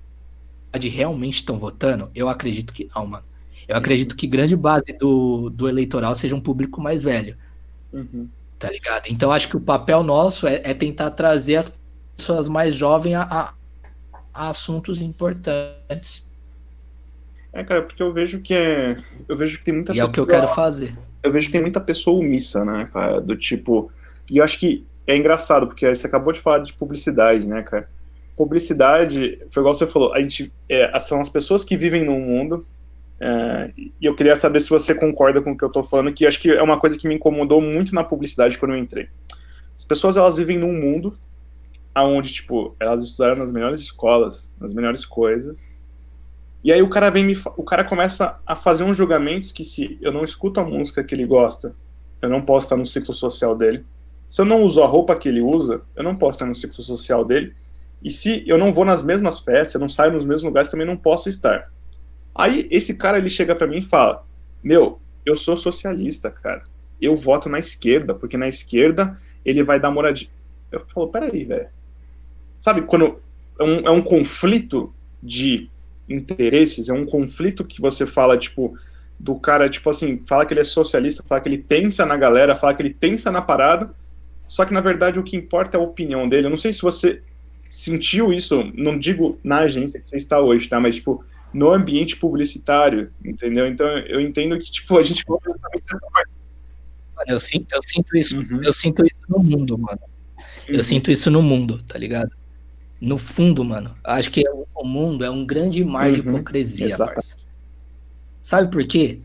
idade 0.69 0.89
realmente 0.89 1.37
estão 1.37 1.59
votando? 1.59 2.11
Eu 2.15 2.29
acredito 2.29 2.73
que 2.73 2.89
não, 2.95 3.07
mano. 3.07 3.25
Eu 3.69 3.77
acredito 3.77 4.17
que 4.17 4.27
grande 4.27 4.57
base 4.57 4.93
do, 4.99 5.49
do 5.51 5.69
eleitoral 5.69 6.15
seja 6.15 6.35
um 6.35 6.41
público 6.41 6.81
mais 6.81 7.03
velho. 7.03 7.37
Uhum. 7.93 8.29
Tá 8.59 8.71
ligado? 8.71 9.07
Então 9.09 9.33
acho 9.33 9.49
que 9.49 9.57
o 9.57 9.61
papel 9.61 10.03
nosso 10.03 10.47
é, 10.47 10.61
é 10.65 10.75
tentar 10.75 11.11
trazer 11.13 11.57
as 11.57 11.79
pessoas 12.17 12.47
mais 12.47 12.75
jovens 12.75 13.15
a, 13.15 13.55
a, 14.33 14.49
assuntos 14.49 15.01
importantes. 15.01 16.27
É, 17.53 17.65
cara, 17.65 17.83
porque 17.83 18.03
eu 18.03 18.13
vejo 18.13 18.41
que 18.41 18.55
é. 18.55 18.97
Eu 19.29 19.37
vejo 19.37 19.59
que 19.59 19.65
tem 19.65 19.75
muita 19.75 19.95
E 19.95 19.99
é 19.99 20.05
o 20.05 20.11
que 20.11 20.21
eu 20.21 20.27
quero 20.27 20.47
fazer 20.49 20.95
eu 21.23 21.31
vejo 21.31 21.47
que 21.47 21.53
tem 21.53 21.61
muita 21.61 21.81
pessoa 21.81 22.19
omissa, 22.19 22.65
né, 22.65 22.89
cara? 22.93 23.21
Do 23.21 23.37
tipo. 23.37 23.91
E 24.31 24.39
eu 24.39 24.45
acho 24.45 24.59
que 24.59 24.87
é 25.07 25.17
engraçado, 25.17 25.67
porque 25.67 25.87
você 25.87 26.07
acabou 26.07 26.33
de 26.33 26.41
falar 26.41 26.61
de 26.61 26.73
publicidade, 26.73 27.47
né, 27.47 27.63
cara? 27.63 27.89
Publicidade, 28.37 29.39
foi 29.51 29.61
igual 29.61 29.75
você 29.75 29.87
falou, 29.87 30.15
a 30.15 30.21
gente, 30.21 30.53
é, 30.69 30.99
são 30.99 31.21
as 31.21 31.29
pessoas 31.29 31.63
que 31.63 31.77
vivem 31.77 32.05
no 32.05 32.19
mundo. 32.19 32.67
E 33.77 33.93
eu 34.01 34.15
queria 34.15 34.35
saber 34.35 34.61
se 34.61 34.71
você 34.71 34.95
concorda 34.95 35.43
com 35.43 35.53
o 35.53 35.57
que 35.59 35.65
eu 35.65 35.71
tô 35.71 35.83
falando, 35.83 36.13
que 36.13 36.27
acho 36.27 36.41
que 36.41 36.51
é 36.51 36.63
uma 36.63 36.81
coisa 36.81 36.99
que 36.99 37.07
me 37.07 37.15
incomodou 37.15 37.61
muito 37.61 37.95
na 37.95 38.03
publicidade 38.03 38.57
quando 38.59 38.73
eu 38.73 38.79
entrei. 38.79 39.09
As 39.77 39.85
pessoas, 39.85 40.17
elas 40.17 40.37
vivem 40.37 40.59
num 40.59 40.73
mundo 40.73 41.19
aonde, 41.95 42.33
tipo, 42.33 42.75
elas 42.79 43.03
estudaram 43.03 43.37
nas 43.37 43.53
melhores 43.53 43.81
escolas, 43.81 44.51
nas 44.61 44.73
melhores 44.73 45.05
coisas, 45.05 45.71
e 46.63 46.71
aí 46.71 46.83
o 46.83 46.91
cara 46.91 47.11
vem 47.11 47.25
me, 47.25 47.37
o 47.57 47.63
cara 47.63 47.83
começa 47.83 48.39
a 48.47 48.55
fazer 48.55 48.85
uns 48.85 48.97
julgamentos 48.97 49.51
que 49.51 49.65
se 49.65 49.99
eu 50.01 50.13
não 50.13 50.23
escuto 50.23 50.61
a 50.61 50.65
música 50.65 51.03
que 51.03 51.15
ele 51.15 51.25
gosta, 51.25 51.75
eu 52.21 52.29
não 52.29 52.43
posso 52.43 52.67
estar 52.67 52.77
no 52.77 52.85
ciclo 52.85 53.15
social 53.15 53.57
dele. 53.57 53.85
Se 54.29 54.43
eu 54.43 54.45
não 54.45 54.63
uso 54.63 54.83
a 54.83 54.87
roupa 54.87 55.17
que 55.17 55.29
ele 55.29 55.41
usa, 55.41 55.81
eu 55.97 56.05
não 56.05 56.15
posso 56.15 56.37
estar 56.37 56.47
no 56.47 56.55
ciclo 56.55 56.83
social 56.83 57.25
dele. 57.25 57.55
E 58.03 58.11
se 58.11 58.45
eu 58.47 58.59
não 58.59 58.73
vou 58.73 58.85
nas 58.85 59.03
mesmas 59.03 59.39
festas, 59.39 59.75
eu 59.75 59.81
não 59.81 59.89
saio 59.89 60.13
nos 60.13 60.25
mesmos 60.25 60.45
lugares, 60.45 60.71
também 60.71 60.87
não 60.87 60.97
posso 60.97 61.29
estar. 61.29 61.71
Aí 62.35 62.69
esse 62.71 62.95
cara 62.95 63.19
ele 63.19 63.29
chega 63.29 63.55
para 63.55 63.67
mim 63.67 63.79
e 63.79 63.83
fala: 63.83 64.25
"Meu, 64.63 65.01
eu 65.25 65.37
sou 65.37 65.57
socialista, 65.57 66.31
cara. 66.31 66.63
Eu 67.01 67.17
voto 67.17 67.49
na 67.49 67.59
esquerda, 67.59 68.15
porque 68.15 68.37
na 68.37 68.49
esquerda 68.49 69.17
ele 69.45 69.63
vai 69.63 69.81
dar 69.81 69.91
moradia". 69.91 70.29
Eu 70.71 70.81
falo: 70.81 71.09
"Peraí, 71.09 71.45
velho. 71.45 71.69
Sabe 72.61 72.83
quando 72.83 73.21
é 73.59 73.65
um, 73.65 73.77
é 73.87 73.91
um 73.91 74.03
conflito 74.03 74.93
de 75.23 75.69
interesses, 76.09 76.89
é 76.89 76.93
um 76.93 77.05
conflito 77.05 77.65
que 77.65 77.81
você 77.81 78.05
fala, 78.05 78.37
tipo, 78.37 78.77
do 79.19 79.35
cara, 79.37 79.69
tipo 79.69 79.89
assim, 79.89 80.23
fala 80.27 80.45
que 80.47 80.53
ele 80.53 80.61
é 80.61 80.65
socialista, 80.65 81.23
fala 81.23 81.41
que 81.41 81.49
ele 81.49 81.59
pensa 81.59 82.05
na 82.07 82.17
galera, 82.17 82.57
fala 82.57 82.75
que 82.75 82.83
ele 82.83 82.95
pensa 82.95 83.31
na 83.31 83.43
parada, 83.43 83.91
só 84.49 84.65
que 84.65 84.75
na 84.75 84.81
verdade 84.81 85.21
o 85.21 85.23
que 85.23 85.37
importa 85.37 85.77
é 85.77 85.81
a 85.81 85.83
opinião 85.83 86.29
dele. 86.29 86.47
Eu 86.47 86.51
não 86.51 86.57
sei 86.57 86.73
se 86.73 86.83
você 86.83 87.23
sentiu 87.69 88.33
isso, 88.33 88.65
não 88.75 88.99
digo 88.99 89.39
na 89.45 89.59
agência 89.59 90.01
que 90.01 90.07
você 90.07 90.17
está 90.17 90.41
hoje, 90.41 90.69
tá? 90.69 90.81
Mas, 90.81 90.97
tipo, 90.97 91.25
no 91.53 91.71
ambiente 91.71 92.17
publicitário, 92.17 93.11
entendeu? 93.25 93.67
Então 93.67 93.87
eu 93.99 94.21
entendo 94.21 94.59
que, 94.59 94.71
tipo, 94.71 94.99
a 94.99 95.03
gente 95.03 95.25
eu 97.27 97.41
sinto, 97.41 97.67
eu 97.75 97.83
sinto 97.83 98.17
isso, 98.17 98.39
uhum. 98.39 98.61
eu 98.63 98.73
sinto 98.73 99.05
isso 99.05 99.17
no 99.29 99.39
mundo, 99.43 99.79
mano. 99.79 100.01
Eu 100.67 100.77
uhum. 100.77 100.83
sinto 100.83 101.11
isso 101.11 101.31
no 101.31 101.43
mundo, 101.43 101.83
tá 101.83 101.99
ligado? 101.99 102.31
No 103.01 103.19
fundo, 103.19 103.65
mano, 103.65 103.95
acho 104.05 104.31
que 104.31 104.43
o 104.75 104.85
mundo 104.85 105.25
é 105.25 105.31
um 105.31 105.45
grande 105.45 105.85
mar 105.85 106.07
uhum, 106.07 106.13
de 106.13 106.21
hipocrisia. 106.21 106.97
Sabe 108.41 108.71
por 108.71 108.85
quê? 108.87 109.21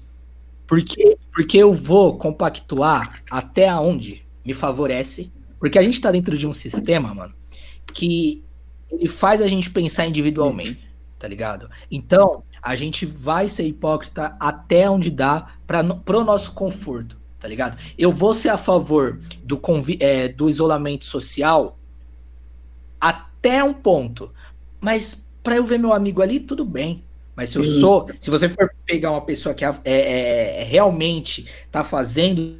Porque, 0.68 1.18
porque 1.32 1.58
eu 1.58 1.72
vou 1.72 2.18
compactuar 2.18 3.22
até 3.30 3.74
onde 3.76 4.26
me 4.46 4.54
favorece. 4.54 5.32
Porque 5.60 5.80
a 5.80 5.84
gente 5.84 6.02
tá 6.02 6.12
dentro 6.12 6.38
de 6.38 6.46
um 6.46 6.54
sistema, 6.54 7.14
mano, 7.14 7.34
que 7.94 8.44
ele 8.92 9.08
faz 9.08 9.42
a 9.42 9.48
gente 9.48 9.70
pensar 9.70 10.06
individualmente, 10.06 10.85
tá 11.26 11.30
ligado? 11.30 11.68
Então, 11.90 12.44
a 12.62 12.76
gente 12.76 13.04
vai 13.04 13.50
ser 13.50 13.64
hipócrita 13.64 14.38
até 14.40 14.88
onde 14.88 15.10
dá 15.10 15.56
para 15.66 15.84
pro 15.84 16.24
nosso 16.24 16.52
conforto, 16.52 17.18
tá 17.40 17.48
ligado? 17.48 17.76
Eu 17.98 18.12
vou 18.12 18.36
ser 18.36 18.50
a 18.50 18.58
favor 18.58 19.20
do, 19.44 19.60
é, 20.00 20.28
do 20.28 20.48
isolamento 20.48 21.04
social 21.04 21.80
até 23.02 23.64
um 23.64 23.74
ponto. 23.74 24.32
Mas 24.80 25.28
para 25.42 25.56
eu 25.56 25.66
ver 25.66 25.80
meu 25.80 25.94
amigo 25.94 26.22
ali, 26.22 26.40
tudo 26.40 26.64
bem. 26.64 27.04
Mas 27.36 27.50
se 27.50 27.58
eu 27.58 27.64
Sim. 27.64 27.80
sou, 27.80 28.08
se 28.20 28.30
você 28.30 28.48
for 28.48 28.70
pegar 28.86 29.10
uma 29.10 29.26
pessoa 29.26 29.56
que 29.56 29.66
é, 29.66 29.74
é, 29.84 30.62
é 30.62 30.64
realmente 30.64 31.50
tá 31.72 31.84
fazendo 31.84 32.60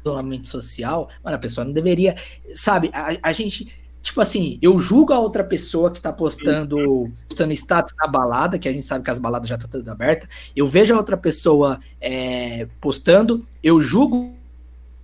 isolamento 0.00 0.48
social, 0.48 1.08
mano, 1.22 1.36
a 1.36 1.40
pessoa 1.40 1.64
não 1.64 1.72
deveria, 1.72 2.16
sabe? 2.54 2.90
A, 2.92 3.16
a, 3.22 3.32
gente, 3.32 3.68
tipo 4.02 4.20
assim, 4.20 4.58
eu 4.62 4.78
julgo 4.78 5.12
a 5.12 5.18
outra 5.18 5.44
pessoa 5.44 5.90
que 5.90 6.00
tá 6.00 6.12
postando, 6.12 7.10
postando 7.28 7.52
status 7.52 7.94
na 7.98 8.06
balada, 8.06 8.58
que 8.58 8.68
a 8.68 8.72
gente 8.72 8.86
sabe 8.86 9.04
que 9.04 9.10
as 9.10 9.18
baladas 9.18 9.48
já 9.48 9.54
estão 9.54 9.70
todas 9.70 9.88
abertas. 9.88 10.28
Eu 10.54 10.66
vejo 10.66 10.94
a 10.94 10.98
outra 10.98 11.16
pessoa 11.16 11.80
é, 12.00 12.66
postando, 12.80 13.46
eu 13.62 13.80
julgo 13.80 14.32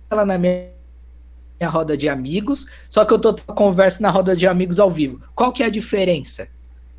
ela 0.09 0.25
na 0.25 0.37
minha 0.37 0.75
minha 1.59 1.69
roda 1.69 1.95
de 1.95 2.09
amigos, 2.09 2.67
só 2.89 3.05
que 3.05 3.13
eu 3.13 3.19
tô 3.19 3.33
conversa 3.33 4.01
na 4.01 4.09
roda 4.09 4.35
de 4.35 4.45
amigos 4.45 4.79
ao 4.79 4.91
vivo. 4.91 5.21
Qual 5.33 5.53
que 5.53 5.63
é 5.63 5.67
a 5.67 5.69
diferença? 5.69 6.49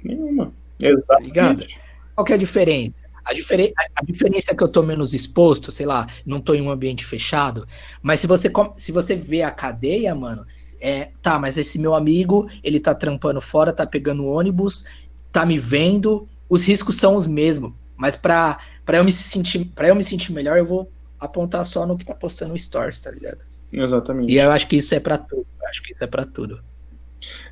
Nenhuma. 0.02 0.52
Exatamente. 0.81 1.74
Tá 1.74 1.81
Qual 2.14 2.24
que 2.24 2.32
é 2.32 2.36
a 2.36 2.39
diferença? 2.39 3.02
A, 3.24 3.35
diferen 3.35 3.73
a 3.77 4.05
diferença 4.05 4.52
é 4.52 4.55
que 4.55 4.62
eu 4.62 4.68
tô 4.68 4.82
menos 4.82 5.12
exposto, 5.12 5.73
sei 5.73 5.85
lá, 5.85 6.06
não 6.24 6.40
tô 6.40 6.55
em 6.55 6.62
um 6.62 6.70
ambiente 6.70 7.05
fechado, 7.05 7.66
mas 8.01 8.20
se 8.20 8.27
você, 8.27 8.51
se 8.77 8.93
você 8.93 9.16
vê 9.16 9.43
a 9.43 9.51
cadeia, 9.51 10.14
mano, 10.14 10.47
é, 10.80 11.10
tá, 11.22 11.38
mas 11.38 11.56
esse 11.58 11.78
meu 11.78 11.94
amigo, 11.94 12.48
ele 12.62 12.80
tá 12.80 12.94
trampando 12.94 13.40
fora, 13.40 13.72
tá 13.72 13.86
pegando 13.86 14.26
ônibus, 14.26 14.86
tá 15.32 15.44
me 15.44 15.58
vendo, 15.58 16.28
os 16.48 16.64
riscos 16.64 16.96
são 16.96 17.16
os 17.16 17.26
mesmos, 17.26 17.72
mas 17.96 18.16
pra, 18.16 18.58
pra, 18.84 18.98
eu, 18.98 19.04
me 19.04 19.12
sentir, 19.12 19.64
pra 19.66 19.88
eu 19.88 19.94
me 19.94 20.04
sentir 20.04 20.32
melhor, 20.32 20.58
eu 20.58 20.66
vou 20.66 20.90
apontar 21.18 21.64
só 21.64 21.86
no 21.86 21.96
que 21.96 22.04
tá 22.04 22.14
postando 22.14 22.52
no 22.52 22.58
Stories, 22.58 23.00
tá 23.00 23.10
ligado? 23.10 23.38
Exatamente. 23.72 24.32
E 24.32 24.38
eu 24.38 24.50
acho 24.50 24.68
que 24.68 24.76
isso 24.76 24.94
é 24.94 25.00
para 25.00 25.18
tudo. 25.18 25.46
Acho 25.68 25.82
que 25.82 25.92
isso 25.92 26.04
é 26.04 26.06
para 26.06 26.24
tudo. 26.24 26.60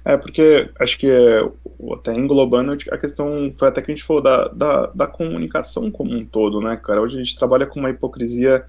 É, 0.04 0.16
porque 0.16 0.70
acho 0.78 0.98
que 0.98 1.10
até 1.92 2.14
englobando 2.14 2.76
a 2.90 2.98
questão, 2.98 3.50
foi 3.50 3.68
até 3.68 3.82
que 3.82 3.90
a 3.90 3.94
gente 3.94 4.04
falou 4.04 4.22
da, 4.22 4.48
da, 4.48 4.86
da, 4.86 5.06
comunicação 5.06 5.90
como 5.90 6.14
um 6.14 6.24
todo, 6.24 6.60
né, 6.60 6.76
cara? 6.76 7.00
Hoje 7.00 7.16
a 7.16 7.24
gente 7.24 7.36
trabalha 7.36 7.66
com 7.66 7.80
uma 7.80 7.90
hipocrisia 7.90 8.66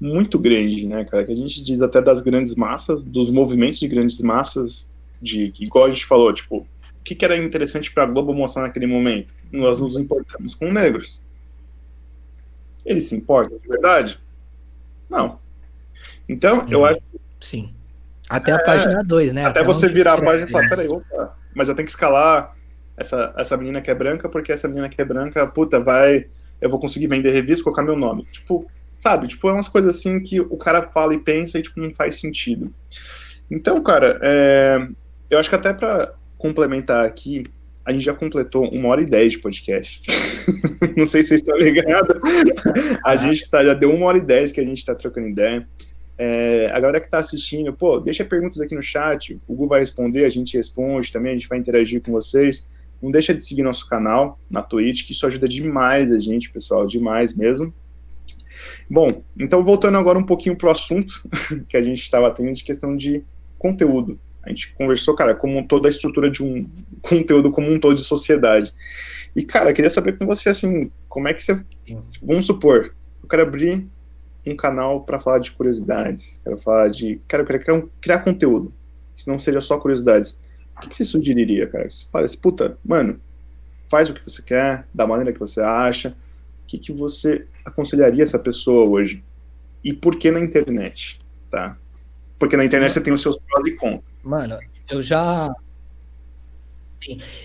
muito 0.00 0.38
grande, 0.38 0.86
né, 0.86 1.04
cara? 1.04 1.24
Que 1.24 1.32
a 1.32 1.36
gente 1.36 1.62
diz 1.62 1.80
até 1.82 2.00
das 2.02 2.20
grandes 2.20 2.54
massas, 2.54 3.04
dos 3.04 3.30
movimentos 3.30 3.78
de 3.78 3.88
grandes 3.88 4.20
massas, 4.20 4.92
de 5.20 5.52
igual 5.60 5.86
a 5.86 5.90
gente 5.90 6.04
falou, 6.04 6.32
tipo, 6.32 6.58
o 6.58 6.66
que, 7.04 7.14
que 7.14 7.24
era 7.24 7.36
interessante 7.36 7.90
para 7.92 8.02
a 8.02 8.06
Globo 8.06 8.34
mostrar 8.34 8.62
naquele 8.62 8.86
momento? 8.86 9.32
Nós 9.52 9.78
nos 9.78 9.98
importamos 9.98 10.54
com 10.54 10.70
negros. 10.72 11.22
Eles 12.84 13.04
se 13.08 13.16
importam 13.16 13.58
de 13.58 13.68
verdade? 13.68 14.18
Não. 15.10 15.38
Então, 16.28 16.66
eu 16.68 16.80
Uhum. 16.80 16.84
acho 16.86 17.00
Sim. 17.40 17.72
Até 18.28 18.52
a 18.52 18.58
página 18.58 19.02
2, 19.04 19.32
né? 19.32 19.44
até 19.44 19.62
você 19.62 19.86
onde- 19.86 19.94
virar 19.94 20.14
a 20.14 20.22
página 20.22 20.48
e 20.48 20.50
falar, 20.50 20.68
peraí, 20.68 20.88
opa, 20.88 21.36
mas 21.54 21.68
eu 21.68 21.74
tenho 21.76 21.86
que 21.86 21.92
escalar 21.92 22.56
essa, 22.96 23.32
essa 23.36 23.56
menina 23.56 23.80
que 23.80 23.90
é 23.90 23.94
branca, 23.94 24.28
porque 24.28 24.50
essa 24.50 24.66
menina 24.66 24.88
que 24.88 25.00
é 25.00 25.04
branca, 25.04 25.46
puta, 25.46 25.78
vai. 25.78 26.26
Eu 26.60 26.68
vou 26.70 26.80
conseguir 26.80 27.06
vender 27.06 27.30
revista 27.30 27.60
e 27.60 27.64
colocar 27.64 27.82
meu 27.82 27.94
nome. 27.96 28.24
Tipo, 28.32 28.66
sabe? 28.98 29.28
Tipo, 29.28 29.48
é 29.48 29.52
umas 29.52 29.68
coisas 29.68 29.96
assim 29.96 30.20
que 30.20 30.40
o 30.40 30.56
cara 30.56 30.90
fala 30.90 31.14
e 31.14 31.18
pensa 31.18 31.58
e 31.58 31.62
tipo, 31.62 31.80
não 31.80 31.90
faz 31.90 32.20
sentido. 32.20 32.72
Então, 33.50 33.82
cara, 33.82 34.18
é, 34.22 34.88
eu 35.30 35.38
acho 35.38 35.48
que 35.48 35.54
até 35.54 35.72
pra 35.72 36.14
complementar 36.38 37.04
aqui, 37.04 37.44
a 37.84 37.92
gente 37.92 38.04
já 38.04 38.14
completou 38.14 38.68
uma 38.68 38.88
hora 38.88 39.02
e 39.02 39.06
dez 39.06 39.32
de 39.32 39.38
podcast. 39.38 40.02
não 40.96 41.06
sei 41.06 41.22
se 41.22 41.28
vocês 41.28 41.40
estão 41.40 41.56
ligados. 41.56 42.20
A 43.04 43.14
gente 43.14 43.48
tá, 43.48 43.64
já 43.64 43.74
deu 43.74 43.94
uma 43.94 44.06
hora 44.06 44.18
e 44.18 44.22
dez 44.22 44.50
que 44.50 44.60
a 44.60 44.64
gente 44.64 44.84
tá 44.84 44.94
trocando 44.94 45.28
ideia. 45.28 45.66
É, 46.18 46.70
a 46.72 46.80
galera 46.80 47.00
que 47.00 47.10
tá 47.10 47.18
assistindo, 47.18 47.72
pô, 47.72 48.00
deixa 48.00 48.24
perguntas 48.24 48.58
aqui 48.60 48.74
no 48.74 48.82
chat, 48.82 49.38
o 49.46 49.54
Gu 49.54 49.66
vai 49.66 49.80
responder, 49.80 50.24
a 50.24 50.30
gente 50.30 50.56
responde 50.56 51.12
também, 51.12 51.32
a 51.32 51.34
gente 51.34 51.48
vai 51.48 51.58
interagir 51.58 52.02
com 52.02 52.10
vocês. 52.10 52.66
Não 53.00 53.10
deixa 53.10 53.34
de 53.34 53.44
seguir 53.44 53.62
nosso 53.62 53.86
canal 53.88 54.40
na 54.50 54.62
Twitch, 54.62 55.06
que 55.06 55.12
isso 55.12 55.26
ajuda 55.26 55.46
demais 55.46 56.10
a 56.12 56.18
gente, 56.18 56.50
pessoal, 56.50 56.86
demais 56.86 57.36
mesmo. 57.36 57.72
Bom, 58.88 59.22
então 59.38 59.64
voltando 59.64 59.98
agora 59.98 60.18
um 60.18 60.24
pouquinho 60.24 60.56
pro 60.56 60.70
assunto 60.70 61.22
que 61.68 61.76
a 61.76 61.82
gente 61.82 62.00
estava 62.00 62.30
tendo 62.30 62.52
de 62.52 62.64
questão 62.64 62.96
de 62.96 63.24
conteúdo. 63.58 64.18
A 64.42 64.48
gente 64.48 64.72
conversou, 64.74 65.14
cara, 65.14 65.34
como 65.34 65.66
toda 65.66 65.88
a 65.88 65.90
estrutura 65.90 66.30
de 66.30 66.42
um 66.42 66.68
conteúdo 67.02 67.50
como 67.50 67.70
um 67.70 67.80
todo 67.80 67.96
de 67.96 68.02
sociedade. 68.02 68.72
E, 69.34 69.44
cara, 69.44 69.72
queria 69.72 69.90
saber 69.90 70.16
com 70.16 70.24
você, 70.24 70.48
assim, 70.48 70.90
como 71.08 71.28
é 71.28 71.34
que 71.34 71.42
você. 71.42 71.60
Vamos 72.22 72.46
supor, 72.46 72.94
eu 73.22 73.28
quero 73.28 73.42
abrir 73.42 73.86
um 74.46 74.54
canal 74.54 75.02
para 75.02 75.18
falar 75.18 75.40
de 75.40 75.50
curiosidades, 75.50 76.40
quero 76.44 76.56
falar 76.56 76.88
de. 76.88 77.20
Cara, 77.26 77.42
eu 77.42 77.46
quero 77.46 77.58
criar, 77.58 77.74
um, 77.74 77.88
criar 78.00 78.18
conteúdo, 78.20 78.72
se 79.14 79.28
não 79.28 79.38
seja 79.38 79.60
só 79.60 79.78
curiosidades. 79.78 80.38
O 80.76 80.80
que, 80.80 80.88
que 80.90 80.96
você 80.96 81.04
sugeriria, 81.04 81.66
cara? 81.66 81.90
Você 81.90 82.06
fala 82.10 82.24
assim, 82.24 82.38
puta, 82.38 82.78
mano, 82.84 83.20
faz 83.88 84.10
o 84.10 84.14
que 84.14 84.22
você 84.22 84.42
quer, 84.42 84.86
da 84.94 85.06
maneira 85.06 85.32
que 85.32 85.40
você 85.40 85.60
acha. 85.60 86.14
O 86.66 86.68
que, 86.68 86.78
que 86.78 86.92
você 86.92 87.46
aconselharia 87.64 88.24
essa 88.24 88.40
pessoa 88.40 88.88
hoje? 88.88 89.24
E 89.84 89.92
por 89.92 90.16
que 90.16 90.32
na 90.32 90.40
internet, 90.40 91.16
tá? 91.48 91.78
Porque 92.40 92.56
na 92.56 92.64
internet 92.64 92.92
você 92.92 93.00
tem 93.00 93.12
os 93.12 93.22
seus 93.22 93.38
prós 93.38 93.64
e 93.64 93.76
contras. 93.76 94.20
Mano, 94.24 94.58
eu 94.90 95.00
já. 95.00 95.54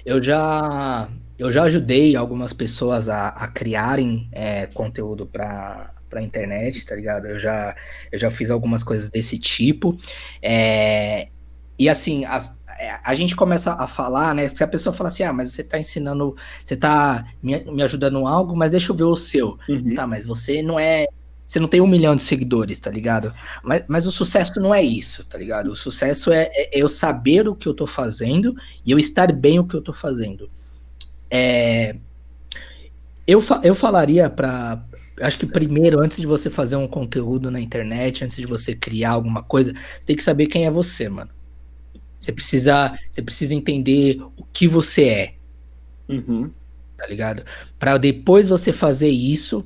Eu 0.03 0.22
já. 0.23 1.07
Eu 1.38 1.52
já 1.52 1.64
ajudei 1.64 2.15
algumas 2.15 2.52
pessoas 2.52 3.07
a, 3.07 3.27
a 3.27 3.48
criarem 3.48 4.27
é, 4.31 4.65
conteúdo 4.65 5.27
para 5.27 5.93
pra 6.10 6.22
internet, 6.22 6.84
tá 6.84 6.95
ligado? 6.95 7.27
Eu 7.27 7.39
já, 7.39 7.76
eu 8.11 8.19
já 8.19 8.31
fiz 8.31 8.49
algumas 8.49 8.84
coisas 8.84 9.10
desse 9.10 9.38
tipo. 9.38 9.95
É, 10.41 11.30
e 11.80 11.88
assim, 11.88 12.26
as, 12.26 12.60
a 13.03 13.15
gente 13.15 13.35
começa 13.35 13.73
a 13.73 13.88
falar, 13.88 14.34
né? 14.35 14.47
Se 14.47 14.63
a 14.63 14.68
pessoa 14.68 14.93
fala 14.93 15.09
assim, 15.09 15.23
ah, 15.23 15.34
mas 15.34 15.53
você 15.53 15.63
tá 15.63 15.80
ensinando, 15.80 16.35
você 16.63 16.76
tá 16.76 17.26
me, 17.41 17.63
me 17.65 17.84
ajudando 17.84 18.26
algo, 18.27 18.55
mas 18.55 18.72
deixa 18.72 18.91
eu 18.91 18.95
ver 18.95 19.03
o 19.03 19.15
seu. 19.15 19.57
Uhum. 19.68 19.95
Tá, 19.95 20.07
mas 20.07 20.26
você 20.26 20.61
não 20.61 20.80
é. 20.80 21.07
Você 21.45 21.59
não 21.59 21.68
tem 21.68 21.81
um 21.81 21.88
milhão 21.88 22.15
de 22.15 22.22
seguidores, 22.22 22.80
tá 22.80 22.89
ligado? 22.89 23.34
Mas, 23.61 23.84
mas 23.88 24.07
o 24.07 24.11
sucesso 24.11 24.57
não 24.61 24.73
é 24.73 24.81
isso, 24.81 25.26
tá 25.26 25.38
ligado? 25.38 25.68
O 25.69 25.76
sucesso 25.76 26.31
é, 26.31 26.49
é 26.53 26.69
eu 26.72 26.88
saber 26.88 27.47
o 27.47 27.55
que 27.55 27.68
eu 27.68 27.73
tô 27.73 27.85
fazendo 27.85 28.55
e 28.85 28.91
eu 28.91 28.97
estar 28.97 29.34
bem 29.34 29.59
o 29.59 29.65
que 29.65 29.76
eu 29.76 29.81
tô 29.81 29.91
fazendo. 29.91 30.49
É, 31.30 31.97
eu, 33.27 33.41
fa 33.41 33.59
eu 33.63 33.76
falaria 33.76 34.30
para 34.30 34.81
acho 35.22 35.38
que 35.38 35.45
primeiro, 35.45 36.01
antes 36.01 36.18
de 36.18 36.26
você 36.26 36.49
fazer 36.49 36.76
um 36.76 36.88
conteúdo 36.88 37.51
na 37.51 37.59
internet, 37.59 38.23
antes 38.23 38.35
de 38.35 38.45
você 38.45 38.76
criar 38.76 39.11
alguma 39.11 39.43
coisa, 39.43 39.73
você 39.73 40.05
tem 40.05 40.15
que 40.15 40.23
saber 40.23 40.47
quem 40.47 40.65
é 40.65 40.72
você, 40.72 41.07
mano. 41.07 41.30
Você 42.22 42.31
precisa, 42.31 42.98
você 43.10 43.22
precisa 43.22 43.56
entender 43.56 44.22
o 44.38 44.45
que 44.53 44.68
você 44.68 45.06
é, 45.10 45.34
Uhum. 46.07 46.52
tá 46.98 47.07
ligado? 47.07 47.43
Para 47.80 47.98
depois 47.98 48.48
você 48.48 48.72
fazer 48.72 49.10
isso 49.10 49.65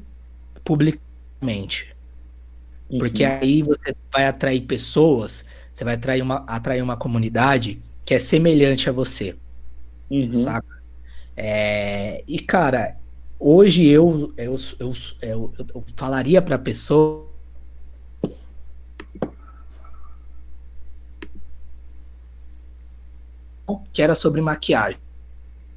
publicamente. 0.64 1.94
Uhum. 2.90 2.98
Porque 3.00 3.26
aí 3.26 3.62
você 3.62 3.94
vai 4.12 4.26
atrair 4.28 4.62
pessoas, 4.62 5.44
você 5.72 5.84
vai 5.84 5.96
atrair 5.96 6.22
uma, 6.22 6.46
atrair 6.48 6.82
uma 6.82 6.96
comunidade 6.96 7.82
que 8.06 8.14
é 8.14 8.20
semelhante 8.20 8.90
a 8.90 8.94
você, 8.94 9.36
Uhum. 10.10 10.44
saca? 10.44 10.76
É, 11.36 12.24
e 12.28 12.40
cara, 12.40 12.96
hoje 13.38 13.86
eu, 13.86 14.34
eu, 14.38 14.58
eu, 14.80 14.94
eu, 15.22 15.54
eu 15.76 15.84
falaria 15.98 16.42
pra 16.42 16.58
pessoa 16.58 17.28
que 23.92 24.02
era 24.02 24.16
sobre 24.16 24.42
maquiagem. 24.42 25.00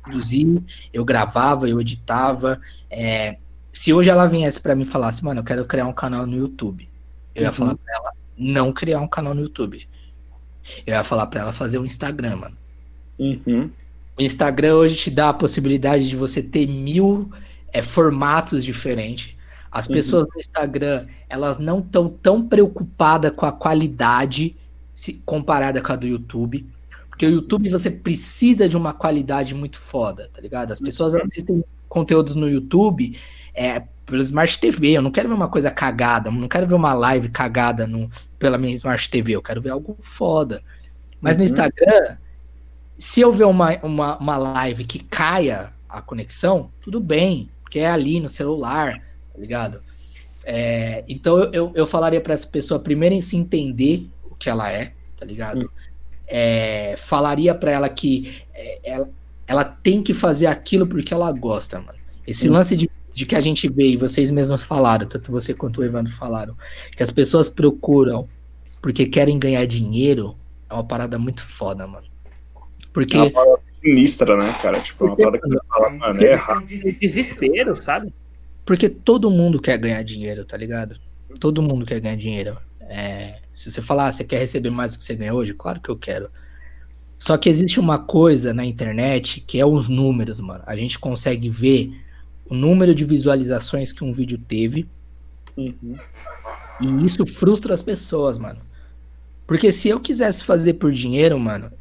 Produzir, 0.02 0.62
eu 0.93 1.05
gravava, 1.05 1.69
eu 1.69 1.81
editava. 1.81 2.60
é, 2.90 3.36
se 3.73 3.93
hoje 3.93 4.10
ela 4.10 4.27
viesse 4.27 4.60
pra 4.60 4.74
mim 4.74 4.82
e 4.82 4.86
falasse, 4.86 5.23
mano, 5.24 5.40
eu 5.40 5.44
quero 5.44 5.65
criar 5.65 5.86
um 5.86 5.93
canal 5.93 6.27
no 6.27 6.36
YouTube, 6.36 6.89
eu 7.35 7.43
ia 7.43 7.48
Uhum. 7.48 7.55
falar 7.55 7.77
pra 7.77 7.94
ela 7.94 8.12
não 8.36 8.73
criar 8.73 9.01
um 9.01 9.06
canal 9.06 9.35
no 9.35 9.43
YouTube. 9.43 9.86
Eu 10.86 10.94
ia 10.94 11.05
falar 11.05 11.27
pra 11.27 11.40
ela 11.43 11.52
fazer 11.52 11.78
um 11.78 11.85
Instagram, 11.85 12.36
mano. 12.36 12.56
Uhum. 13.19 13.70
O 14.19 14.23
Instagram 14.23 14.74
hoje 14.74 14.97
te 14.97 15.10
dá 15.10 15.28
a 15.28 15.32
possibilidade 15.35 16.09
de 16.09 16.16
você 16.16 16.43
ter 16.43 16.66
mil 16.66 17.31
é, 17.73 17.82
formatos 17.82 18.65
diferentes. 18.65 19.36
As 19.70 19.86
Uhum. 19.86 19.93
pessoas 19.94 20.27
no 20.35 20.40
Instagram, 20.40 21.06
elas 21.28 21.59
não 21.59 21.78
estão 21.81 22.09
tão 22.09 22.47
preocupadas 22.48 23.31
com 23.36 23.47
a 23.47 23.52
qualidade 23.52 24.56
se 24.94 25.12
comparada 25.24 25.81
com 25.81 25.93
a 25.93 25.97
do 25.97 26.06
YouTube. 26.06 26.66
Porque 27.18 27.26
o 27.26 27.30
YouTube 27.30 27.68
você 27.68 27.90
precisa 27.90 28.68
de 28.68 28.76
uma 28.76 28.92
qualidade 28.92 29.52
muito 29.52 29.80
foda, 29.80 30.30
tá 30.32 30.40
ligado? 30.40 30.70
As 30.70 30.78
pessoas 30.78 31.16
assistem 31.16 31.64
conteúdos 31.88 32.36
no 32.36 32.48
YouTube 32.48 33.18
é, 33.52 33.80
pelo 34.06 34.22
Smart 34.22 34.56
TV. 34.60 34.92
Eu 34.92 35.02
não 35.02 35.10
quero 35.10 35.28
ver 35.28 35.34
uma 35.34 35.48
coisa 35.48 35.68
cagada, 35.68 36.30
não 36.30 36.46
quero 36.46 36.68
ver 36.68 36.76
uma 36.76 36.94
live 36.94 37.28
cagada 37.28 37.88
no, 37.88 38.08
pela 38.38 38.56
minha 38.56 38.72
Smart 38.76 39.10
TV. 39.10 39.32
Eu 39.32 39.42
quero 39.42 39.60
ver 39.60 39.70
algo 39.70 39.96
foda. 40.00 40.62
Mas 41.20 41.34
no 41.34 41.40
Uhum. 41.40 41.46
Instagram, 41.46 42.18
se 42.96 43.20
eu 43.20 43.32
ver 43.32 43.46
uma, 43.46 43.76
uma, 43.82 44.16
uma 44.18 44.36
live 44.38 44.84
que 44.84 45.00
caia 45.00 45.72
a 45.88 46.00
conexão, 46.00 46.70
tudo 46.80 47.00
bem, 47.00 47.50
porque 47.62 47.80
é 47.80 47.90
ali 47.90 48.20
no 48.20 48.28
celular, 48.28 49.02
tá 49.32 49.40
ligado? 49.40 49.82
É, 50.44 51.04
então 51.08 51.36
eu, 51.36 51.52
eu, 51.52 51.72
eu 51.74 51.84
falaria 51.84 52.20
para 52.20 52.34
essa 52.34 52.46
pessoa 52.46 52.78
primeiro 52.78 53.16
em 53.16 53.20
se 53.20 53.36
entender 53.36 54.08
o 54.30 54.36
que 54.36 54.48
ela 54.48 54.70
é, 54.70 54.92
tá 55.16 55.26
ligado? 55.26 55.68
É, 56.28 56.94
falaria 56.98 57.55
para 57.55 57.70
ela 57.70 57.88
que 57.88 58.42
é, 58.55 58.80
ela, 58.84 59.10
ela 59.46 59.64
tem 59.64 60.02
que 60.02 60.12
fazer 60.12 60.46
aquilo 60.46 60.86
porque 60.86 61.14
ela 61.14 61.32
gosta, 61.32 61.80
mano. 61.80 61.98
Esse 62.26 62.48
Hum. 62.48 62.52
lance 62.52 62.76
de, 62.76 62.90
de 63.14 63.24
que 63.24 63.34
a 63.34 63.40
gente 63.40 63.68
vê, 63.68 63.88
e 63.88 63.96
vocês 63.96 64.30
mesmos 64.30 64.62
falaram, 64.62 65.06
tanto 65.06 65.32
você 65.32 65.55
quanto 65.55 65.80
o 65.80 65.84
Evandro 65.84 66.12
falaram, 66.12 66.55
que 66.94 67.02
as 67.02 67.10
pessoas 67.10 67.48
procuram 67.48 68.28
porque 68.82 69.06
querem 69.06 69.38
ganhar 69.38 69.64
dinheiro, 69.66 70.36
é 70.68 70.74
uma 70.74 70.84
parada 70.84 71.18
muito 71.18 71.42
foda, 71.42 71.86
mano. 71.86 72.06
Porque. 72.92 73.16
É 73.16 73.22
uma 73.22 73.30
parada 73.30 73.62
sinistra, 73.70 74.36
né, 74.36 74.52
cara? 74.62 74.78
Tipo, 74.80 75.05
é 75.05 75.09
uma 75.09 75.16
parada 75.16 75.38
que 75.38 75.48
você 75.48 75.59
fala, 75.68 75.90
mano, 75.90 76.22
é 76.22 76.32
errado. 76.32 76.66
Desespero, 76.66 77.80
sabe? 77.80 78.12
Porque 78.64 78.88
todo 78.88 79.30
mundo 79.30 79.60
quer 79.60 79.78
ganhar 79.78 80.02
dinheiro, 80.02 80.44
tá 80.44 80.56
ligado? 80.56 80.96
Todo 81.40 81.62
mundo 81.62 81.86
quer 81.86 82.00
ganhar 82.00 82.16
dinheiro. 82.16 82.59
É, 82.80 83.36
se 83.59 83.70
você 83.70 83.82
falar, 83.82 84.06
ah, 84.09 84.12
você 84.12 84.24
quer 84.24 84.39
receber 84.39 84.70
mais 84.70 84.93
do 84.93 84.98
que 84.98 85.05
você 85.05 85.14
ganha 85.14 85.35
hoje? 85.35 85.55
Claro 85.55 85.80
que 85.80 85.89
eu 85.90 85.97
quero. 85.97 86.30
Só 87.18 87.36
que 87.36 87.48
existe 87.48 87.80
uma 87.80 87.98
coisa 87.98 88.55
na 88.55 88.64
internet 88.64 89.40
que 89.47 89.59
é 89.60 89.66
os 89.66 89.89
números, 89.89 90.40
mano. 90.40 90.62
A 90.66 90.76
gente 90.76 90.98
consegue 90.98 91.51
ver 91.51 91.93
o 92.48 92.55
número 92.55 92.94
de 92.94 93.05
visualizações 93.05 93.93
que 93.93 94.05
um 94.05 94.12
vídeo 94.12 94.39
teve 94.39 94.89
Uhum. 95.56 95.97
e 96.80 97.05
isso 97.05 97.26
frustra 97.26 97.74
as 97.74 97.82
pessoas, 97.82 98.39
mano. 98.39 98.60
Porque 99.47 99.72
se 99.72 99.89
eu 99.89 100.01
quisesse 100.01 100.44
fazer 100.44 100.74
por 100.74 100.93
dinheiro, 100.93 101.39
mano, 101.39 101.72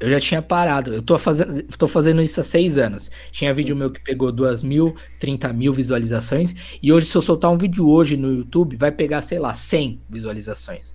eu 0.00 0.10
já 0.10 0.20
tinha 0.20 0.42
parado. 0.42 0.94
Eu 0.94 1.02
tô 1.02 1.18
fazendo, 1.18 1.62
tô 1.78 1.88
fazendo 1.88 2.22
isso 2.22 2.40
há 2.40 2.44
seis 2.44 2.78
anos. 2.78 3.10
Tinha 3.32 3.54
vídeo 3.54 3.76
meu 3.76 3.90
que 3.90 4.00
pegou 4.02 4.32
duas 4.32 4.62
mil, 4.62 4.96
30 5.18 5.52
mil 5.52 5.72
visualizações. 5.74 6.54
E 6.82 6.92
hoje, 6.92 7.06
se 7.06 7.16
eu 7.16 7.22
soltar 7.22 7.50
um 7.50 7.58
vídeo 7.58 7.88
hoje 7.88 8.16
no 8.16 8.32
YouTube, 8.32 8.76
vai 8.76 8.92
pegar, 8.92 9.22
sei 9.22 9.38
lá, 9.38 9.54
100 9.54 10.00
visualizações. 10.08 10.94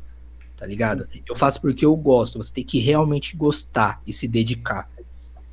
Tá 0.57 0.65
ligado? 0.65 1.07
Eu 1.27 1.35
faço 1.35 1.59
porque 1.61 1.85
eu 1.85 1.95
gosto. 1.95 2.37
Você 2.37 2.53
tem 2.53 2.63
que 2.63 2.79
realmente 2.79 3.35
gostar 3.35 4.01
e 4.05 4.13
se 4.13 4.27
dedicar. 4.27 4.89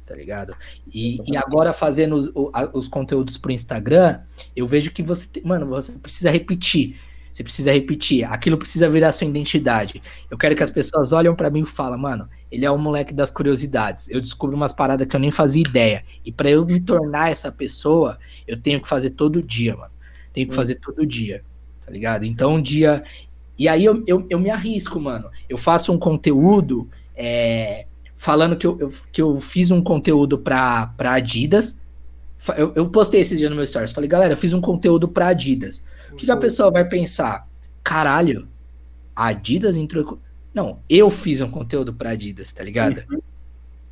Tá 0.06 0.14
ligado? 0.14 0.54
E, 0.92 1.20
e 1.30 1.36
agora 1.36 1.72
fazendo 1.72 2.16
os, 2.16 2.30
os 2.72 2.88
conteúdos 2.88 3.36
pro 3.38 3.52
Instagram, 3.52 4.20
eu 4.54 4.66
vejo 4.66 4.90
que 4.90 5.02
você, 5.02 5.26
tem, 5.26 5.42
mano, 5.42 5.66
você 5.66 5.92
precisa 5.92 6.30
repetir 6.30 6.96
você 7.32 7.42
precisa 7.42 7.72
repetir. 7.72 8.24
Aquilo 8.24 8.58
precisa 8.58 8.88
virar 8.90 9.10
sua 9.10 9.26
identidade. 9.26 10.02
Eu 10.30 10.36
quero 10.36 10.54
que 10.54 10.62
as 10.62 10.70
pessoas 10.70 11.12
olhem 11.12 11.34
para 11.34 11.48
mim 11.48 11.62
e 11.62 11.66
falem, 11.66 11.98
mano, 11.98 12.28
ele 12.50 12.66
é 12.66 12.70
o 12.70 12.76
moleque 12.76 13.14
das 13.14 13.30
curiosidades. 13.30 14.10
Eu 14.10 14.20
descubro 14.20 14.54
umas 14.54 14.72
paradas 14.72 15.06
que 15.06 15.16
eu 15.16 15.20
nem 15.20 15.30
fazia 15.30 15.62
ideia. 15.62 16.04
E 16.24 16.30
para 16.30 16.50
eu 16.50 16.64
me 16.66 16.78
tornar 16.78 17.30
essa 17.30 17.50
pessoa, 17.50 18.18
eu 18.46 18.60
tenho 18.60 18.82
que 18.82 18.88
fazer 18.88 19.10
todo 19.10 19.42
dia, 19.42 19.74
mano. 19.74 19.92
Tenho 20.32 20.48
que 20.48 20.54
fazer 20.54 20.74
todo 20.74 21.06
dia. 21.06 21.42
Tá 21.84 21.90
ligado? 21.90 22.24
Então, 22.24 22.56
um 22.56 22.62
dia. 22.62 23.02
E 23.58 23.68
aí 23.68 23.84
eu, 23.84 24.02
eu, 24.06 24.26
eu 24.28 24.38
me 24.38 24.50
arrisco, 24.50 25.00
mano. 25.00 25.30
Eu 25.48 25.56
faço 25.56 25.92
um 25.92 25.98
conteúdo. 25.98 26.88
É, 27.14 27.86
falando 28.22 28.56
que 28.56 28.64
eu, 28.64 28.78
eu, 28.78 28.92
que 29.10 29.20
eu 29.20 29.40
fiz 29.40 29.72
um 29.72 29.82
conteúdo 29.82 30.38
pra, 30.38 30.86
pra 30.96 31.14
Adidas. 31.14 31.80
Eu, 32.56 32.72
eu 32.76 32.88
postei 32.88 33.20
esses 33.20 33.36
dias 33.36 33.50
no 33.50 33.56
meu 33.56 33.66
stories. 33.66 33.90
Falei, 33.90 34.08
galera, 34.08 34.34
eu 34.34 34.36
fiz 34.36 34.52
um 34.52 34.60
conteúdo 34.60 35.08
pra 35.08 35.26
Adidas. 35.26 35.84
O 36.12 36.14
que, 36.14 36.26
que 36.26 36.30
a 36.30 36.36
pessoa 36.36 36.70
vai 36.70 36.88
pensar? 36.88 37.48
Caralho, 37.82 38.46
a 39.14 39.26
Adidas 39.26 39.76
entrou. 39.76 40.20
Não, 40.54 40.78
eu 40.88 41.10
fiz 41.10 41.40
um 41.40 41.48
conteúdo 41.48 41.92
para 41.92 42.10
Adidas, 42.10 42.52
tá 42.52 42.62
ligado? 42.62 43.02
Uhum. 43.10 43.20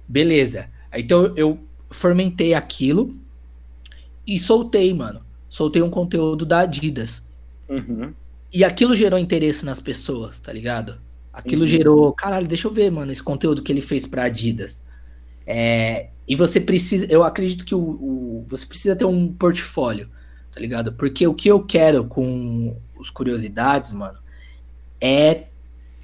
Beleza. 0.07 0.69
Então 0.95 1.33
eu 1.37 1.59
fermentei 1.91 2.55
aquilo 2.55 3.13
e 4.25 4.39
soltei, 4.39 4.95
mano. 4.95 5.23
Soltei 5.49 5.83
um 5.83 5.91
conteúdo 5.91 6.47
da 6.47 6.61
Adidas. 6.61 7.21
Uhum. 7.69 8.13
E 8.53 8.65
aquilo 8.65 8.95
gerou 8.95 9.19
interesse 9.19 9.65
nas 9.65 9.79
pessoas, 9.79 10.41
tá 10.41 10.53
ligado? 10.53 11.01
Aquilo 11.33 11.63
uhum. 11.63 11.67
gerou, 11.67 12.13
caralho, 12.13 12.49
deixa 12.49 12.67
eu 12.67 12.73
ver, 12.73 12.91
mano, 12.91 13.13
esse 13.13 13.23
conteúdo 13.23 13.63
que 13.63 13.71
ele 13.71 13.81
fez 13.81 14.07
pra 14.07 14.25
Adidas. 14.25 14.83
É, 15.47 16.11
e 16.27 16.35
você 16.35 16.61
precisa, 16.61 17.07
eu 17.07 17.23
acredito 17.23 17.65
que 17.65 17.75
o, 17.75 17.81
o, 17.81 18.47
você 18.49 18.67
precisa 18.67 18.97
ter 18.97 19.05
um 19.05 19.33
portfólio 19.33 20.09
tá 20.53 20.61
ligado? 20.61 20.93
Porque 20.93 21.27
o 21.27 21.35
que 21.35 21.49
eu 21.49 21.65
quero 21.65 22.05
com 22.05 22.77
os 22.99 23.11
curiosidades, 23.11 23.93
mano, 23.93 24.19
é 25.01 25.47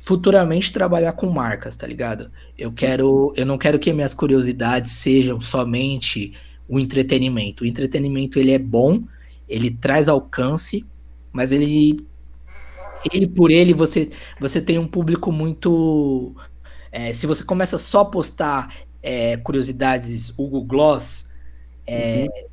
futuramente 0.04 0.72
trabalhar 0.72 1.12
com 1.12 1.28
marcas, 1.28 1.76
tá 1.76 1.86
ligado? 1.86 2.30
Eu 2.56 2.72
quero, 2.72 3.32
eu 3.36 3.44
não 3.44 3.58
quero 3.58 3.78
que 3.78 3.92
minhas 3.92 4.14
curiosidades 4.14 4.92
sejam 4.92 5.40
somente 5.40 6.32
o 6.68 6.78
entretenimento. 6.78 7.64
O 7.64 7.66
entretenimento 7.66 8.38
ele 8.38 8.52
é 8.52 8.58
bom, 8.58 9.02
ele 9.48 9.70
traz 9.70 10.08
alcance, 10.08 10.86
mas 11.32 11.50
ele 11.50 12.06
ele 13.12 13.26
por 13.26 13.50
ele 13.50 13.72
você 13.72 14.10
você 14.40 14.60
tem 14.60 14.78
um 14.78 14.86
público 14.86 15.32
muito 15.32 16.34
é, 16.90 17.12
se 17.12 17.26
você 17.26 17.44
começa 17.44 17.78
só 17.78 18.00
a 18.00 18.04
postar 18.04 18.74
é, 19.02 19.36
curiosidades 19.38 20.32
Hugo 20.36 20.62
Gloss 20.62 21.28
é, 21.86 22.22
uhum 22.24 22.46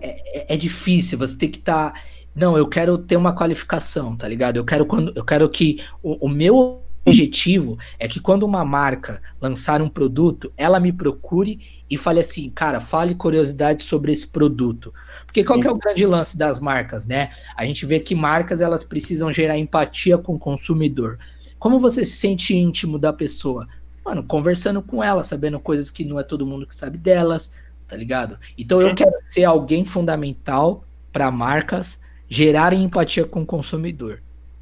é, 0.00 0.52
é, 0.52 0.54
é 0.54 0.56
difícil, 0.56 1.18
você 1.18 1.36
tem 1.36 1.50
que 1.50 1.58
estar. 1.58 1.92
Tá, 1.92 2.00
não, 2.34 2.56
eu 2.56 2.68
quero 2.68 2.98
ter 2.98 3.16
uma 3.16 3.34
qualificação, 3.34 4.16
tá 4.16 4.28
ligado? 4.28 4.56
Eu 4.56 4.64
quero 4.64 4.84
quando 4.84 5.12
eu 5.16 5.24
quero 5.24 5.48
que 5.48 5.82
o, 6.02 6.26
o 6.26 6.28
meu 6.28 6.82
objetivo 7.06 7.78
é 7.98 8.08
que 8.08 8.20
quando 8.20 8.42
uma 8.42 8.64
marca 8.64 9.22
lançar 9.40 9.80
um 9.80 9.88
produto, 9.88 10.52
ela 10.56 10.80
me 10.80 10.92
procure 10.92 11.60
e 11.88 11.96
fale 11.96 12.20
assim, 12.20 12.50
cara, 12.50 12.80
fale 12.80 13.14
curiosidade 13.14 13.84
sobre 13.84 14.12
esse 14.12 14.26
produto. 14.26 14.92
Porque 15.24 15.44
qual 15.44 15.60
que 15.60 15.68
é 15.68 15.70
o 15.70 15.76
grande 15.76 16.04
lance 16.04 16.36
das 16.36 16.58
marcas, 16.58 17.06
né? 17.06 17.30
A 17.56 17.64
gente 17.64 17.86
vê 17.86 18.00
que 18.00 18.14
marcas 18.14 18.60
elas 18.60 18.82
precisam 18.82 19.32
gerar 19.32 19.56
empatia 19.56 20.18
com 20.18 20.34
o 20.34 20.38
consumidor. 20.38 21.18
Como 21.58 21.78
você 21.78 22.04
se 22.04 22.16
sente 22.16 22.54
íntimo 22.54 22.98
da 22.98 23.12
pessoa? 23.12 23.66
Mano, 24.04 24.22
conversando 24.22 24.82
com 24.82 25.02
ela, 25.02 25.22
sabendo 25.22 25.58
coisas 25.58 25.90
que 25.90 26.04
não 26.04 26.18
é 26.18 26.22
todo 26.22 26.46
mundo 26.46 26.66
que 26.66 26.74
sabe 26.74 26.98
delas, 26.98 27.54
tá 27.86 27.96
ligado? 27.96 28.38
Então 28.58 28.80
eu 28.80 28.94
quero 28.94 29.16
ser 29.22 29.44
alguém 29.44 29.84
fundamental 29.84 30.84
para 31.12 31.30
marcas 31.30 31.98
gerarem 32.28 32.82
empatia 32.82 33.24
com 33.24 33.42
o 33.42 33.46
consumidor, 33.46 34.20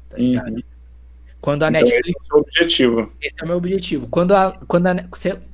tá 0.09 0.17
ligado? 0.17 0.53
Uhum. 0.53 0.74
Quando 1.45 1.61
a 1.61 1.69
então, 1.69 1.81
Netflix. 1.81 2.09
Esse 2.09 2.31
é 2.31 2.33
o 2.33 2.39
objetivo. 2.39 3.11
Esse 3.21 3.35
é 3.39 3.43
o 3.43 3.47
meu 3.47 3.57
objetivo. 3.57 4.07
Quando 4.07 4.35
a, 4.35 4.59
quando 4.67 4.87
a, 4.87 4.95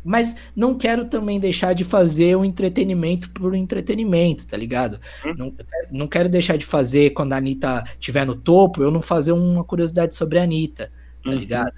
mas 0.05 0.37
não 0.55 0.77
quero 0.77 1.03
também 1.09 1.37
deixar 1.37 1.73
de 1.73 1.83
fazer 1.83 2.33
o 2.37 2.45
entretenimento 2.45 3.29
por 3.31 3.53
entretenimento, 3.53 4.47
tá 4.47 4.55
ligado? 4.55 5.01
Hum. 5.25 5.33
Não, 5.37 5.53
não 5.91 6.07
quero 6.07 6.29
deixar 6.29 6.57
de 6.57 6.65
fazer 6.65 7.09
quando 7.09 7.33
a 7.33 7.35
Anitta 7.35 7.83
estiver 7.99 8.25
no 8.25 8.35
topo, 8.35 8.81
eu 8.81 8.89
não 8.89 9.01
fazer 9.01 9.33
uma 9.33 9.65
curiosidade 9.65 10.15
sobre 10.15 10.39
a 10.39 10.43
Anitta, 10.43 10.89
tá 11.21 11.29
uhum. 11.29 11.35
ligado? 11.35 11.73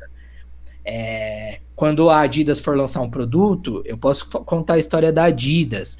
É, 0.85 1.61
quando 1.75 2.07
a 2.11 2.19
Adidas 2.19 2.59
for 2.59 2.77
lançar 2.77 3.01
um 3.01 3.09
produto, 3.09 3.81
eu 3.83 3.97
posso 3.97 4.29
contar 4.29 4.75
a 4.75 4.79
história 4.79 5.11
da 5.11 5.23
Adidas, 5.23 5.97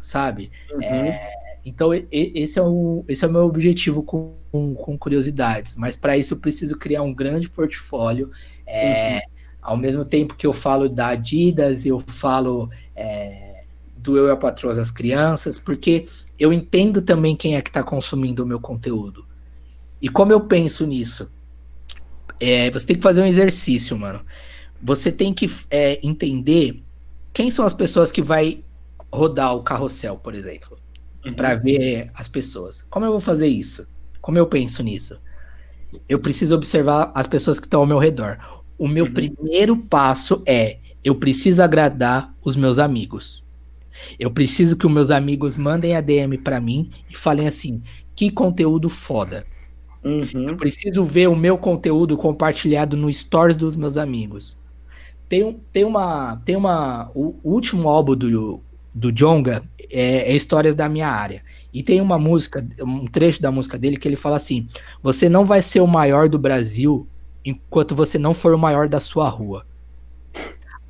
sabe? 0.00 0.50
Uhum. 0.72 0.82
É, 0.82 1.30
então, 1.66 1.90
esse 2.10 2.58
é, 2.58 2.62
o, 2.62 3.04
esse 3.06 3.22
é 3.22 3.28
o 3.28 3.30
meu 3.30 3.44
objetivo 3.44 4.02
com, 4.02 4.40
com 4.74 4.98
curiosidades. 4.98 5.76
Mas 5.76 5.96
para 5.96 6.16
isso 6.16 6.34
eu 6.34 6.38
preciso 6.38 6.76
criar 6.76 7.02
um 7.02 7.14
grande 7.14 7.48
portfólio. 7.48 8.30
É, 8.66 9.14
uhum. 9.14 9.20
Ao 9.62 9.76
mesmo 9.76 10.04
tempo 10.04 10.34
que 10.34 10.46
eu 10.46 10.52
falo 10.52 10.88
da 10.88 11.08
Adidas, 11.08 11.86
eu 11.86 11.98
falo 12.00 12.70
é, 12.94 13.64
do 13.96 14.16
Eu 14.16 14.28
e 14.28 14.30
a 14.30 14.36
Patroa 14.36 14.74
das 14.74 14.90
Crianças, 14.90 15.58
porque 15.58 16.08
eu 16.38 16.52
entendo 16.52 17.00
também 17.00 17.36
quem 17.36 17.56
é 17.56 17.62
que 17.62 17.70
está 17.70 17.82
consumindo 17.82 18.42
o 18.42 18.46
meu 18.46 18.60
conteúdo. 18.60 19.24
E 20.00 20.08
como 20.08 20.32
eu 20.32 20.40
penso 20.40 20.86
nisso? 20.86 21.32
É, 22.40 22.70
você 22.70 22.86
tem 22.86 22.96
que 22.96 23.02
fazer 23.02 23.22
um 23.22 23.26
exercício, 23.26 23.96
mano. 23.96 24.24
Você 24.82 25.12
tem 25.12 25.32
que 25.32 25.48
é, 25.70 26.00
entender 26.02 26.82
quem 27.32 27.50
são 27.50 27.64
as 27.64 27.72
pessoas 27.72 28.10
que 28.10 28.20
vai 28.20 28.64
rodar 29.12 29.54
o 29.54 29.62
carrossel, 29.62 30.16
por 30.16 30.34
exemplo, 30.34 30.76
uhum. 31.24 31.34
para 31.34 31.54
ver 31.54 32.10
as 32.14 32.26
pessoas. 32.26 32.84
Como 32.90 33.06
eu 33.06 33.12
vou 33.12 33.20
fazer 33.20 33.46
isso? 33.46 33.86
Como 34.22 34.38
eu 34.38 34.46
penso 34.46 34.82
nisso? 34.82 35.20
Eu 36.08 36.18
preciso 36.18 36.54
observar 36.54 37.12
as 37.14 37.26
pessoas 37.26 37.60
que 37.60 37.66
estão 37.66 37.80
ao 37.80 37.86
meu 37.86 37.98
redor. 37.98 38.38
O 38.78 38.88
meu 38.88 39.04
uhum. 39.04 39.12
primeiro 39.12 39.76
passo 39.76 40.42
é 40.46 40.78
eu 41.04 41.16
preciso 41.16 41.62
agradar 41.62 42.34
os 42.42 42.56
meus 42.56 42.78
amigos. 42.78 43.42
Eu 44.18 44.30
preciso 44.30 44.76
que 44.76 44.86
os 44.86 44.92
meus 44.92 45.10
amigos 45.10 45.58
mandem 45.58 45.94
a 45.94 46.00
DM 46.00 46.38
para 46.38 46.60
mim 46.60 46.90
e 47.10 47.16
falem 47.16 47.46
assim: 47.46 47.82
que 48.14 48.30
conteúdo 48.30 48.88
foda. 48.88 49.44
Uhum. 50.02 50.48
Eu 50.48 50.56
preciso 50.56 51.04
ver 51.04 51.28
o 51.28 51.36
meu 51.36 51.58
conteúdo 51.58 52.16
compartilhado 52.16 52.96
no 52.96 53.12
stories 53.12 53.56
dos 53.56 53.76
meus 53.76 53.96
amigos. 53.96 54.58
Tem, 55.28 55.60
tem 55.72 55.84
uma. 55.84 56.36
Tem 56.44 56.56
uma. 56.56 57.10
O, 57.14 57.36
último 57.42 57.88
álbum 57.88 58.16
do, 58.16 58.60
do 58.94 59.12
Jonga 59.12 59.62
é, 59.90 60.32
é, 60.32 60.36
Histórias 60.36 60.74
da 60.74 60.88
Minha 60.88 61.08
Área. 61.08 61.42
E 61.72 61.82
tem 61.82 62.00
uma 62.00 62.18
música, 62.18 62.66
um 62.80 63.06
trecho 63.06 63.40
da 63.40 63.50
música 63.50 63.78
dele 63.78 63.96
que 63.96 64.06
ele 64.06 64.16
fala 64.16 64.36
assim: 64.36 64.68
Você 65.02 65.28
não 65.28 65.46
vai 65.46 65.62
ser 65.62 65.80
o 65.80 65.86
maior 65.86 66.28
do 66.28 66.38
Brasil 66.38 67.06
enquanto 67.44 67.94
você 67.94 68.18
não 68.18 68.34
for 68.34 68.54
o 68.54 68.58
maior 68.58 68.88
da 68.88 69.00
sua 69.00 69.28
rua. 69.28 69.66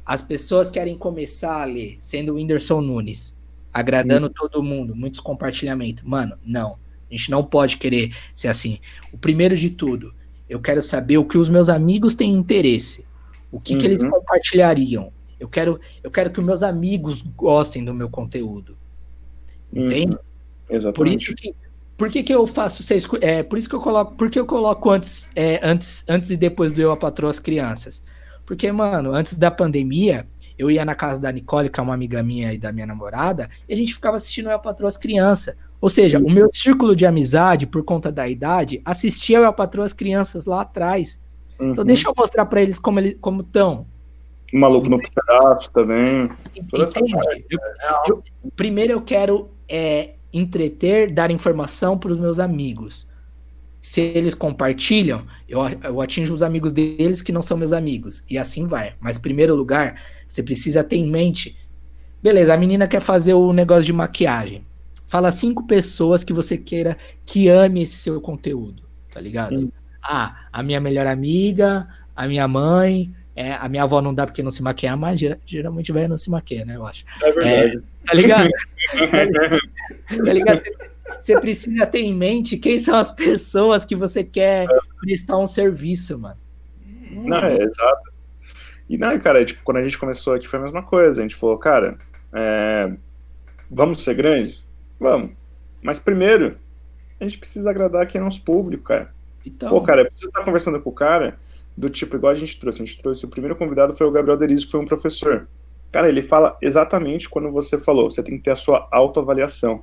As 0.04 0.20
pessoas 0.20 0.68
querem 0.68 0.96
começar 0.98 1.62
a 1.62 1.64
ler 1.64 1.96
sendo 2.00 2.32
o 2.32 2.34
Whindersson 2.34 2.80
Nunes, 2.80 3.38
agradando 3.72 4.26
uhum. 4.26 4.32
todo 4.32 4.62
mundo, 4.62 4.96
muitos 4.96 5.20
compartilhamentos. 5.20 6.02
Mano, 6.02 6.36
não. 6.44 6.76
A 7.08 7.14
gente 7.14 7.30
não 7.30 7.44
pode 7.44 7.76
querer 7.76 8.14
ser 8.34 8.48
assim. 8.48 8.80
O 9.12 9.18
primeiro 9.18 9.56
de 9.56 9.70
tudo, 9.70 10.12
eu 10.48 10.60
quero 10.60 10.82
saber 10.82 11.18
o 11.18 11.24
que 11.24 11.38
os 11.38 11.48
meus 11.48 11.68
amigos 11.68 12.14
têm 12.14 12.34
interesse. 12.34 13.06
O 13.50 13.60
que, 13.60 13.74
uhum. 13.74 13.78
que 13.78 13.86
eles 13.86 14.02
uhum. 14.02 14.10
compartilhariam. 14.10 15.12
Eu 15.38 15.48
quero, 15.48 15.78
eu 16.02 16.10
quero 16.10 16.30
que 16.30 16.40
os 16.40 16.44
meus 16.44 16.62
amigos 16.62 17.22
gostem 17.22 17.84
do 17.84 17.94
meu 17.94 18.08
conteúdo. 18.08 18.76
Entende? 19.72 20.16
Uhum. 20.16 20.31
Exatamente. 20.72 20.96
Por 20.96 21.08
isso 21.08 21.34
que, 21.34 21.54
por 21.96 22.08
que, 22.08 22.22
que 22.22 22.34
eu 22.34 22.46
faço 22.46 22.82
seis, 22.82 23.06
é, 23.20 23.42
por 23.42 23.58
isso 23.58 23.68
que 23.68 23.74
eu 23.74 23.80
coloco, 23.80 24.14
por 24.14 24.30
que 24.30 24.38
eu 24.38 24.46
coloco 24.46 24.90
antes, 24.90 25.30
é, 25.36 25.60
antes, 25.62 26.04
antes 26.08 26.30
e 26.30 26.36
depois 26.36 26.72
do 26.72 26.80
eu 26.80 26.90
a 26.90 26.96
patroa 26.96 27.30
as 27.30 27.38
crianças? 27.38 28.02
Porque, 28.44 28.70
mano, 28.72 29.12
antes 29.14 29.34
da 29.34 29.50
pandemia, 29.50 30.26
eu 30.58 30.70
ia 30.70 30.84
na 30.84 30.94
casa 30.94 31.20
da 31.20 31.30
Nicole, 31.30 31.70
que 31.70 31.78
é 31.78 31.82
uma 31.82 31.94
amiga 31.94 32.22
minha 32.22 32.52
e 32.52 32.58
da 32.58 32.72
minha 32.72 32.86
namorada, 32.86 33.48
e 33.68 33.74
a 33.74 33.76
gente 33.76 33.94
ficava 33.94 34.16
assistindo 34.16 34.48
eu 34.48 34.54
a 34.54 34.58
patroa 34.58 34.88
as 34.88 34.96
crianças. 34.96 35.56
Ou 35.80 35.88
seja, 35.88 36.18
o 36.18 36.30
meu 36.30 36.48
círculo 36.52 36.94
de 36.94 37.04
amizade, 37.04 37.66
por 37.66 37.84
conta 37.84 38.12
da 38.12 38.28
idade, 38.28 38.80
assistia 38.84 39.38
eu 39.38 39.46
a 39.46 39.52
patroa 39.52 39.84
as 39.84 39.92
crianças 39.92 40.46
lá 40.46 40.62
atrás. 40.62 41.20
Então, 41.54 41.66
uhum. 41.66 41.72
Então 41.72 41.84
deixa 41.84 42.08
eu 42.08 42.14
mostrar 42.16 42.46
para 42.46 42.62
eles 42.62 42.78
como 42.78 43.00
eles 43.00 43.16
como 43.20 43.42
estão. 43.42 43.86
O 44.52 44.58
maluco 44.58 44.88
no 44.88 45.00
pedaço 45.00 45.70
também. 45.72 46.30
Eu, 47.50 47.62
eu, 48.06 48.22
primeiro 48.54 48.92
eu 48.92 49.00
quero 49.00 49.50
é, 49.68 50.14
entreter, 50.32 51.12
dar 51.12 51.30
informação 51.30 51.98
para 51.98 52.12
os 52.12 52.18
meus 52.18 52.38
amigos. 52.38 53.06
Se 53.80 54.00
eles 54.00 54.34
compartilham, 54.34 55.26
eu, 55.48 55.60
eu 55.82 56.00
atinjo 56.00 56.32
os 56.32 56.42
amigos 56.42 56.72
deles 56.72 57.20
que 57.20 57.32
não 57.32 57.42
são 57.42 57.56
meus 57.56 57.72
amigos. 57.72 58.24
E 58.30 58.38
assim 58.38 58.66
vai. 58.66 58.94
Mas, 59.00 59.18
primeiro 59.18 59.54
lugar, 59.56 60.00
você 60.26 60.42
precisa 60.42 60.84
ter 60.84 60.96
em 60.96 61.06
mente. 61.10 61.58
Beleza, 62.22 62.54
a 62.54 62.56
menina 62.56 62.86
quer 62.86 63.00
fazer 63.00 63.34
o 63.34 63.52
negócio 63.52 63.84
de 63.84 63.92
maquiagem. 63.92 64.64
Fala 65.08 65.32
cinco 65.32 65.66
pessoas 65.66 66.22
que 66.22 66.32
você 66.32 66.56
queira 66.56 66.96
que 67.26 67.48
ame 67.48 67.82
esse 67.82 67.96
seu 67.96 68.20
conteúdo, 68.20 68.84
tá 69.12 69.20
ligado? 69.20 69.58
Sim. 69.58 69.72
Ah, 70.02 70.46
a 70.52 70.62
minha 70.62 70.80
melhor 70.80 71.06
amiga, 71.06 71.88
a 72.14 72.26
minha 72.26 72.46
mãe, 72.48 73.12
é, 73.34 73.54
a 73.54 73.68
minha 73.68 73.82
avó 73.82 74.02
não 74.02 74.14
dá 74.14 74.26
porque 74.26 74.42
não 74.42 74.50
se 74.50 74.62
maquia, 74.62 74.96
mas 74.96 75.18
geralmente 75.46 75.90
vai 75.90 76.06
não 76.06 76.18
se 76.18 76.30
maquia, 76.30 76.64
né? 76.64 76.76
Eu 76.76 76.86
acho. 76.86 77.04
É 77.22 77.32
verdade. 77.32 77.76
É, 77.76 78.06
tá 78.06 78.14
ligado? 78.14 78.50
tá 80.24 80.32
ligado? 80.32 80.62
Você 81.18 81.40
precisa 81.40 81.86
ter 81.86 82.00
em 82.00 82.14
mente 82.14 82.58
quem 82.58 82.78
são 82.78 82.96
as 82.96 83.10
pessoas 83.10 83.84
que 83.84 83.96
você 83.96 84.22
quer 84.22 84.66
prestar 85.00 85.38
um 85.38 85.46
serviço, 85.46 86.18
mano. 86.18 86.38
Não, 87.10 87.38
é, 87.38 87.62
exato. 87.62 88.12
E 88.88 88.98
não, 88.98 89.18
cara, 89.18 89.44
tipo, 89.44 89.62
quando 89.64 89.78
a 89.78 89.82
gente 89.82 89.98
começou 89.98 90.34
aqui 90.34 90.46
foi 90.46 90.58
a 90.58 90.62
mesma 90.62 90.82
coisa. 90.82 91.20
A 91.20 91.22
gente 91.22 91.36
falou, 91.36 91.56
cara, 91.56 91.96
é, 92.34 92.92
vamos 93.70 94.02
ser 94.02 94.14
grande? 94.14 94.62
Vamos. 95.00 95.30
Mas 95.80 95.98
primeiro, 95.98 96.58
a 97.18 97.24
gente 97.24 97.38
precisa 97.38 97.70
agradar 97.70 98.06
quem 98.06 98.20
é 98.20 98.24
nosso 98.24 98.42
público, 98.42 98.84
cara. 98.84 99.12
Então... 99.44 99.70
Pô, 99.70 99.80
cara, 99.80 100.02
eu 100.02 100.06
preciso 100.06 100.28
estar 100.28 100.44
conversando 100.44 100.80
com 100.80 100.90
o 100.90 100.94
cara 100.94 101.38
do 101.76 101.88
tipo, 101.88 102.16
igual 102.16 102.32
a 102.32 102.36
gente 102.36 102.58
trouxe. 102.58 102.82
A 102.82 102.84
gente 102.84 103.00
trouxe, 103.00 103.24
o 103.24 103.28
primeiro 103.28 103.56
convidado 103.56 103.92
foi 103.92 104.06
o 104.06 104.10
Gabriel 104.10 104.36
Derizio, 104.36 104.66
que 104.66 104.72
foi 104.72 104.80
um 104.80 104.84
professor. 104.84 105.48
Cara, 105.90 106.08
ele 106.08 106.22
fala 106.22 106.56
exatamente 106.62 107.28
quando 107.28 107.50
você 107.50 107.78
falou, 107.78 108.10
você 108.10 108.22
tem 108.22 108.36
que 108.36 108.42
ter 108.42 108.50
a 108.50 108.56
sua 108.56 108.88
autoavaliação. 108.90 109.82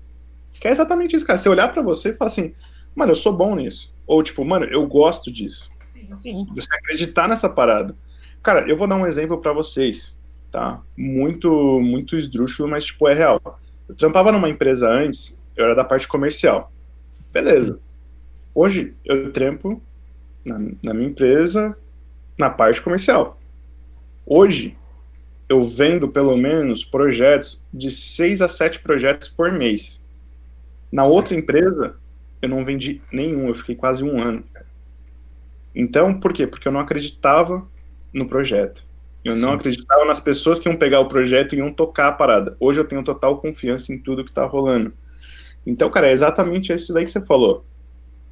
Que 0.54 0.68
é 0.68 0.72
exatamente 0.72 1.16
isso, 1.16 1.26
cara. 1.26 1.38
Você 1.38 1.50
olhar 1.50 1.72
para 1.72 1.82
você 1.82 2.10
e 2.10 2.14
falar 2.14 2.28
assim, 2.28 2.54
mano, 2.96 3.12
eu 3.12 3.16
sou 3.16 3.32
bom 3.32 3.56
nisso. 3.56 3.94
Ou 4.08 4.24
tipo, 4.24 4.44
mano, 4.44 4.66
eu 4.66 4.86
gosto 4.88 5.32
disso. 5.32 5.70
Sim, 5.94 6.16
sim. 6.16 6.48
Você 6.56 6.70
acreditar 6.74 7.28
nessa 7.28 7.48
parada. 7.48 7.96
Cara, 8.42 8.68
eu 8.68 8.76
vou 8.76 8.88
dar 8.88 8.96
um 8.96 9.06
exemplo 9.06 9.40
para 9.40 9.54
vocês, 9.54 10.20
tá? 10.52 10.82
Muito, 10.98 11.80
muito 11.82 12.18
esdrúxulo, 12.18 12.70
mas 12.70 12.86
tipo, 12.86 13.08
é 13.08 13.14
real. 13.14 13.60
Eu 13.88 13.96
trampava 13.96 14.32
numa 14.32 14.50
empresa 14.50 14.90
antes, 14.90 15.40
eu 15.56 15.66
era 15.66 15.76
da 15.76 15.84
parte 15.84 16.08
comercial. 16.08 16.72
Beleza. 17.32 17.80
Hoje 18.56 18.96
eu 19.06 19.32
trampo 19.32 19.82
na, 20.44 20.60
na 20.82 20.94
minha 20.94 21.10
empresa 21.10 21.78
na 22.38 22.50
parte 22.50 22.82
comercial. 22.82 23.40
Hoje 24.26 24.78
eu 25.48 25.64
vendo 25.64 26.08
pelo 26.08 26.38
menos 26.38 26.84
projetos 26.84 27.64
de 27.74 27.90
seis 27.90 28.42
a 28.42 28.48
sete 28.48 28.80
projetos 28.80 29.28
por 29.28 29.52
mês. 29.52 30.04
Na 30.92 31.06
outra 31.06 31.36
empresa 31.36 31.98
eu 32.42 32.48
não 32.48 32.64
vendi 32.64 33.02
nenhum, 33.12 33.48
eu 33.48 33.56
fiquei 33.56 33.76
quase 33.76 34.04
um 34.04 34.22
ano. 34.22 34.44
Então, 35.76 36.20
por 36.20 36.34
quê? 36.34 36.48
Porque 36.48 36.68
eu 36.68 36.72
não 36.72 36.80
acreditava 36.80 37.68
no 38.14 38.28
projeto. 38.28 38.84
Eu 39.24 39.34
Sim. 39.34 39.40
não 39.40 39.54
acreditava 39.54 40.06
nas 40.06 40.20
pessoas 40.20 40.60
que 40.60 40.70
iam 40.70 40.78
pegar 40.78 41.00
o 41.02 41.08
projeto 41.08 41.54
e 41.54 41.58
iam 41.58 41.72
tocar 41.72 42.08
a 42.08 42.12
parada. 42.12 42.56
Hoje 42.60 42.80
eu 42.80 42.86
tenho 42.86 43.04
total 43.04 43.40
confiança 43.40 43.94
em 43.94 43.98
tudo 43.98 44.24
que 44.24 44.32
tá 44.32 44.46
rolando. 44.46 44.94
Então, 45.66 45.90
cara, 45.90 46.08
é 46.08 46.12
exatamente 46.12 46.72
isso 46.74 46.94
daí 46.94 47.04
que 47.04 47.12
você 47.12 47.26
falou. 47.26 47.66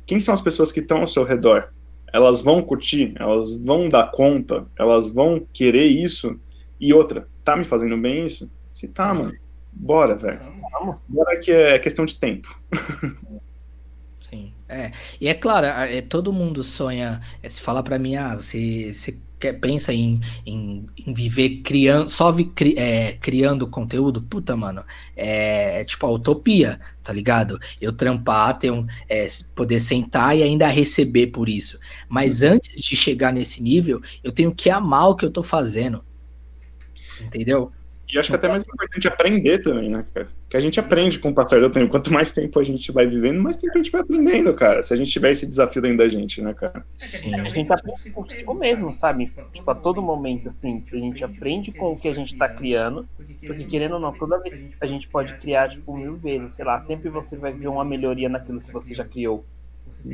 Quem 0.05 0.21
são 0.21 0.33
as 0.33 0.41
pessoas 0.41 0.71
que 0.71 0.79
estão 0.79 0.99
ao 0.99 1.07
seu 1.07 1.23
redor? 1.23 1.73
Elas 2.17 2.41
vão 2.41 2.63
curtir, 2.63 3.13
elas 3.19 3.53
vão 3.61 3.87
dar 3.87 4.09
conta, 4.09 4.65
elas 4.75 5.11
vão 5.11 5.45
querer 5.53 5.85
isso. 5.85 6.39
E 6.79 6.91
outra, 6.91 7.27
tá 7.43 7.55
me 7.55 7.63
fazendo 7.63 7.95
bem 7.95 8.25
isso? 8.25 8.49
Se 8.73 8.87
tá, 8.87 9.13
mano, 9.13 9.35
bora, 9.71 10.17
velho. 10.17 10.41
Bora 11.07 11.37
que 11.37 11.51
é 11.51 11.77
questão 11.77 12.05
de 12.07 12.17
tempo. 12.17 12.59
Sim, 14.19 14.51
é. 14.67 14.91
E 15.21 15.27
é 15.27 15.35
claro, 15.35 15.67
é, 15.67 16.01
todo 16.01 16.33
mundo 16.33 16.63
sonha. 16.63 17.21
É, 17.43 17.47
se 17.49 17.61
falar 17.61 17.83
para 17.83 17.99
mim, 17.99 18.15
ah, 18.15 18.33
você, 18.33 18.91
você 18.91 19.15
quer, 19.39 19.53
pensa 19.53 19.93
em, 19.93 20.19
em, 20.45 20.85
em 21.05 21.13
viver 21.13 21.61
criando, 21.61 22.09
só 22.09 22.31
vi, 22.31 22.45
cri, 22.45 22.75
é, 22.77 23.13
criando 23.13 23.67
conteúdo, 23.67 24.21
puta, 24.21 24.55
mano, 24.55 24.83
é, 25.15 25.81
é, 25.81 25.85
tipo 25.85 26.05
a 26.05 26.11
utopia, 26.11 26.79
tá 27.03 27.13
ligado? 27.13 27.59
Eu 27.79 27.93
trampar, 27.93 28.57
ter 28.57 28.71
um, 28.71 28.85
é, 29.09 29.27
poder 29.55 29.79
sentar 29.79 30.35
e 30.37 30.43
ainda 30.43 30.67
receber 30.67 31.27
por 31.27 31.49
isso. 31.49 31.79
Mas 32.09 32.41
uhum. 32.41 32.53
antes 32.53 32.81
de 32.81 32.95
chegar 32.95 33.31
nesse 33.31 33.61
nível, 33.61 34.01
eu 34.23 34.31
tenho 34.31 34.53
que 34.53 34.69
amar 34.69 35.09
o 35.09 35.15
que 35.15 35.25
eu 35.25 35.31
tô 35.31 35.43
fazendo. 35.43 36.03
Entendeu? 37.21 37.71
E 38.09 38.17
acho 38.17 38.29
que 38.29 38.35
até 38.35 38.47
mais 38.47 38.63
importante 38.63 39.07
aprender 39.07 39.59
também, 39.59 39.89
né, 39.89 40.01
cara? 40.13 40.29
Que 40.49 40.55
a 40.55 40.59
gente 40.61 40.79
aprende 40.79 41.19
com 41.19 41.29
o 41.29 41.33
passar 41.33 41.59
do 41.59 41.69
tempo. 41.69 41.91
Quanto 41.91 42.11
mais 42.11 42.31
tempo 42.31 42.57
a 42.57 42.63
gente 42.63 42.89
vai 42.91 43.05
vivendo, 43.05 43.41
mais 43.41 43.57
tempo 43.57 43.73
a 43.75 43.77
gente 43.77 43.91
vai 43.91 43.99
aprendendo, 43.99 44.53
cara. 44.53 44.81
Se 44.81 44.93
a 44.93 44.97
gente 44.97 45.11
tiver 45.11 45.31
esse 45.31 45.45
desafio 45.45 45.81
dentro 45.81 45.97
da 45.97 46.07
gente, 46.07 46.41
né, 46.41 46.53
cara? 46.53 46.85
Sim. 46.97 47.35
A 47.35 47.49
gente 47.49 47.71
aprende 47.71 48.09
consigo 48.11 48.53
mesmo, 48.53 48.93
sabe? 48.93 49.29
Tipo, 49.51 49.71
a 49.71 49.75
todo 49.75 50.01
momento, 50.01 50.47
assim, 50.47 50.81
a 50.91 50.95
gente 50.95 51.21
aprende 51.21 51.73
com 51.73 51.91
o 51.91 51.97
que 51.97 52.07
a 52.07 52.13
gente 52.13 52.37
tá 52.37 52.47
criando. 52.47 53.05
Porque, 53.45 53.65
querendo 53.65 53.95
ou 53.95 53.99
não, 53.99 54.13
toda 54.13 54.39
vez 54.39 54.71
a 54.79 54.85
gente 54.85 55.09
pode 55.09 55.33
criar, 55.35 55.69
tipo, 55.69 55.95
mil 55.97 56.15
vezes, 56.15 56.55
sei 56.55 56.63
lá. 56.63 56.79
Sempre 56.79 57.09
você 57.09 57.35
vai 57.35 57.51
ver 57.51 57.67
uma 57.67 57.83
melhoria 57.83 58.29
naquilo 58.29 58.61
que 58.61 58.71
você 58.71 58.95
já 58.95 59.03
criou. 59.03 59.43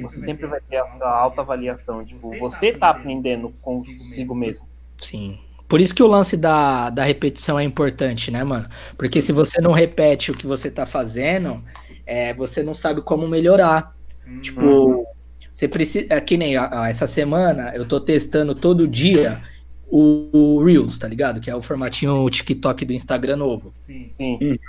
Você 0.02 0.20
sempre 0.20 0.48
vai 0.48 0.60
ter 0.62 0.78
essa 0.78 1.06
autoavaliação. 1.06 2.04
Tipo, 2.04 2.36
você 2.40 2.74
tá 2.74 2.90
aprendendo 2.90 3.54
consigo 3.62 4.34
mesmo. 4.34 4.66
Sim. 4.98 5.40
Por 5.74 5.82
isso 5.82 5.96
que 5.96 6.04
o 6.04 6.08
lance 6.08 6.38
da, 6.38 6.92
da 6.92 7.04
repetição 7.04 7.58
é 7.58 7.64
importante, 7.64 8.30
né, 8.30 8.44
mano? 8.44 8.70
Porque 8.96 9.24
se 9.24 9.32
você 9.32 9.60
não 9.60 9.72
repete 9.72 10.30
o 10.30 10.38
que 10.38 10.46
você 10.46 10.70
tá 10.70 10.86
fazendo, 10.86 11.64
é, 12.06 12.32
você 12.32 12.62
não 12.62 12.76
sabe 12.76 13.02
como 13.02 13.28
melhorar. 13.28 13.98
Uhum. 14.24 14.40
Tipo, 14.40 15.08
você 15.52 15.68
precisa. 15.68 16.06
É 16.12 16.22
que 16.22 16.38
nem 16.38 16.56
a, 16.56 16.88
essa 16.88 17.08
semana 17.08 17.72
eu 17.74 17.88
tô 17.88 18.00
testando 18.00 18.54
todo 18.54 18.88
dia 18.88 19.42
o, 19.88 20.30
o, 20.32 20.64
Reels, 20.64 21.00
tá 21.00 21.08
ligado? 21.08 21.42
Que 21.42 21.50
é 21.50 21.56
o 21.56 21.62
formatinho 21.64 22.30
TikTok 22.30 22.86
do 22.86 22.94
Instagram 22.94 23.38
novo. 23.38 23.74
Sim. 23.88 24.12
Sim. 24.16 24.60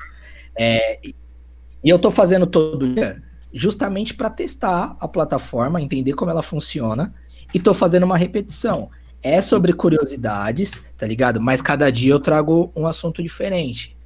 É, 0.57 1.01
e 1.05 1.15
eu 1.85 1.99
tô 1.99 2.11
fazendo 2.11 2.47
todo 2.47 2.95
dia 2.95 3.23
justamente 3.53 4.15
para 4.15 4.31
testar 4.31 4.97
a 4.99 5.07
plataforma, 5.07 5.83
entender 5.83 6.15
como 6.15 6.31
ela 6.31 6.43
funciona, 6.43 7.13
e 7.53 7.61
tô 7.61 7.75
fazendo 7.75 8.05
uma 8.05 8.17
repetição 8.17 8.89
é 9.25 9.41
sobre 9.41 9.73
curiosidades, 9.73 10.83
tá 10.99 11.07
ligado? 11.07 11.41
Mas 11.41 11.63
cada 11.63 11.91
dia 11.91 12.13
eu 12.13 12.21
trago 12.21 12.71
um 12.77 12.87
assunto 12.87 13.23
diferente. 13.23 13.97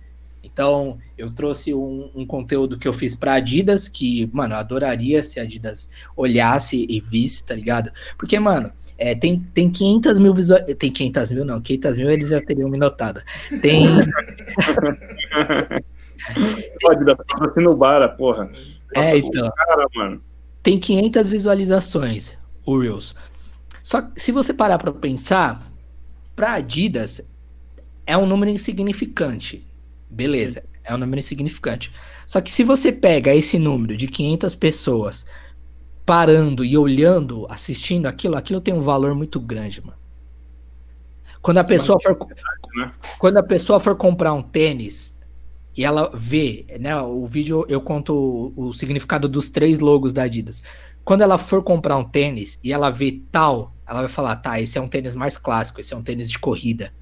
Então, 0.42 0.96
eu 1.16 1.34
trouxe 1.34 1.74
um, 1.74 2.08
um 2.14 2.24
conteúdo 2.24 2.78
que 2.78 2.86
eu 2.86 2.92
fiz 2.92 3.16
pra 3.16 3.34
Adidas, 3.34 3.88
que, 3.88 4.30
mano, 4.32 4.54
eu 4.54 4.58
adoraria 4.58 5.20
se 5.22 5.40
a 5.40 5.42
Adidas 5.42 5.90
olhasse 6.16 6.86
e 6.88 7.00
visse, 7.00 7.44
tá 7.44 7.54
ligado? 7.54 7.90
Porque, 8.16 8.38
mano, 8.38 8.72
é, 8.96 9.14
tem, 9.14 9.40
tem 9.52 9.68
500 9.68 10.18
mil 10.20 10.32
visual... 10.32 10.64
Tem 10.64 10.90
500 10.90 11.30
mil, 11.32 11.44
não. 11.44 11.60
500 11.60 11.98
mil 11.98 12.10
eles 12.10 12.28
já 12.28 12.40
teriam 12.40 12.70
me 12.70 12.78
notado. 12.78 13.20
Tem... 13.60 13.88
Pode 16.80 17.04
dar 17.04 17.16
assim 17.40 17.60
no 17.62 17.76
bar, 17.76 18.16
porra. 18.16 18.50
É, 18.94 19.16
então. 19.16 19.50
Cara, 19.50 19.86
mano. 19.94 20.22
Tem 20.62 20.78
500 20.78 21.28
visualizações, 21.28 22.36
o 22.64 22.78
Reels. 22.78 23.14
Só 23.88 24.02
que 24.02 24.20
se 24.20 24.32
você 24.32 24.52
parar 24.52 24.76
para 24.76 24.92
pensar, 24.92 25.66
para 26.36 26.52
Adidas 26.52 27.26
é 28.04 28.14
um 28.18 28.26
número 28.26 28.50
insignificante. 28.50 29.66
Beleza, 30.10 30.62
é 30.84 30.94
um 30.94 30.98
número 30.98 31.20
insignificante. 31.20 31.90
Só 32.26 32.42
que 32.42 32.52
se 32.52 32.62
você 32.62 32.92
pega 32.92 33.34
esse 33.34 33.58
número 33.58 33.96
de 33.96 34.06
500 34.06 34.54
pessoas 34.54 35.24
parando 36.04 36.66
e 36.66 36.76
olhando, 36.76 37.46
assistindo 37.48 38.04
aquilo, 38.04 38.36
aquilo 38.36 38.60
tem 38.60 38.74
um 38.74 38.82
valor 38.82 39.14
muito 39.14 39.40
grande, 39.40 39.80
mano. 39.80 39.96
Quando 41.40 41.56
a 41.56 41.64
pessoa 41.64 41.98
for 41.98 42.14
né? 42.76 42.92
quando 43.18 43.38
a 43.38 43.42
pessoa 43.42 43.80
for 43.80 43.96
comprar 43.96 44.34
um 44.34 44.42
tênis 44.42 45.18
e 45.74 45.82
ela 45.82 46.10
vê, 46.12 46.66
né, 46.78 46.94
o 47.00 47.26
vídeo 47.26 47.64
eu 47.70 47.80
conto 47.80 48.52
o, 48.54 48.68
o 48.68 48.72
significado 48.74 49.26
dos 49.30 49.48
três 49.48 49.80
logos 49.80 50.12
da 50.12 50.24
Adidas. 50.24 50.62
Quando 51.08 51.22
ela 51.22 51.38
for 51.38 51.62
comprar 51.62 51.96
um 51.96 52.04
tênis 52.04 52.60
e 52.62 52.70
ela 52.70 52.90
vê 52.90 53.22
tal 53.32 53.74
ela 53.88 54.00
vai 54.00 54.08
falar, 54.08 54.36
tá, 54.36 54.60
esse 54.60 54.76
é 54.76 54.80
um 54.80 54.86
tênis 54.86 55.16
mais 55.16 55.38
clássico, 55.38 55.80
esse 55.80 55.94
é 55.94 55.96
um 55.96 56.02
tênis 56.02 56.30
de 56.30 56.38
corrida. 56.38 56.92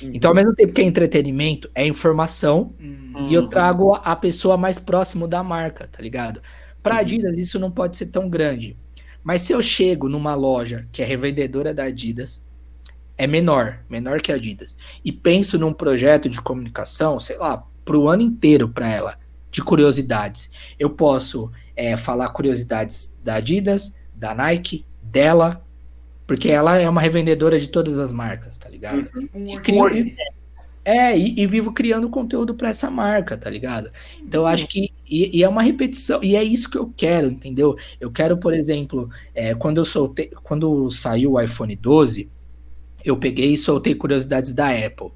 Uhum. 0.00 0.12
Então, 0.14 0.30
ao 0.30 0.34
mesmo 0.34 0.54
tempo 0.54 0.72
que 0.72 0.80
é 0.80 0.84
entretenimento, 0.84 1.70
é 1.74 1.86
informação, 1.86 2.74
uhum. 2.80 3.26
e 3.28 3.34
eu 3.34 3.46
trago 3.46 3.94
a 3.94 4.16
pessoa 4.16 4.56
mais 4.56 4.78
próximo 4.78 5.28
da 5.28 5.42
marca, 5.42 5.86
tá 5.86 6.02
ligado? 6.02 6.40
Pra 6.82 6.94
uhum. 6.94 7.00
Adidas, 7.02 7.36
isso 7.36 7.58
não 7.58 7.70
pode 7.70 7.98
ser 7.98 8.06
tão 8.06 8.30
grande. 8.30 8.78
Mas 9.22 9.42
se 9.42 9.52
eu 9.52 9.60
chego 9.60 10.08
numa 10.08 10.34
loja 10.34 10.88
que 10.90 11.02
é 11.02 11.04
revendedora 11.04 11.74
da 11.74 11.84
Adidas, 11.84 12.42
é 13.18 13.26
menor, 13.26 13.80
menor 13.90 14.22
que 14.22 14.32
a 14.32 14.36
Adidas, 14.36 14.74
e 15.04 15.12
penso 15.12 15.58
num 15.58 15.74
projeto 15.74 16.30
de 16.30 16.40
comunicação, 16.40 17.20
sei 17.20 17.36
lá, 17.36 17.62
pro 17.84 18.08
ano 18.08 18.22
inteiro 18.22 18.66
para 18.70 18.88
ela, 18.88 19.18
de 19.50 19.62
curiosidades. 19.62 20.50
Eu 20.78 20.88
posso 20.88 21.52
é, 21.76 21.96
falar 21.96 22.28
curiosidades 22.30 23.18
da 23.22 23.36
Adidas, 23.36 23.98
da 24.14 24.34
Nike, 24.34 24.84
dela, 25.02 25.64
porque 26.26 26.48
ela 26.48 26.76
é 26.78 26.88
uma 26.88 27.00
revendedora 27.00 27.58
de 27.58 27.68
todas 27.68 27.98
as 27.98 28.10
marcas, 28.10 28.58
tá 28.58 28.68
ligado? 28.68 29.08
Uhum. 29.14 29.48
E 29.48 29.60
crio, 29.60 29.88
é, 30.84 31.16
e, 31.16 31.40
e, 31.40 31.46
vivo 31.46 31.72
criando 31.72 32.10
conteúdo 32.10 32.54
para 32.54 32.68
essa 32.68 32.90
marca, 32.90 33.38
tá 33.38 33.48
ligado? 33.48 33.90
Então 34.22 34.42
eu 34.42 34.46
acho 34.46 34.66
que 34.66 34.92
E, 35.08 35.38
e, 35.38 35.42
é 35.42 35.48
uma 35.48 35.62
repetição, 35.62 36.22
e 36.22 36.36
é 36.36 36.44
isso 36.44 36.70
que 36.70 36.76
eu 36.76 36.92
quero, 36.94 37.28
entendeu? 37.28 37.76
Eu 37.98 38.10
quero, 38.10 38.36
por 38.36 38.52
exemplo, 38.52 39.08
é, 39.34 39.54
quando 39.54 39.78
eu 39.78 39.84
soltei, 39.84 40.30
quando 40.42 40.90
saiu 40.90 41.32
o 41.32 41.40
iPhone 41.40 41.74
12, 41.74 42.28
eu 43.04 43.16
peguei 43.16 43.54
e 43.54 43.58
soltei 43.58 43.94
curiosidades 43.94 44.52
da 44.52 44.68
Apple. 44.68 45.10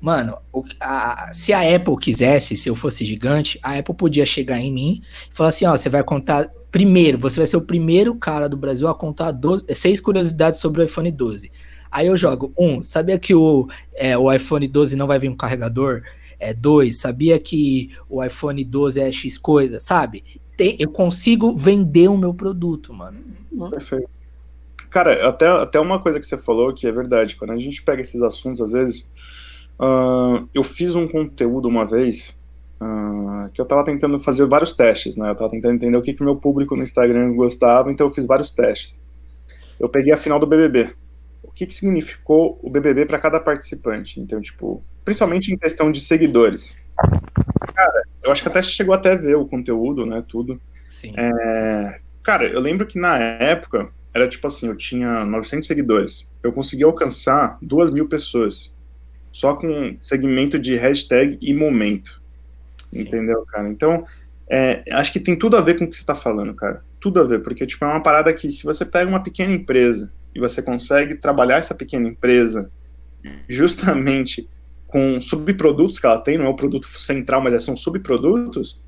Mano, 0.00 0.38
a, 0.80 1.32
se 1.32 1.52
a 1.52 1.74
Apple 1.74 1.96
quisesse, 1.96 2.56
se 2.56 2.68
eu 2.68 2.76
fosse 2.76 3.04
gigante, 3.04 3.58
a 3.62 3.76
Apple 3.76 3.94
podia 3.94 4.24
chegar 4.24 4.60
em 4.60 4.72
mim 4.72 5.02
e 5.30 5.34
falar 5.34 5.48
assim: 5.48 5.64
ó, 5.66 5.76
você 5.76 5.88
vai 5.88 6.04
contar. 6.04 6.48
Primeiro, 6.70 7.18
você 7.18 7.40
vai 7.40 7.46
ser 7.46 7.56
o 7.56 7.62
primeiro 7.62 8.14
cara 8.14 8.48
do 8.48 8.56
Brasil 8.56 8.86
a 8.88 8.94
contar 8.94 9.32
12, 9.32 9.64
seis 9.74 10.00
curiosidades 10.00 10.60
sobre 10.60 10.82
o 10.82 10.84
iPhone 10.84 11.10
12. 11.10 11.50
Aí 11.90 12.06
eu 12.06 12.16
jogo, 12.16 12.52
um, 12.56 12.82
sabia 12.82 13.18
que 13.18 13.34
o, 13.34 13.66
é, 13.94 14.16
o 14.16 14.30
iPhone 14.30 14.68
12 14.68 14.94
não 14.94 15.06
vai 15.06 15.18
vir 15.18 15.30
com 15.30 15.36
carregador? 15.36 16.02
É, 16.38 16.52
dois, 16.52 16.98
sabia 16.98 17.38
que 17.38 17.90
o 18.08 18.22
iPhone 18.22 18.62
12 18.62 19.00
é 19.00 19.10
X 19.10 19.38
coisa, 19.38 19.80
sabe? 19.80 20.22
Tem, 20.56 20.76
eu 20.78 20.90
consigo 20.90 21.56
vender 21.56 22.08
o 22.08 22.16
meu 22.16 22.34
produto, 22.34 22.92
mano. 22.92 23.18
Perfeito. 23.70 24.10
Cara, 24.90 25.28
até, 25.28 25.46
até 25.46 25.80
uma 25.80 26.00
coisa 26.00 26.20
que 26.20 26.26
você 26.26 26.36
falou 26.36 26.74
que 26.74 26.86
é 26.86 26.92
verdade. 26.92 27.36
Quando 27.36 27.52
a 27.52 27.58
gente 27.58 27.82
pega 27.82 28.00
esses 28.00 28.20
assuntos, 28.22 28.60
às 28.60 28.72
vezes. 28.72 29.10
Uh, 29.80 30.48
eu 30.52 30.64
fiz 30.64 30.94
um 30.94 31.06
conteúdo 31.06 31.68
uma 31.68 31.86
vez 31.86 32.36
uh, 32.80 33.48
que 33.52 33.60
eu 33.60 33.64
tava 33.64 33.84
tentando 33.84 34.18
fazer 34.18 34.46
vários 34.46 34.72
testes, 34.74 35.16
né? 35.16 35.30
Eu 35.30 35.36
tava 35.36 35.50
tentando 35.50 35.74
entender 35.74 35.96
o 35.96 36.02
que, 36.02 36.12
que 36.12 36.24
meu 36.24 36.36
público 36.36 36.74
no 36.74 36.82
Instagram 36.82 37.34
gostava, 37.34 37.90
então 37.90 38.06
eu 38.06 38.10
fiz 38.10 38.26
vários 38.26 38.50
testes. 38.50 39.02
Eu 39.78 39.88
peguei 39.88 40.12
a 40.12 40.16
final 40.16 40.38
do 40.40 40.46
BBB. 40.46 40.90
O 41.42 41.52
que, 41.52 41.66
que 41.66 41.74
significou 41.74 42.58
o 42.62 42.70
BBB 42.70 43.06
para 43.06 43.18
cada 43.18 43.38
participante? 43.38 44.20
Então, 44.20 44.40
tipo, 44.40 44.82
principalmente 45.04 45.52
em 45.52 45.56
questão 45.56 45.92
de 45.92 46.00
seguidores. 46.00 46.76
Cara, 47.74 48.02
eu 48.22 48.32
acho 48.32 48.42
que 48.42 48.48
até 48.48 48.60
chegou 48.60 48.94
até 48.94 49.16
ver 49.16 49.36
o 49.36 49.46
conteúdo, 49.46 50.04
né? 50.04 50.24
Tudo. 50.26 50.60
Sim. 50.88 51.14
É, 51.16 52.00
cara, 52.22 52.48
eu 52.48 52.60
lembro 52.60 52.86
que 52.86 52.98
na 52.98 53.16
época 53.16 53.88
era 54.12 54.28
tipo 54.28 54.46
assim, 54.46 54.66
eu 54.66 54.76
tinha 54.76 55.24
900 55.24 55.66
seguidores. 55.66 56.30
Eu 56.42 56.52
consegui 56.52 56.82
alcançar 56.82 57.56
2 57.62 57.90
mil 57.90 58.08
pessoas. 58.08 58.72
Só 59.38 59.54
com 59.54 59.96
segmento 60.00 60.58
de 60.58 60.74
hashtag 60.74 61.38
e 61.40 61.54
momento. 61.54 62.20
Sim. 62.92 63.02
Entendeu, 63.02 63.44
cara? 63.46 63.68
Então, 63.68 64.04
é, 64.50 64.82
acho 64.90 65.12
que 65.12 65.20
tem 65.20 65.38
tudo 65.38 65.56
a 65.56 65.60
ver 65.60 65.78
com 65.78 65.84
o 65.84 65.88
que 65.88 65.96
você 65.96 66.04
tá 66.04 66.12
falando, 66.12 66.52
cara. 66.54 66.82
Tudo 66.98 67.20
a 67.20 67.24
ver, 67.24 67.40
porque 67.40 67.64
tipo, 67.64 67.84
é 67.84 67.88
uma 67.88 68.02
parada 68.02 68.34
que 68.34 68.50
se 68.50 68.64
você 68.64 68.84
pega 68.84 69.08
uma 69.08 69.22
pequena 69.22 69.52
empresa 69.52 70.12
e 70.34 70.40
você 70.40 70.60
consegue 70.60 71.14
trabalhar 71.14 71.58
essa 71.58 71.72
pequena 71.72 72.08
empresa 72.08 72.68
justamente 73.48 74.48
com 74.88 75.20
subprodutos 75.20 76.00
que 76.00 76.06
ela 76.06 76.18
tem, 76.18 76.36
não 76.36 76.46
é 76.46 76.48
o 76.48 76.56
produto 76.56 76.88
central, 76.88 77.40
mas 77.40 77.62
são 77.62 77.76
subprodutos, 77.76 78.82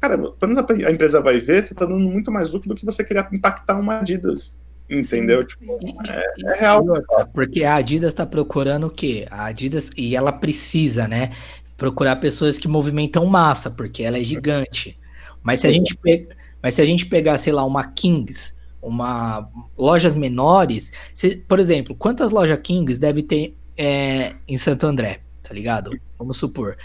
cara, 0.00 0.16
quando 0.38 0.56
a 0.86 0.92
empresa 0.92 1.20
vai 1.20 1.40
ver, 1.40 1.64
você 1.64 1.72
está 1.72 1.84
dando 1.84 1.98
muito 1.98 2.30
mais 2.30 2.48
lucro 2.48 2.68
do 2.68 2.76
que 2.76 2.86
você 2.86 3.02
queria 3.02 3.28
impactar 3.32 3.76
uma 3.76 3.98
Adidas. 3.98 4.59
Entendeu? 4.90 5.44
Tipo, 5.46 5.78
é, 6.08 6.24
é, 6.44 6.58
real. 6.58 6.84
Porque 7.32 7.62
a 7.62 7.76
Adidas 7.76 8.12
está 8.12 8.26
procurando 8.26 8.88
o 8.88 8.90
quê? 8.90 9.26
A 9.30 9.44
Adidas, 9.44 9.90
e 9.96 10.16
ela 10.16 10.32
precisa, 10.32 11.06
né? 11.06 11.30
Procurar 11.76 12.16
pessoas 12.16 12.58
que 12.58 12.66
movimentam 12.66 13.24
massa, 13.26 13.70
porque 13.70 14.02
ela 14.02 14.18
é 14.18 14.24
gigante. 14.24 14.98
Mas 15.42 15.60
se 15.60 15.68
a 15.68 15.70
gente, 15.70 15.96
pe... 15.96 16.28
Mas 16.62 16.74
se 16.74 16.82
a 16.82 16.84
gente 16.84 17.06
pegar, 17.06 17.38
sei 17.38 17.52
lá, 17.52 17.64
uma 17.64 17.84
Kings, 17.84 18.54
uma 18.82 19.48
lojas 19.78 20.16
menores, 20.16 20.92
se, 21.14 21.36
por 21.36 21.60
exemplo, 21.60 21.94
quantas 21.94 22.32
lojas 22.32 22.58
Kings 22.60 22.98
deve 22.98 23.22
ter 23.22 23.56
é, 23.76 24.34
em 24.46 24.58
Santo 24.58 24.86
André, 24.86 25.20
tá 25.42 25.54
ligado? 25.54 25.90
Vamos 26.18 26.36
supor 26.36 26.76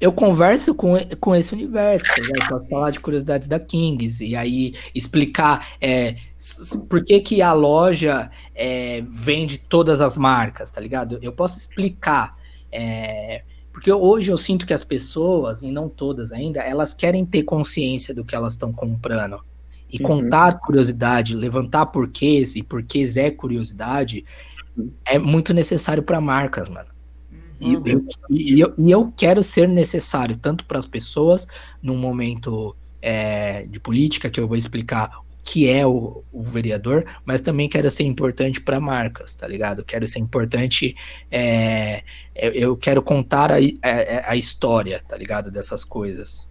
eu 0.00 0.12
converso 0.12 0.74
com, 0.74 0.96
com 1.20 1.34
esse 1.34 1.54
universo, 1.54 2.06
tá 2.06 2.14
eu 2.20 2.48
posso 2.48 2.68
falar 2.68 2.90
de 2.90 3.00
curiosidades 3.00 3.48
da 3.48 3.60
Kings 3.60 4.24
e 4.24 4.36
aí 4.36 4.74
explicar 4.94 5.66
é, 5.80 6.16
por 6.88 7.04
que, 7.04 7.20
que 7.20 7.40
a 7.40 7.52
loja 7.52 8.30
é, 8.54 9.02
vende 9.08 9.58
todas 9.58 10.00
as 10.00 10.16
marcas, 10.16 10.70
tá 10.70 10.80
ligado? 10.80 11.18
Eu 11.22 11.32
posso 11.32 11.58
explicar. 11.58 12.36
É, 12.70 13.42
porque 13.72 13.92
hoje 13.92 14.30
eu 14.30 14.38
sinto 14.38 14.66
que 14.66 14.72
as 14.74 14.84
pessoas, 14.84 15.62
e 15.62 15.70
não 15.70 15.88
todas 15.88 16.32
ainda, 16.32 16.60
elas 16.60 16.94
querem 16.94 17.24
ter 17.24 17.42
consciência 17.42 18.14
do 18.14 18.24
que 18.24 18.34
elas 18.34 18.54
estão 18.54 18.72
comprando. 18.72 19.42
E 19.90 19.98
uhum. 19.98 20.06
contar 20.22 20.60
curiosidade, 20.60 21.34
levantar 21.34 21.86
porquês 21.86 22.56
e 22.56 22.62
porquês 22.62 23.16
é 23.16 23.30
curiosidade, 23.30 24.24
uhum. 24.76 24.92
é 25.04 25.18
muito 25.18 25.52
necessário 25.52 26.02
para 26.02 26.20
marcas, 26.20 26.68
mano. 26.68 26.93
E, 27.64 27.76
uhum. 27.76 27.82
eu, 27.86 28.06
e, 28.28 28.60
eu, 28.60 28.74
e 28.76 28.90
eu 28.90 29.12
quero 29.16 29.42
ser 29.42 29.66
necessário, 29.66 30.36
tanto 30.36 30.66
para 30.66 30.78
as 30.78 30.86
pessoas, 30.86 31.48
num 31.82 31.96
momento 31.96 32.76
é, 33.00 33.66
de 33.66 33.80
política, 33.80 34.28
que 34.28 34.38
eu 34.38 34.46
vou 34.46 34.56
explicar 34.56 35.10
o 35.18 35.42
que 35.42 35.68
é 35.68 35.86
o, 35.86 36.22
o 36.30 36.42
vereador, 36.42 37.04
mas 37.24 37.40
também 37.40 37.68
quero 37.68 37.90
ser 37.90 38.02
importante 38.02 38.60
para 38.60 38.78
marcas, 38.78 39.34
tá 39.34 39.48
ligado? 39.48 39.82
Quero 39.82 40.06
ser 40.06 40.18
importante, 40.18 40.94
é, 41.30 42.02
eu 42.34 42.76
quero 42.76 43.02
contar 43.02 43.50
a, 43.50 43.56
a, 43.56 44.30
a 44.32 44.36
história, 44.36 45.02
tá 45.06 45.16
ligado? 45.16 45.50
Dessas 45.50 45.84
coisas. 45.84 46.46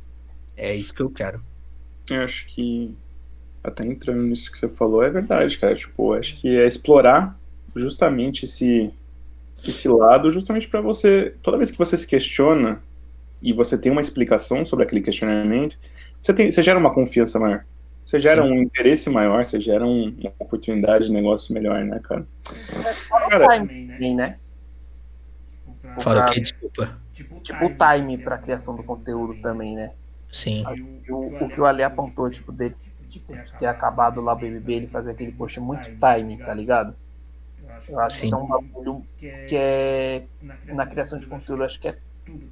É 0.58 0.76
isso 0.76 0.94
que 0.94 1.02
eu 1.02 1.12
quero. 1.12 1.44
Eu 2.10 2.22
acho 2.22 2.48
que, 2.48 2.96
até 3.64 3.86
entrando 3.86 4.24
nisso 4.24 4.52
que 4.52 4.58
você 4.58 4.68
falou, 4.68 5.04
é 5.04 5.10
verdade, 5.10 5.58
cara. 5.60 5.76
Tipo, 5.76 6.14
acho 6.14 6.38
que 6.38 6.58
é 6.58 6.68
explorar 6.68 7.40
justamente 7.76 8.46
esse 8.46 8.92
esse 9.70 9.88
lado 9.88 10.32
justamente 10.32 10.68
para 10.68 10.82
você, 10.82 11.36
toda 11.42 11.58
vez 11.58 11.72
que 11.72 11.78
você 11.78 11.98
se 11.98 12.08
questiona 12.08 12.82
e 13.42 13.54
você 13.54 13.78
tem 13.78 13.92
uma 13.92 14.02
explicação 14.02 14.66
sobre 14.66 14.86
aquele 14.86 15.02
questionamento, 15.02 15.78
você, 16.22 16.34
tem, 16.34 16.52
você 16.52 16.64
gera 16.64 16.80
uma 16.80 16.94
confiança 16.94 17.40
maior. 17.40 17.66
Você 18.06 18.20
gera 18.20 18.44
Sim. 18.44 18.52
um 18.52 18.62
interesse 18.62 19.10
maior, 19.10 19.44
você 19.44 19.62
gera 19.62 19.86
um, 19.86 20.16
uma 20.20 20.32
oportunidade 20.40 21.08
de 21.08 21.12
negócio 21.12 21.54
melhor, 21.54 21.84
né, 21.84 22.00
cara? 22.04 22.28
É, 22.86 23.30
cara 23.30 23.60
time, 23.60 24.16
né? 24.16 24.38
Fala 26.00 26.26
o 26.26 26.32
que, 26.32 26.42
desculpa. 26.42 27.00
Tipo 27.14 27.66
o 27.66 27.70
time 27.70 28.18
para 28.18 28.38
criação 28.38 28.76
do 28.76 28.84
conteúdo 28.84 29.36
também, 29.42 29.76
né? 29.76 29.92
Sim. 30.32 30.64
O, 31.10 31.46
o 31.46 31.50
que 31.50 31.62
o 31.62 31.66
Ali 31.66 31.84
apontou, 31.84 32.30
tipo, 32.30 32.52
dele 32.52 32.76
tipo, 33.10 33.34
ter 33.60 33.68
acabado 33.68 34.20
lá 34.20 34.34
o 34.34 34.36
BBB, 34.36 34.74
ele 34.74 34.88
fazer 34.88 35.12
aquele 35.12 35.32
post 35.32 35.60
muito 35.60 35.84
time, 35.84 36.38
tá 36.38 36.54
ligado? 36.54 36.96
Eu 37.88 38.00
acho 38.00 38.18
Sim. 38.18 38.30
que 38.30 38.34
é 38.34 38.38
um 38.38 38.48
bagulho 38.48 39.06
que 39.48 39.56
é 39.56 40.24
na 40.66 40.86
criação 40.86 41.20
de 41.20 41.28
conteúdo, 41.28 41.64
acho 41.64 41.80
que 41.80 41.88
é 41.88 41.98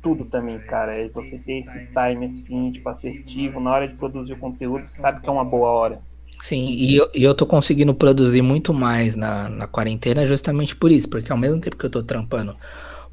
tudo 0.01 0.25
também, 0.25 0.59
cara. 0.59 0.95
É 0.95 1.07
você 1.09 1.37
ter 1.37 1.59
esse 1.59 1.79
time 1.93 2.25
assim, 2.25 2.71
tipo, 2.71 2.89
assertivo, 2.89 3.59
na 3.59 3.71
hora 3.71 3.87
de 3.87 3.95
produzir 3.95 4.33
o 4.33 4.37
conteúdo, 4.37 4.87
você 4.87 4.99
sabe 4.99 5.21
que 5.21 5.29
é 5.29 5.31
uma 5.31 5.45
boa 5.45 5.69
hora. 5.69 6.01
Sim, 6.39 6.65
e 6.65 6.95
eu, 6.95 7.09
e 7.13 7.23
eu 7.23 7.35
tô 7.35 7.45
conseguindo 7.45 7.93
produzir 7.93 8.41
muito 8.41 8.73
mais 8.73 9.15
na, 9.15 9.47
na 9.47 9.67
quarentena 9.67 10.25
justamente 10.25 10.75
por 10.75 10.91
isso, 10.91 11.07
porque 11.07 11.31
ao 11.31 11.37
mesmo 11.37 11.61
tempo 11.61 11.77
que 11.77 11.85
eu 11.85 11.89
tô 11.89 12.01
trampando 12.01 12.57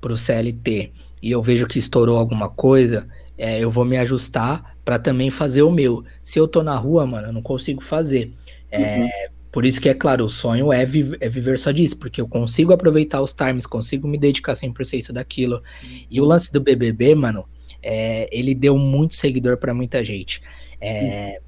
pro 0.01 0.17
CLT 0.17 0.93
e 1.23 1.31
eu 1.31 1.43
vejo 1.43 1.67
que 1.67 1.79
estourou 1.79 2.19
alguma 2.19 2.49
coisa, 2.49 3.07
é, 3.37 3.63
eu 3.63 3.71
vou 3.71 3.85
me 3.85 3.99
ajustar 3.99 4.77
para 4.85 4.99
também 4.99 5.31
fazer 5.31 5.63
o 5.63 5.71
meu. 5.71 6.05
Se 6.23 6.39
eu 6.39 6.49
tô 6.49 6.63
na 6.63 6.75
rua, 6.77 7.07
mano, 7.07 7.29
eu 7.29 7.33
não 7.33 7.43
consigo 7.43 7.83
fazer. 7.83 8.33
É, 8.71 9.03
uhum. 9.03 9.09
Por 9.51 9.65
isso 9.65 9.81
que, 9.81 9.89
é 9.89 9.95
claro, 9.95 10.25
o 10.25 10.29
sonho 10.29 10.73
é, 10.73 10.85
vi 10.85 11.17
é 11.21 11.29
viver 11.29 11.59
só 11.59 11.71
disso, 11.71 11.99
porque 11.99 12.21
eu 12.21 12.29
consigo 12.29 12.73
aproveitar 12.73 13.23
os 13.23 13.33
times, 13.33 13.67
consigo 13.67 14.07
me 14.07 14.19
dedicar 14.19 14.53
100% 14.53 15.13
daquilo. 15.13 15.63
E 16.11 16.21
o 16.21 16.25
lance 16.25 16.53
do 16.53 16.61
BBB, 16.61 17.15
mano, 17.15 17.49
é, 17.83 18.29
ele 18.31 18.55
deu 18.55 18.77
muito 18.77 19.15
seguidor 19.15 19.57
para 19.57 19.73
muita 19.73 20.05
gente. 20.05 20.43
É, 20.81 21.41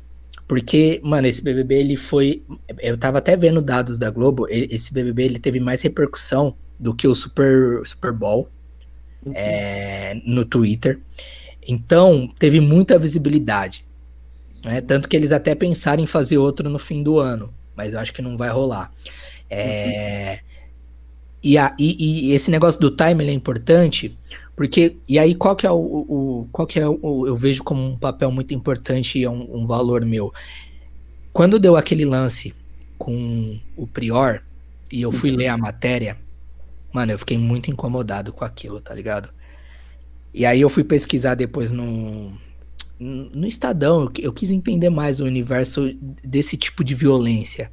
porque, 0.48 1.00
mano, 1.04 1.26
esse 1.26 1.42
BBB, 1.42 1.74
ele 1.78 1.96
foi... 1.96 2.42
Eu 2.78 2.96
tava 2.96 3.18
até 3.18 3.36
vendo 3.36 3.60
dados 3.60 3.98
da 3.98 4.10
Globo, 4.10 4.46
esse 4.48 4.92
BBB, 4.92 5.24
ele 5.24 5.38
teve 5.38 5.60
mais 5.60 5.82
repercussão 5.82 6.56
do 6.78 6.94
que 6.94 7.06
o 7.06 7.14
Super, 7.14 7.86
Super 7.86 8.12
Bowl 8.12 8.48
uhum. 9.24 9.32
é, 9.34 10.20
no 10.24 10.46
Twitter. 10.46 10.98
Então, 11.68 12.32
teve 12.38 12.60
muita 12.60 12.98
visibilidade. 12.98 13.84
Né? 14.64 14.80
Tanto 14.80 15.06
que 15.06 15.14
eles 15.14 15.32
até 15.32 15.54
pensaram 15.54 16.02
em 16.02 16.06
fazer 16.06 16.38
outro 16.38 16.70
no 16.70 16.78
fim 16.78 17.02
do 17.02 17.18
ano 17.18 17.59
mas 17.80 17.94
eu 17.94 17.98
acho 17.98 18.12
que 18.12 18.20
não 18.20 18.36
vai 18.36 18.50
rolar. 18.50 18.92
É, 19.48 20.32
uhum. 20.32 20.58
e, 21.42 21.56
a, 21.56 21.74
e, 21.78 22.28
e, 22.28 22.32
esse 22.32 22.50
negócio 22.50 22.78
do 22.78 22.90
time 22.90 23.26
é 23.26 23.32
importante, 23.32 24.16
porque. 24.54 24.96
E 25.08 25.18
aí, 25.18 25.34
qual 25.34 25.56
que 25.56 25.66
é 25.66 25.70
o. 25.70 25.76
o 25.76 26.48
qual 26.52 26.66
que 26.66 26.78
é 26.78 26.86
o. 26.86 27.26
Eu 27.26 27.34
vejo 27.34 27.64
como 27.64 27.82
um 27.82 27.96
papel 27.96 28.30
muito 28.30 28.52
importante 28.52 29.18
e 29.18 29.24
é 29.24 29.30
um, 29.30 29.62
um 29.62 29.66
valor 29.66 30.04
meu. 30.04 30.30
Quando 31.32 31.58
deu 31.58 31.74
aquele 31.74 32.04
lance 32.04 32.54
com 32.98 33.58
o 33.76 33.86
Prior, 33.86 34.42
e 34.92 35.00
eu 35.00 35.10
fui 35.10 35.30
uhum. 35.30 35.36
ler 35.36 35.46
a 35.46 35.56
matéria, 35.56 36.18
mano, 36.92 37.12
eu 37.12 37.18
fiquei 37.18 37.38
muito 37.38 37.70
incomodado 37.70 38.30
com 38.30 38.44
aquilo, 38.44 38.78
tá 38.78 38.92
ligado? 38.94 39.30
E 40.34 40.44
aí 40.44 40.60
eu 40.60 40.68
fui 40.68 40.84
pesquisar 40.84 41.34
depois 41.34 41.72
no, 41.72 42.30
no 43.00 43.46
Estadão, 43.46 44.12
eu, 44.18 44.30
quis 44.30 44.50
entender 44.50 44.90
mais 44.90 45.20
o 45.20 45.24
universo 45.24 45.90
desse 46.22 46.54
tipo 46.58 46.84
de 46.84 46.94
violência. 46.94 47.72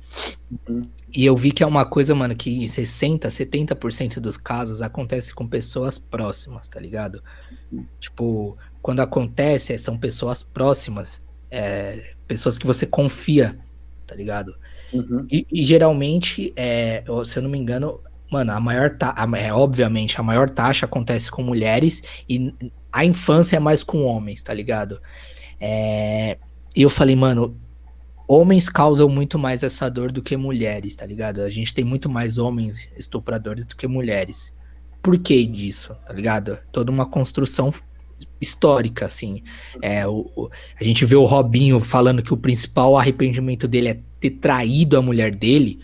Uhum. 0.49 0.83
E 1.13 1.25
eu 1.25 1.35
vi 1.35 1.51
que 1.51 1.61
é 1.61 1.67
uma 1.67 1.85
coisa, 1.85 2.15
mano, 2.15 2.33
que 2.33 2.63
em 2.63 2.67
60, 2.67 3.27
70% 3.27 4.21
dos 4.21 4.37
casos 4.37 4.81
acontece 4.81 5.35
com 5.35 5.45
pessoas 5.45 5.99
próximas, 5.99 6.69
tá 6.69 6.79
ligado? 6.79 7.21
Uhum. 7.69 7.85
Tipo, 7.99 8.57
quando 8.81 9.01
acontece, 9.01 9.77
são 9.77 9.97
pessoas 9.97 10.41
próximas, 10.41 11.25
é, 11.51 12.13
pessoas 12.25 12.57
que 12.57 12.65
você 12.65 12.85
confia, 12.85 13.59
tá 14.05 14.15
ligado? 14.15 14.55
Uhum. 14.93 15.27
E, 15.29 15.45
e, 15.51 15.65
geralmente, 15.65 16.53
é, 16.55 17.03
se 17.25 17.37
eu 17.37 17.43
não 17.43 17.49
me 17.49 17.57
engano, 17.57 17.99
mano, 18.31 18.53
a 18.53 18.61
maior 18.61 18.97
taxa, 18.97 19.27
é, 19.37 19.51
obviamente, 19.51 20.17
a 20.17 20.23
maior 20.23 20.49
taxa 20.49 20.85
acontece 20.85 21.29
com 21.29 21.43
mulheres 21.43 22.01
e 22.29 22.53
a 22.91 23.05
infância 23.05 23.57
é 23.57 23.59
mais 23.59 23.83
com 23.83 24.03
homens, 24.03 24.41
tá 24.41 24.53
ligado? 24.53 25.01
É, 25.59 26.37
e 26.75 26.81
eu 26.81 26.89
falei, 26.89 27.15
mano, 27.15 27.59
homens 28.27 28.69
causam 28.69 29.07
muito 29.07 29.39
mais 29.39 29.63
essa 29.63 29.89
dor 29.89 30.11
do 30.11 30.21
que 30.21 30.35
mulheres, 30.35 30.95
tá 30.95 31.05
ligado? 31.05 31.41
A 31.41 31.49
gente 31.49 31.73
tem 31.73 31.83
muito 31.83 32.09
mais 32.09 32.37
homens 32.37 32.87
estupradores 32.97 33.65
do 33.65 33.75
que 33.75 33.87
mulheres. 33.87 34.55
Por 35.01 35.17
que 35.17 35.45
disso, 35.45 35.95
tá 36.05 36.13
ligado? 36.13 36.59
Toda 36.71 36.91
uma 36.91 37.05
construção 37.05 37.73
histórica, 38.41 39.05
assim. 39.05 39.43
É, 39.81 40.05
o, 40.07 40.29
o, 40.35 40.49
a 40.79 40.83
gente 40.83 41.05
vê 41.05 41.15
o 41.15 41.25
Robinho 41.25 41.79
falando 41.79 42.21
que 42.21 42.33
o 42.33 42.37
principal 42.37 42.97
arrependimento 42.97 43.67
dele 43.67 43.89
é 43.89 43.99
ter 44.19 44.31
traído 44.31 44.97
a 44.97 45.01
mulher 45.01 45.33
dele. 45.33 45.79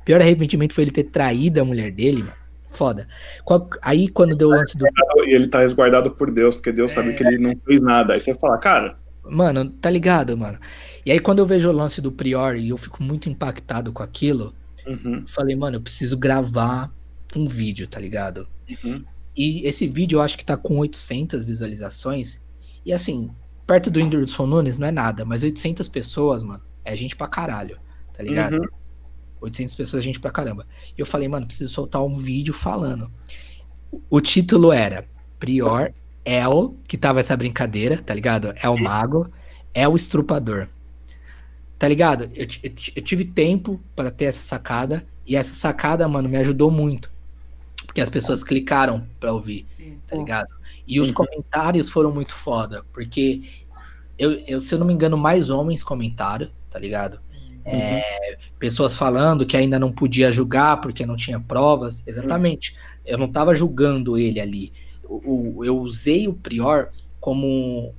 O 0.00 0.04
pior 0.04 0.20
arrependimento 0.20 0.74
foi 0.74 0.84
ele 0.84 0.90
ter 0.90 1.04
traído 1.04 1.60
a 1.60 1.64
mulher 1.64 1.90
dele, 1.90 2.22
mano. 2.22 2.41
Foda. 2.72 3.06
Qual, 3.44 3.68
aí 3.82 4.08
quando 4.08 4.34
deu 4.34 4.50
antes 4.52 4.74
do. 4.74 4.86
E 5.26 5.34
ele 5.34 5.46
tá 5.46 5.60
resguardado 5.60 6.10
por 6.10 6.30
Deus, 6.30 6.54
porque 6.54 6.72
Deus 6.72 6.90
é... 6.92 6.94
sabe 6.94 7.14
que 7.14 7.24
ele 7.24 7.38
não 7.38 7.54
fez 7.64 7.80
nada. 7.80 8.14
Aí 8.14 8.20
você 8.20 8.34
fala, 8.34 8.58
cara. 8.58 8.96
Mano, 9.24 9.68
tá 9.70 9.88
ligado, 9.88 10.36
mano? 10.36 10.58
E 11.06 11.12
aí 11.12 11.20
quando 11.20 11.38
eu 11.38 11.46
vejo 11.46 11.68
o 11.68 11.72
lance 11.72 12.00
do 12.00 12.10
Prior 12.10 12.56
e 12.56 12.70
eu 12.70 12.76
fico 12.76 13.02
muito 13.02 13.28
impactado 13.28 13.92
com 13.92 14.02
aquilo, 14.02 14.52
uhum. 14.86 15.24
falei, 15.28 15.54
mano, 15.54 15.76
eu 15.76 15.80
preciso 15.80 16.16
gravar 16.16 16.92
um 17.36 17.44
vídeo, 17.44 17.86
tá 17.86 18.00
ligado? 18.00 18.48
Uhum. 18.68 19.04
E 19.36 19.66
esse 19.66 19.86
vídeo 19.86 20.16
eu 20.16 20.22
acho 20.22 20.36
que 20.36 20.44
tá 20.44 20.56
com 20.56 20.78
800 20.78 21.44
visualizações. 21.44 22.44
E 22.84 22.92
assim, 22.92 23.30
perto 23.66 23.90
do 23.90 24.00
Whindersson 24.00 24.46
Nunes 24.46 24.76
não 24.76 24.88
é 24.88 24.92
nada, 24.92 25.24
mas 25.24 25.42
800 25.42 25.88
pessoas, 25.88 26.42
mano, 26.42 26.62
é 26.84 26.96
gente 26.96 27.14
pra 27.14 27.28
caralho, 27.28 27.78
tá 28.12 28.22
ligado? 28.22 28.56
Uhum. 28.56 28.68
800 29.42 29.74
pessoas 29.74 30.04
gente 30.04 30.20
pra 30.20 30.30
caramba. 30.30 30.66
E 30.96 31.00
eu 31.00 31.06
falei, 31.06 31.28
mano, 31.28 31.46
preciso 31.46 31.72
soltar 31.72 32.02
um 32.02 32.16
vídeo 32.16 32.54
falando. 32.54 33.10
O 34.08 34.20
título 34.20 34.72
era 34.72 35.04
Prior, 35.38 35.92
El, 36.24 36.76
que 36.86 36.96
tava 36.96 37.20
essa 37.20 37.36
brincadeira, 37.36 37.98
tá 37.98 38.14
ligado? 38.14 38.54
É 38.56 38.68
o 38.68 38.78
mago, 38.78 39.30
é 39.74 39.86
o 39.88 39.96
estrupador. 39.96 40.68
Tá 41.78 41.88
ligado? 41.88 42.30
Eu, 42.34 42.46
eu, 42.62 42.72
eu 42.96 43.02
tive 43.02 43.24
tempo 43.24 43.80
para 43.94 44.10
ter 44.10 44.26
essa 44.26 44.42
sacada. 44.42 45.04
E 45.26 45.36
essa 45.36 45.52
sacada, 45.52 46.06
mano, 46.08 46.28
me 46.28 46.36
ajudou 46.36 46.70
muito. 46.70 47.10
Porque 47.84 48.00
as 48.00 48.08
pessoas 48.08 48.42
clicaram 48.42 49.06
pra 49.20 49.32
ouvir, 49.32 49.66
tá 50.06 50.16
ligado? 50.16 50.48
E 50.86 51.00
os 51.00 51.10
comentários 51.10 51.88
foram 51.88 52.12
muito 52.12 52.34
foda, 52.34 52.84
porque 52.92 53.42
eu, 54.18 54.32
eu, 54.46 54.60
se 54.60 54.74
eu 54.74 54.78
não 54.78 54.86
me 54.86 54.94
engano, 54.94 55.16
mais 55.16 55.50
homens 55.50 55.82
comentaram, 55.82 56.48
tá 56.70 56.78
ligado? 56.78 57.20
Uhum. 57.64 57.72
É, 57.72 58.38
pessoas 58.58 58.94
falando 58.94 59.46
que 59.46 59.56
ainda 59.56 59.78
não 59.78 59.92
podia 59.92 60.32
julgar 60.32 60.80
porque 60.80 61.06
não 61.06 61.16
tinha 61.16 61.38
provas. 61.38 62.02
Exatamente. 62.06 62.76
Eu 63.04 63.18
não 63.18 63.28
tava 63.28 63.54
julgando 63.54 64.18
ele 64.18 64.40
ali. 64.40 64.72
Eu, 65.04 65.60
eu 65.64 65.78
usei 65.78 66.28
o 66.28 66.34
Prior 66.34 66.90
como 67.20 67.94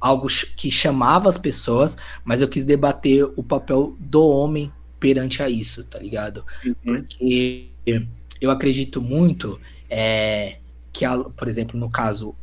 algo 0.00 0.26
que 0.56 0.70
chamava 0.70 1.28
as 1.28 1.36
pessoas, 1.36 1.96
mas 2.24 2.40
eu 2.40 2.48
quis 2.48 2.64
debater 2.64 3.24
o 3.36 3.42
papel 3.42 3.94
do 3.98 4.26
homem 4.28 4.72
perante 4.98 5.42
a 5.42 5.48
isso, 5.48 5.84
tá 5.84 5.98
ligado? 5.98 6.44
Uhum. 6.64 6.74
Porque 6.84 7.68
eu 8.40 8.50
acredito 8.50 9.00
muito 9.02 9.60
é, 9.88 10.58
que, 10.92 11.04
por 11.36 11.48
exemplo, 11.48 11.78
no 11.78 11.90
caso, 11.90 12.34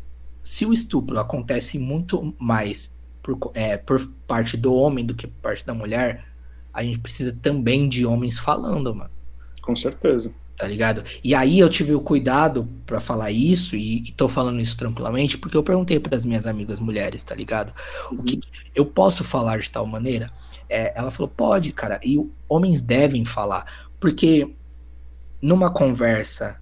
se 0.44 0.65
o 0.65 0.73
estupro 0.73 1.19
acontece 1.19 1.77
muito 1.77 2.35
mais 2.39 2.97
por, 3.36 3.52
é, 3.54 3.76
por 3.76 4.08
parte 4.26 4.56
do 4.56 4.74
homem 4.74 5.06
do 5.06 5.14
que 5.14 5.28
por 5.28 5.41
parte 5.41 5.66
da 5.66 5.74
mulher, 5.74 6.26
a 6.74 6.84
gente 6.84 6.99
precisa 6.99 7.38
também 7.41 7.90
de 7.90 8.06
homens 8.06 8.38
falando, 8.38 8.95
mano. 8.95 9.12
Com 9.62 9.76
certeza. 9.76 10.32
Tá 10.56 10.68
ligado? 10.68 11.04
E 11.24 11.36
aí 11.36 11.60
eu 11.60 11.70
tive 11.70 11.94
o 11.94 11.99
cuidado 11.99 12.68
para 12.86 12.99
falar 12.99 13.32
isso, 13.32 13.76
e, 13.76 13.98
e 13.98 14.12
tô 14.12 14.28
falando 14.28 14.60
isso 14.60 14.76
tranquilamente, 14.76 15.38
porque 15.38 15.56
eu 15.58 15.62
perguntei 15.62 15.99
para 15.99 16.16
as 16.16 16.26
minhas 16.26 16.48
amigas 16.48 16.80
mulheres, 16.80 17.24
tá 17.24 17.36
ligado? 17.36 17.74
Uhum. 18.12 18.20
O 18.20 18.24
que 18.24 18.40
eu 18.74 18.86
posso 18.86 19.24
falar 19.24 19.60
de 19.60 19.70
tal 19.70 19.86
maneira? 19.86 20.32
É, 20.70 20.98
ela 20.98 21.12
falou, 21.12 21.30
pode, 21.30 21.72
cara, 21.72 21.99
e 22.04 22.18
homens 22.49 22.82
devem 22.82 23.24
falar, 23.24 23.90
porque 23.99 24.49
numa 25.41 25.70
conversa 25.70 26.60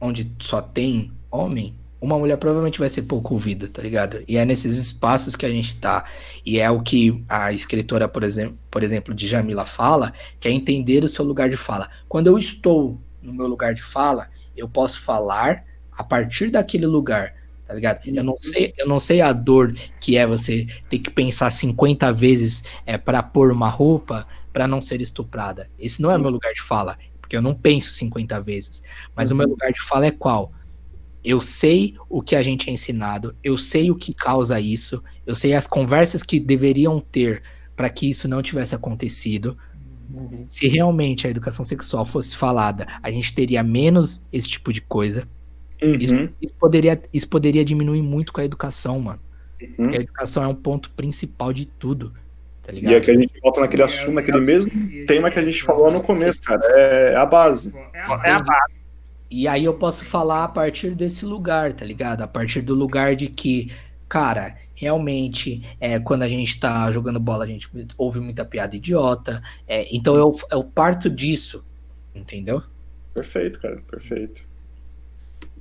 onde 0.00 0.30
só 0.38 0.62
tem 0.62 1.12
homem, 1.30 1.74
uma 2.04 2.18
mulher 2.18 2.36
provavelmente 2.36 2.78
vai 2.78 2.88
ser 2.88 3.02
pouco 3.02 3.34
ouvida, 3.34 3.68
tá 3.68 3.80
ligado? 3.80 4.22
E 4.28 4.36
é 4.36 4.44
nesses 4.44 4.76
espaços 4.76 5.34
que 5.34 5.46
a 5.46 5.48
gente 5.48 5.76
tá. 5.76 6.04
E 6.44 6.60
é 6.60 6.70
o 6.70 6.80
que 6.80 7.24
a 7.28 7.52
escritora, 7.52 8.06
por 8.06 8.22
exemplo, 8.22 8.58
por 8.70 8.82
exemplo, 8.82 9.14
de 9.14 9.26
Jamila 9.26 9.64
fala, 9.64 10.12
que 10.38 10.46
é 10.46 10.50
entender 10.50 11.02
o 11.02 11.08
seu 11.08 11.24
lugar 11.24 11.48
de 11.48 11.56
fala. 11.56 11.88
Quando 12.08 12.26
eu 12.26 12.38
estou 12.38 13.00
no 13.22 13.32
meu 13.32 13.46
lugar 13.46 13.74
de 13.74 13.82
fala, 13.82 14.28
eu 14.56 14.68
posso 14.68 15.00
falar 15.00 15.64
a 15.92 16.04
partir 16.04 16.50
daquele 16.50 16.86
lugar, 16.86 17.34
tá 17.66 17.72
ligado? 17.72 18.00
Eu 18.04 18.22
não 18.22 18.36
sei, 18.38 18.74
eu 18.76 18.86
não 18.86 19.00
sei 19.00 19.20
a 19.20 19.32
dor 19.32 19.72
que 19.98 20.16
é 20.16 20.26
você 20.26 20.66
ter 20.90 20.98
que 20.98 21.10
pensar 21.10 21.50
50 21.50 22.12
vezes 22.12 22.64
é 22.84 22.98
para 22.98 23.22
pôr 23.22 23.50
uma 23.50 23.68
roupa 23.68 24.26
para 24.52 24.68
não 24.68 24.80
ser 24.80 25.00
estuprada. 25.00 25.70
Esse 25.78 26.02
não 26.02 26.10
é 26.10 26.18
meu 26.18 26.30
lugar 26.30 26.52
de 26.52 26.60
fala 26.60 26.96
porque 27.24 27.36
eu 27.36 27.42
não 27.42 27.54
penso 27.54 27.92
50 27.94 28.38
vezes. 28.42 28.82
Mas 29.16 29.30
uhum. 29.30 29.36
o 29.36 29.38
meu 29.38 29.48
lugar 29.48 29.72
de 29.72 29.80
fala 29.80 30.06
é 30.06 30.10
qual? 30.10 30.52
Eu 31.24 31.40
sei 31.40 31.94
o 32.08 32.20
que 32.20 32.36
a 32.36 32.42
gente 32.42 32.68
é 32.68 32.72
ensinado, 32.72 33.34
eu 33.42 33.56
sei 33.56 33.90
o 33.90 33.96
que 33.96 34.12
causa 34.12 34.60
isso, 34.60 35.02
eu 35.26 35.34
sei 35.34 35.54
as 35.54 35.66
conversas 35.66 36.22
que 36.22 36.38
deveriam 36.38 37.00
ter 37.00 37.42
para 37.74 37.88
que 37.88 38.08
isso 38.08 38.28
não 38.28 38.42
tivesse 38.42 38.74
acontecido. 38.74 39.56
Uhum. 40.12 40.44
Se 40.48 40.68
realmente 40.68 41.26
a 41.26 41.30
educação 41.30 41.64
sexual 41.64 42.04
fosse 42.04 42.36
falada, 42.36 42.86
a 43.02 43.10
gente 43.10 43.34
teria 43.34 43.62
menos 43.62 44.22
esse 44.30 44.50
tipo 44.50 44.72
de 44.72 44.82
coisa. 44.82 45.26
Uhum. 45.82 45.94
Isso, 45.94 46.14
isso, 46.40 46.54
poderia, 46.56 47.02
isso 47.12 47.28
poderia 47.28 47.64
diminuir 47.64 48.02
muito 48.02 48.32
com 48.32 48.40
a 48.40 48.44
educação, 48.44 49.00
mano. 49.00 49.20
Uhum. 49.78 49.88
a 49.88 49.94
educação 49.94 50.42
é 50.42 50.46
um 50.46 50.54
ponto 50.54 50.90
principal 50.90 51.52
de 51.52 51.64
tudo. 51.64 52.12
Tá 52.62 52.72
e 52.72 52.94
aqui 52.94 53.10
a 53.10 53.14
gente 53.14 53.32
volta 53.42 53.60
naquele 53.60 53.82
assunto, 53.82 54.12
naquele 54.12 54.40
mesmo 54.40 54.72
tema 55.06 55.30
que 55.30 55.38
a 55.38 55.42
gente 55.42 55.62
falou 55.62 55.90
no 55.90 56.02
começo, 56.02 56.42
cara. 56.42 56.62
É 56.66 57.16
a 57.16 57.26
base. 57.26 57.74
É 58.24 58.30
a 58.30 58.38
base. 58.40 58.83
E 59.30 59.48
aí 59.48 59.64
eu 59.64 59.74
posso 59.74 60.04
falar 60.04 60.44
a 60.44 60.48
partir 60.48 60.94
desse 60.94 61.24
lugar, 61.24 61.72
tá 61.72 61.84
ligado? 61.84 62.22
A 62.22 62.26
partir 62.26 62.60
do 62.60 62.74
lugar 62.74 63.16
de 63.16 63.28
que, 63.28 63.72
cara, 64.08 64.56
realmente, 64.74 65.62
é, 65.80 65.98
quando 65.98 66.22
a 66.22 66.28
gente 66.28 66.58
tá 66.58 66.90
jogando 66.92 67.18
bola, 67.18 67.44
a 67.44 67.46
gente 67.46 67.68
ouve 67.98 68.20
muita 68.20 68.44
piada 68.44 68.76
idiota. 68.76 69.42
É, 69.66 69.88
então 69.94 70.16
eu, 70.16 70.32
eu 70.50 70.62
parto 70.62 71.10
disso, 71.10 71.64
entendeu? 72.14 72.62
Perfeito, 73.12 73.60
cara, 73.60 73.76
perfeito. 73.90 74.42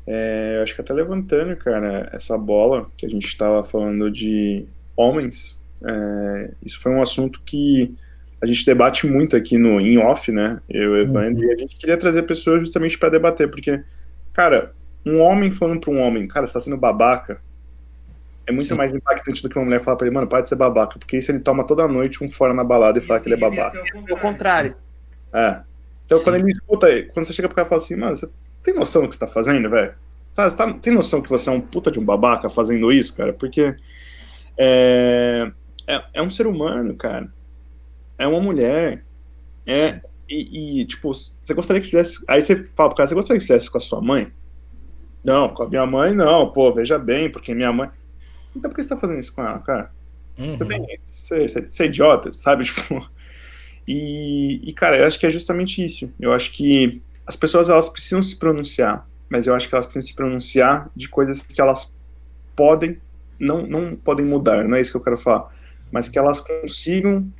É, 0.05 0.57
eu 0.57 0.63
acho 0.63 0.75
que 0.75 0.81
até 0.81 0.93
levantando, 0.93 1.55
cara, 1.55 2.09
essa 2.13 2.37
bola 2.37 2.91
que 2.97 3.05
a 3.05 3.09
gente 3.09 3.25
estava 3.25 3.63
falando 3.63 4.11
de 4.11 4.65
homens 4.95 5.61
é, 5.83 6.51
isso 6.63 6.79
foi 6.79 6.93
um 6.93 7.01
assunto 7.01 7.41
que 7.45 7.93
a 8.43 8.45
gente 8.45 8.65
debate 8.65 9.07
muito 9.07 9.37
aqui 9.37 9.57
no 9.57 9.79
in 9.79 9.97
off, 9.99 10.29
né? 10.29 10.59
Eu, 10.69 10.97
Evandro, 10.97 11.45
uhum. 11.45 11.49
e 11.49 11.53
a 11.53 11.57
gente 11.57 11.77
queria 11.77 11.95
trazer 11.95 12.23
pessoas 12.23 12.59
justamente 12.59 12.97
para 12.99 13.07
debater, 13.07 13.49
porque, 13.49 13.81
cara, 14.33 14.73
um 15.05 15.21
homem 15.21 15.49
falando 15.49 15.79
para 15.79 15.91
um 15.91 16.01
homem, 16.01 16.27
cara, 16.27 16.45
você 16.45 16.51
tá 16.51 16.59
sendo 16.59 16.75
babaca, 16.75 17.39
é 18.45 18.51
muito 18.51 18.67
Sim. 18.67 18.73
mais 18.73 18.91
impactante 18.91 19.41
do 19.41 19.47
que 19.47 19.57
uma 19.57 19.63
mulher 19.63 19.79
falar 19.79 19.95
pra 19.95 20.05
ele, 20.05 20.13
mano, 20.13 20.27
para 20.27 20.41
de 20.41 20.49
ser 20.49 20.57
babaca, 20.57 20.99
porque 20.99 21.15
isso 21.15 21.31
ele 21.31 21.39
toma 21.39 21.65
toda 21.65 21.87
noite 21.87 22.21
um 22.21 22.27
fora 22.27 22.53
na 22.53 22.65
balada 22.65 22.99
e 22.99 23.01
fala 23.01 23.21
que 23.21 23.29
ele 23.29 23.35
é 23.35 23.37
babaca. 23.37 23.81
O 24.11 24.17
contrário. 24.17 24.75
É. 25.31 25.61
Então 26.05 26.17
Sim. 26.17 26.23
quando 26.25 26.35
ele 26.35 26.51
escuta, 26.51 26.87
quando 27.13 27.25
você 27.25 27.31
chega 27.31 27.47
pro 27.47 27.55
cara 27.55 27.65
e 27.65 27.69
fala 27.69 27.81
assim, 27.81 27.95
mano, 27.95 28.13
você 28.13 28.29
tem 28.61 28.75
noção 28.75 29.03
do 29.03 29.07
que 29.07 29.15
você 29.15 29.25
tá 29.25 29.27
fazendo, 29.31 29.69
velho? 29.69 29.93
Você 30.25 30.53
tá, 30.53 30.73
tem 30.73 30.91
noção 30.91 31.21
que 31.21 31.29
você 31.29 31.49
é 31.49 31.53
um 31.53 31.61
puta 31.61 31.89
de 31.89 31.97
um 31.97 32.03
babaca 32.03 32.49
fazendo 32.49 32.91
isso, 32.91 33.15
cara? 33.15 33.31
Porque 33.31 33.73
é, 34.57 35.49
é, 35.87 36.03
é 36.15 36.21
um 36.21 36.29
ser 36.29 36.45
humano, 36.45 36.93
cara. 36.93 37.31
É 38.17 38.27
uma 38.27 38.41
mulher. 38.41 39.05
É, 39.65 40.01
e, 40.29 40.81
e, 40.81 40.85
tipo, 40.85 41.13
você 41.13 41.53
gostaria 41.53 41.81
que 41.81 41.89
fizesse. 41.89 42.23
Aí 42.27 42.41
você 42.41 42.63
fala 42.75 42.89
pro 42.89 42.97
cara, 42.97 43.07
você 43.07 43.15
gostaria 43.15 43.39
que 43.39 43.47
fizesse 43.47 43.69
com 43.69 43.77
a 43.77 43.81
sua 43.81 44.01
mãe? 44.01 44.31
Não, 45.23 45.49
com 45.49 45.63
a 45.63 45.69
minha 45.69 45.85
mãe 45.85 46.13
não, 46.13 46.51
pô, 46.51 46.71
veja 46.71 46.97
bem, 46.97 47.29
porque 47.29 47.53
minha 47.53 47.71
mãe. 47.71 47.89
Então 48.55 48.69
por 48.69 48.75
que 48.75 48.83
você 48.83 48.89
tá 48.89 48.97
fazendo 48.97 49.19
isso 49.19 49.33
com 49.33 49.41
ela, 49.41 49.59
cara? 49.59 49.91
Uhum. 50.37 50.57
Você 50.57 50.65
tem. 50.65 50.85
Você, 51.01 51.47
você, 51.47 51.61
você 51.67 51.83
é 51.83 51.85
idiota, 51.85 52.33
sabe? 52.33 52.65
Tipo. 52.65 53.09
E, 53.87 54.61
e, 54.63 54.73
cara, 54.73 54.97
eu 54.97 55.05
acho 55.05 55.19
que 55.19 55.25
é 55.25 55.31
justamente 55.31 55.83
isso. 55.83 56.11
Eu 56.19 56.31
acho 56.31 56.53
que 56.53 57.01
as 57.27 57.35
pessoas 57.35 57.69
elas 57.69 57.89
precisam 57.89 58.23
se 58.23 58.37
pronunciar, 58.37 59.07
mas 59.29 59.45
eu 59.45 59.53
acho 59.53 59.67
que 59.67 59.75
elas 59.75 59.85
precisam 59.85 60.07
se 60.07 60.15
pronunciar 60.15 60.89
de 60.95 61.09
coisas 61.09 61.41
que 61.41 61.59
elas 61.59 61.93
podem, 62.55 62.97
não, 63.37 63.67
não 63.67 63.95
podem 63.95 64.25
mudar, 64.25 64.63
não 64.63 64.77
é 64.77 64.81
isso 64.81 64.91
que 64.91 64.97
eu 64.97 65.03
quero 65.03 65.17
falar 65.17 65.51
mas 65.93 66.09
que 66.09 66.17
elas 66.17 66.39
consigam 66.39 67.31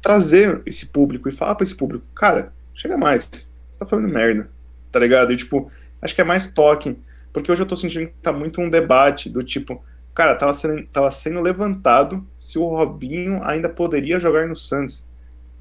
trazer 0.00 0.62
esse 0.64 0.86
público 0.86 1.28
e 1.28 1.32
falar 1.32 1.54
para 1.54 1.64
esse 1.64 1.74
público, 1.74 2.04
cara, 2.14 2.52
chega 2.74 2.96
mais, 2.96 3.28
você 3.70 3.78
tá 3.78 3.86
falando 3.86 4.08
merda, 4.08 4.50
tá 4.90 4.98
ligado? 4.98 5.32
E 5.32 5.36
tipo, 5.36 5.70
acho 6.00 6.14
que 6.14 6.20
é 6.20 6.24
mais 6.24 6.50
toque 6.50 6.98
Porque 7.32 7.50
hoje 7.50 7.62
eu 7.62 7.66
tô 7.66 7.76
sentindo 7.76 8.06
que 8.06 8.14
tá 8.22 8.32
muito 8.32 8.60
um 8.60 8.68
debate 8.68 9.28
do 9.28 9.42
tipo, 9.42 9.82
cara, 10.14 10.34
tava 10.34 10.52
sendo, 10.52 10.84
tava 10.86 11.10
sendo 11.10 11.40
levantado 11.40 12.26
se 12.36 12.58
o 12.58 12.66
Robinho 12.66 13.42
ainda 13.44 13.68
poderia 13.68 14.18
jogar 14.18 14.48
no 14.48 14.56
Santos. 14.56 15.06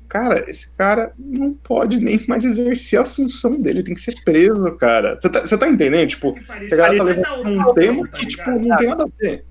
Cara, 0.07 0.49
esse 0.49 0.71
cara 0.71 1.13
não 1.19 1.53
pode 1.53 1.99
nem 1.99 2.25
mais 2.27 2.43
exercer 2.43 2.99
a 2.99 3.05
função 3.05 3.61
dele, 3.61 3.83
tem 3.83 3.93
que 3.93 4.01
ser 4.01 4.15
preso, 4.23 4.71
cara. 4.71 5.19
Você 5.21 5.29
tá, 5.29 5.57
tá, 5.57 5.69
entendendo? 5.69 6.09
Tipo, 6.09 6.33
que 6.33 6.73
a 6.73 6.77
galera 6.77 6.97
tá 6.97 7.03
levantando 7.03 7.49
um 7.49 7.73
tema 7.75 8.07
que, 8.07 8.25
tipo, 8.25 8.49
não 8.49 8.75
tem 8.75 8.87
nada 8.87 9.03
a 9.03 9.21
ver. 9.21 9.45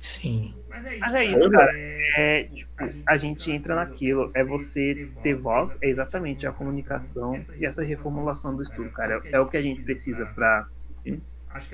Sim. 0.00 0.54
Mas 1.00 1.14
é 1.14 1.24
isso, 1.24 1.50
cara. 1.50 1.72
É, 2.16 2.44
tipo, 2.44 2.70
a 3.06 3.16
gente 3.16 3.50
entra 3.50 3.74
naquilo. 3.74 4.30
É 4.34 4.44
você 4.44 5.08
ter 5.22 5.34
voz, 5.34 5.76
é 5.80 5.88
exatamente 5.88 6.46
a 6.46 6.52
comunicação 6.52 7.40
e 7.58 7.66
essa 7.66 7.82
reformulação 7.82 8.54
do 8.54 8.62
estudo, 8.62 8.90
cara. 8.90 9.20
É 9.24 9.38
o 9.40 9.46
que 9.46 9.56
a 9.56 9.62
gente 9.62 9.82
precisa 9.82 10.26
para 10.26 10.66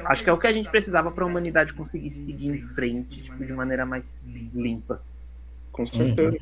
Acho 0.07 0.25
que 0.25 0.31
é 0.31 0.33
o 0.33 0.39
que 0.39 0.47
a 0.47 0.53
gente 0.53 0.71
precisava 0.71 1.11
para 1.11 1.25
a 1.25 1.27
humanidade 1.27 1.75
conseguir 1.75 2.11
seguir 2.11 2.49
em 2.49 2.63
frente, 2.63 3.23
tipo, 3.23 3.45
de 3.45 3.53
maneira 3.53 3.85
mais 3.85 4.07
limpa. 4.55 5.03
Com 5.71 5.85
certeza. 5.85 6.39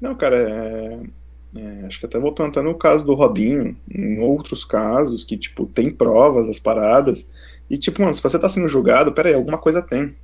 Não, 0.00 0.14
cara, 0.14 0.36
é, 0.36 1.00
é, 1.56 1.86
acho 1.86 2.00
que 2.00 2.06
até 2.06 2.18
voltando 2.18 2.50
até 2.50 2.62
no 2.62 2.74
caso 2.74 3.04
do 3.04 3.14
Robinho, 3.14 3.76
em 3.90 4.18
outros 4.20 4.64
casos 4.64 5.24
que, 5.24 5.36
tipo, 5.36 5.66
tem 5.66 5.90
provas, 5.90 6.48
as 6.48 6.58
paradas, 6.58 7.30
e, 7.68 7.76
tipo, 7.76 8.00
mano, 8.00 8.14
se 8.14 8.22
você 8.22 8.38
tá 8.38 8.48
sendo 8.48 8.66
julgado, 8.66 9.12
peraí, 9.12 9.34
alguma 9.34 9.58
coisa 9.58 9.82
tem, 9.82 10.16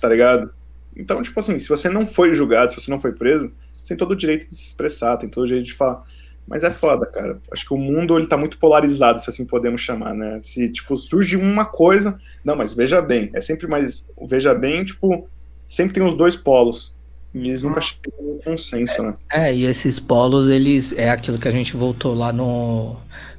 tá 0.00 0.08
ligado? 0.08 0.52
Então, 1.00 1.22
tipo 1.22 1.38
assim, 1.40 1.58
se 1.58 1.68
você 1.68 1.88
não 1.88 2.06
foi 2.06 2.34
julgado, 2.34 2.72
se 2.72 2.80
você 2.80 2.90
não 2.90 3.00
foi 3.00 3.12
preso, 3.12 3.50
você 3.72 3.88
tem 3.88 3.96
todo 3.96 4.12
o 4.12 4.16
direito 4.16 4.46
de 4.46 4.54
se 4.54 4.66
expressar, 4.66 5.16
tem 5.16 5.28
todo 5.28 5.44
o 5.44 5.46
direito 5.46 5.66
de 5.66 5.74
falar. 5.74 6.04
Mas 6.46 6.64
é 6.64 6.70
foda, 6.70 7.06
cara. 7.06 7.40
Acho 7.52 7.64
que 7.64 7.74
o 7.74 7.78
mundo 7.78 8.18
ele 8.18 8.26
tá 8.26 8.36
muito 8.36 8.58
polarizado, 8.58 9.20
se 9.20 9.30
assim 9.30 9.44
podemos 9.44 9.80
chamar, 9.80 10.14
né? 10.14 10.40
Se, 10.40 10.68
tipo, 10.68 10.96
surge 10.96 11.36
uma 11.36 11.64
coisa. 11.64 12.18
Não, 12.44 12.56
mas 12.56 12.74
veja 12.74 13.00
bem. 13.00 13.30
É 13.32 13.40
sempre 13.40 13.68
mais. 13.68 14.08
Veja 14.26 14.52
bem, 14.52 14.84
tipo, 14.84 15.28
sempre 15.68 15.94
tem 15.94 16.02
os 16.02 16.16
dois 16.16 16.36
polos. 16.36 16.92
E 17.32 17.38
eles 17.48 17.62
nunca 17.62 17.80
chegam 17.80 18.34
em 18.34 18.38
consenso, 18.42 19.00
né? 19.00 19.14
É, 19.30 19.54
e 19.54 19.64
esses 19.64 20.00
polos, 20.00 20.48
eles. 20.48 20.92
É 20.92 21.10
aquilo 21.10 21.38
que 21.38 21.46
a 21.46 21.52
gente 21.52 21.76
voltou 21.76 22.14
lá 22.14 22.32
no. 22.32 22.96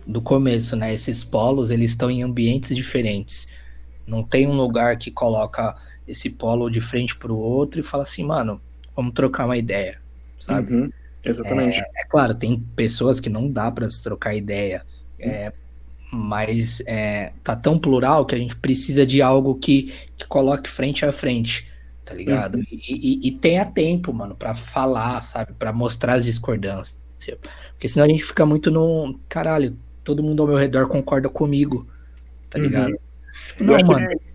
Do 0.07 0.21
começo, 0.21 0.75
né? 0.75 0.93
Esses 0.93 1.23
polos, 1.23 1.69
eles 1.69 1.91
estão 1.91 2.09
em 2.09 2.23
ambientes 2.23 2.75
diferentes. 2.75 3.47
Não 4.07 4.23
tem 4.23 4.47
um 4.47 4.55
lugar 4.55 4.97
que 4.97 5.11
coloca 5.11 5.75
esse 6.11 6.29
polo 6.29 6.69
de 6.69 6.81
frente 6.81 7.15
pro 7.15 7.35
outro 7.35 7.79
e 7.79 7.83
fala 7.83 8.03
assim, 8.03 8.23
mano, 8.23 8.61
vamos 8.95 9.13
trocar 9.13 9.45
uma 9.45 9.57
ideia, 9.57 9.99
sabe? 10.39 10.73
Uhum, 10.73 10.91
exatamente. 11.23 11.79
É, 11.79 12.01
é, 12.01 12.05
claro, 12.05 12.35
tem 12.35 12.59
pessoas 12.75 13.19
que 13.19 13.29
não 13.29 13.49
dá 13.49 13.71
para 13.71 13.89
se 13.89 14.03
trocar 14.03 14.35
ideia, 14.35 14.85
é, 15.17 15.53
mas 16.11 16.83
é, 16.85 17.31
tá 17.43 17.55
tão 17.55 17.79
plural 17.79 18.25
que 18.25 18.35
a 18.35 18.38
gente 18.38 18.55
precisa 18.55 19.05
de 19.05 19.21
algo 19.21 19.55
que, 19.55 19.93
que 20.17 20.27
coloque 20.27 20.69
frente 20.69 21.05
a 21.05 21.11
frente, 21.11 21.71
tá 22.03 22.13
ligado? 22.13 22.55
Uhum. 22.55 22.65
E, 22.69 22.79
e, 22.89 23.27
e, 23.29 23.31
tenha 23.31 23.65
tempo, 23.65 24.13
mano, 24.13 24.35
para 24.35 24.53
falar, 24.53 25.21
sabe? 25.21 25.53
para 25.53 25.71
mostrar 25.71 26.15
as 26.15 26.25
discordâncias. 26.25 26.99
Porque 27.73 27.88
senão 27.88 28.05
a 28.05 28.09
gente 28.09 28.23
fica 28.23 28.45
muito 28.45 28.71
no. 28.71 29.19
Caralho, 29.29 29.77
todo 30.03 30.23
mundo 30.23 30.41
ao 30.41 30.49
meu 30.49 30.57
redor 30.57 30.88
concorda 30.88 31.29
comigo, 31.29 31.88
tá 32.49 32.57
uhum. 32.57 32.65
ligado? 32.65 32.89
Uhum. 32.89 32.97
Tipo, 33.49 33.63
não, 33.63 33.77
mano. 33.88 34.09
Que 34.09 34.30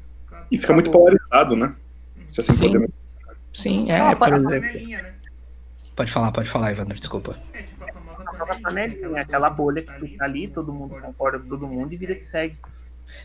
e 0.51 0.56
fica 0.56 0.73
muito 0.73 0.90
polarizado, 0.90 1.56
né? 1.56 1.74
Se 2.28 2.40
assim 2.40 2.55
Sim. 2.55 2.73
Poder... 2.73 2.90
Sim, 3.52 3.90
é, 3.90 4.14
por 4.14 4.32
exemplo. 4.32 4.89
Né? 4.89 5.14
Pode 5.94 6.12
falar, 6.12 6.32
pode 6.32 6.51
falar, 6.51 6.73
Evandro, 6.73 6.98
desculpa. 6.98 7.39
É, 7.55 7.62
tipo, 7.62 7.85
a 7.85 8.32
famosa 8.35 8.60
panelinha, 8.60 9.09
né? 9.09 9.20
Aquela 9.20 9.48
bolha 9.48 9.82
que 9.82 9.93
fica 10.01 10.24
ali, 10.24 10.48
todo 10.48 10.73
mundo 10.73 10.94
concorda 11.01 11.39
com 11.39 11.48
todo 11.48 11.66
mundo 11.66 11.93
e 11.93 11.97
vida 11.97 12.14
que 12.14 12.27
segue. 12.27 12.56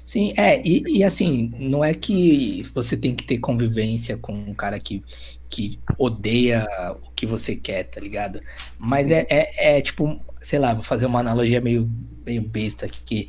Sim, 0.06 0.34
é, 0.38 0.62
e, 0.66 0.84
e, 0.88 1.04
assim, 1.04 1.52
não 1.58 1.84
é 1.84 1.94
que 1.94 2.64
você 2.74 2.96
tem 2.96 3.16
que 3.16 3.26
ter 3.26 3.40
convivência 3.40 4.16
com 4.18 4.34
um 4.34 4.54
cara 4.54 4.80
que, 4.80 5.04
que 5.50 5.80
odeia 5.98 6.66
o 7.02 7.12
que 7.12 7.26
você 7.26 7.56
quer, 7.56 7.84
tá 7.86 8.00
ligado? 8.00 8.42
Mas 8.78 9.12
é, 9.12 9.26
é, 9.30 9.78
é 9.78 9.82
tipo, 9.82 10.20
sei 10.40 10.60
lá, 10.60 10.74
vou 10.74 10.84
fazer 10.84 11.06
uma 11.06 11.20
analogia 11.20 11.60
meio, 11.60 11.90
meio 12.26 12.42
besta 12.42 12.86
aqui. 12.86 13.28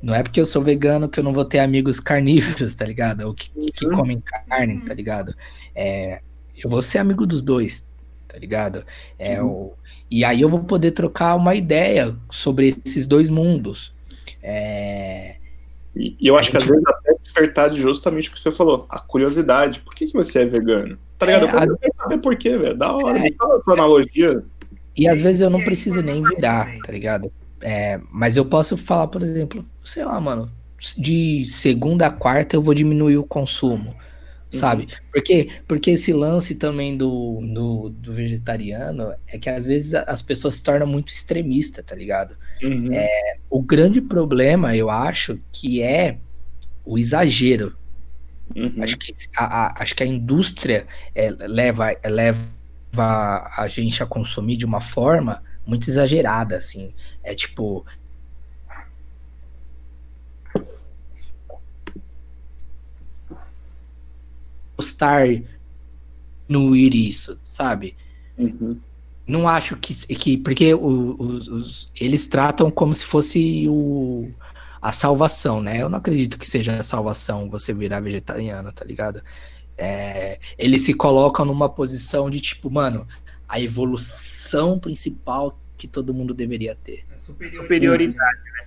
Não 0.00 0.14
é 0.14 0.22
porque 0.22 0.40
eu 0.40 0.46
sou 0.46 0.62
vegano 0.62 1.08
que 1.08 1.18
eu 1.18 1.24
não 1.24 1.32
vou 1.32 1.44
ter 1.44 1.58
amigos 1.58 1.98
carnívoros, 1.98 2.72
tá 2.74 2.84
ligado? 2.84 3.22
Ou 3.22 3.34
que, 3.34 3.50
que 3.72 3.86
uhum. 3.86 3.96
comem 3.96 4.22
carne, 4.48 4.80
tá 4.80 4.94
ligado? 4.94 5.34
É, 5.74 6.20
eu 6.56 6.70
vou 6.70 6.80
ser 6.80 6.98
amigo 6.98 7.26
dos 7.26 7.42
dois, 7.42 7.88
tá 8.28 8.38
ligado? 8.38 8.84
É, 9.18 9.42
uhum. 9.42 9.48
o, 9.48 9.74
e 10.10 10.24
aí 10.24 10.40
eu 10.40 10.48
vou 10.48 10.64
poder 10.64 10.92
trocar 10.92 11.34
uma 11.34 11.54
ideia 11.54 12.16
sobre 12.30 12.68
esses 12.68 13.06
dois 13.06 13.28
mundos. 13.28 13.92
É, 14.42 15.36
e, 15.94 16.16
e 16.20 16.26
eu 16.28 16.36
acho 16.36 16.50
que 16.50 16.56
às 16.56 16.66
vezes 16.66 16.84
até 16.86 17.14
despertar 17.14 17.72
justamente 17.74 18.28
o 18.28 18.32
que 18.32 18.40
você 18.40 18.52
falou, 18.52 18.86
a 18.88 19.00
curiosidade. 19.00 19.80
Por 19.80 19.94
que, 19.94 20.06
que 20.06 20.12
você 20.12 20.40
é 20.40 20.46
vegano? 20.46 20.96
Tá 21.18 21.26
ligado? 21.26 21.46
É, 21.46 21.64
eu 21.64 21.76
quero 21.76 21.94
saber 21.96 22.18
por 22.18 22.36
quê, 22.36 22.56
velho. 22.56 22.76
Da 22.76 22.92
hora, 22.92 23.18
é, 23.18 23.32
fala 23.32 23.56
a 23.56 23.60
tua 23.60 23.74
analogia. 23.74 24.42
E 24.96 25.08
às 25.08 25.20
vezes 25.20 25.42
eu 25.42 25.50
não 25.50 25.62
preciso 25.62 26.00
nem 26.00 26.22
virar, 26.22 26.72
tá 26.84 26.92
ligado? 26.92 27.32
É, 27.60 28.00
mas 28.10 28.36
eu 28.36 28.44
posso 28.44 28.76
falar, 28.76 29.08
por 29.08 29.22
exemplo, 29.22 29.64
sei 29.84 30.04
lá, 30.04 30.20
mano, 30.20 30.50
de 30.96 31.44
segunda 31.46 32.06
a 32.06 32.10
quarta 32.10 32.54
eu 32.56 32.62
vou 32.62 32.74
diminuir 32.74 33.16
o 33.16 33.24
consumo, 33.24 33.90
uhum. 33.90 34.58
sabe? 34.58 34.88
Porque, 35.12 35.48
porque 35.66 35.90
esse 35.92 36.12
lance 36.12 36.54
também 36.54 36.96
do, 36.96 37.40
do, 37.52 37.88
do, 37.90 38.12
vegetariano 38.12 39.12
é 39.26 39.38
que 39.38 39.50
às 39.50 39.66
vezes 39.66 39.94
as 39.94 40.22
pessoas 40.22 40.54
se 40.54 40.62
tornam 40.62 40.86
muito 40.86 41.12
extremistas, 41.12 41.84
tá 41.84 41.96
ligado? 41.96 42.36
Uhum. 42.62 42.92
É, 42.92 43.38
o 43.50 43.60
grande 43.60 44.00
problema, 44.00 44.76
eu 44.76 44.88
acho, 44.88 45.38
que 45.50 45.82
é 45.82 46.18
o 46.84 46.96
exagero. 46.96 47.76
Uhum. 48.54 48.72
Acho, 48.80 48.96
que 48.96 49.14
a, 49.36 49.44
a, 49.44 49.82
acho 49.82 49.94
que 49.94 50.02
a 50.02 50.06
indústria 50.06 50.86
é, 51.14 51.30
leva, 51.30 51.94
leva 52.04 52.40
a 53.56 53.68
gente 53.68 54.02
a 54.02 54.06
consumir 54.06 54.56
de 54.56 54.64
uma 54.64 54.80
forma 54.80 55.42
muito 55.68 55.90
exagerada, 55.90 56.56
assim. 56.56 56.94
É 57.22 57.34
tipo. 57.34 57.84
Gostar 64.74 65.26
no 66.48 66.74
ir 66.74 66.94
isso, 66.94 67.38
sabe? 67.42 67.94
Uhum. 68.38 68.80
Não 69.26 69.46
acho 69.46 69.76
que. 69.76 69.94
que 69.94 70.38
porque 70.38 70.74
os, 70.74 71.48
os, 71.48 71.90
eles 72.00 72.26
tratam 72.26 72.70
como 72.70 72.94
se 72.94 73.04
fosse 73.04 73.66
o, 73.68 74.30
a 74.80 74.90
salvação, 74.90 75.60
né? 75.60 75.82
Eu 75.82 75.90
não 75.90 75.98
acredito 75.98 76.38
que 76.38 76.48
seja 76.48 76.76
a 76.76 76.82
salvação 76.82 77.50
você 77.50 77.74
virar 77.74 78.00
vegetariano, 78.00 78.72
tá 78.72 78.86
ligado? 78.86 79.20
É, 79.76 80.40
eles 80.56 80.82
se 80.82 80.94
colocam 80.94 81.44
numa 81.44 81.68
posição 81.68 82.30
de 82.30 82.40
tipo, 82.40 82.70
mano, 82.70 83.06
a 83.46 83.60
evolução 83.60 84.27
principal 84.78 85.58
que 85.76 85.86
todo 85.86 86.14
mundo 86.14 86.34
deveria 86.34 86.74
ter. 86.74 87.04
É 87.12 87.54
superioridade, 87.54 88.40
né? 88.52 88.66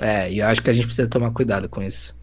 É, 0.00 0.32
e 0.32 0.38
eu 0.38 0.46
acho 0.46 0.62
que 0.62 0.70
a 0.70 0.72
gente 0.72 0.86
precisa 0.86 1.08
tomar 1.08 1.32
cuidado 1.32 1.68
com 1.68 1.82
isso. 1.82 2.20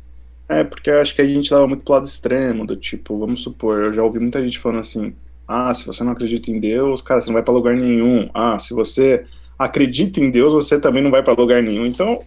É, 0.48 0.64
porque 0.64 0.90
eu 0.90 1.00
acho 1.00 1.14
que 1.14 1.22
a 1.22 1.28
gente 1.28 1.54
leva 1.54 1.68
muito 1.68 1.84
pro 1.84 1.94
lado 1.94 2.06
extremo, 2.06 2.66
do 2.66 2.76
tipo, 2.76 3.18
vamos 3.20 3.44
supor, 3.44 3.80
eu 3.80 3.94
já 3.94 4.04
ouvi 4.04 4.20
muita 4.20 4.42
gente 4.44 4.58
falando 4.58 4.80
assim, 4.80 5.16
ah, 5.48 5.74
se 5.74 5.86
você 5.86 6.04
não 6.04 6.12
acredita 6.12 6.50
em 6.50 6.60
Deus, 6.60 7.02
cara, 7.02 7.22
você 7.22 7.28
não 7.28 7.36
vai 7.36 7.44
para 7.44 7.54
lugar 7.54 7.76
nenhum. 7.76 8.30
Ah, 8.34 8.58
se 8.60 8.74
você 8.74 9.26
acredita 9.58 10.20
em 10.20 10.32
Deus, 10.32 10.54
você 10.54 10.80
também 10.80 11.04
não 11.04 11.12
vai 11.12 11.22
para 11.22 11.34
lugar 11.34 11.62
nenhum. 11.62 11.86
Então, 11.86 12.20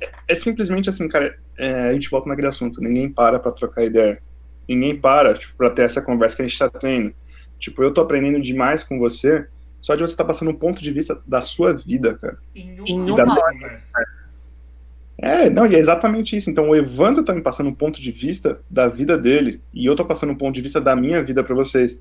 é, 0.00 0.10
é 0.28 0.34
simplesmente 0.34 0.88
assim, 0.88 1.08
cara, 1.08 1.36
é, 1.56 1.88
a 1.88 1.92
gente 1.92 2.10
volta 2.10 2.28
naquele 2.28 2.48
assunto, 2.48 2.80
ninguém 2.80 3.08
para 3.08 3.38
para 3.38 3.52
trocar 3.52 3.84
ideia. 3.84 4.20
Ninguém 4.68 4.96
para, 4.96 5.34
tipo, 5.34 5.54
pra 5.56 5.70
ter 5.70 5.82
essa 5.82 6.02
conversa 6.02 6.36
que 6.36 6.42
a 6.42 6.46
gente 6.46 6.58
tá 6.58 6.68
tendo. 6.68 7.14
Tipo, 7.64 7.82
eu 7.82 7.94
tô 7.94 8.02
aprendendo 8.02 8.42
demais 8.42 8.84
com 8.84 8.98
você, 8.98 9.46
só 9.80 9.94
de 9.94 10.02
você 10.02 10.12
estar 10.12 10.24
tá 10.24 10.28
passando 10.28 10.50
um 10.50 10.54
ponto 10.54 10.82
de 10.82 10.90
vista 10.90 11.18
da 11.26 11.40
sua 11.40 11.72
vida, 11.72 12.12
cara. 12.12 12.36
Em 12.54 12.78
uma 12.78 13.14
da... 13.14 13.24
hora. 13.24 13.82
É, 15.16 15.48
não, 15.48 15.66
e 15.66 15.74
é 15.74 15.78
exatamente 15.78 16.36
isso. 16.36 16.50
Então, 16.50 16.68
o 16.68 16.76
Evandro 16.76 17.24
tá 17.24 17.32
me 17.32 17.40
passando 17.40 17.70
um 17.70 17.74
ponto 17.74 18.02
de 18.02 18.12
vista 18.12 18.60
da 18.68 18.86
vida 18.86 19.16
dele, 19.16 19.62
e 19.72 19.86
eu 19.86 19.96
tô 19.96 20.04
passando 20.04 20.34
um 20.34 20.36
ponto 20.36 20.54
de 20.54 20.60
vista 20.60 20.78
da 20.78 20.94
minha 20.94 21.22
vida 21.22 21.42
para 21.42 21.54
vocês. 21.54 21.98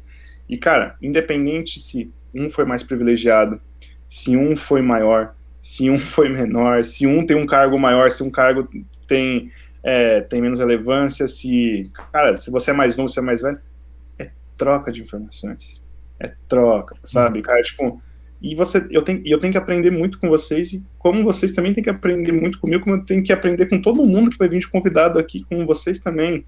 E, 0.49 0.57
cara, 0.57 0.97
independente 1.01 1.79
se 1.79 2.11
um 2.35 2.49
foi 2.49 2.65
mais 2.65 2.83
privilegiado, 2.83 3.61
se 4.05 4.35
um 4.35 4.57
foi 4.57 4.81
maior, 4.81 5.33
se 5.61 5.89
um 5.89 5.95
foi 5.97 6.27
menor, 6.27 6.83
se 6.83 7.07
um 7.07 7.25
tem 7.25 7.37
um 7.37 7.45
cargo 7.45 7.79
maior, 7.79 8.11
se 8.11 8.21
um 8.21 8.29
cargo 8.29 8.67
tem, 9.07 9.49
é, 9.81 10.19
tem 10.19 10.41
menos 10.41 10.59
relevância, 10.59 11.25
se. 11.25 11.89
Cara, 12.11 12.35
se 12.35 12.51
você 12.51 12.71
é 12.71 12.73
mais 12.73 12.97
novo, 12.97 13.07
se 13.07 13.19
é 13.19 13.21
mais 13.21 13.41
velho, 13.41 13.59
troca 14.63 14.91
de 14.93 15.01
informações 15.01 15.83
é 16.19 16.33
troca, 16.47 16.95
sabe, 17.03 17.41
cara? 17.41 17.61
Tipo, 17.61 18.01
e 18.41 18.55
você, 18.55 18.85
eu 18.89 19.01
tenho, 19.01 19.21
eu 19.25 19.39
tenho 19.39 19.51
que 19.51 19.57
aprender 19.57 19.91
muito 19.91 20.17
com 20.19 20.29
vocês 20.29 20.71
e 20.71 20.85
como 20.97 21.23
vocês 21.23 21.51
também 21.51 21.73
têm 21.73 21.83
que 21.83 21.89
aprender 21.89 22.31
muito 22.31 22.59
comigo, 22.59 22.83
como 22.83 22.95
eu 22.95 23.03
tenho 23.03 23.21
que 23.21 23.33
aprender 23.33 23.65
com 23.67 23.81
todo 23.81 24.05
mundo 24.05 24.31
que 24.31 24.37
vai 24.37 24.47
vir 24.47 24.59
de 24.59 24.69
convidado 24.69 25.19
aqui, 25.19 25.43
com 25.45 25.65
vocês 25.65 25.99
também. 25.99 26.45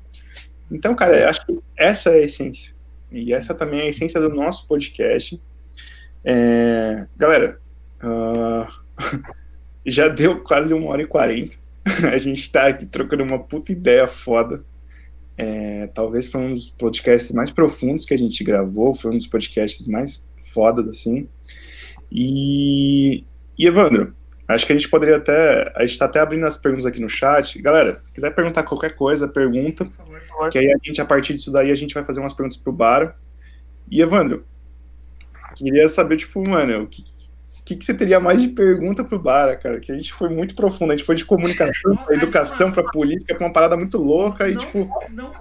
Então, 0.71 0.95
cara, 0.95 1.29
acho 1.29 1.45
que 1.45 1.59
essa 1.77 2.09
é 2.11 2.21
a 2.21 2.23
essência. 2.23 2.73
E 3.11 3.33
essa 3.33 3.53
também 3.53 3.81
é 3.81 3.83
a 3.83 3.89
essência 3.89 4.21
do 4.21 4.29
nosso 4.29 4.65
podcast. 4.65 5.41
É, 6.23 7.05
galera, 7.17 7.59
uh, 8.01 8.67
já 9.85 10.07
deu 10.07 10.41
quase 10.41 10.73
uma 10.73 10.89
hora 10.89 11.01
e 11.01 11.07
quarenta. 11.07 11.55
a 12.11 12.17
gente 12.17 12.49
tá 12.49 12.67
aqui 12.67 12.85
trocando 12.85 13.23
uma 13.23 13.39
puta 13.39 13.73
ideia 13.73 14.07
foda. 14.07 14.63
É, 15.37 15.87
talvez 15.87 16.27
foi 16.27 16.41
um 16.41 16.53
dos 16.53 16.69
podcasts 16.69 17.31
mais 17.31 17.51
profundos 17.51 18.05
que 18.05 18.13
a 18.13 18.17
gente 18.17 18.43
gravou, 18.43 18.93
foi 18.93 19.11
um 19.11 19.17
dos 19.17 19.27
podcasts 19.27 19.85
mais 19.87 20.27
fodas, 20.53 20.87
assim. 20.87 21.27
E, 22.11 23.23
e 23.57 23.67
Evandro, 23.67 24.15
acho 24.47 24.65
que 24.65 24.71
a 24.71 24.75
gente 24.75 24.89
poderia 24.89 25.17
até. 25.17 25.71
A 25.75 25.85
gente 25.85 25.99
tá 25.99 26.05
até 26.05 26.19
abrindo 26.19 26.45
as 26.45 26.57
perguntas 26.57 26.85
aqui 26.85 27.01
no 27.01 27.09
chat. 27.09 27.61
Galera, 27.61 27.95
se 27.95 28.11
quiser 28.13 28.33
perguntar 28.33 28.63
qualquer 28.63 28.95
coisa, 28.95 29.27
pergunta. 29.27 29.89
Que 30.51 30.59
aí 30.59 30.71
a 30.71 30.77
gente, 30.83 31.01
a 31.01 31.05
partir 31.05 31.33
disso 31.33 31.51
daí, 31.51 31.71
a 31.71 31.75
gente 31.75 31.93
vai 31.93 32.03
fazer 32.03 32.21
umas 32.21 32.33
perguntas 32.33 32.57
pro 32.57 32.71
Bara. 32.71 33.15
E 33.91 34.01
Evandro, 34.01 34.45
queria 35.55 35.87
saber, 35.89 36.17
tipo, 36.17 36.47
mano, 36.47 36.83
o 36.83 36.87
que, 36.87 37.03
que, 37.65 37.75
que 37.75 37.83
você 37.83 37.95
teria 37.95 38.19
mais 38.19 38.39
de 38.39 38.49
pergunta 38.49 39.03
pro 39.03 39.17
Bara, 39.17 39.55
cara? 39.55 39.79
Que 39.79 39.91
a 39.91 39.95
gente 39.95 40.13
foi 40.13 40.29
muito 40.29 40.53
profundo, 40.53 40.93
a 40.93 40.95
gente 40.95 41.05
foi 41.05 41.15
de 41.15 41.25
comunicação 41.25 41.97
pra 41.97 42.15
educação, 42.15 42.71
pra 42.71 42.83
política, 42.83 43.33
pra 43.33 43.47
uma 43.47 43.51
parada 43.51 43.75
muito 43.75 43.97
louca 43.97 44.47
e, 44.47 44.55
tipo. 44.55 44.87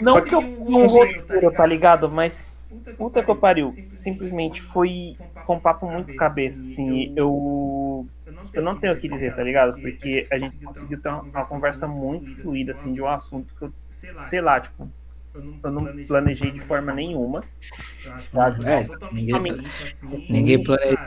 Não 0.01 0.23
que 0.23 0.35
eu 0.35 0.41
não 0.41 0.87
roteiro, 0.87 1.53
tá 1.53 1.67
ligado? 1.67 2.11
Mas. 2.11 2.55
Puta 2.97 3.23
que 3.23 3.31
eu 3.31 3.37
pariu. 3.37 3.75
Simplesmente 3.95 4.61
foi, 4.61 5.17
foi 5.47 5.57
um 5.57 5.61
papo 5.61 5.87
muito 5.87 6.17
cabeça, 6.17 6.59
assim. 6.61 7.13
Eu. 7.15 8.07
Eu 8.53 8.63
não 8.63 8.77
tenho 8.77 8.95
o 8.95 8.97
que 8.97 9.09
dizer, 9.09 9.37
tá 9.37 9.43
ligado? 9.43 9.81
Porque 9.81 10.27
a 10.31 10.39
gente 10.39 10.57
conseguiu 10.57 11.01
ter 11.01 11.09
uma, 11.11 11.23
uma 11.23 11.45
conversa 11.45 11.87
muito 11.87 12.35
fluida, 12.41 12.73
assim, 12.73 12.95
de 12.95 13.03
um 13.03 13.09
assunto 13.09 13.55
que 13.55 13.65
eu. 13.67 13.73
Sei 14.23 14.41
lá, 14.41 14.61
tipo 14.61 14.89
eu 15.35 15.71
não 15.71 16.07
planejei 16.07 16.53
de 16.53 16.61
forma 16.61 16.93
nenhuma. 16.93 17.45
É, 18.65 18.87
ninguém, 19.13 19.57
ninguém 20.31 20.63
planejou. 20.63 20.99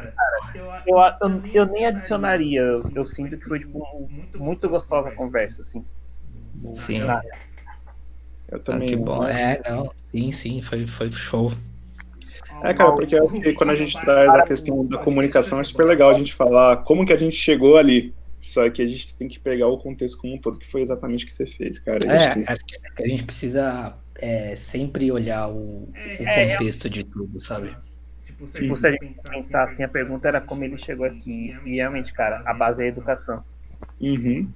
Eu, 0.85 0.97
eu, 0.97 1.45
eu, 1.53 1.65
nem 1.65 1.85
adicionaria. 1.85 2.61
Eu, 2.61 2.91
eu, 2.93 3.05
sinto 3.05 3.37
que 3.37 3.47
foi 3.47 3.59
tipo, 3.59 4.09
muito 4.35 4.67
gostosa 4.67 5.09
a 5.09 5.15
conversa, 5.15 5.61
assim. 5.61 5.85
Sim. 6.75 6.99
Eu 8.49 8.59
também. 8.59 8.87
Ah, 8.87 8.91
que 8.91 8.95
bom. 8.97 9.23
É, 9.25 9.61
não. 9.69 9.91
Sim, 10.11 10.31
sim, 10.31 10.61
foi, 10.61 10.85
foi 10.85 11.11
show. 11.11 11.51
É, 12.63 12.73
cara, 12.73 12.91
porque 12.93 13.53
quando 13.53 13.69
a 13.69 13.75
gente 13.75 13.99
traz 13.99 14.29
a 14.29 14.43
questão 14.43 14.85
da 14.85 14.97
comunicação, 14.97 15.59
é 15.59 15.63
super 15.63 15.85
legal 15.85 16.09
a 16.09 16.15
gente 16.15 16.33
falar 16.33 16.77
como 16.77 17.05
que 17.05 17.13
a 17.13 17.17
gente 17.17 17.35
chegou 17.35 17.77
ali. 17.77 18.13
Só 18.39 18.69
que 18.69 18.81
a 18.81 18.87
gente 18.87 19.15
tem 19.15 19.27
que 19.27 19.39
pegar 19.39 19.67
o 19.67 19.77
contexto 19.77 20.17
como 20.17 20.35
um 20.35 20.37
todo, 20.37 20.59
que 20.59 20.69
foi 20.69 20.81
exatamente 20.81 21.23
o 21.23 21.27
que 21.27 21.33
você 21.33 21.47
fez, 21.47 21.79
cara. 21.79 21.99
É, 22.05 22.51
acho 22.51 22.65
que 22.65 23.03
a 23.03 23.07
gente 23.07 23.23
precisa 23.23 23.95
é, 24.17 24.55
sempre 24.55 25.11
olhar 25.11 25.47
o, 25.49 25.83
o 25.83 25.91
é, 25.95 26.23
é. 26.23 26.51
contexto 26.57 26.89
de 26.89 27.03
tudo, 27.03 27.41
sabe? 27.41 27.75
Tipo, 28.25 28.75
se 28.75 28.87
a 28.87 28.91
gente 28.91 29.15
pensar 29.23 29.63
assim, 29.69 29.83
a 29.83 29.87
pergunta 29.87 30.27
era 30.27 30.39
como 30.39 30.63
ele 30.63 30.77
chegou 30.77 31.05
aqui. 31.05 31.55
E 31.65 31.75
realmente, 31.75 32.13
cara, 32.13 32.41
a 32.45 32.53
base 32.53 32.83
é 32.83 32.85
a 32.85 32.89
educação. 32.89 33.43
Uhum. 33.99 34.47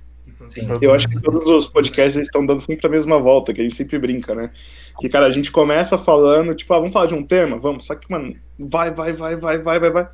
Sim. 0.48 0.68
Eu 0.82 0.94
acho 0.94 1.08
que 1.08 1.20
todos 1.20 1.48
os 1.48 1.68
podcasts 1.68 2.22
estão 2.22 2.46
dando 2.46 2.62
sempre 2.62 2.86
a 2.88 2.90
mesma 2.90 3.20
volta, 3.20 3.54
que 3.54 3.60
a 3.60 3.64
gente 3.64 3.76
sempre 3.76 3.98
brinca, 3.98 4.34
né? 4.34 4.52
Que, 5.00 5.10
cara, 5.10 5.26
a 5.26 5.32
gente 5.32 5.52
começa 5.52 5.98
falando, 5.98 6.56
tipo, 6.56 6.74
ah, 6.74 6.78
vamos 6.78 6.94
falar 6.94 7.08
de 7.08 7.14
um 7.14 7.24
tema? 7.24 7.58
Vamos. 7.58 7.86
Só 7.86 7.96
que, 7.96 8.10
mano, 8.10 8.36
vai, 8.58 8.92
vai, 8.92 9.14
vai, 9.14 9.36
vai, 9.36 9.60
vai, 9.60 9.80
vai, 9.80 9.90
vai. 9.90 10.10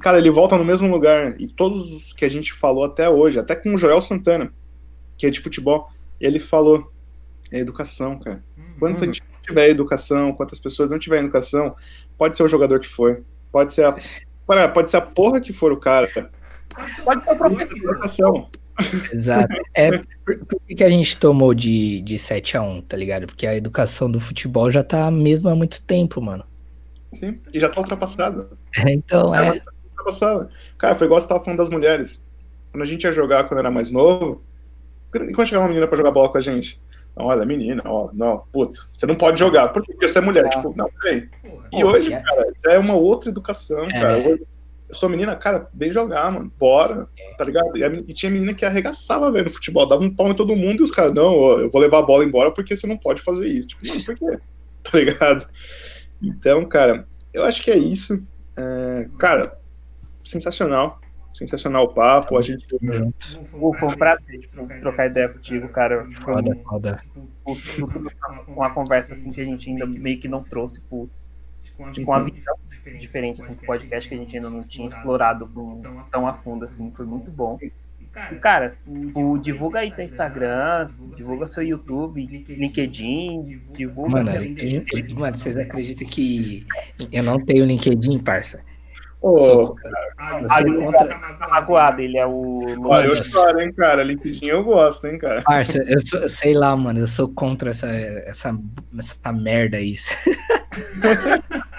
Cara, 0.00 0.18
ele 0.18 0.30
volta 0.30 0.58
no 0.58 0.64
mesmo 0.64 0.88
lugar. 0.88 1.40
E 1.40 1.48
todos 1.48 1.90
os 1.92 2.12
que 2.12 2.24
a 2.24 2.28
gente 2.28 2.52
falou 2.52 2.84
até 2.84 3.08
hoje, 3.08 3.38
até 3.38 3.54
com 3.54 3.74
o 3.74 3.78
Joel 3.78 4.00
Santana, 4.00 4.52
que 5.16 5.26
é 5.26 5.30
de 5.30 5.40
futebol, 5.40 5.88
ele 6.20 6.38
falou: 6.38 6.90
é 7.52 7.58
educação, 7.58 8.18
cara. 8.18 8.42
Quanto 8.78 9.04
a 9.04 9.06
gente 9.06 9.22
tiver 9.42 9.68
educação, 9.68 10.32
quantas 10.32 10.58
pessoas 10.58 10.90
não 10.90 10.98
tiver 10.98 11.20
educação, 11.20 11.74
pode 12.16 12.36
ser 12.36 12.42
o 12.42 12.48
jogador 12.48 12.80
que 12.80 12.88
for, 12.88 13.22
pode 13.52 13.72
ser 13.72 13.84
a, 13.84 14.68
pode 14.68 14.90
ser 14.90 14.96
a 14.96 15.00
porra 15.00 15.40
que 15.40 15.52
for 15.52 15.72
o 15.72 15.76
cara. 15.76 16.08
Pode 17.04 17.24
ser 17.24 17.30
a. 17.30 17.46
Educação. 17.62 18.48
Exato. 19.12 19.54
É, 19.72 19.90
por, 20.24 20.38
por, 20.46 20.60
que 20.66 20.82
a 20.82 20.90
gente 20.90 21.16
tomou 21.16 21.54
de, 21.54 22.02
de 22.02 22.18
7 22.18 22.56
a 22.56 22.62
1 22.62 22.80
tá 22.82 22.96
ligado? 22.96 23.26
Porque 23.26 23.46
a 23.46 23.54
educação 23.54 24.10
do 24.10 24.18
futebol 24.18 24.70
já 24.70 24.82
tá 24.82 25.10
mesmo 25.10 25.48
há 25.48 25.54
muito 25.54 25.84
tempo, 25.86 26.20
mano. 26.20 26.44
Sim, 27.12 27.38
e 27.52 27.60
já 27.60 27.68
tá 27.68 27.80
ultrapassada. 27.80 28.50
É, 28.76 28.92
então, 28.92 29.34
é. 29.34 29.58
é. 29.58 29.62
Ultrapassada. 29.90 30.50
Cara, 30.76 30.94
foi 30.96 31.06
igual 31.06 31.20
você 31.20 31.28
tava 31.28 31.44
falando 31.44 31.58
das 31.58 31.70
mulheres. 31.70 32.20
Quando 32.72 32.82
a 32.82 32.86
gente 32.86 33.04
ia 33.04 33.12
jogar 33.12 33.44
quando 33.44 33.60
era 33.60 33.70
mais 33.70 33.90
novo, 33.90 34.42
quando 35.10 35.46
chegava 35.46 35.64
uma 35.64 35.68
menina 35.68 35.86
pra 35.86 35.96
jogar 35.96 36.10
bola 36.10 36.28
com 36.28 36.38
a 36.38 36.40
gente, 36.40 36.80
olha, 37.16 37.44
menina, 37.44 37.82
ó, 37.84 38.10
não, 38.12 38.44
puta, 38.52 38.78
você 38.94 39.06
não 39.06 39.14
pode 39.14 39.38
jogar, 39.38 39.68
porque 39.68 39.94
você 40.00 40.18
é 40.18 40.22
mulher, 40.22 40.46
ah. 40.46 40.48
tipo, 40.48 40.74
não, 40.76 40.88
peraí. 41.00 41.28
E 41.72 41.84
hoje, 41.84 42.12
é. 42.12 42.20
cara, 42.20 42.52
já 42.64 42.72
é 42.72 42.78
uma 42.78 42.94
outra 42.94 43.30
educação, 43.30 43.84
é. 43.84 43.92
cara. 43.92 44.18
eu 44.18 44.38
sou 44.90 45.08
menina, 45.08 45.34
cara, 45.36 45.68
vem 45.72 45.92
jogar, 45.92 46.30
mano, 46.30 46.52
bora, 46.58 47.08
é. 47.18 47.34
tá 47.36 47.44
ligado? 47.44 47.76
E, 47.76 47.84
a, 47.84 47.88
e, 47.88 48.12
tinha 48.12 48.30
menina 48.30 48.54
que 48.54 48.64
arregaçava, 48.64 49.30
velho, 49.30 49.44
no 49.44 49.50
futebol, 49.50 49.86
dava 49.86 50.02
um 50.02 50.14
pau 50.14 50.28
em 50.28 50.34
todo 50.34 50.56
mundo 50.56 50.80
e 50.80 50.82
os 50.82 50.90
caras, 50.90 51.12
não, 51.12 51.60
eu 51.60 51.70
vou 51.70 51.80
levar 51.80 51.98
a 51.98 52.02
bola 52.02 52.24
embora 52.24 52.50
porque 52.50 52.74
você 52.74 52.86
não 52.86 52.96
pode 52.96 53.22
fazer 53.22 53.48
isso. 53.48 53.68
Tipo, 53.68 53.86
mano, 53.86 54.04
por 54.04 54.16
quê? 54.16 54.38
Tá 54.84 54.98
ligado? 54.98 55.48
Então, 56.22 56.62
cara, 56.66 57.08
eu 57.32 57.42
acho 57.42 57.62
que 57.62 57.70
é 57.70 57.76
isso. 57.78 58.22
É, 58.54 59.08
cara, 59.18 59.58
sensacional 60.22 61.00
sensacional 61.34 61.84
o 61.84 61.88
papo. 61.88 62.38
A 62.38 62.42
gente. 62.42 62.64
Vou 63.50 63.76
comprar 63.76 64.16
tipo, 64.18 64.66
trocar 64.80 65.06
ideia 65.06 65.28
contigo, 65.28 65.68
cara. 65.68 66.08
Foda, 66.12 66.56
foda. 66.64 67.02
Uma 68.46 68.70
conversa 68.70 69.14
assim 69.14 69.32
que 69.32 69.40
a 69.40 69.44
gente 69.44 69.68
ainda 69.68 69.84
meio 69.84 70.18
que 70.18 70.28
não 70.28 70.42
trouxe 70.42 70.80
por. 70.82 71.10
Com 71.76 72.02
uma 72.02 72.22
visão 72.22 72.54
diferente 73.00 73.42
assim, 73.42 73.54
pro 73.54 73.66
podcast 73.66 74.08
que 74.08 74.14
a 74.14 74.18
gente 74.18 74.36
ainda 74.36 74.48
não 74.48 74.62
tinha 74.62 74.86
explorado 74.86 75.50
tão 76.08 76.24
a 76.24 76.32
fundo 76.32 76.64
assim, 76.64 76.92
foi 76.94 77.04
muito 77.04 77.32
bom. 77.32 77.58
E, 78.30 78.36
cara, 78.36 78.70
o, 78.86 79.36
divulga 79.38 79.80
aí 79.80 79.90
teu 79.90 80.04
Instagram, 80.04 80.86
divulga 81.16 81.48
seu 81.48 81.64
YouTube, 81.64 82.24
LinkedIn, 82.48 83.60
divulga. 83.72 84.22
Mano, 84.22 84.30
seu... 84.30 85.16
mano, 85.16 85.36
vocês 85.36 85.56
acreditam 85.56 86.06
que 86.06 86.64
eu 87.10 87.24
não 87.24 87.40
tenho 87.40 87.64
LinkedIn, 87.64 88.20
parça? 88.20 88.62
Pô, 89.24 89.74
Aí 90.50 90.64
contra... 90.64 91.06
tá 91.06 91.48
magoado, 91.48 92.02
ele 92.02 92.18
é 92.18 92.26
o. 92.26 92.60
Olha, 92.84 93.06
eu 93.06 93.16
choro, 93.16 93.58
hein, 93.58 93.72
cara. 93.72 94.04
LinkedIn 94.04 94.48
eu 94.48 94.62
gosto, 94.62 95.06
hein, 95.06 95.16
cara. 95.16 95.40
Parça, 95.40 95.78
eu 95.78 95.98
sou, 96.06 96.28
sei 96.28 96.52
lá, 96.52 96.76
mano, 96.76 96.98
eu 96.98 97.06
sou 97.06 97.26
contra 97.30 97.70
essa, 97.70 97.86
essa, 97.86 98.54
essa 98.98 99.32
merda 99.32 99.78
aí. 99.78 99.94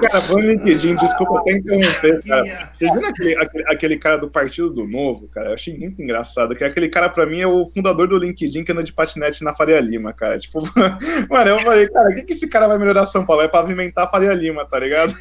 Cara, 0.00 0.20
falando 0.20 0.44
no 0.44 0.50
LinkedIn, 0.52 0.96
desculpa 0.96 1.38
até 1.38 1.52
interromper, 1.52 2.22
cara. 2.26 2.68
Vocês 2.72 2.92
viram 2.92 3.08
aquele, 3.08 3.36
aquele, 3.36 3.64
aquele, 3.66 3.96
cara 3.96 4.16
do 4.16 4.30
Partido 4.30 4.70
do 4.70 4.86
Novo, 4.86 5.28
cara? 5.28 5.48
Eu 5.48 5.54
achei 5.54 5.76
muito 5.76 6.02
engraçado. 6.02 6.54
Que 6.54 6.64
aquele 6.64 6.88
cara, 6.88 7.08
pra 7.08 7.26
mim, 7.26 7.40
é 7.40 7.46
o 7.46 7.66
fundador 7.66 8.08
do 8.08 8.18
LinkedIn 8.18 8.64
que 8.64 8.72
anda 8.72 8.82
de 8.82 8.92
patinete 8.92 9.42
na 9.42 9.54
Faria 9.54 9.80
Lima, 9.80 10.12
cara. 10.12 10.38
Tipo, 10.38 10.60
mano, 11.30 11.50
eu 11.50 11.58
falei, 11.60 11.88
cara, 11.88 12.10
o 12.10 12.14
que, 12.14 12.22
que 12.22 12.32
esse 12.32 12.48
cara 12.48 12.68
vai 12.68 12.78
melhorar 12.78 13.06
São 13.06 13.24
Paulo? 13.24 13.42
Vai 13.42 13.50
pavimentar 13.50 14.06
a 14.06 14.10
Faria 14.10 14.32
Lima, 14.32 14.64
tá 14.64 14.78
ligado? 14.78 15.14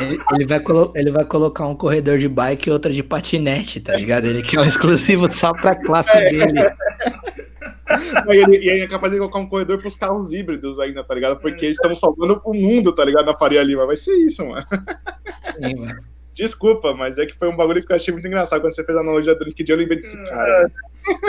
Ele, 0.00 0.18
ele, 0.32 0.46
vai 0.46 0.62
ele 0.94 1.10
vai 1.10 1.24
colocar 1.24 1.66
um 1.66 1.74
corredor 1.74 2.18
de 2.18 2.28
bike 2.28 2.68
e 2.68 2.72
outra 2.72 2.92
de 2.92 3.02
patinete, 3.02 3.80
tá 3.80 3.94
ligado? 3.94 4.26
Ele 4.26 4.42
quer 4.42 4.60
um 4.60 4.64
exclusivo 4.64 5.30
só 5.30 5.52
pra 5.52 5.74
classe 5.74 6.16
é. 6.16 6.30
dele. 6.30 6.60
e, 8.28 8.36
ele, 8.36 8.58
e 8.58 8.70
aí 8.70 8.80
é 8.80 8.88
capaz 8.88 9.12
de 9.12 9.18
colocar 9.18 9.38
um 9.38 9.48
corredor 9.48 9.78
pros 9.78 9.94
carros 9.94 10.32
híbridos 10.32 10.78
ainda, 10.78 11.04
tá 11.04 11.14
ligado? 11.14 11.38
Porque 11.38 11.66
eles 11.66 11.76
estão 11.76 11.94
salvando 11.94 12.40
o 12.44 12.54
mundo, 12.54 12.94
tá 12.94 13.04
ligado? 13.04 13.26
Na 13.26 13.36
Faria 13.36 13.62
Lima. 13.62 13.86
Vai 13.86 13.96
ser 13.96 14.14
isso, 14.14 14.44
mano. 14.46 14.64
Sim, 15.54 15.76
mano. 15.76 16.16
Desculpa, 16.36 16.92
mas 16.92 17.16
é 17.16 17.24
que 17.24 17.34
foi 17.34 17.48
um 17.48 17.56
bagulho 17.56 17.82
que 17.84 17.90
eu 17.90 17.96
achei 17.96 18.12
muito 18.12 18.26
engraçado. 18.26 18.60
Quando 18.60 18.74
você 18.74 18.84
fez 18.84 18.96
a 18.98 19.00
analogia 19.00 19.34
do 19.34 19.44
LinkedIn, 19.44 19.72
eu 19.72 19.78
lembrei 19.78 19.98
desse 19.98 20.22
cara. 20.24 20.70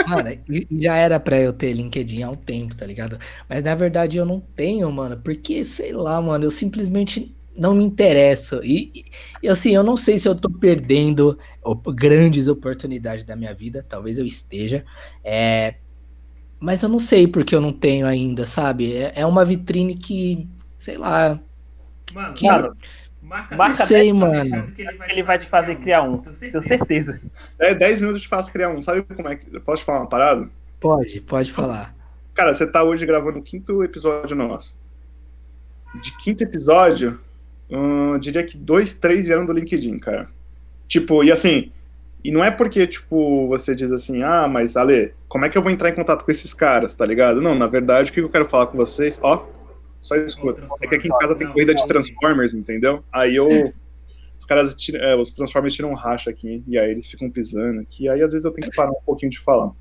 Mano, 0.06 0.38
já 0.72 0.96
era 0.96 1.18
pra 1.18 1.40
eu 1.40 1.50
ter 1.50 1.72
LinkedIn 1.72 2.22
há 2.22 2.30
um 2.30 2.36
tempo, 2.36 2.74
tá 2.74 2.84
ligado? 2.84 3.18
Mas 3.48 3.64
na 3.64 3.74
verdade 3.74 4.18
eu 4.18 4.26
não 4.26 4.38
tenho, 4.38 4.90
mano. 4.92 5.16
Porque, 5.16 5.64
sei 5.64 5.94
lá, 5.94 6.20
mano, 6.20 6.44
eu 6.44 6.50
simplesmente 6.50 7.34
não 7.56 7.74
me 7.74 7.84
interesso. 7.84 8.60
E, 8.62 9.06
e, 9.42 9.48
assim, 9.48 9.74
eu 9.74 9.82
não 9.82 9.96
sei 9.96 10.18
se 10.18 10.28
eu 10.28 10.34
tô 10.34 10.50
perdendo 10.50 11.38
grandes 11.94 12.46
oportunidades 12.46 13.24
da 13.24 13.34
minha 13.34 13.54
vida. 13.54 13.84
Talvez 13.88 14.18
eu 14.18 14.26
esteja. 14.26 14.84
É, 15.24 15.76
mas 16.60 16.82
eu 16.82 16.88
não 16.88 16.98
sei 16.98 17.26
porque 17.26 17.54
eu 17.54 17.60
não 17.60 17.72
tenho 17.72 18.06
ainda, 18.06 18.46
sabe? 18.46 18.92
É, 18.92 19.12
é 19.16 19.26
uma 19.26 19.44
vitrine 19.44 19.96
que, 19.96 20.48
sei 20.76 20.96
lá. 20.96 21.38
Mano, 22.12 22.34
que, 22.34 22.46
mano 22.46 22.74
marca, 23.28 23.56
não 23.56 23.74
sei, 23.74 24.12
mano. 24.12 24.72
Que 24.72 24.82
ele, 24.82 24.96
vai, 24.96 25.10
ele 25.10 25.22
vai 25.22 25.38
te 25.38 25.46
fazer 25.46 25.76
criar 25.76 26.02
um, 26.02 26.18
tenho 26.18 26.62
certeza. 26.62 27.20
É 27.58 27.74
10 27.74 28.00
minutos 28.00 28.22
te 28.22 28.28
faço 28.28 28.50
criar 28.50 28.70
um. 28.70 28.80
Sabe 28.80 29.02
como 29.02 29.28
é 29.28 29.36
que. 29.36 29.60
Posso 29.60 29.82
te 29.82 29.86
falar 29.86 30.00
uma 30.00 30.08
parada? 30.08 30.48
Pode, 30.80 31.20
pode 31.20 31.52
falar. 31.52 31.94
Cara, 32.34 32.54
você 32.54 32.66
tá 32.66 32.82
hoje 32.82 33.04
gravando 33.04 33.38
o 33.38 33.42
quinto 33.42 33.84
episódio 33.84 34.34
nosso. 34.34 34.76
De 36.00 36.16
quinto 36.16 36.42
episódio, 36.42 37.20
hum, 37.70 38.18
diria 38.18 38.44
que 38.44 38.56
dois, 38.56 38.94
três 38.94 39.26
vieram 39.26 39.44
do 39.44 39.52
LinkedIn, 39.52 39.98
cara. 39.98 40.28
Tipo, 40.86 41.22
e 41.24 41.32
assim, 41.32 41.70
e 42.28 42.30
não 42.30 42.44
é 42.44 42.50
porque, 42.50 42.86
tipo, 42.86 43.48
você 43.48 43.74
diz 43.74 43.90
assim, 43.90 44.22
ah, 44.22 44.46
mas 44.46 44.76
Ale, 44.76 45.14
como 45.28 45.46
é 45.46 45.48
que 45.48 45.56
eu 45.56 45.62
vou 45.62 45.72
entrar 45.72 45.88
em 45.88 45.94
contato 45.94 46.26
com 46.26 46.30
esses 46.30 46.52
caras, 46.52 46.92
tá 46.92 47.06
ligado? 47.06 47.40
Não, 47.40 47.54
na 47.54 47.66
verdade, 47.66 48.10
o 48.10 48.12
que 48.12 48.20
eu 48.20 48.28
quero 48.28 48.44
falar 48.44 48.66
com 48.66 48.76
vocês, 48.76 49.18
ó, 49.22 49.46
só 49.98 50.14
escuta. 50.14 50.62
É 50.82 50.86
que 50.86 50.94
aqui 50.94 51.08
em 51.08 51.18
casa 51.18 51.34
tem 51.34 51.46
corrida 51.46 51.74
de 51.74 51.86
Transformers, 51.86 52.52
entendeu? 52.52 53.02
Aí 53.10 53.34
eu. 53.34 53.72
os 54.38 54.44
caras, 54.44 54.74
tiram, 54.74 55.00
é, 55.00 55.16
os 55.16 55.32
Transformers 55.32 55.72
tiram 55.72 55.88
um 55.88 55.94
racha 55.94 56.28
aqui, 56.28 56.62
e 56.68 56.78
aí 56.78 56.90
eles 56.90 57.06
ficam 57.06 57.30
pisando 57.30 57.80
aqui, 57.80 58.10
aí 58.10 58.20
às 58.20 58.32
vezes 58.32 58.44
eu 58.44 58.52
tenho 58.52 58.68
que 58.68 58.76
parar 58.76 58.90
um 58.90 59.02
pouquinho 59.06 59.32
de 59.32 59.38
falar. 59.38 59.72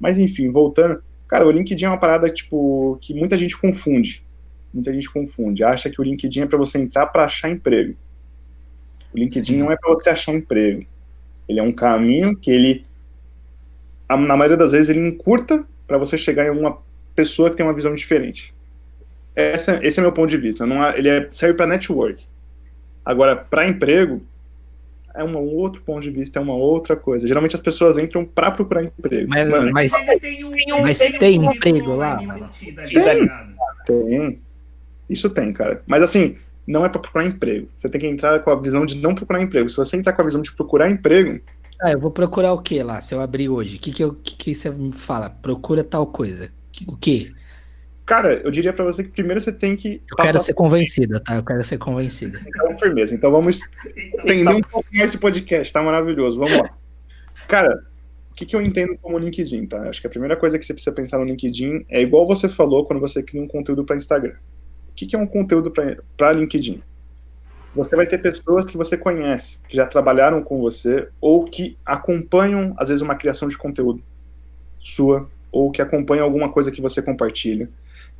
Mas 0.00 0.16
enfim, 0.16 0.50
voltando, 0.50 1.04
cara, 1.28 1.46
o 1.46 1.50
LinkedIn 1.50 1.84
é 1.84 1.88
uma 1.90 2.00
parada, 2.00 2.30
tipo, 2.30 2.96
que 3.02 3.12
muita 3.12 3.36
gente 3.36 3.54
confunde. 3.54 4.24
Muita 4.72 4.90
gente 4.94 5.12
confunde, 5.12 5.62
acha 5.62 5.90
que 5.90 6.00
o 6.00 6.04
LinkedIn 6.04 6.40
é 6.40 6.46
para 6.46 6.56
você 6.56 6.78
entrar 6.78 7.08
para 7.08 7.26
achar 7.26 7.50
emprego. 7.50 7.94
O 9.12 9.18
LinkedIn 9.18 9.52
Sim. 9.52 9.58
não 9.58 9.70
é 9.70 9.76
para 9.76 9.92
você 9.92 10.08
achar 10.08 10.32
emprego. 10.32 10.86
Ele 11.52 11.60
é 11.60 11.62
um 11.62 11.72
caminho 11.72 12.34
que 12.34 12.50
ele, 12.50 12.84
na 14.08 14.36
maioria 14.36 14.56
das 14.56 14.72
vezes, 14.72 14.88
ele 14.88 15.06
encurta 15.06 15.64
para 15.86 15.98
você 15.98 16.16
chegar 16.16 16.46
em 16.46 16.50
uma 16.50 16.78
pessoa 17.14 17.50
que 17.50 17.56
tem 17.56 17.64
uma 17.64 17.74
visão 17.74 17.94
diferente. 17.94 18.54
Essa, 19.36 19.78
esse 19.82 20.00
é 20.00 20.02
meu 20.02 20.12
ponto 20.12 20.30
de 20.30 20.38
vista. 20.38 20.66
Não 20.66 20.82
há, 20.82 20.96
ele 20.96 21.08
é, 21.08 21.28
serve 21.30 21.54
para 21.54 21.66
network. 21.66 22.24
Agora, 23.04 23.36
para 23.36 23.68
emprego, 23.68 24.22
é 25.14 25.22
um 25.22 25.36
outro 25.36 25.82
ponto 25.82 26.00
de 26.00 26.10
vista, 26.10 26.38
é 26.38 26.42
uma 26.42 26.54
outra 26.54 26.96
coisa. 26.96 27.28
Geralmente 27.28 27.54
as 27.54 27.60
pessoas 27.60 27.98
entram 27.98 28.24
para 28.24 28.50
procurar 28.50 28.84
emprego. 28.84 29.28
Mas, 29.28 29.50
mano, 29.50 29.70
mas, 29.72 29.92
tem, 30.20 30.44
um, 30.44 30.82
mas 30.82 30.98
tem, 30.98 31.18
tem 31.18 31.44
emprego 31.44 31.94
lá? 31.94 32.16
Tem, 32.56 34.06
tem. 34.06 34.40
Isso 35.10 35.28
tem, 35.28 35.52
cara. 35.52 35.82
Mas 35.86 36.02
assim, 36.02 36.36
não 36.66 36.84
é 36.84 36.88
para 36.88 37.00
procurar 37.00 37.26
emprego. 37.26 37.68
Você 37.76 37.88
tem 37.88 38.00
que 38.00 38.06
entrar 38.06 38.40
com 38.40 38.50
a 38.50 38.60
visão 38.60 38.86
de 38.86 38.96
não 38.96 39.14
procurar 39.14 39.42
emprego. 39.42 39.68
Se 39.68 39.76
você 39.76 39.96
entrar 39.96 40.12
com 40.12 40.22
a 40.22 40.24
visão 40.24 40.42
de 40.42 40.52
procurar 40.52 40.90
emprego. 40.90 41.40
Ah, 41.80 41.92
eu 41.92 41.98
vou 41.98 42.10
procurar 42.10 42.52
o 42.52 42.62
que 42.62 42.82
lá? 42.82 43.00
Se 43.00 43.14
eu 43.14 43.20
abrir 43.20 43.48
hoje, 43.48 43.76
o 43.76 43.80
que, 43.80 43.90
que, 43.90 44.04
eu, 44.04 44.14
que, 44.14 44.36
que 44.36 44.54
você 44.54 44.70
me 44.70 44.92
fala? 44.92 45.28
Procura 45.28 45.82
tal 45.82 46.06
coisa. 46.06 46.50
O 46.86 46.96
que? 46.96 47.32
Cara, 48.04 48.40
eu 48.44 48.50
diria 48.50 48.72
para 48.72 48.84
você 48.84 49.02
que 49.02 49.10
primeiro 49.10 49.40
você 49.40 49.52
tem 49.52 49.76
que. 49.76 50.02
Eu 50.10 50.16
quero 50.16 50.40
ser 50.40 50.54
convencida, 50.54 51.20
tá? 51.20 51.36
Eu 51.36 51.44
quero 51.44 51.62
ser 51.64 51.78
convencida. 51.78 52.40
Então, 52.46 52.78
firmeza. 52.78 53.14
Então 53.14 53.30
vamos 53.30 53.60
entender 54.18 54.54
um 54.54 54.60
pouco 54.60 54.88
mais 54.92 55.10
esse 55.10 55.18
podcast, 55.18 55.72
tá 55.72 55.82
maravilhoso. 55.82 56.38
Vamos 56.38 56.56
lá. 56.56 56.70
Cara, 57.48 57.82
o 58.30 58.34
que, 58.34 58.46
que 58.46 58.56
eu 58.56 58.62
entendo 58.62 58.96
como 59.00 59.18
LinkedIn, 59.18 59.66
tá? 59.66 59.88
Acho 59.88 60.00
que 60.00 60.06
a 60.06 60.10
primeira 60.10 60.36
coisa 60.36 60.58
que 60.58 60.64
você 60.64 60.72
precisa 60.72 60.94
pensar 60.94 61.18
no 61.18 61.24
LinkedIn 61.24 61.84
é 61.88 62.00
igual 62.00 62.26
você 62.26 62.48
falou 62.48 62.84
quando 62.84 63.00
você 63.00 63.22
cria 63.22 63.42
um 63.42 63.48
conteúdo 63.48 63.84
para 63.84 63.96
Instagram. 63.96 64.34
O 64.92 64.94
que, 64.94 65.16
é 65.16 65.18
um 65.18 65.26
conteúdo 65.26 65.72
para 66.16 66.32
LinkedIn? 66.32 66.82
Você 67.74 67.96
vai 67.96 68.06
ter 68.06 68.18
pessoas 68.18 68.66
que 68.66 68.76
você 68.76 68.96
conhece, 68.96 69.60
que 69.66 69.74
já 69.74 69.86
trabalharam 69.86 70.42
com 70.42 70.60
você, 70.60 71.08
ou 71.20 71.46
que 71.46 71.78
acompanham, 71.84 72.74
às 72.76 72.88
vezes, 72.90 73.00
uma 73.00 73.14
criação 73.14 73.48
de 73.48 73.56
conteúdo 73.56 74.02
sua, 74.78 75.28
ou 75.50 75.70
que 75.70 75.80
acompanham 75.80 76.24
alguma 76.24 76.50
coisa 76.50 76.70
que 76.70 76.82
você 76.82 77.00
compartilha. 77.00 77.70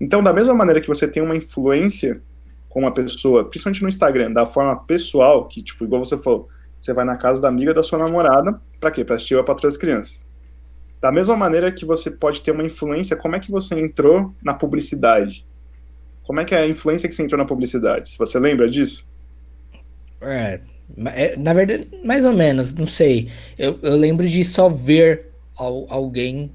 Então, 0.00 0.22
da 0.22 0.32
mesma 0.32 0.54
maneira 0.54 0.80
que 0.80 0.88
você 0.88 1.06
tem 1.06 1.22
uma 1.22 1.36
influência 1.36 2.22
com 2.68 2.80
uma 2.80 2.92
pessoa, 2.92 3.44
principalmente 3.44 3.82
no 3.82 3.88
Instagram, 3.88 4.32
da 4.32 4.46
forma 4.46 4.74
pessoal, 4.84 5.46
que, 5.46 5.62
tipo, 5.62 5.84
igual 5.84 6.02
você 6.02 6.16
falou, 6.16 6.48
você 6.80 6.94
vai 6.94 7.04
na 7.04 7.16
casa 7.16 7.40
da 7.40 7.48
amiga 7.48 7.74
da 7.74 7.82
sua 7.82 7.98
namorada, 7.98 8.58
para 8.80 8.90
quê? 8.90 9.04
Para 9.04 9.16
assistir 9.16 9.38
a 9.38 9.44
para 9.44 9.68
as 9.68 9.76
crianças. 9.76 10.26
Da 11.00 11.12
mesma 11.12 11.36
maneira 11.36 11.70
que 11.70 11.84
você 11.84 12.10
pode 12.10 12.40
ter 12.40 12.52
uma 12.52 12.64
influência, 12.64 13.16
como 13.16 13.36
é 13.36 13.40
que 13.40 13.50
você 13.50 13.78
entrou 13.78 14.34
na 14.42 14.54
publicidade? 14.54 15.44
Como 16.24 16.40
é 16.40 16.44
que 16.44 16.54
é 16.54 16.62
a 16.62 16.68
influência 16.68 17.08
que 17.08 17.14
você 17.14 17.22
entrou 17.22 17.38
na 17.38 17.44
publicidade? 17.44 18.10
Se 18.10 18.18
você 18.18 18.38
lembra 18.38 18.68
disso? 18.68 19.06
É, 20.20 20.60
é 21.06 21.36
na 21.36 21.52
verdade, 21.52 21.88
mais 22.04 22.24
ou 22.24 22.32
menos, 22.32 22.74
não 22.74 22.86
sei. 22.86 23.28
Eu, 23.58 23.78
eu 23.82 23.96
lembro 23.96 24.28
de 24.28 24.44
só 24.44 24.68
ver 24.68 25.32
alguém 25.56 26.52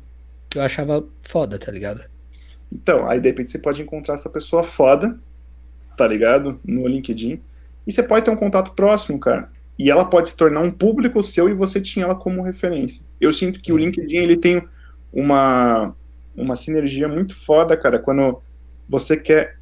que 0.49 0.57
eu 0.57 0.61
achava 0.61 1.05
foda, 1.21 1.59
tá 1.59 1.71
ligado? 1.71 2.03
Então, 2.71 3.07
aí 3.07 3.19
de 3.19 3.29
repente 3.29 3.49
você 3.49 3.59
pode 3.59 3.81
encontrar 3.81 4.15
essa 4.15 4.29
pessoa 4.29 4.63
foda, 4.63 5.19
tá 5.97 6.07
ligado? 6.07 6.59
No 6.65 6.87
LinkedIn. 6.87 7.41
E 7.85 7.91
você 7.91 8.03
pode 8.03 8.25
ter 8.25 8.31
um 8.31 8.35
contato 8.35 8.73
próximo, 8.73 9.19
cara. 9.19 9.49
E 9.79 9.91
ela 9.91 10.05
pode 10.05 10.29
se 10.29 10.35
tornar 10.35 10.61
um 10.61 10.71
público 10.71 11.21
seu 11.21 11.49
e 11.49 11.53
você 11.53 11.79
tinha 11.79 12.05
ela 12.05 12.15
como 12.15 12.41
referência. 12.41 13.05
Eu 13.21 13.31
sinto 13.31 13.61
que 13.61 13.71
o 13.71 13.77
LinkedIn 13.77 14.17
ele 14.17 14.37
tem 14.37 14.61
uma, 15.13 15.95
uma 16.35 16.55
sinergia 16.55 17.07
muito 17.07 17.35
foda, 17.35 17.77
cara, 17.77 17.99
quando 17.99 18.41
você 18.89 19.15
quer 19.15 19.56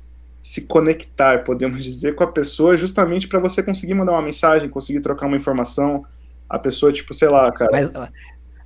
se 0.45 0.61
conectar, 0.67 1.43
podemos 1.43 1.83
dizer, 1.83 2.13
com 2.13 2.23
a 2.23 2.31
pessoa 2.31 2.77
justamente 2.77 3.27
para 3.27 3.39
você 3.39 3.63
conseguir 3.63 3.95
mandar 3.95 4.11
uma 4.11 4.21
mensagem, 4.21 4.69
conseguir 4.69 4.99
trocar 4.99 5.25
uma 5.25 5.35
informação. 5.35 6.05
A 6.47 6.59
pessoa, 6.59 6.93
tipo, 6.93 7.15
sei 7.15 7.29
lá, 7.29 7.51
cara. 7.51 7.71
Mas, 7.71 7.91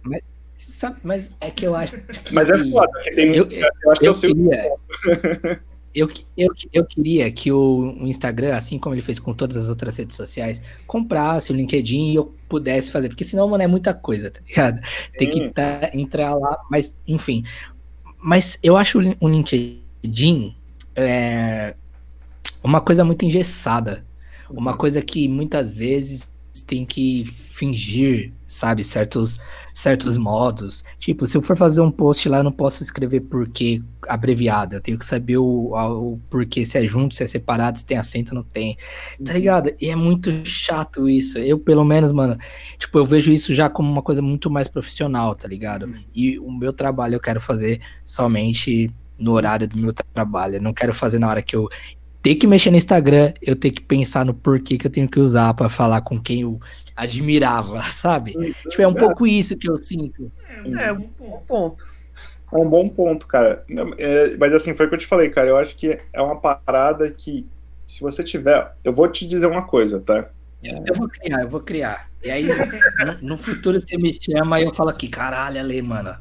mas 0.03 0.21
Sabe, 0.57 0.99
mas 1.01 1.33
é 1.39 1.49
que 1.49 1.65
eu 1.65 1.73
acho. 1.73 1.97
Que... 1.97 2.33
Mas 2.33 2.49
é 2.49 2.57
foda, 2.57 2.91
porque 2.91 3.11
tem 3.15 3.33
eu, 3.33 3.47
eu, 3.49 3.69
eu 3.83 3.91
acho 3.91 4.01
que 4.01 4.07
eu, 4.07 4.11
eu 4.11 4.19
queria, 4.19 4.71
eu, 5.95 6.09
eu, 6.35 6.49
eu 6.73 6.85
queria 6.85 7.31
que 7.31 7.49
o, 7.49 7.95
o, 8.01 8.07
Instagram, 8.07 8.57
assim 8.57 8.77
como 8.77 8.93
ele 8.93 9.01
fez 9.01 9.17
com 9.17 9.33
todas 9.33 9.55
as 9.55 9.69
outras 9.69 9.95
redes 9.95 10.17
sociais, 10.17 10.61
comprasse 10.85 11.49
o 11.53 11.55
LinkedIn 11.55 12.11
e 12.11 12.15
eu 12.15 12.33
pudesse 12.49 12.91
fazer, 12.91 13.07
porque 13.07 13.23
senão, 13.23 13.47
mano, 13.47 13.63
é 13.63 13.67
muita 13.67 13.93
coisa, 13.93 14.29
tá 14.29 14.41
ligado? 14.45 14.81
Tem 15.17 15.29
que 15.29 15.49
tá, 15.51 15.89
entrar 15.93 16.33
lá, 16.35 16.57
mas, 16.69 16.99
enfim. 17.07 17.45
Mas 18.17 18.59
eu 18.61 18.75
acho 18.75 18.99
o 19.21 19.29
LinkedIn 19.29 20.58
é, 20.99 21.75
uma 22.63 22.81
coisa 22.81 23.03
muito 23.03 23.25
engessada. 23.25 24.05
Uma 24.49 24.71
uhum. 24.71 24.77
coisa 24.77 25.01
que 25.01 25.27
muitas 25.27 25.73
vezes 25.73 26.29
tem 26.65 26.85
que 26.85 27.25
fingir, 27.25 28.33
sabe, 28.47 28.83
certos 28.83 29.39
certos 29.79 30.17
modos. 30.17 30.83
Tipo, 30.99 31.25
se 31.25 31.37
eu 31.37 31.41
for 31.41 31.55
fazer 31.55 31.79
um 31.79 31.89
post 31.89 32.27
lá, 32.27 32.39
eu 32.39 32.43
não 32.43 32.51
posso 32.51 32.83
escrever 32.83 33.21
porquê 33.21 33.81
abreviado. 34.07 34.75
Eu 34.75 34.81
tenho 34.81 34.99
que 34.99 35.05
saber 35.05 35.37
o, 35.37 35.73
o 35.73 36.19
porquê, 36.29 36.65
se 36.65 36.77
é 36.77 36.85
junto, 36.85 37.15
se 37.15 37.23
é 37.23 37.27
separado, 37.27 37.79
se 37.79 37.85
tem 37.85 37.97
acento, 37.97 38.35
não 38.35 38.43
tem. 38.43 38.77
Tá 39.23 39.31
uhum. 39.31 39.37
ligado? 39.37 39.71
E 39.79 39.89
é 39.89 39.95
muito 39.95 40.45
chato 40.45 41.07
isso. 41.07 41.37
Eu, 41.39 41.57
pelo 41.57 41.85
menos, 41.85 42.11
mano, 42.11 42.37
tipo, 42.77 42.97
eu 42.97 43.05
vejo 43.05 43.31
isso 43.31 43.53
já 43.53 43.69
como 43.69 43.89
uma 43.89 44.01
coisa 44.01 44.21
muito 44.21 44.49
mais 44.49 44.67
profissional, 44.67 45.33
tá 45.33 45.47
ligado? 45.47 45.85
Uhum. 45.85 46.03
E 46.13 46.37
o 46.39 46.51
meu 46.51 46.73
trabalho 46.73 47.15
eu 47.15 47.21
quero 47.21 47.39
fazer 47.39 47.79
somente 48.03 48.91
no 49.19 49.33
horário 49.33 49.67
do 49.67 49.77
meu 49.77 49.93
trabalho. 49.93 50.55
Eu 50.55 50.61
não 50.61 50.73
quero 50.73 50.93
fazer 50.93 51.19
na 51.19 51.27
hora 51.27 51.41
que 51.41 51.55
eu 51.55 51.69
ter 52.21 52.35
que 52.35 52.47
mexer 52.47 52.69
no 52.71 52.77
Instagram, 52.77 53.33
eu 53.41 53.55
tenho 53.55 53.73
que 53.73 53.81
pensar 53.81 54.25
no 54.25 54.33
porquê 54.33 54.77
que 54.77 54.87
eu 54.87 54.91
tenho 54.91 55.07
que 55.07 55.19
usar 55.19 55.53
para 55.53 55.69
falar 55.69 56.01
com 56.01 56.19
quem 56.19 56.41
eu 56.41 56.59
admirava, 56.95 57.81
sabe? 57.93 58.33
tipo, 58.69 58.81
é 58.81 58.87
um 58.87 58.93
pouco 58.93 59.25
isso 59.25 59.57
que 59.57 59.69
eu 59.69 59.77
sinto. 59.77 60.31
É, 60.47 60.87
é 60.87 60.93
um 60.93 61.09
bom 61.17 61.43
ponto. 61.47 61.85
É 62.51 62.57
um 62.57 62.69
bom 62.69 62.89
ponto, 62.89 63.27
cara. 63.27 63.63
É, 63.97 64.35
mas 64.37 64.53
assim, 64.53 64.73
foi 64.73 64.85
o 64.85 64.89
que 64.89 64.95
eu 64.95 64.99
te 64.99 65.07
falei, 65.07 65.29
cara. 65.29 65.49
Eu 65.49 65.57
acho 65.57 65.75
que 65.75 65.99
é 66.11 66.21
uma 66.21 66.35
parada 66.35 67.09
que, 67.11 67.47
se 67.85 68.01
você 68.01 68.23
tiver. 68.23 68.73
Eu 68.83 68.91
vou 68.91 69.07
te 69.07 69.25
dizer 69.25 69.45
uma 69.45 69.61
coisa, 69.61 69.99
tá? 69.99 70.29
Eu 70.61 70.93
vou 70.93 71.07
criar, 71.07 71.41
eu 71.41 71.49
vou 71.49 71.61
criar. 71.61 72.09
E 72.23 72.29
aí, 72.29 72.45
no, 73.21 73.29
no 73.29 73.37
futuro, 73.37 73.79
você 73.79 73.97
me 73.97 74.17
chama 74.19 74.59
e 74.59 74.65
eu 74.65 74.73
falo 74.73 74.89
aqui, 74.89 75.07
caralho, 75.07 75.59
Ale, 75.59 75.81
mano. 75.81 76.15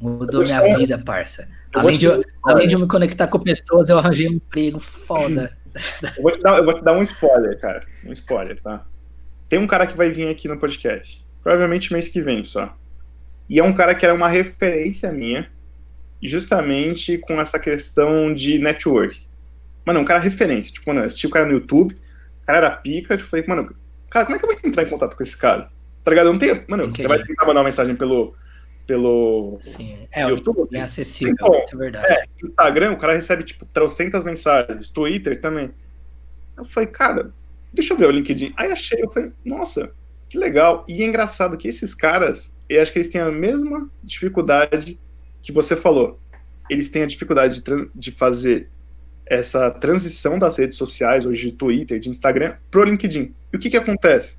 Mudou 0.00 0.42
minha 0.42 0.78
vida, 0.78 0.98
parça. 0.98 1.48
Além 1.74 1.96
de, 1.96 2.06
eu, 2.06 2.22
além 2.42 2.68
de 2.68 2.76
me 2.76 2.86
conectar 2.86 3.26
com 3.26 3.38
pessoas, 3.38 3.88
eu 3.88 3.98
arranjei 3.98 4.28
um 4.28 4.32
emprego 4.32 4.78
foda. 4.78 5.56
Eu 6.18 6.22
vou, 6.22 6.30
te 6.30 6.38
dar, 6.38 6.58
eu 6.58 6.64
vou 6.66 6.74
te 6.74 6.84
dar 6.84 6.92
um 6.92 7.00
spoiler, 7.00 7.58
cara. 7.58 7.86
Um 8.04 8.12
spoiler, 8.12 8.60
tá? 8.60 8.84
Tem 9.48 9.58
um 9.58 9.66
cara 9.66 9.86
que 9.86 9.96
vai 9.96 10.10
vir 10.10 10.28
aqui 10.28 10.46
no 10.46 10.58
podcast. 10.58 11.24
Provavelmente 11.42 11.90
mês 11.94 12.08
que 12.08 12.20
vem 12.20 12.44
só. 12.44 12.76
E 13.48 13.58
é 13.58 13.64
um 13.64 13.72
cara 13.72 13.94
que 13.94 14.04
era 14.04 14.14
uma 14.14 14.28
referência 14.28 15.10
minha, 15.10 15.50
justamente 16.22 17.16
com 17.16 17.40
essa 17.40 17.58
questão 17.58 18.34
de 18.34 18.58
network. 18.58 19.26
Mano, 19.84 19.98
é 19.98 20.02
um 20.02 20.04
cara 20.04 20.20
referência. 20.20 20.70
Tipo, 20.70 20.90
mano, 20.90 21.00
eu 21.00 21.04
assisti 21.06 21.26
o 21.26 21.30
cara 21.30 21.46
no 21.46 21.52
YouTube, 21.52 21.94
o 21.94 22.46
cara 22.46 22.58
era 22.58 22.70
pica, 22.70 23.14
eu 23.14 23.18
falei, 23.18 23.46
mano, 23.48 23.74
cara, 24.10 24.26
como 24.26 24.36
é 24.36 24.38
que 24.38 24.44
eu 24.44 24.50
vou 24.50 24.58
entrar 24.62 24.82
em 24.82 24.90
contato 24.90 25.16
com 25.16 25.22
esse 25.22 25.38
cara? 25.38 25.70
Tá 26.04 26.10
ligado? 26.10 26.26
Eu 26.26 26.32
não 26.32 26.38
tenho. 26.38 26.64
Mano, 26.68 26.84
Entendi. 26.84 27.02
você 27.02 27.08
vai 27.08 27.22
tentar 27.22 27.46
mandar 27.46 27.60
uma 27.60 27.66
mensagem 27.66 27.94
pelo, 27.96 28.34
pelo 28.86 29.58
Sim, 29.60 30.06
é, 30.10 30.24
YouTube. 30.24 30.68
É 30.76 30.82
acessível, 30.82 31.34
então, 31.34 31.54
isso 31.62 31.74
é 31.74 31.78
verdade. 31.78 32.06
É, 32.06 32.24
Instagram, 32.42 32.92
o 32.92 32.98
cara 32.98 33.14
recebe, 33.14 33.42
tipo, 33.44 33.64
trocentas 33.64 34.24
mensagens. 34.24 34.88
Twitter 34.88 35.40
também. 35.40 35.70
Eu 36.56 36.64
falei, 36.64 36.88
cara, 36.88 37.32
deixa 37.72 37.94
eu 37.94 37.98
ver 37.98 38.06
o 38.06 38.10
LinkedIn. 38.10 38.52
Aí 38.56 38.70
achei, 38.70 39.02
eu 39.02 39.10
falei, 39.10 39.32
nossa, 39.44 39.90
que 40.28 40.38
legal. 40.38 40.84
E 40.88 41.02
é 41.02 41.06
engraçado 41.06 41.56
que 41.56 41.68
esses 41.68 41.94
caras, 41.94 42.54
eu 42.68 42.80
acho 42.80 42.92
que 42.92 42.98
eles 42.98 43.08
têm 43.08 43.20
a 43.20 43.30
mesma 43.30 43.88
dificuldade 44.02 44.98
que 45.42 45.52
você 45.52 45.76
falou. 45.76 46.18
Eles 46.68 46.88
têm 46.88 47.02
a 47.02 47.06
dificuldade 47.06 47.60
de, 47.60 47.90
de 47.94 48.10
fazer 48.10 48.68
essa 49.26 49.70
transição 49.70 50.38
das 50.38 50.58
redes 50.58 50.76
sociais, 50.76 51.24
hoje 51.24 51.50
de 51.50 51.56
Twitter, 51.56 51.98
de 51.98 52.08
Instagram, 52.08 52.56
pro 52.70 52.84
LinkedIn. 52.84 53.34
E 53.52 53.56
o 53.56 53.58
que 53.58 53.70
que 53.70 53.76
acontece? 53.76 54.38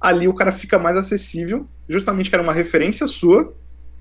Ali 0.00 0.28
o 0.28 0.34
cara 0.34 0.52
fica 0.52 0.78
mais 0.78 0.96
acessível, 0.96 1.66
justamente 1.88 2.28
que 2.28 2.36
era 2.36 2.42
uma 2.42 2.52
referência 2.52 3.06
sua, 3.06 3.54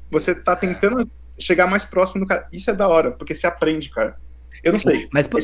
você 0.09 0.35
tá 0.35 0.55
tentando 0.55 1.09
chegar 1.37 1.67
mais 1.67 1.85
próximo 1.85 2.21
do 2.21 2.27
cara. 2.27 2.47
Isso 2.51 2.69
é 2.69 2.73
da 2.73 2.87
hora, 2.87 3.11
porque 3.11 3.33
você 3.33 3.47
aprende, 3.47 3.89
cara. 3.89 4.17
Eu 4.63 4.73
não 4.73 4.79
sei. 4.79 5.07
Mas, 5.11 5.27
por, 5.27 5.41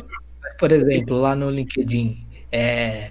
por 0.58 0.72
exemplo, 0.72 1.18
lá 1.18 1.34
no 1.34 1.50
LinkedIn, 1.50 2.26
é, 2.50 3.10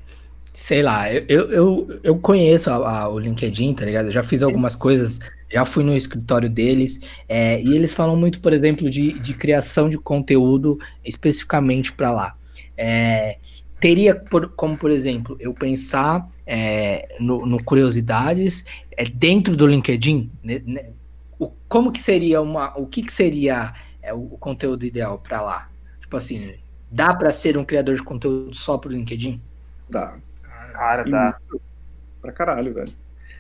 sei 0.54 0.82
lá, 0.82 1.12
eu, 1.12 1.50
eu, 1.50 2.00
eu 2.04 2.20
conheço 2.20 2.70
a, 2.70 3.00
a, 3.00 3.10
o 3.10 3.20
LinkedIn, 3.20 3.74
tá 3.74 3.86
ligado? 3.86 4.08
Eu 4.08 4.12
já 4.12 4.24
fiz 4.24 4.44
algumas 4.44 4.76
coisas, 4.76 5.20
já 5.52 5.66
fui 5.66 5.84
no 5.84 5.96
escritório 5.96 6.50
deles, 6.50 7.00
é, 7.28 7.62
e 7.62 7.76
eles 7.76 7.94
falam 7.94 8.16
muito, 8.16 8.40
por 8.40 8.54
exemplo, 8.54 8.90
de, 8.90 9.20
de 9.20 9.34
criação 9.34 9.90
de 9.90 9.98
conteúdo 9.98 10.78
especificamente 11.04 11.92
para 11.92 12.12
lá. 12.12 12.36
É, 12.78 13.38
teria 13.80 14.16
por, 14.16 14.50
como, 14.50 14.78
por 14.78 14.92
exemplo, 14.92 15.36
eu 15.40 15.54
pensar 15.54 16.28
é, 16.46 17.16
no, 17.20 17.46
no, 17.46 17.64
curiosidades 17.64 18.66
é, 18.96 19.04
dentro 19.06 19.56
do 19.56 19.66
LinkedIn, 19.66 20.32
né, 20.44 20.62
né, 20.66 20.90
o, 21.42 21.52
como 21.68 21.92
que 21.92 22.00
seria 22.00 22.40
uma, 22.40 22.78
o 22.78 22.86
que, 22.86 23.02
que 23.02 23.12
seria 23.12 23.74
é, 24.00 24.14
o, 24.14 24.20
o 24.20 24.38
conteúdo 24.38 24.86
ideal 24.86 25.18
para 25.18 25.42
lá? 25.42 25.70
Tipo 26.00 26.16
assim, 26.16 26.54
dá 26.90 27.16
para 27.16 27.32
ser 27.32 27.58
um 27.58 27.66
criador 27.66 27.96
de 27.96 28.04
conteúdo 28.04 28.56
só 28.56 28.78
pro 28.78 28.92
LinkedIn? 28.92 29.42
Dá. 29.90 30.20
Cara, 30.72 31.04
dá. 31.04 31.40
Pra 32.22 32.32
caralho, 32.32 32.72
velho. 32.72 32.92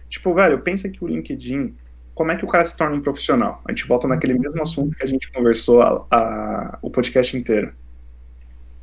Tipo, 0.10 0.34
velho, 0.34 0.60
pensa 0.62 0.90
que 0.90 1.04
o 1.06 1.08
LinkedIn, 1.08 1.76
como 2.16 2.32
é 2.32 2.36
que 2.36 2.44
o 2.44 2.48
cara 2.48 2.66
se 2.66 2.76
torna 2.76 2.96
um 2.96 3.02
profissional? 3.02 3.62
A 3.66 3.72
gente 3.72 3.86
volta 3.86 4.08
naquele 4.08 4.34
mesmo 4.34 4.60
assunto 4.64 4.98
que 4.98 5.04
a 5.04 5.08
gente 5.08 5.32
conversou 5.32 5.84
a, 5.84 6.08
a, 6.10 6.80
o 6.82 6.90
podcast 6.90 7.38
inteiro. 7.38 7.72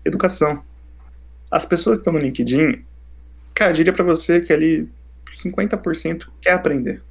Educação. 0.05 0.63
As 1.51 1.65
pessoas 1.65 1.99
que 1.99 2.03
estão 2.03 2.13
no 2.13 2.21
LinkedIn, 2.21 2.85
cara, 3.53 3.73
eu 3.73 3.75
diria 3.75 3.93
pra 3.93 4.05
você 4.05 4.41
que 4.41 4.53
ali 4.53 4.89
50% 5.29 6.29
quer 6.41 6.53
aprender. 6.53 7.03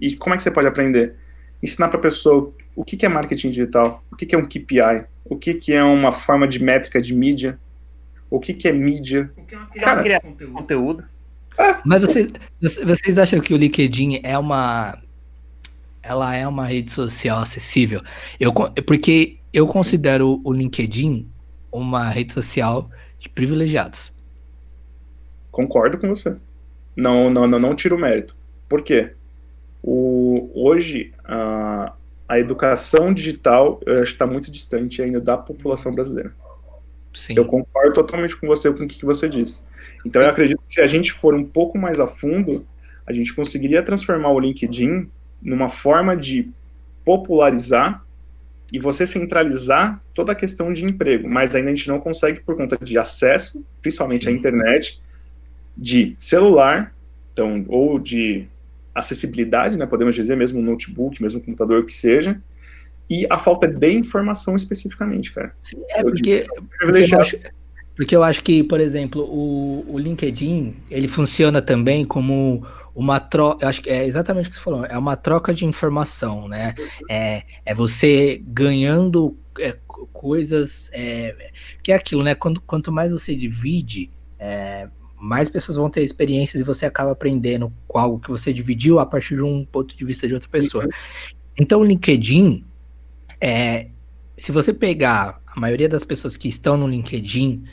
E 0.00 0.16
como 0.16 0.34
é 0.34 0.36
que 0.36 0.42
você 0.42 0.50
pode 0.50 0.66
aprender? 0.66 1.14
Ensinar 1.62 1.88
pra 1.88 1.98
pessoa 1.98 2.52
o 2.76 2.84
que, 2.84 2.96
que 2.96 3.04
é 3.04 3.08
marketing 3.08 3.50
digital, 3.50 4.04
o 4.10 4.16
que, 4.16 4.24
que 4.24 4.34
é 4.34 4.38
um 4.38 4.46
KPI, 4.46 5.06
o 5.24 5.36
que, 5.36 5.54
que 5.54 5.72
é 5.72 5.82
uma 5.82 6.12
forma 6.12 6.46
de 6.46 6.62
métrica 6.62 7.02
de 7.02 7.14
mídia, 7.14 7.58
o 8.30 8.38
que, 8.38 8.54
que 8.54 8.68
é 8.68 8.72
mídia. 8.72 9.30
O 9.36 9.44
que 9.44 9.54
é 9.54 9.58
uma 9.58 9.68
Cara, 9.68 10.20
conteúdo. 10.52 11.04
Mas 11.84 12.00
vocês, 12.00 12.32
vocês 12.60 13.18
acham 13.18 13.40
que 13.40 13.52
o 13.52 13.56
LinkedIn 13.56 14.20
é 14.22 14.38
uma. 14.38 15.02
Ela 16.02 16.34
é 16.34 16.46
uma 16.46 16.64
rede 16.64 16.92
social 16.92 17.38
acessível? 17.40 18.00
Eu, 18.38 18.52
porque 18.52 19.38
eu 19.52 19.66
considero 19.66 20.40
o 20.44 20.52
LinkedIn 20.52 21.28
uma 21.72 22.08
rede 22.08 22.32
social 22.32 22.88
de 23.18 23.28
privilegiados. 23.28 24.12
Concordo 25.50 25.98
com 25.98 26.08
você. 26.08 26.36
Não, 26.96 27.28
não, 27.28 27.46
não, 27.46 27.58
não 27.58 27.74
tiro 27.74 27.96
o 27.96 27.98
mérito. 27.98 28.36
Por 28.68 28.82
quê? 28.82 29.14
O, 29.82 30.50
hoje, 30.54 31.12
a, 31.24 31.92
a 32.28 32.38
educação 32.38 33.12
digital 33.12 33.80
está 34.02 34.26
muito 34.26 34.50
distante 34.50 35.00
ainda 35.00 35.20
da 35.20 35.36
população 35.38 35.94
brasileira. 35.94 36.32
Sim. 37.14 37.34
Eu 37.36 37.44
concordo 37.44 37.94
totalmente 37.94 38.36
com 38.36 38.46
você 38.46 38.70
com 38.72 38.84
o 38.84 38.88
que 38.88 39.04
você 39.04 39.28
disse. 39.28 39.62
Então 40.04 40.22
eu 40.22 40.28
acredito 40.28 40.62
que 40.66 40.72
se 40.72 40.80
a 40.80 40.86
gente 40.86 41.12
for 41.12 41.34
um 41.34 41.44
pouco 41.44 41.78
mais 41.78 41.98
a 41.98 42.06
fundo, 42.06 42.66
a 43.06 43.12
gente 43.12 43.34
conseguiria 43.34 43.82
transformar 43.82 44.30
o 44.30 44.38
LinkedIn 44.38 45.08
numa 45.42 45.68
forma 45.68 46.16
de 46.16 46.50
popularizar 47.04 48.04
e 48.72 48.78
você 48.78 49.06
centralizar 49.06 49.98
toda 50.12 50.32
a 50.32 50.34
questão 50.34 50.72
de 50.72 50.84
emprego, 50.84 51.28
mas 51.28 51.54
ainda 51.54 51.70
a 51.70 51.74
gente 51.74 51.88
não 51.88 51.98
consegue 51.98 52.40
por 52.40 52.54
conta 52.54 52.76
de 52.76 52.98
acesso, 52.98 53.64
principalmente 53.80 54.24
Sim. 54.24 54.30
à 54.30 54.32
internet, 54.32 55.00
de 55.76 56.14
celular, 56.18 56.94
então 57.32 57.64
ou 57.68 57.98
de 57.98 58.46
acessibilidade, 58.98 59.76
né, 59.76 59.86
podemos 59.86 60.14
dizer 60.14 60.36
mesmo 60.36 60.62
notebook, 60.62 61.22
mesmo 61.22 61.40
computador 61.40 61.84
que 61.84 61.92
seja, 61.92 62.40
e 63.10 63.26
a 63.30 63.38
falta 63.38 63.66
de 63.66 63.92
informação 63.92 64.54
especificamente, 64.54 65.32
cara. 65.32 65.54
Sim, 65.62 65.78
é 65.90 66.02
porque, 66.02 66.46
porque, 66.80 67.14
eu 67.14 67.20
acho, 67.20 67.38
porque 67.96 68.16
eu 68.16 68.22
acho 68.22 68.42
que, 68.42 68.62
por 68.62 68.80
exemplo, 68.80 69.22
o, 69.22 69.84
o 69.88 69.98
LinkedIn, 69.98 70.76
ele 70.90 71.08
funciona 71.08 71.62
também 71.62 72.04
como 72.04 72.66
uma 72.94 73.18
troca, 73.18 73.66
acho 73.66 73.80
que 73.82 73.88
é 73.88 74.04
exatamente 74.04 74.46
o 74.46 74.50
que 74.50 74.56
você 74.56 74.62
falou, 74.62 74.84
é 74.84 74.98
uma 74.98 75.16
troca 75.16 75.54
de 75.54 75.64
informação, 75.64 76.48
né? 76.48 76.74
É, 77.08 77.44
é 77.64 77.74
você 77.74 78.42
ganhando 78.46 79.36
é, 79.58 79.76
coisas, 80.12 80.90
é, 80.92 81.50
que 81.82 81.92
é 81.92 81.94
aquilo, 81.94 82.22
né? 82.22 82.34
Quando, 82.34 82.60
quanto 82.60 82.92
mais 82.92 83.10
você 83.10 83.34
divide, 83.34 84.10
é, 84.38 84.88
mais 85.20 85.48
pessoas 85.48 85.76
vão 85.76 85.90
ter 85.90 86.04
experiências 86.04 86.60
e 86.60 86.64
você 86.64 86.86
acaba 86.86 87.12
aprendendo 87.12 87.72
com 87.86 87.98
algo 87.98 88.18
que 88.18 88.30
você 88.30 88.52
dividiu 88.52 88.98
a 88.98 89.06
partir 89.06 89.36
de 89.36 89.42
um 89.42 89.64
ponto 89.64 89.96
de 89.96 90.04
vista 90.04 90.26
de 90.26 90.34
outra 90.34 90.48
pessoa. 90.48 90.84
Uhum. 90.84 90.90
Então, 91.58 91.80
o 91.80 91.84
LinkedIn, 91.84 92.64
é, 93.40 93.88
se 94.36 94.52
você 94.52 94.72
pegar 94.72 95.40
a 95.46 95.58
maioria 95.58 95.88
das 95.88 96.04
pessoas 96.04 96.36
que 96.36 96.48
estão 96.48 96.76
no 96.76 96.86
LinkedIn, 96.86 97.64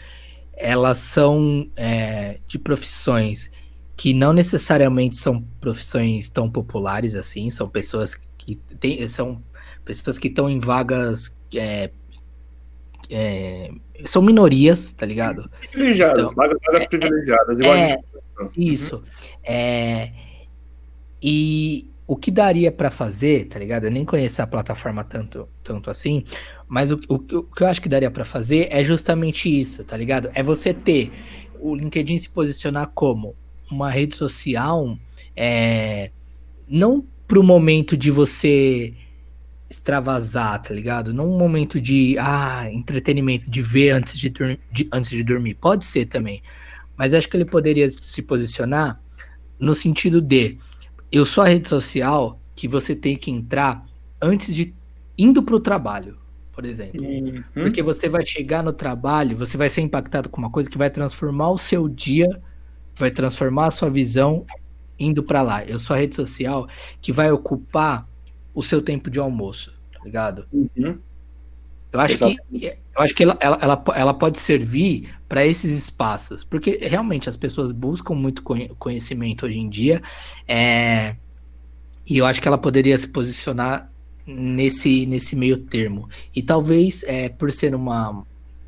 elas 0.53 0.97
são 0.97 1.69
é, 1.75 2.39
de 2.47 2.57
profissões 2.57 3.51
que 3.95 4.13
não 4.13 4.33
necessariamente 4.33 5.15
são 5.15 5.41
profissões 5.61 6.29
tão 6.29 6.49
populares 6.49 7.15
assim, 7.15 7.49
são 7.49 7.69
pessoas 7.69 8.15
que 8.37 8.55
tem, 8.79 9.07
são 9.07 9.41
pessoas 9.85 10.17
que 10.17 10.27
estão 10.27 10.49
em 10.49 10.59
vagas 10.59 11.35
é, 11.53 11.91
é, 13.09 13.69
são 14.05 14.21
minorias, 14.21 14.91
tá 14.93 15.05
ligado? 15.05 15.49
Privilegiadas, 15.71 16.31
então, 16.31 16.35
vagas, 16.35 16.57
vagas 16.65 16.83
é, 16.83 16.87
privilegiadas, 16.87 17.59
igual 17.59 17.75
é, 17.75 17.97
Isso. 18.57 19.03
É, 19.43 20.11
e 21.21 21.89
o 22.07 22.15
que 22.15 22.29
daria 22.29 22.71
para 22.71 22.91
fazer, 22.91 23.45
tá 23.45 23.57
ligado? 23.57 23.85
Eu 23.85 23.91
nem 23.91 24.05
conheço 24.05 24.41
a 24.41 24.47
plataforma 24.47 25.03
tanto, 25.03 25.47
tanto 25.63 25.89
assim, 25.89 26.23
mas 26.67 26.91
o, 26.91 26.99
o, 27.09 27.15
o 27.15 27.43
que 27.43 27.63
eu 27.63 27.67
acho 27.67 27.81
que 27.81 27.89
daria 27.89 28.11
para 28.11 28.25
fazer 28.25 28.67
é 28.69 28.83
justamente 28.83 29.49
isso, 29.49 29.83
tá 29.83 29.97
ligado? 29.97 30.29
É 30.33 30.43
você 30.43 30.73
ter 30.73 31.11
o 31.59 31.75
LinkedIn 31.75 32.17
se 32.17 32.29
posicionar 32.29 32.91
como 32.93 33.35
uma 33.71 33.89
rede 33.89 34.15
social, 34.15 34.95
é, 35.35 36.11
não 36.67 37.03
pro 37.27 37.41
momento 37.41 37.97
de 37.97 38.11
você 38.11 38.93
extravasar, 39.75 40.61
tá 40.61 40.73
ligado? 40.73 41.13
Não 41.13 41.29
um 41.29 41.37
momento 41.37 41.79
de 41.79 42.17
ah, 42.17 42.67
entretenimento, 42.71 43.49
de 43.49 43.61
ver 43.61 43.91
antes 43.91 44.17
de, 44.17 44.29
de, 44.29 44.89
antes 44.91 45.09
de 45.09 45.23
dormir. 45.23 45.55
Pode 45.55 45.85
ser 45.85 46.05
também. 46.05 46.41
Mas 46.97 47.13
acho 47.13 47.29
que 47.29 47.37
ele 47.37 47.45
poderia 47.45 47.87
se 47.89 48.21
posicionar 48.21 49.01
no 49.59 49.75
sentido 49.75 50.21
de 50.21 50.57
eu 51.11 51.25
sou 51.25 51.43
a 51.43 51.47
rede 51.47 51.67
social 51.67 52.39
que 52.55 52.67
você 52.67 52.95
tem 52.95 53.17
que 53.17 53.29
entrar 53.29 53.85
antes 54.21 54.53
de 54.53 54.73
indo 55.17 55.43
para 55.43 55.55
o 55.55 55.59
trabalho, 55.59 56.17
por 56.51 56.65
exemplo. 56.65 57.01
Uhum. 57.01 57.43
Porque 57.53 57.83
você 57.83 58.07
vai 58.07 58.25
chegar 58.25 58.63
no 58.63 58.73
trabalho, 58.73 59.37
você 59.37 59.57
vai 59.57 59.69
ser 59.69 59.81
impactado 59.81 60.29
com 60.29 60.37
uma 60.37 60.49
coisa 60.49 60.69
que 60.69 60.77
vai 60.77 60.89
transformar 60.89 61.49
o 61.51 61.57
seu 61.57 61.87
dia, 61.87 62.41
vai 62.95 63.11
transformar 63.11 63.67
a 63.67 63.71
sua 63.71 63.89
visão 63.89 64.45
indo 64.97 65.21
para 65.21 65.41
lá. 65.41 65.65
Eu 65.65 65.79
sou 65.79 65.95
a 65.95 65.99
rede 65.99 66.15
social 66.15 66.67
que 67.01 67.11
vai 67.11 67.29
ocupar 67.29 68.07
o 68.55 68.63
seu 68.63 68.81
tempo 68.81 69.09
de 69.09 69.19
almoço, 69.19 69.73
tá 69.93 69.99
ligado? 70.03 70.47
Uhum. 70.51 70.97
Eu 71.91 71.99
acho 71.99 72.13
Exatamente. 72.15 72.41
que 72.51 72.77
eu 72.95 73.01
acho 73.01 73.13
que 73.13 73.23
ela, 73.23 73.37
ela, 73.41 73.59
ela, 73.61 73.83
ela 73.93 74.13
pode 74.13 74.39
servir 74.39 75.13
para 75.27 75.45
esses 75.45 75.71
espaços, 75.71 76.45
porque 76.45 76.77
realmente 76.81 77.27
as 77.27 77.35
pessoas 77.35 77.73
buscam 77.73 78.15
muito 78.15 78.41
conhecimento 78.41 79.45
hoje 79.45 79.59
em 79.59 79.69
dia, 79.69 80.01
é, 80.47 81.17
e 82.07 82.17
eu 82.17 82.25
acho 82.25 82.41
que 82.41 82.47
ela 82.47 82.57
poderia 82.57 82.97
se 82.97 83.09
posicionar 83.09 83.91
nesse, 84.25 85.05
nesse 85.05 85.35
meio 85.35 85.57
termo. 85.57 86.07
E 86.33 86.41
talvez, 86.41 87.03
é, 87.03 87.27
por 87.27 87.51
ser 87.51 87.75
uma, 87.75 88.23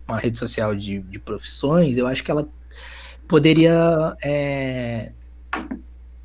uma 0.06 0.18
rede 0.18 0.38
social 0.38 0.76
de, 0.76 1.00
de 1.00 1.20
profissões, 1.20 1.98
eu 1.98 2.06
acho 2.06 2.24
que 2.24 2.32
ela 2.32 2.48
poderia 3.28 4.16
é, 4.22 5.12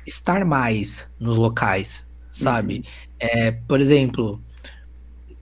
estar 0.05 0.43
mais 0.43 1.09
nos 1.17 1.37
locais, 1.37 2.05
sabe? 2.33 2.77
Uhum. 2.77 2.83
É, 3.19 3.51
por 3.51 3.79
exemplo, 3.79 4.41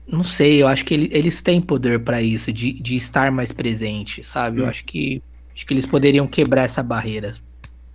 não 0.06 0.22
sei, 0.22 0.62
eu 0.62 0.68
acho 0.68 0.84
que 0.84 0.94
ele, 0.94 1.08
eles 1.10 1.40
têm 1.40 1.60
poder 1.60 2.00
para 2.00 2.22
isso, 2.22 2.52
de, 2.52 2.72
de 2.74 2.94
estar 2.94 3.32
mais 3.32 3.50
presente, 3.50 4.22
sabe? 4.22 4.60
Hum. 4.60 4.64
Eu 4.64 4.68
acho 4.68 4.84
que, 4.84 5.22
acho 5.54 5.66
que 5.66 5.72
eles 5.72 5.86
poderiam 5.86 6.26
quebrar 6.26 6.64
essa 6.64 6.82
barreira. 6.82 7.34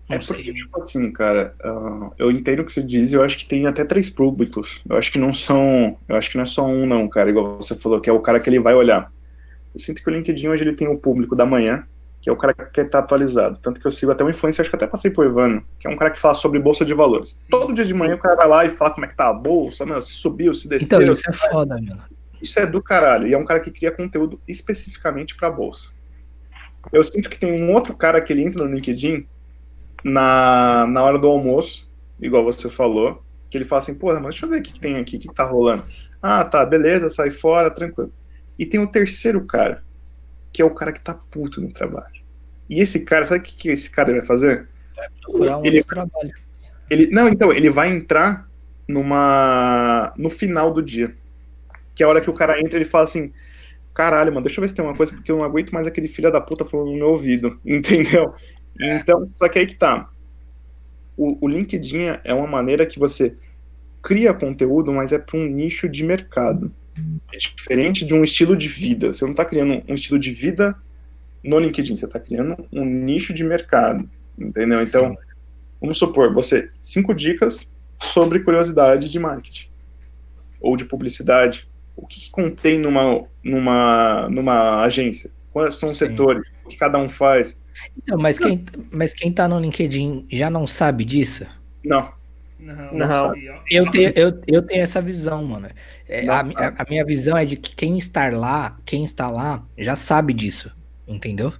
Não 0.09 0.15
é 0.15 0.19
porque, 0.19 0.43
sei. 0.43 0.53
tipo 0.53 0.81
assim, 0.81 1.11
cara, 1.11 1.53
uh, 1.63 2.13
eu 2.17 2.31
entendo 2.31 2.61
o 2.61 2.65
que 2.65 2.71
você 2.71 2.81
diz 2.81 3.11
eu 3.11 3.21
acho 3.23 3.37
que 3.37 3.45
tem 3.45 3.67
até 3.67 3.83
três 3.83 4.09
públicos. 4.09 4.81
Eu 4.89 4.97
acho 4.97 5.11
que 5.11 5.19
não 5.19 5.33
são. 5.33 5.97
Eu 6.07 6.15
acho 6.15 6.31
que 6.31 6.37
não 6.37 6.43
é 6.43 6.45
só 6.45 6.65
um, 6.65 6.85
não, 6.85 7.07
cara, 7.09 7.29
igual 7.29 7.57
você 7.57 7.75
falou, 7.75 7.99
que 7.99 8.09
é 8.09 8.13
o 8.13 8.21
cara 8.21 8.39
que 8.39 8.49
ele 8.49 8.59
vai 8.59 8.73
olhar. 8.73 9.11
Eu 9.73 9.79
sinto 9.79 10.01
que 10.01 10.09
o 10.09 10.13
LinkedIn 10.13 10.47
hoje 10.47 10.63
ele 10.63 10.73
tem 10.73 10.87
o 10.87 10.97
público 10.97 11.35
da 11.35 11.45
manhã, 11.45 11.85
que 12.27 12.29
é 12.29 12.33
o 12.33 12.35
cara 12.35 12.53
que 12.53 12.65
quer 12.65 12.85
estar 12.87 12.99
atualizado. 12.99 13.57
Tanto 13.61 13.79
que 13.79 13.87
eu 13.87 13.91
sigo 13.91 14.11
até 14.11 14.21
um 14.21 14.29
influencer, 14.29 14.61
acho 14.61 14.69
que 14.69 14.75
até 14.75 14.85
passei 14.85 15.09
pro 15.09 15.23
Evano, 15.23 15.63
que 15.79 15.87
é 15.87 15.89
um 15.89 15.95
cara 15.95 16.11
que 16.11 16.19
fala 16.19 16.33
sobre 16.33 16.59
bolsa 16.59 16.83
de 16.83 16.93
valores. 16.93 17.39
Todo 17.49 17.73
dia 17.73 17.85
de 17.85 17.93
manhã 17.93 18.15
o 18.15 18.17
cara 18.17 18.35
vai 18.35 18.47
lá 18.49 18.65
e 18.65 18.69
fala 18.69 18.91
como 18.91 19.05
é 19.05 19.07
que 19.07 19.15
tá 19.15 19.29
a 19.29 19.33
bolsa, 19.33 19.85
meu, 19.85 20.01
se 20.01 20.11
subiu, 20.11 20.53
se 20.53 20.67
desceu. 20.67 21.01
Então, 21.01 21.13
isso 21.13 21.29
é 21.29 21.33
foda, 21.33 21.75
mano. 21.75 22.03
Isso 22.41 22.59
é 22.59 22.65
do 22.65 22.83
caralho. 22.83 23.27
E 23.27 23.33
é 23.33 23.37
um 23.37 23.45
cara 23.45 23.61
que 23.61 23.71
cria 23.71 23.91
conteúdo 23.91 24.41
especificamente 24.45 25.37
pra 25.37 25.49
bolsa. 25.49 25.87
Eu 26.91 27.01
sinto 27.01 27.29
que 27.29 27.39
tem 27.39 27.61
um 27.61 27.73
outro 27.73 27.95
cara 27.95 28.19
que 28.19 28.33
ele 28.33 28.43
entra 28.43 28.61
no 28.61 28.75
LinkedIn 28.75 29.25
na, 30.03 30.85
na 30.85 31.01
hora 31.05 31.17
do 31.17 31.27
almoço, 31.27 31.89
igual 32.19 32.43
você 32.43 32.69
falou, 32.69 33.23
que 33.49 33.57
ele 33.57 33.63
fala 33.63 33.79
assim, 33.79 33.95
porra, 33.95 34.15
mas 34.15 34.31
deixa 34.31 34.45
eu 34.45 34.49
ver 34.49 34.59
o 34.59 34.61
que, 34.61 34.73
que 34.73 34.81
tem 34.81 34.97
aqui, 34.97 35.15
o 35.15 35.19
que, 35.21 35.29
que 35.29 35.33
tá 35.33 35.45
rolando. 35.45 35.85
Ah, 36.21 36.43
tá, 36.43 36.65
beleza, 36.65 37.07
sai 37.07 37.31
fora, 37.31 37.71
tranquilo. 37.71 38.11
E 38.59 38.65
tem 38.65 38.81
o 38.81 38.87
terceiro 38.87 39.45
cara, 39.45 39.81
que 40.51 40.61
é 40.61 40.65
o 40.65 40.73
cara 40.73 40.91
que 40.91 41.01
tá 41.01 41.13
puto 41.13 41.61
no 41.61 41.71
trabalho. 41.71 42.17
E 42.69 42.81
esse 42.81 43.05
cara, 43.05 43.25
sabe 43.25 43.39
o 43.39 43.43
que, 43.43 43.55
que 43.55 43.69
esse 43.69 43.89
cara 43.89 44.11
vai 44.11 44.21
fazer? 44.21 44.67
Vai 44.95 45.07
procurar 45.21 45.57
um 45.57 45.65
ele, 45.65 45.83
trabalho. 45.83 46.33
Ele, 46.89 47.07
não, 47.07 47.29
então, 47.29 47.51
ele 47.51 47.69
vai 47.69 47.89
entrar 47.89 48.47
numa 48.87 50.13
no 50.17 50.29
final 50.29 50.73
do 50.73 50.81
dia. 50.81 51.15
Que 51.95 52.03
é 52.03 52.05
a 52.05 52.09
hora 52.09 52.21
que 52.21 52.29
o 52.29 52.33
cara 52.33 52.59
entra 52.59 52.77
ele 52.77 52.85
fala 52.85 53.05
assim: 53.05 53.31
caralho, 53.93 54.31
mano, 54.31 54.45
deixa 54.45 54.59
eu 54.59 54.61
ver 54.61 54.69
se 54.69 54.75
tem 54.75 54.85
uma 54.85 54.95
coisa, 54.95 55.11
porque 55.11 55.31
eu 55.31 55.37
não 55.37 55.45
aguento 55.45 55.71
mais 55.71 55.87
aquele 55.87 56.07
filho 56.07 56.31
da 56.31 56.39
puta 56.39 56.63
falando 56.65 56.91
no 56.91 56.97
meu 56.97 57.09
ouvido, 57.09 57.59
entendeu? 57.65 58.33
Então, 58.79 59.29
só 59.35 59.47
que 59.49 59.59
aí 59.59 59.65
que 59.65 59.75
tá. 59.75 60.09
O, 61.15 61.45
o 61.45 61.47
LinkedIn 61.47 62.19
é 62.23 62.33
uma 62.33 62.45
maneira 62.45 62.85
que 62.85 62.99
você 62.99 63.35
cria 64.03 64.33
conteúdo, 64.33 64.93
mas 64.93 65.11
é 65.11 65.17
para 65.17 65.37
um 65.37 65.47
nicho 65.47 65.89
de 65.89 66.03
mercado. 66.03 66.71
É 67.31 67.37
diferente 67.37 68.05
de 68.05 68.13
um 68.13 68.23
estilo 68.23 68.55
de 68.55 68.67
vida. 68.67 69.13
Você 69.13 69.23
não 69.23 69.31
está 69.31 69.45
criando 69.45 69.83
um 69.87 69.93
estilo 69.93 70.19
de 70.19 70.31
vida 70.31 70.75
no 71.43 71.59
LinkedIn, 71.59 71.95
você 71.95 72.05
está 72.05 72.19
criando 72.19 72.67
um 72.71 72.83
nicho 72.83 73.33
de 73.33 73.43
mercado, 73.43 74.09
entendeu? 74.37 74.81
Então, 74.81 75.15
vamos 75.79 75.97
supor, 75.97 76.33
você 76.33 76.67
cinco 76.79 77.13
dicas 77.13 77.73
sobre 78.01 78.39
curiosidade 78.39 79.09
de 79.09 79.19
marketing 79.19 79.67
ou 80.59 80.75
de 80.75 80.85
publicidade. 80.85 81.67
O 81.95 82.05
que, 82.05 82.21
que 82.21 82.29
contém 82.29 82.79
numa, 82.79 83.23
numa, 83.43 84.29
numa 84.29 84.83
agência? 84.83 85.31
Quais 85.51 85.75
são 85.75 85.89
os 85.89 85.97
Sim. 85.97 86.07
setores? 86.07 86.43
O 86.63 86.69
que 86.69 86.77
cada 86.77 86.97
um 86.99 87.09
faz? 87.09 87.59
Então, 87.97 88.17
mas 88.17 88.37
quem, 88.37 88.63
mas 88.91 89.13
quem 89.13 89.31
tá 89.31 89.47
no 89.47 89.59
LinkedIn 89.59 90.25
já 90.31 90.49
não 90.49 90.67
sabe 90.67 91.03
disso? 91.05 91.45
Não. 91.83 92.11
Não, 92.59 92.93
não. 92.93 93.33
Eu, 93.69 93.89
tenho, 93.91 94.11
eu, 94.15 94.41
eu 94.47 94.61
tenho 94.61 94.81
essa 94.81 95.01
visão, 95.01 95.43
mano. 95.43 95.67
É, 96.07 96.27
a, 96.27 96.39
a, 96.39 96.85
minha 96.89 97.05
visão 97.05 97.37
é 97.37 97.45
de 97.45 97.55
que 97.55 97.75
quem 97.75 97.97
está 97.97 98.29
lá, 98.29 98.77
quem 98.85 99.03
está 99.03 99.29
lá, 99.29 99.63
já 99.77 99.95
sabe 99.95 100.33
disso. 100.33 100.75
Entendeu? 101.07 101.53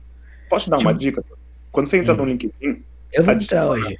Posso 0.50 0.66
te 0.66 0.72
dar 0.72 0.78
tipo, 0.78 0.90
uma 0.90 0.98
dica? 0.98 1.24
Quando 1.72 1.88
você 1.88 1.98
entra 1.98 2.14
hum. 2.14 2.18
no 2.18 2.26
LinkedIn. 2.26 2.84
Eu 3.14 3.24
vou 3.24 3.34
entrar 3.34 3.68
hoje. 3.68 3.98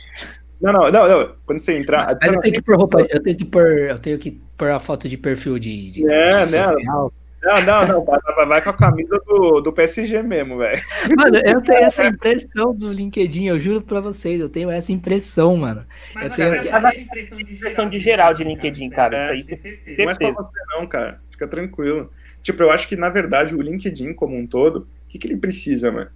Não, 0.60 0.74
não, 0.74 0.92
não, 0.92 1.08
não. 1.08 1.36
Quando 1.46 1.60
você 1.60 1.78
entrar. 1.78 2.18
Mas 2.20 2.36
eu 2.36 2.42
tenho 2.42 2.54
que 2.56 2.62
pôr 2.62 2.78
roupa, 2.78 3.06
eu 3.10 3.22
tenho 3.22 3.38
que 3.38 3.46
pôr, 3.46 3.68
eu 3.68 4.00
tenho 4.00 4.18
que 4.18 4.42
pôr 4.58 4.72
a 4.72 4.80
foto 4.80 5.08
de 5.08 5.18
perfil 5.18 5.60
de, 5.60 5.92
de, 5.92 6.10
é, 6.10 6.46
de 6.46 6.52
né? 6.52 6.62
Não, 7.48 7.62
não, 7.62 7.88
não. 7.88 8.06
Vai, 8.06 8.46
vai 8.46 8.62
com 8.62 8.70
a 8.72 8.74
camisa 8.74 9.22
do, 9.26 9.62
do 9.62 9.72
PSG 9.72 10.22
mesmo, 10.22 10.58
velho. 10.58 10.82
Mano, 11.16 11.38
eu 11.38 11.62
tenho 11.62 11.80
essa 11.80 12.06
impressão 12.06 12.76
do 12.76 12.92
LinkedIn, 12.92 13.46
eu 13.46 13.58
juro 13.58 13.82
pra 13.82 14.02
vocês, 14.02 14.42
eu 14.42 14.50
tenho 14.50 14.70
essa 14.70 14.92
impressão, 14.92 15.56
mano. 15.56 15.86
Mas 16.14 16.26
eu 16.26 16.36
tenho 16.36 16.62
que... 16.62 16.70
a 16.70 16.94
impressão 16.94 17.38
de, 17.38 17.54
impressão 17.54 17.90
de 17.90 18.00
geral 18.00 18.34
de 18.34 18.44
LinkedIn, 18.44 18.90
cara. 18.90 19.32
É, 19.32 19.36
isso 19.38 19.54
aí, 19.54 19.60
certeza. 19.60 20.04
Não 20.04 20.12
é 20.12 20.16
pra 20.16 20.32
você, 20.32 20.60
não, 20.76 20.88
cara. 20.88 21.22
Fica 21.32 21.48
tranquilo. 21.48 22.12
Tipo, 22.44 22.64
eu 22.64 22.72
acho 22.72 22.86
que, 22.86 22.98
na 22.98 23.10
verdade, 23.10 23.56
o 23.56 23.62
LinkedIn 23.62 24.14
como 24.14 24.38
um 24.38 24.46
todo, 24.46 24.80
o 24.80 24.88
que, 25.08 25.18
que 25.18 25.28
ele 25.28 25.38
precisa, 25.38 25.90
mano? 25.90 26.10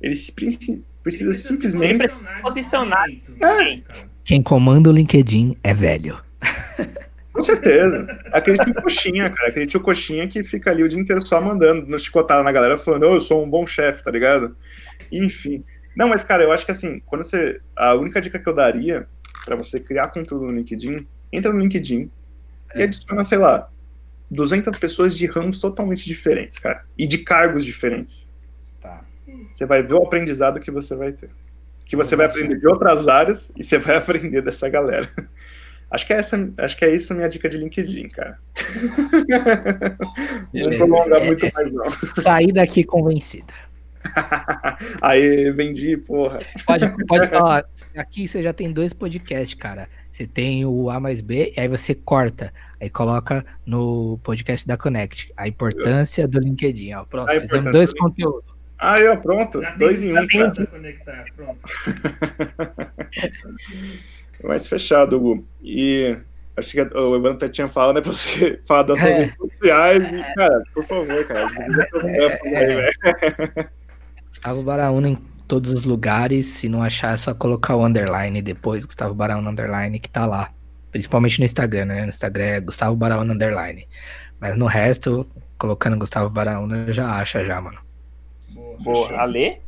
Ele 0.00 0.14
precisa, 0.34 0.80
precisa 1.02 1.32
simplesmente. 1.34 2.08
Posicionar. 2.40 3.04
É. 3.42 3.80
Quem 4.24 4.42
comanda 4.42 4.88
o 4.88 4.92
LinkedIn 4.92 5.54
é 5.62 5.74
velho. 5.74 6.18
Com 7.32 7.42
certeza. 7.42 8.06
Aquele 8.32 8.58
tio 8.58 8.74
coxinha, 8.74 9.30
cara. 9.30 9.48
Aquele 9.48 9.66
tio 9.66 9.80
coxinha 9.80 10.26
que 10.26 10.42
fica 10.42 10.70
ali 10.70 10.82
o 10.82 10.88
dia 10.88 10.98
inteiro 10.98 11.20
só 11.20 11.40
mandando, 11.40 11.86
no 11.86 11.98
chicotada 11.98 12.42
na 12.42 12.52
galera, 12.52 12.76
falando, 12.76 13.04
oh, 13.04 13.14
eu 13.14 13.20
sou 13.20 13.44
um 13.44 13.48
bom 13.48 13.66
chefe, 13.66 14.02
tá 14.02 14.10
ligado? 14.10 14.56
Enfim. 15.12 15.64
Não, 15.96 16.08
mas, 16.08 16.22
cara, 16.22 16.42
eu 16.42 16.52
acho 16.52 16.64
que 16.64 16.70
assim, 16.70 17.00
quando 17.06 17.22
você. 17.22 17.60
A 17.76 17.94
única 17.94 18.20
dica 18.20 18.38
que 18.38 18.48
eu 18.48 18.54
daria 18.54 19.06
para 19.44 19.56
você 19.56 19.80
criar 19.80 20.08
conteúdo 20.08 20.46
no 20.46 20.52
LinkedIn, 20.52 20.96
entra 21.32 21.52
no 21.52 21.58
LinkedIn 21.58 22.10
é. 22.74 22.80
e 22.80 22.82
adiciona, 22.82 23.24
sei 23.24 23.38
lá, 23.38 23.68
200 24.30 24.78
pessoas 24.78 25.16
de 25.16 25.26
ramos 25.26 25.58
totalmente 25.58 26.04
diferentes, 26.04 26.58
cara. 26.58 26.84
E 26.96 27.06
de 27.06 27.18
cargos 27.18 27.64
diferentes. 27.64 28.32
Tá. 28.80 29.04
Você 29.50 29.66
vai 29.66 29.82
ver 29.82 29.94
o 29.94 30.02
aprendizado 30.02 30.60
que 30.60 30.70
você 30.70 30.94
vai 30.94 31.12
ter. 31.12 31.30
Que 31.84 31.96
você 31.96 32.14
vai 32.14 32.26
aprender 32.26 32.58
de 32.58 32.66
outras 32.66 33.08
áreas 33.08 33.50
e 33.56 33.62
você 33.64 33.78
vai 33.78 33.96
aprender 33.98 34.42
dessa 34.42 34.68
galera. 34.68 35.08
Acho 35.90 36.06
que 36.06 36.12
é 36.12 36.18
essa, 36.18 36.52
acho 36.58 36.76
que 36.76 36.84
é 36.84 36.94
isso 36.94 37.14
minha 37.14 37.28
dica 37.28 37.48
de 37.48 37.56
LinkedIn, 37.56 38.08
cara. 38.08 38.38
não 40.52 40.70
prolongar 40.70 41.22
é, 41.22 41.26
muito 41.26 41.46
é, 41.46 41.52
mais, 41.52 41.72
não. 41.72 41.88
Sair 42.14 42.52
daqui 42.52 42.84
convencido. 42.84 43.52
Aí, 45.00 45.50
vendi, 45.52 45.96
porra. 45.96 46.40
Pode, 46.66 47.06
pode 47.06 47.28
falar. 47.28 47.64
Aqui 47.96 48.28
você 48.28 48.42
já 48.42 48.52
tem 48.52 48.72
dois 48.72 48.92
podcasts, 48.92 49.54
cara. 49.54 49.88
Você 50.10 50.26
tem 50.26 50.64
o 50.64 50.90
A 50.90 50.98
mais 51.00 51.20
B, 51.20 51.52
e 51.56 51.60
aí 51.60 51.68
você 51.68 51.94
corta. 51.94 52.52
Aí 52.80 52.90
coloca 52.90 53.44
no 53.64 54.18
podcast 54.22 54.66
da 54.66 54.76
Connect. 54.76 55.32
A 55.36 55.46
importância 55.46 56.26
do 56.26 56.40
LinkedIn. 56.40 56.94
Ó. 56.94 57.04
Pronto, 57.04 57.30
fizemos 57.40 57.70
dois 57.72 57.92
conteúdos. 57.92 58.44
Aí, 58.78 59.06
ó, 59.08 59.16
pronto. 59.16 59.60
Já 59.60 59.76
dois 59.76 60.00
tem, 60.00 60.10
em 60.10 60.18
um. 60.18 60.26
Conectar, 60.66 61.24
pronto. 61.36 61.60
mais 64.44 64.66
fechado, 64.66 65.16
Hugo. 65.16 65.44
E 65.62 66.16
acho 66.56 66.70
que 66.70 66.80
o 66.80 67.16
Evandro 67.16 67.36
até 67.36 67.48
tinha 67.48 67.68
falado, 67.68 67.96
né, 67.96 68.00
pra 68.00 68.12
você 68.12 68.58
falar 68.66 68.82
das 68.84 68.98
é. 69.00 69.18
redes 69.18 69.36
sociais. 69.36 70.12
E, 70.12 70.34
cara, 70.34 70.62
por 70.74 70.84
favor, 70.84 71.24
cara. 71.26 71.48
É. 72.04 72.90
é. 73.64 73.68
Gustavo 74.28 74.62
Baraúna 74.62 75.08
em 75.08 75.16
todos 75.46 75.72
os 75.72 75.84
lugares. 75.84 76.46
Se 76.46 76.68
não 76.68 76.82
achar, 76.82 77.14
é 77.14 77.16
só 77.16 77.34
colocar 77.34 77.74
o 77.74 77.84
underline 77.84 78.40
depois, 78.42 78.84
Gustavo 78.84 79.14
Baraúna 79.14 79.50
underline, 79.50 79.98
que 79.98 80.10
tá 80.10 80.26
lá. 80.26 80.50
Principalmente 80.90 81.38
no 81.38 81.44
Instagram, 81.44 81.86
né? 81.86 82.02
No 82.02 82.08
Instagram 82.08 82.44
é 82.44 82.60
Gustavo 82.60 82.96
Baraúna 82.96 83.34
underline. 83.34 83.86
Mas 84.40 84.56
no 84.56 84.66
resto, 84.66 85.26
colocando 85.58 85.98
Gustavo 85.98 86.30
Baraúna, 86.30 86.92
já 86.92 87.10
acha 87.10 87.44
já, 87.44 87.60
mano. 87.60 87.78
Boa. 88.50 88.78
Boa. 88.78 89.20
Ale? 89.20 89.60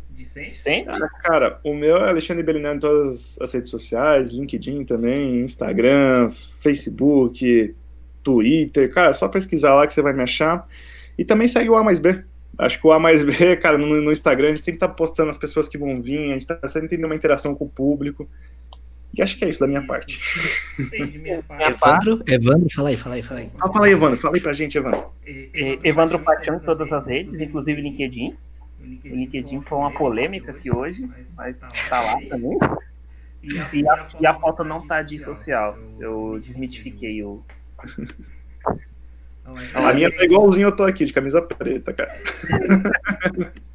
Sim. 0.53 0.85
Cara, 1.23 1.61
o 1.65 1.75
meu 1.75 1.97
é 1.97 2.09
Alexandre 2.09 2.43
Belinelli 2.43 2.77
em 2.77 2.81
todas 2.81 3.41
as 3.41 3.53
redes 3.53 3.71
sociais, 3.71 4.33
LinkedIn 4.33 4.85
também, 4.85 5.41
Instagram, 5.41 6.31
Facebook, 6.61 7.75
Twitter. 8.23 8.93
Cara, 8.93 9.11
é 9.11 9.13
só 9.13 9.29
pesquisar 9.29 9.75
lá 9.75 9.87
que 9.87 9.95
você 9.95 10.03
vai 10.03 10.13
me 10.13 10.23
achar. 10.23 10.67
E 11.19 11.25
também 11.25 11.49
segue 11.49 11.71
o 11.71 11.77
A 11.77 11.85
mais 11.85 11.99
B. 11.99 12.23
Acho 12.59 12.81
que 12.81 12.87
o 12.87 12.93
A 12.93 12.99
mais 12.99 13.23
B, 13.23 13.57
cara, 13.57 13.79
no, 13.79 13.87
no 14.03 14.13
Instagram, 14.13 14.49
a 14.49 14.51
gente 14.51 14.63
sempre 14.63 14.81
tá 14.81 14.89
postando 14.89 15.31
as 15.31 15.39
pessoas 15.39 15.69
que 15.69 15.79
vão 15.79 16.01
vir, 16.01 16.31
a 16.31 16.35
gente 16.35 16.47
tá 16.47 16.59
sempre 16.69 16.89
tendo 16.89 17.05
uma 17.07 17.15
interação 17.15 17.55
com 17.55 17.65
o 17.65 17.69
público. 17.69 18.29
E 19.13 19.23
acho 19.23 19.37
que 19.37 19.45
é 19.45 19.49
isso 19.49 19.61
da 19.61 19.67
minha 19.67 19.85
parte. 19.85 20.21
Entendi, 20.79 21.19
minha 21.19 21.43
parte. 21.43 21.73
Evandro, 21.73 22.23
Evandro, 22.29 22.69
fala 22.73 22.91
aí, 22.91 22.97
fala 22.97 23.15
aí, 23.17 23.23
fala 23.23 23.41
aí. 23.41 23.51
Ah, 23.61 23.69
fala 23.69 23.87
aí, 23.87 23.93
Evandro, 23.93 24.17
fala 24.17 24.37
aí 24.37 24.41
pra 24.41 24.53
gente, 24.53 24.79
Evandro. 24.79 25.05
Evandro 25.83 26.19
Patião 26.21 26.57
em 26.57 26.61
todas 26.61 26.93
as 26.93 27.07
redes, 27.07 27.41
inclusive 27.41 27.81
LinkedIn. 27.81 28.37
O 28.82 29.15
LinkedIn 29.15 29.61
foi 29.62 29.78
uma 29.78 29.93
polêmica 29.93 30.52
aqui 30.52 30.74
hoje, 30.74 31.09
mas 31.36 31.57
tá 31.89 32.01
lá 32.01 32.20
também. 32.28 32.59
E 33.43 33.59
a, 33.89 34.09
e 34.20 34.27
a 34.27 34.35
foto 34.35 34.65
não 34.65 34.86
tá 34.86 35.02
de 35.02 35.19
social. 35.19 35.78
Eu 35.98 36.39
desmitifiquei 36.43 37.23
o. 37.23 37.43
A 39.74 39.93
minha 39.94 40.15
tá 40.15 40.24
igualzinho 40.24 40.69
eu 40.69 40.77
tô 40.77 40.85
aqui, 40.85 41.05
de 41.05 41.12
camisa 41.12 41.40
preta, 41.43 41.93
cara. 41.93 42.15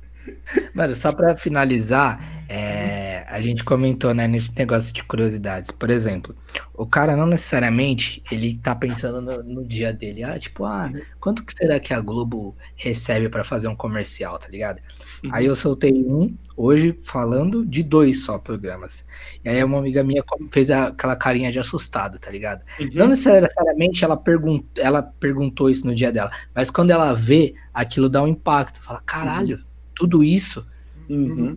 Mano, 0.74 0.96
só 0.96 1.12
para 1.12 1.36
finalizar, 1.36 2.20
é, 2.48 3.24
a 3.28 3.42
gente 3.42 3.64
comentou, 3.64 4.14
né, 4.14 4.28
nesse 4.28 4.52
negócio 4.58 4.94
de 4.94 5.04
curiosidades. 5.04 5.72
Por 5.72 5.90
exemplo, 5.90 6.36
o 6.74 6.86
cara 6.86 7.16
não 7.16 7.26
necessariamente 7.26 8.22
ele 8.32 8.58
tá 8.58 8.76
pensando 8.76 9.22
no, 9.22 9.44
no 9.44 9.66
dia 9.66 9.92
dele. 9.94 10.24
Ah, 10.24 10.38
tipo, 10.38 10.66
ah, 10.66 10.92
quanto 11.20 11.44
que 11.44 11.54
será 11.54 11.80
que 11.80 11.94
a 11.94 12.00
Globo 12.00 12.56
recebe 12.76 13.30
para 13.30 13.44
fazer 13.44 13.68
um 13.68 13.76
comercial, 13.76 14.38
tá 14.38 14.48
ligado? 14.50 14.80
Uhum. 15.24 15.32
Aí 15.34 15.46
eu 15.46 15.56
soltei 15.56 15.94
um 15.94 16.36
hoje 16.56 16.98
falando 17.02 17.66
de 17.66 17.82
dois 17.82 18.24
só 18.24 18.38
programas. 18.38 19.06
E 19.44 19.50
aí 19.50 19.64
uma 19.64 19.80
amiga 19.80 20.04
minha 20.04 20.24
fez 20.50 20.70
aquela 20.70 21.16
carinha 21.16 21.52
de 21.52 21.60
assustado, 21.60 22.20
tá 22.20 22.30
ligado? 22.30 22.64
Uhum. 22.80 22.90
Não 22.94 23.08
necessariamente 23.08 24.04
ela, 24.04 24.16
pergun 24.16 24.64
ela 24.78 25.02
perguntou 25.02 25.70
isso 25.70 25.86
no 25.86 25.96
dia 25.96 26.12
dela, 26.12 26.32
mas 26.54 26.70
quando 26.70 26.92
ela 26.92 27.14
vê, 27.14 27.56
aquilo 27.74 28.10
dá 28.10 28.22
um 28.22 28.28
impacto. 28.28 28.82
Fala, 28.82 29.02
caralho. 29.06 29.58
Uhum 29.58 29.75
tudo 29.96 30.24
isso. 30.24 30.66
Uhum. 31.10 31.56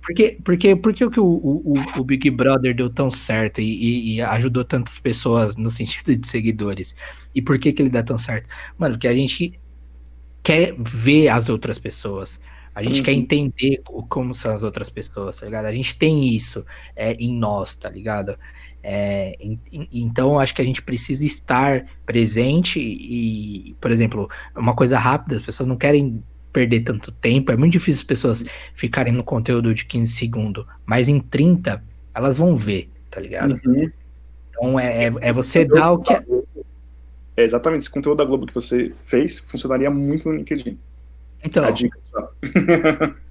Porque, 0.00 0.38
porque, 0.44 0.76
porque 0.76 1.10
que 1.10 1.20
o, 1.20 1.26
o, 1.26 1.74
o, 1.98 2.04
Big 2.04 2.30
Brother 2.30 2.74
deu 2.74 2.88
tão 2.88 3.10
certo 3.10 3.60
e, 3.60 3.64
e, 3.64 4.14
e, 4.14 4.22
ajudou 4.22 4.64
tantas 4.64 5.00
pessoas 5.00 5.56
no 5.56 5.68
sentido 5.68 6.14
de 6.14 6.28
seguidores? 6.28 6.94
E 7.34 7.42
por 7.42 7.58
que, 7.58 7.72
que 7.72 7.82
ele 7.82 7.90
dá 7.90 8.02
tão 8.02 8.16
certo? 8.16 8.48
Mano, 8.78 8.98
que 8.98 9.08
a 9.08 9.14
gente 9.14 9.58
quer 10.42 10.74
ver 10.78 11.28
as 11.28 11.48
outras 11.48 11.78
pessoas. 11.78 12.38
A 12.74 12.82
gente 12.82 12.98
uhum. 12.98 13.04
quer 13.04 13.12
entender 13.12 13.82
como 14.08 14.34
são 14.34 14.52
as 14.52 14.62
outras 14.62 14.90
pessoas, 14.90 15.38
tá 15.38 15.46
ligado? 15.46 15.66
A 15.66 15.72
gente 15.72 15.96
tem 15.96 16.28
isso 16.34 16.64
é, 16.96 17.12
em 17.14 17.38
nós, 17.38 17.76
tá 17.76 17.88
ligado? 17.88 18.36
É, 18.82 19.36
em, 19.40 19.60
em, 19.72 19.88
então, 19.92 20.38
acho 20.38 20.54
que 20.54 20.60
a 20.60 20.64
gente 20.64 20.82
precisa 20.82 21.24
estar 21.24 21.86
presente 22.04 22.80
e, 22.80 23.74
por 23.80 23.92
exemplo, 23.92 24.28
uma 24.56 24.74
coisa 24.74 24.98
rápida, 24.98 25.36
as 25.36 25.42
pessoas 25.42 25.68
não 25.68 25.76
querem 25.76 26.22
perder 26.54 26.80
tanto 26.80 27.10
tempo. 27.10 27.50
É 27.50 27.56
muito 27.56 27.72
difícil 27.72 28.00
as 28.00 28.06
pessoas 28.06 28.44
ficarem 28.72 29.12
no 29.12 29.24
conteúdo 29.24 29.74
de 29.74 29.84
15 29.84 30.12
segundos, 30.12 30.64
mas 30.86 31.08
em 31.08 31.18
30 31.18 31.82
elas 32.14 32.36
vão 32.36 32.56
ver, 32.56 32.88
tá 33.10 33.20
ligado? 33.20 33.60
Uhum. 33.66 33.90
Então 34.48 34.78
é, 34.80 35.06
é, 35.06 35.12
é 35.20 35.32
você 35.32 35.64
dar 35.66 35.90
o 35.90 35.98
que. 35.98 36.12
É... 36.14 36.22
exatamente, 37.36 37.80
esse 37.80 37.90
conteúdo 37.90 38.18
da 38.18 38.24
Globo 38.24 38.46
que 38.46 38.54
você 38.54 38.92
fez 39.04 39.40
funcionaria 39.40 39.90
muito 39.90 40.28
no 40.28 40.36
LinkedIn. 40.36 40.78
Então. 41.42 41.64
A 41.64 41.70
dica 41.72 41.98
só. 42.10 42.32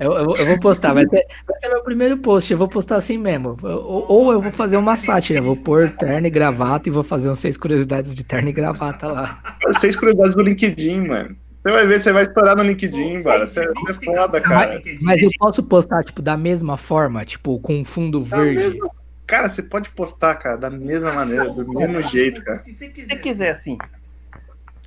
Eu, 0.00 0.12
eu, 0.14 0.34
eu, 0.34 0.46
vou 0.46 0.58
postar, 0.58 0.94
vai 0.94 1.06
ser, 1.06 1.26
vai 1.46 1.60
ser 1.60 1.68
meu 1.68 1.82
primeiro 1.82 2.16
post, 2.16 2.50
eu 2.50 2.56
vou 2.56 2.66
postar 2.66 2.96
assim 2.96 3.18
mesmo. 3.18 3.54
Ou, 3.62 4.06
ou 4.08 4.32
eu 4.32 4.40
vou 4.40 4.50
fazer 4.50 4.78
uma 4.78 4.96
sátira, 4.96 5.42
vou 5.42 5.54
pôr 5.54 5.90
terno 5.90 6.26
e 6.26 6.30
gravata 6.30 6.88
e 6.88 6.90
vou 6.90 7.02
fazer 7.02 7.28
uns 7.28 7.38
seis 7.38 7.58
curiosidades 7.58 8.14
de 8.14 8.24
terno 8.24 8.48
e 8.48 8.52
gravata 8.52 9.08
lá. 9.08 9.58
Seis 9.72 9.94
curiosidades 9.94 10.34
do 10.34 10.40
LinkedIn, 10.40 11.06
mano. 11.06 11.36
Você 11.62 11.70
vai 11.70 11.86
ver, 11.86 12.00
você 12.00 12.12
vai 12.12 12.22
estourar 12.22 12.56
no 12.56 12.62
LinkedIn, 12.62 13.22
cara. 13.22 13.46
Você 13.46 13.60
é 13.60 13.94
foda, 14.04 14.40
cara. 14.40 14.82
Mas 15.02 15.22
eu 15.22 15.30
posso 15.38 15.62
postar, 15.62 16.02
tipo, 16.02 16.22
da 16.22 16.36
mesma 16.36 16.78
forma, 16.78 17.24
tipo, 17.24 17.60
com 17.60 17.84
fundo 17.84 18.22
verde. 18.22 18.78
Cara, 19.26 19.48
você 19.48 19.62
pode 19.62 19.90
postar, 19.90 20.34
cara, 20.36 20.56
da 20.56 20.70
mesma 20.70 21.12
maneira, 21.12 21.48
do 21.50 21.72
mesmo 21.72 22.02
jeito, 22.02 22.42
cara. 22.42 22.64
Se 22.64 22.74
você 22.74 23.16
quiser, 23.16 23.50
assim. 23.50 23.76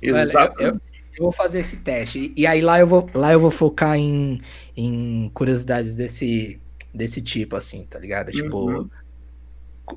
Exato. 0.02 0.60
Eu, 0.60 0.68
eu, 0.68 0.80
eu, 1.16 1.22
vou 1.22 1.32
fazer 1.32 1.60
esse 1.60 1.76
teste. 1.78 2.32
E 2.36 2.46
aí 2.46 2.60
lá 2.60 2.78
eu 2.78 2.86
vou, 2.86 3.08
lá 3.14 3.32
eu 3.32 3.40
vou 3.40 3.50
focar 3.50 3.96
em, 3.96 4.42
em 4.76 5.30
curiosidades 5.32 5.94
desse, 5.94 6.60
desse 6.92 7.22
tipo, 7.22 7.56
assim, 7.56 7.86
tá 7.86 7.98
ligado? 8.00 8.32
Tipo, 8.32 8.70
uhum. 8.70 8.90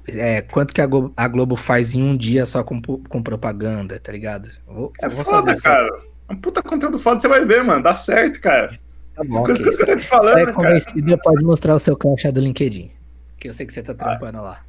é, 0.10 0.44
quanto 0.44 0.74
que 0.74 0.80
a 0.80 0.86
Globo, 0.86 1.12
a 1.18 1.28
Globo, 1.28 1.56
faz 1.56 1.94
em 1.94 2.04
um 2.04 2.16
dia 2.16 2.46
só 2.46 2.64
com, 2.64 2.80
com 2.82 3.24
propaganda, 3.24 4.00
tá 4.00 4.12
ligado? 4.12 4.50
Vou, 4.66 4.94
é 5.02 5.10
vou 5.10 5.26
foda, 5.26 5.48
fazer 5.48 5.62
cara. 5.62 5.88
Essa... 5.88 6.08
Um 6.30 6.36
puta 6.36 6.62
conteúdo 6.62 7.00
foda, 7.00 7.20
você 7.20 7.28
vai 7.28 7.46
ver, 7.46 7.64
mano. 7.64 7.84
Dá 7.84 7.94
certo, 7.94 8.42
cara. 8.42 8.70
Tá 9.16 9.24
bom, 9.24 9.42
okay. 9.42 9.56
que 9.56 9.64
você 9.64 9.86
tá 9.86 9.96
te 9.96 10.08
falando, 10.08 10.34
Você 10.34 10.42
é 10.42 10.54
convencido, 10.54 11.18
pode 11.24 11.44
mostrar 11.44 11.74
o 11.74 11.80
seu 11.80 11.96
crachá 11.96 12.30
do 12.30 12.40
LinkedIn. 12.40 12.92
Que 13.40 13.50
eu 13.50 13.54
sei 13.54 13.66
que 13.66 13.74
você 13.74 13.82
tá 13.82 13.94
trampando 13.94 14.38
ah. 14.40 14.42
lá. 14.42 14.66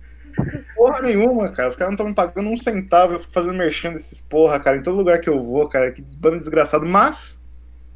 Porra 0.75 1.03
nenhuma, 1.03 1.51
cara. 1.51 1.69
Os 1.69 1.77
caras 1.77 1.91
não 1.91 1.95
estão 1.95 2.07
me 2.07 2.15
pagando 2.15 2.49
um 2.49 2.57
centavo. 2.57 3.15
Eu 3.15 3.19
fico 3.19 3.33
fazendo 3.33 3.55
merchan 3.55 3.93
desses 3.93 4.21
porra, 4.21 4.61
cara, 4.61 4.77
em 4.77 4.83
todo 4.83 4.97
lugar 4.97 5.21
que 5.21 5.29
eu 5.29 5.43
vou, 5.43 5.69
cara. 5.69 5.91
Que 5.91 6.03
bando 6.17 6.37
desgraçado. 6.37 6.87
Mas, 6.87 7.43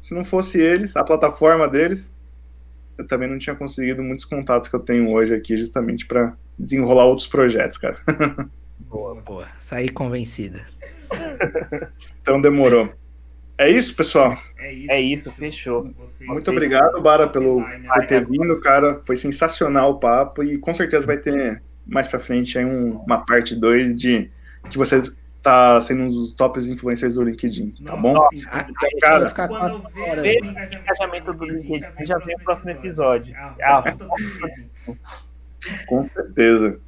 se 0.01 0.13
não 0.13 0.25
fosse 0.25 0.59
eles, 0.59 0.95
a 0.97 1.03
plataforma 1.03 1.67
deles, 1.67 2.13
eu 2.97 3.07
também 3.07 3.29
não 3.29 3.39
tinha 3.39 3.55
conseguido 3.55 4.03
muitos 4.03 4.25
contatos 4.25 4.67
que 4.67 4.75
eu 4.75 4.79
tenho 4.79 5.11
hoje 5.11 5.33
aqui, 5.33 5.57
justamente 5.57 6.05
para 6.05 6.35
desenrolar 6.59 7.05
outros 7.05 7.27
projetos, 7.27 7.77
cara. 7.77 7.95
Boa, 8.79 9.15
boa. 9.15 9.47
Saí 9.59 9.89
convencida. 9.89 10.59
então 12.21 12.39
demorou. 12.39 12.93
É 13.57 13.69
isso, 13.69 13.95
pessoal? 13.95 14.37
É 14.57 14.99
isso, 14.99 15.31
fechou. 15.31 15.89
Muito 16.21 16.49
obrigado, 16.49 17.01
Bara, 17.01 17.27
pelo, 17.27 17.63
por 17.93 18.05
ter 18.07 18.25
vindo, 18.25 18.59
cara. 18.59 18.95
Foi 19.05 19.15
sensacional 19.15 19.91
o 19.91 19.99
papo 19.99 20.43
e 20.43 20.57
com 20.57 20.73
certeza 20.73 21.05
vai 21.05 21.17
ter 21.17 21.61
mais 21.85 22.07
pra 22.07 22.19
frente 22.19 22.57
aí 22.57 22.65
um, 22.65 22.97
uma 22.97 23.25
parte 23.25 23.55
2 23.55 23.99
de 23.99 24.31
que 24.69 24.77
você 24.77 25.01
tá 25.41 25.81
sendo 25.81 26.03
um 26.03 26.07
dos 26.07 26.31
tops 26.31 26.67
influencers 26.67 27.15
do 27.15 27.23
LinkedIn, 27.23 27.75
tá 27.85 27.97
bom? 27.97 28.17
Ah, 28.47 28.65
então, 28.69 28.99
cara, 29.01 29.27
ficar 29.27 29.51
horas, 29.51 29.81
ver 30.21 30.41
o 30.41 30.45
engajamento 30.45 31.33
do 31.33 31.45
LinkedIn 31.45 32.05
já 32.05 32.17
vem 32.19 32.35
o 32.35 32.39
próximo 32.39 32.71
episódio. 32.71 33.35
Ah, 33.61 33.83
com 35.85 36.09
certeza. 36.09 36.79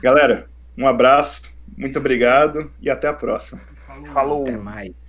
Galera, 0.00 0.48
um 0.76 0.86
abraço, 0.86 1.42
muito 1.76 1.98
obrigado 1.98 2.70
e 2.80 2.88
até 2.88 3.08
a 3.08 3.12
próxima. 3.12 3.60
Falou. 4.12 4.42
Até 4.42 4.56
mais. 4.56 5.07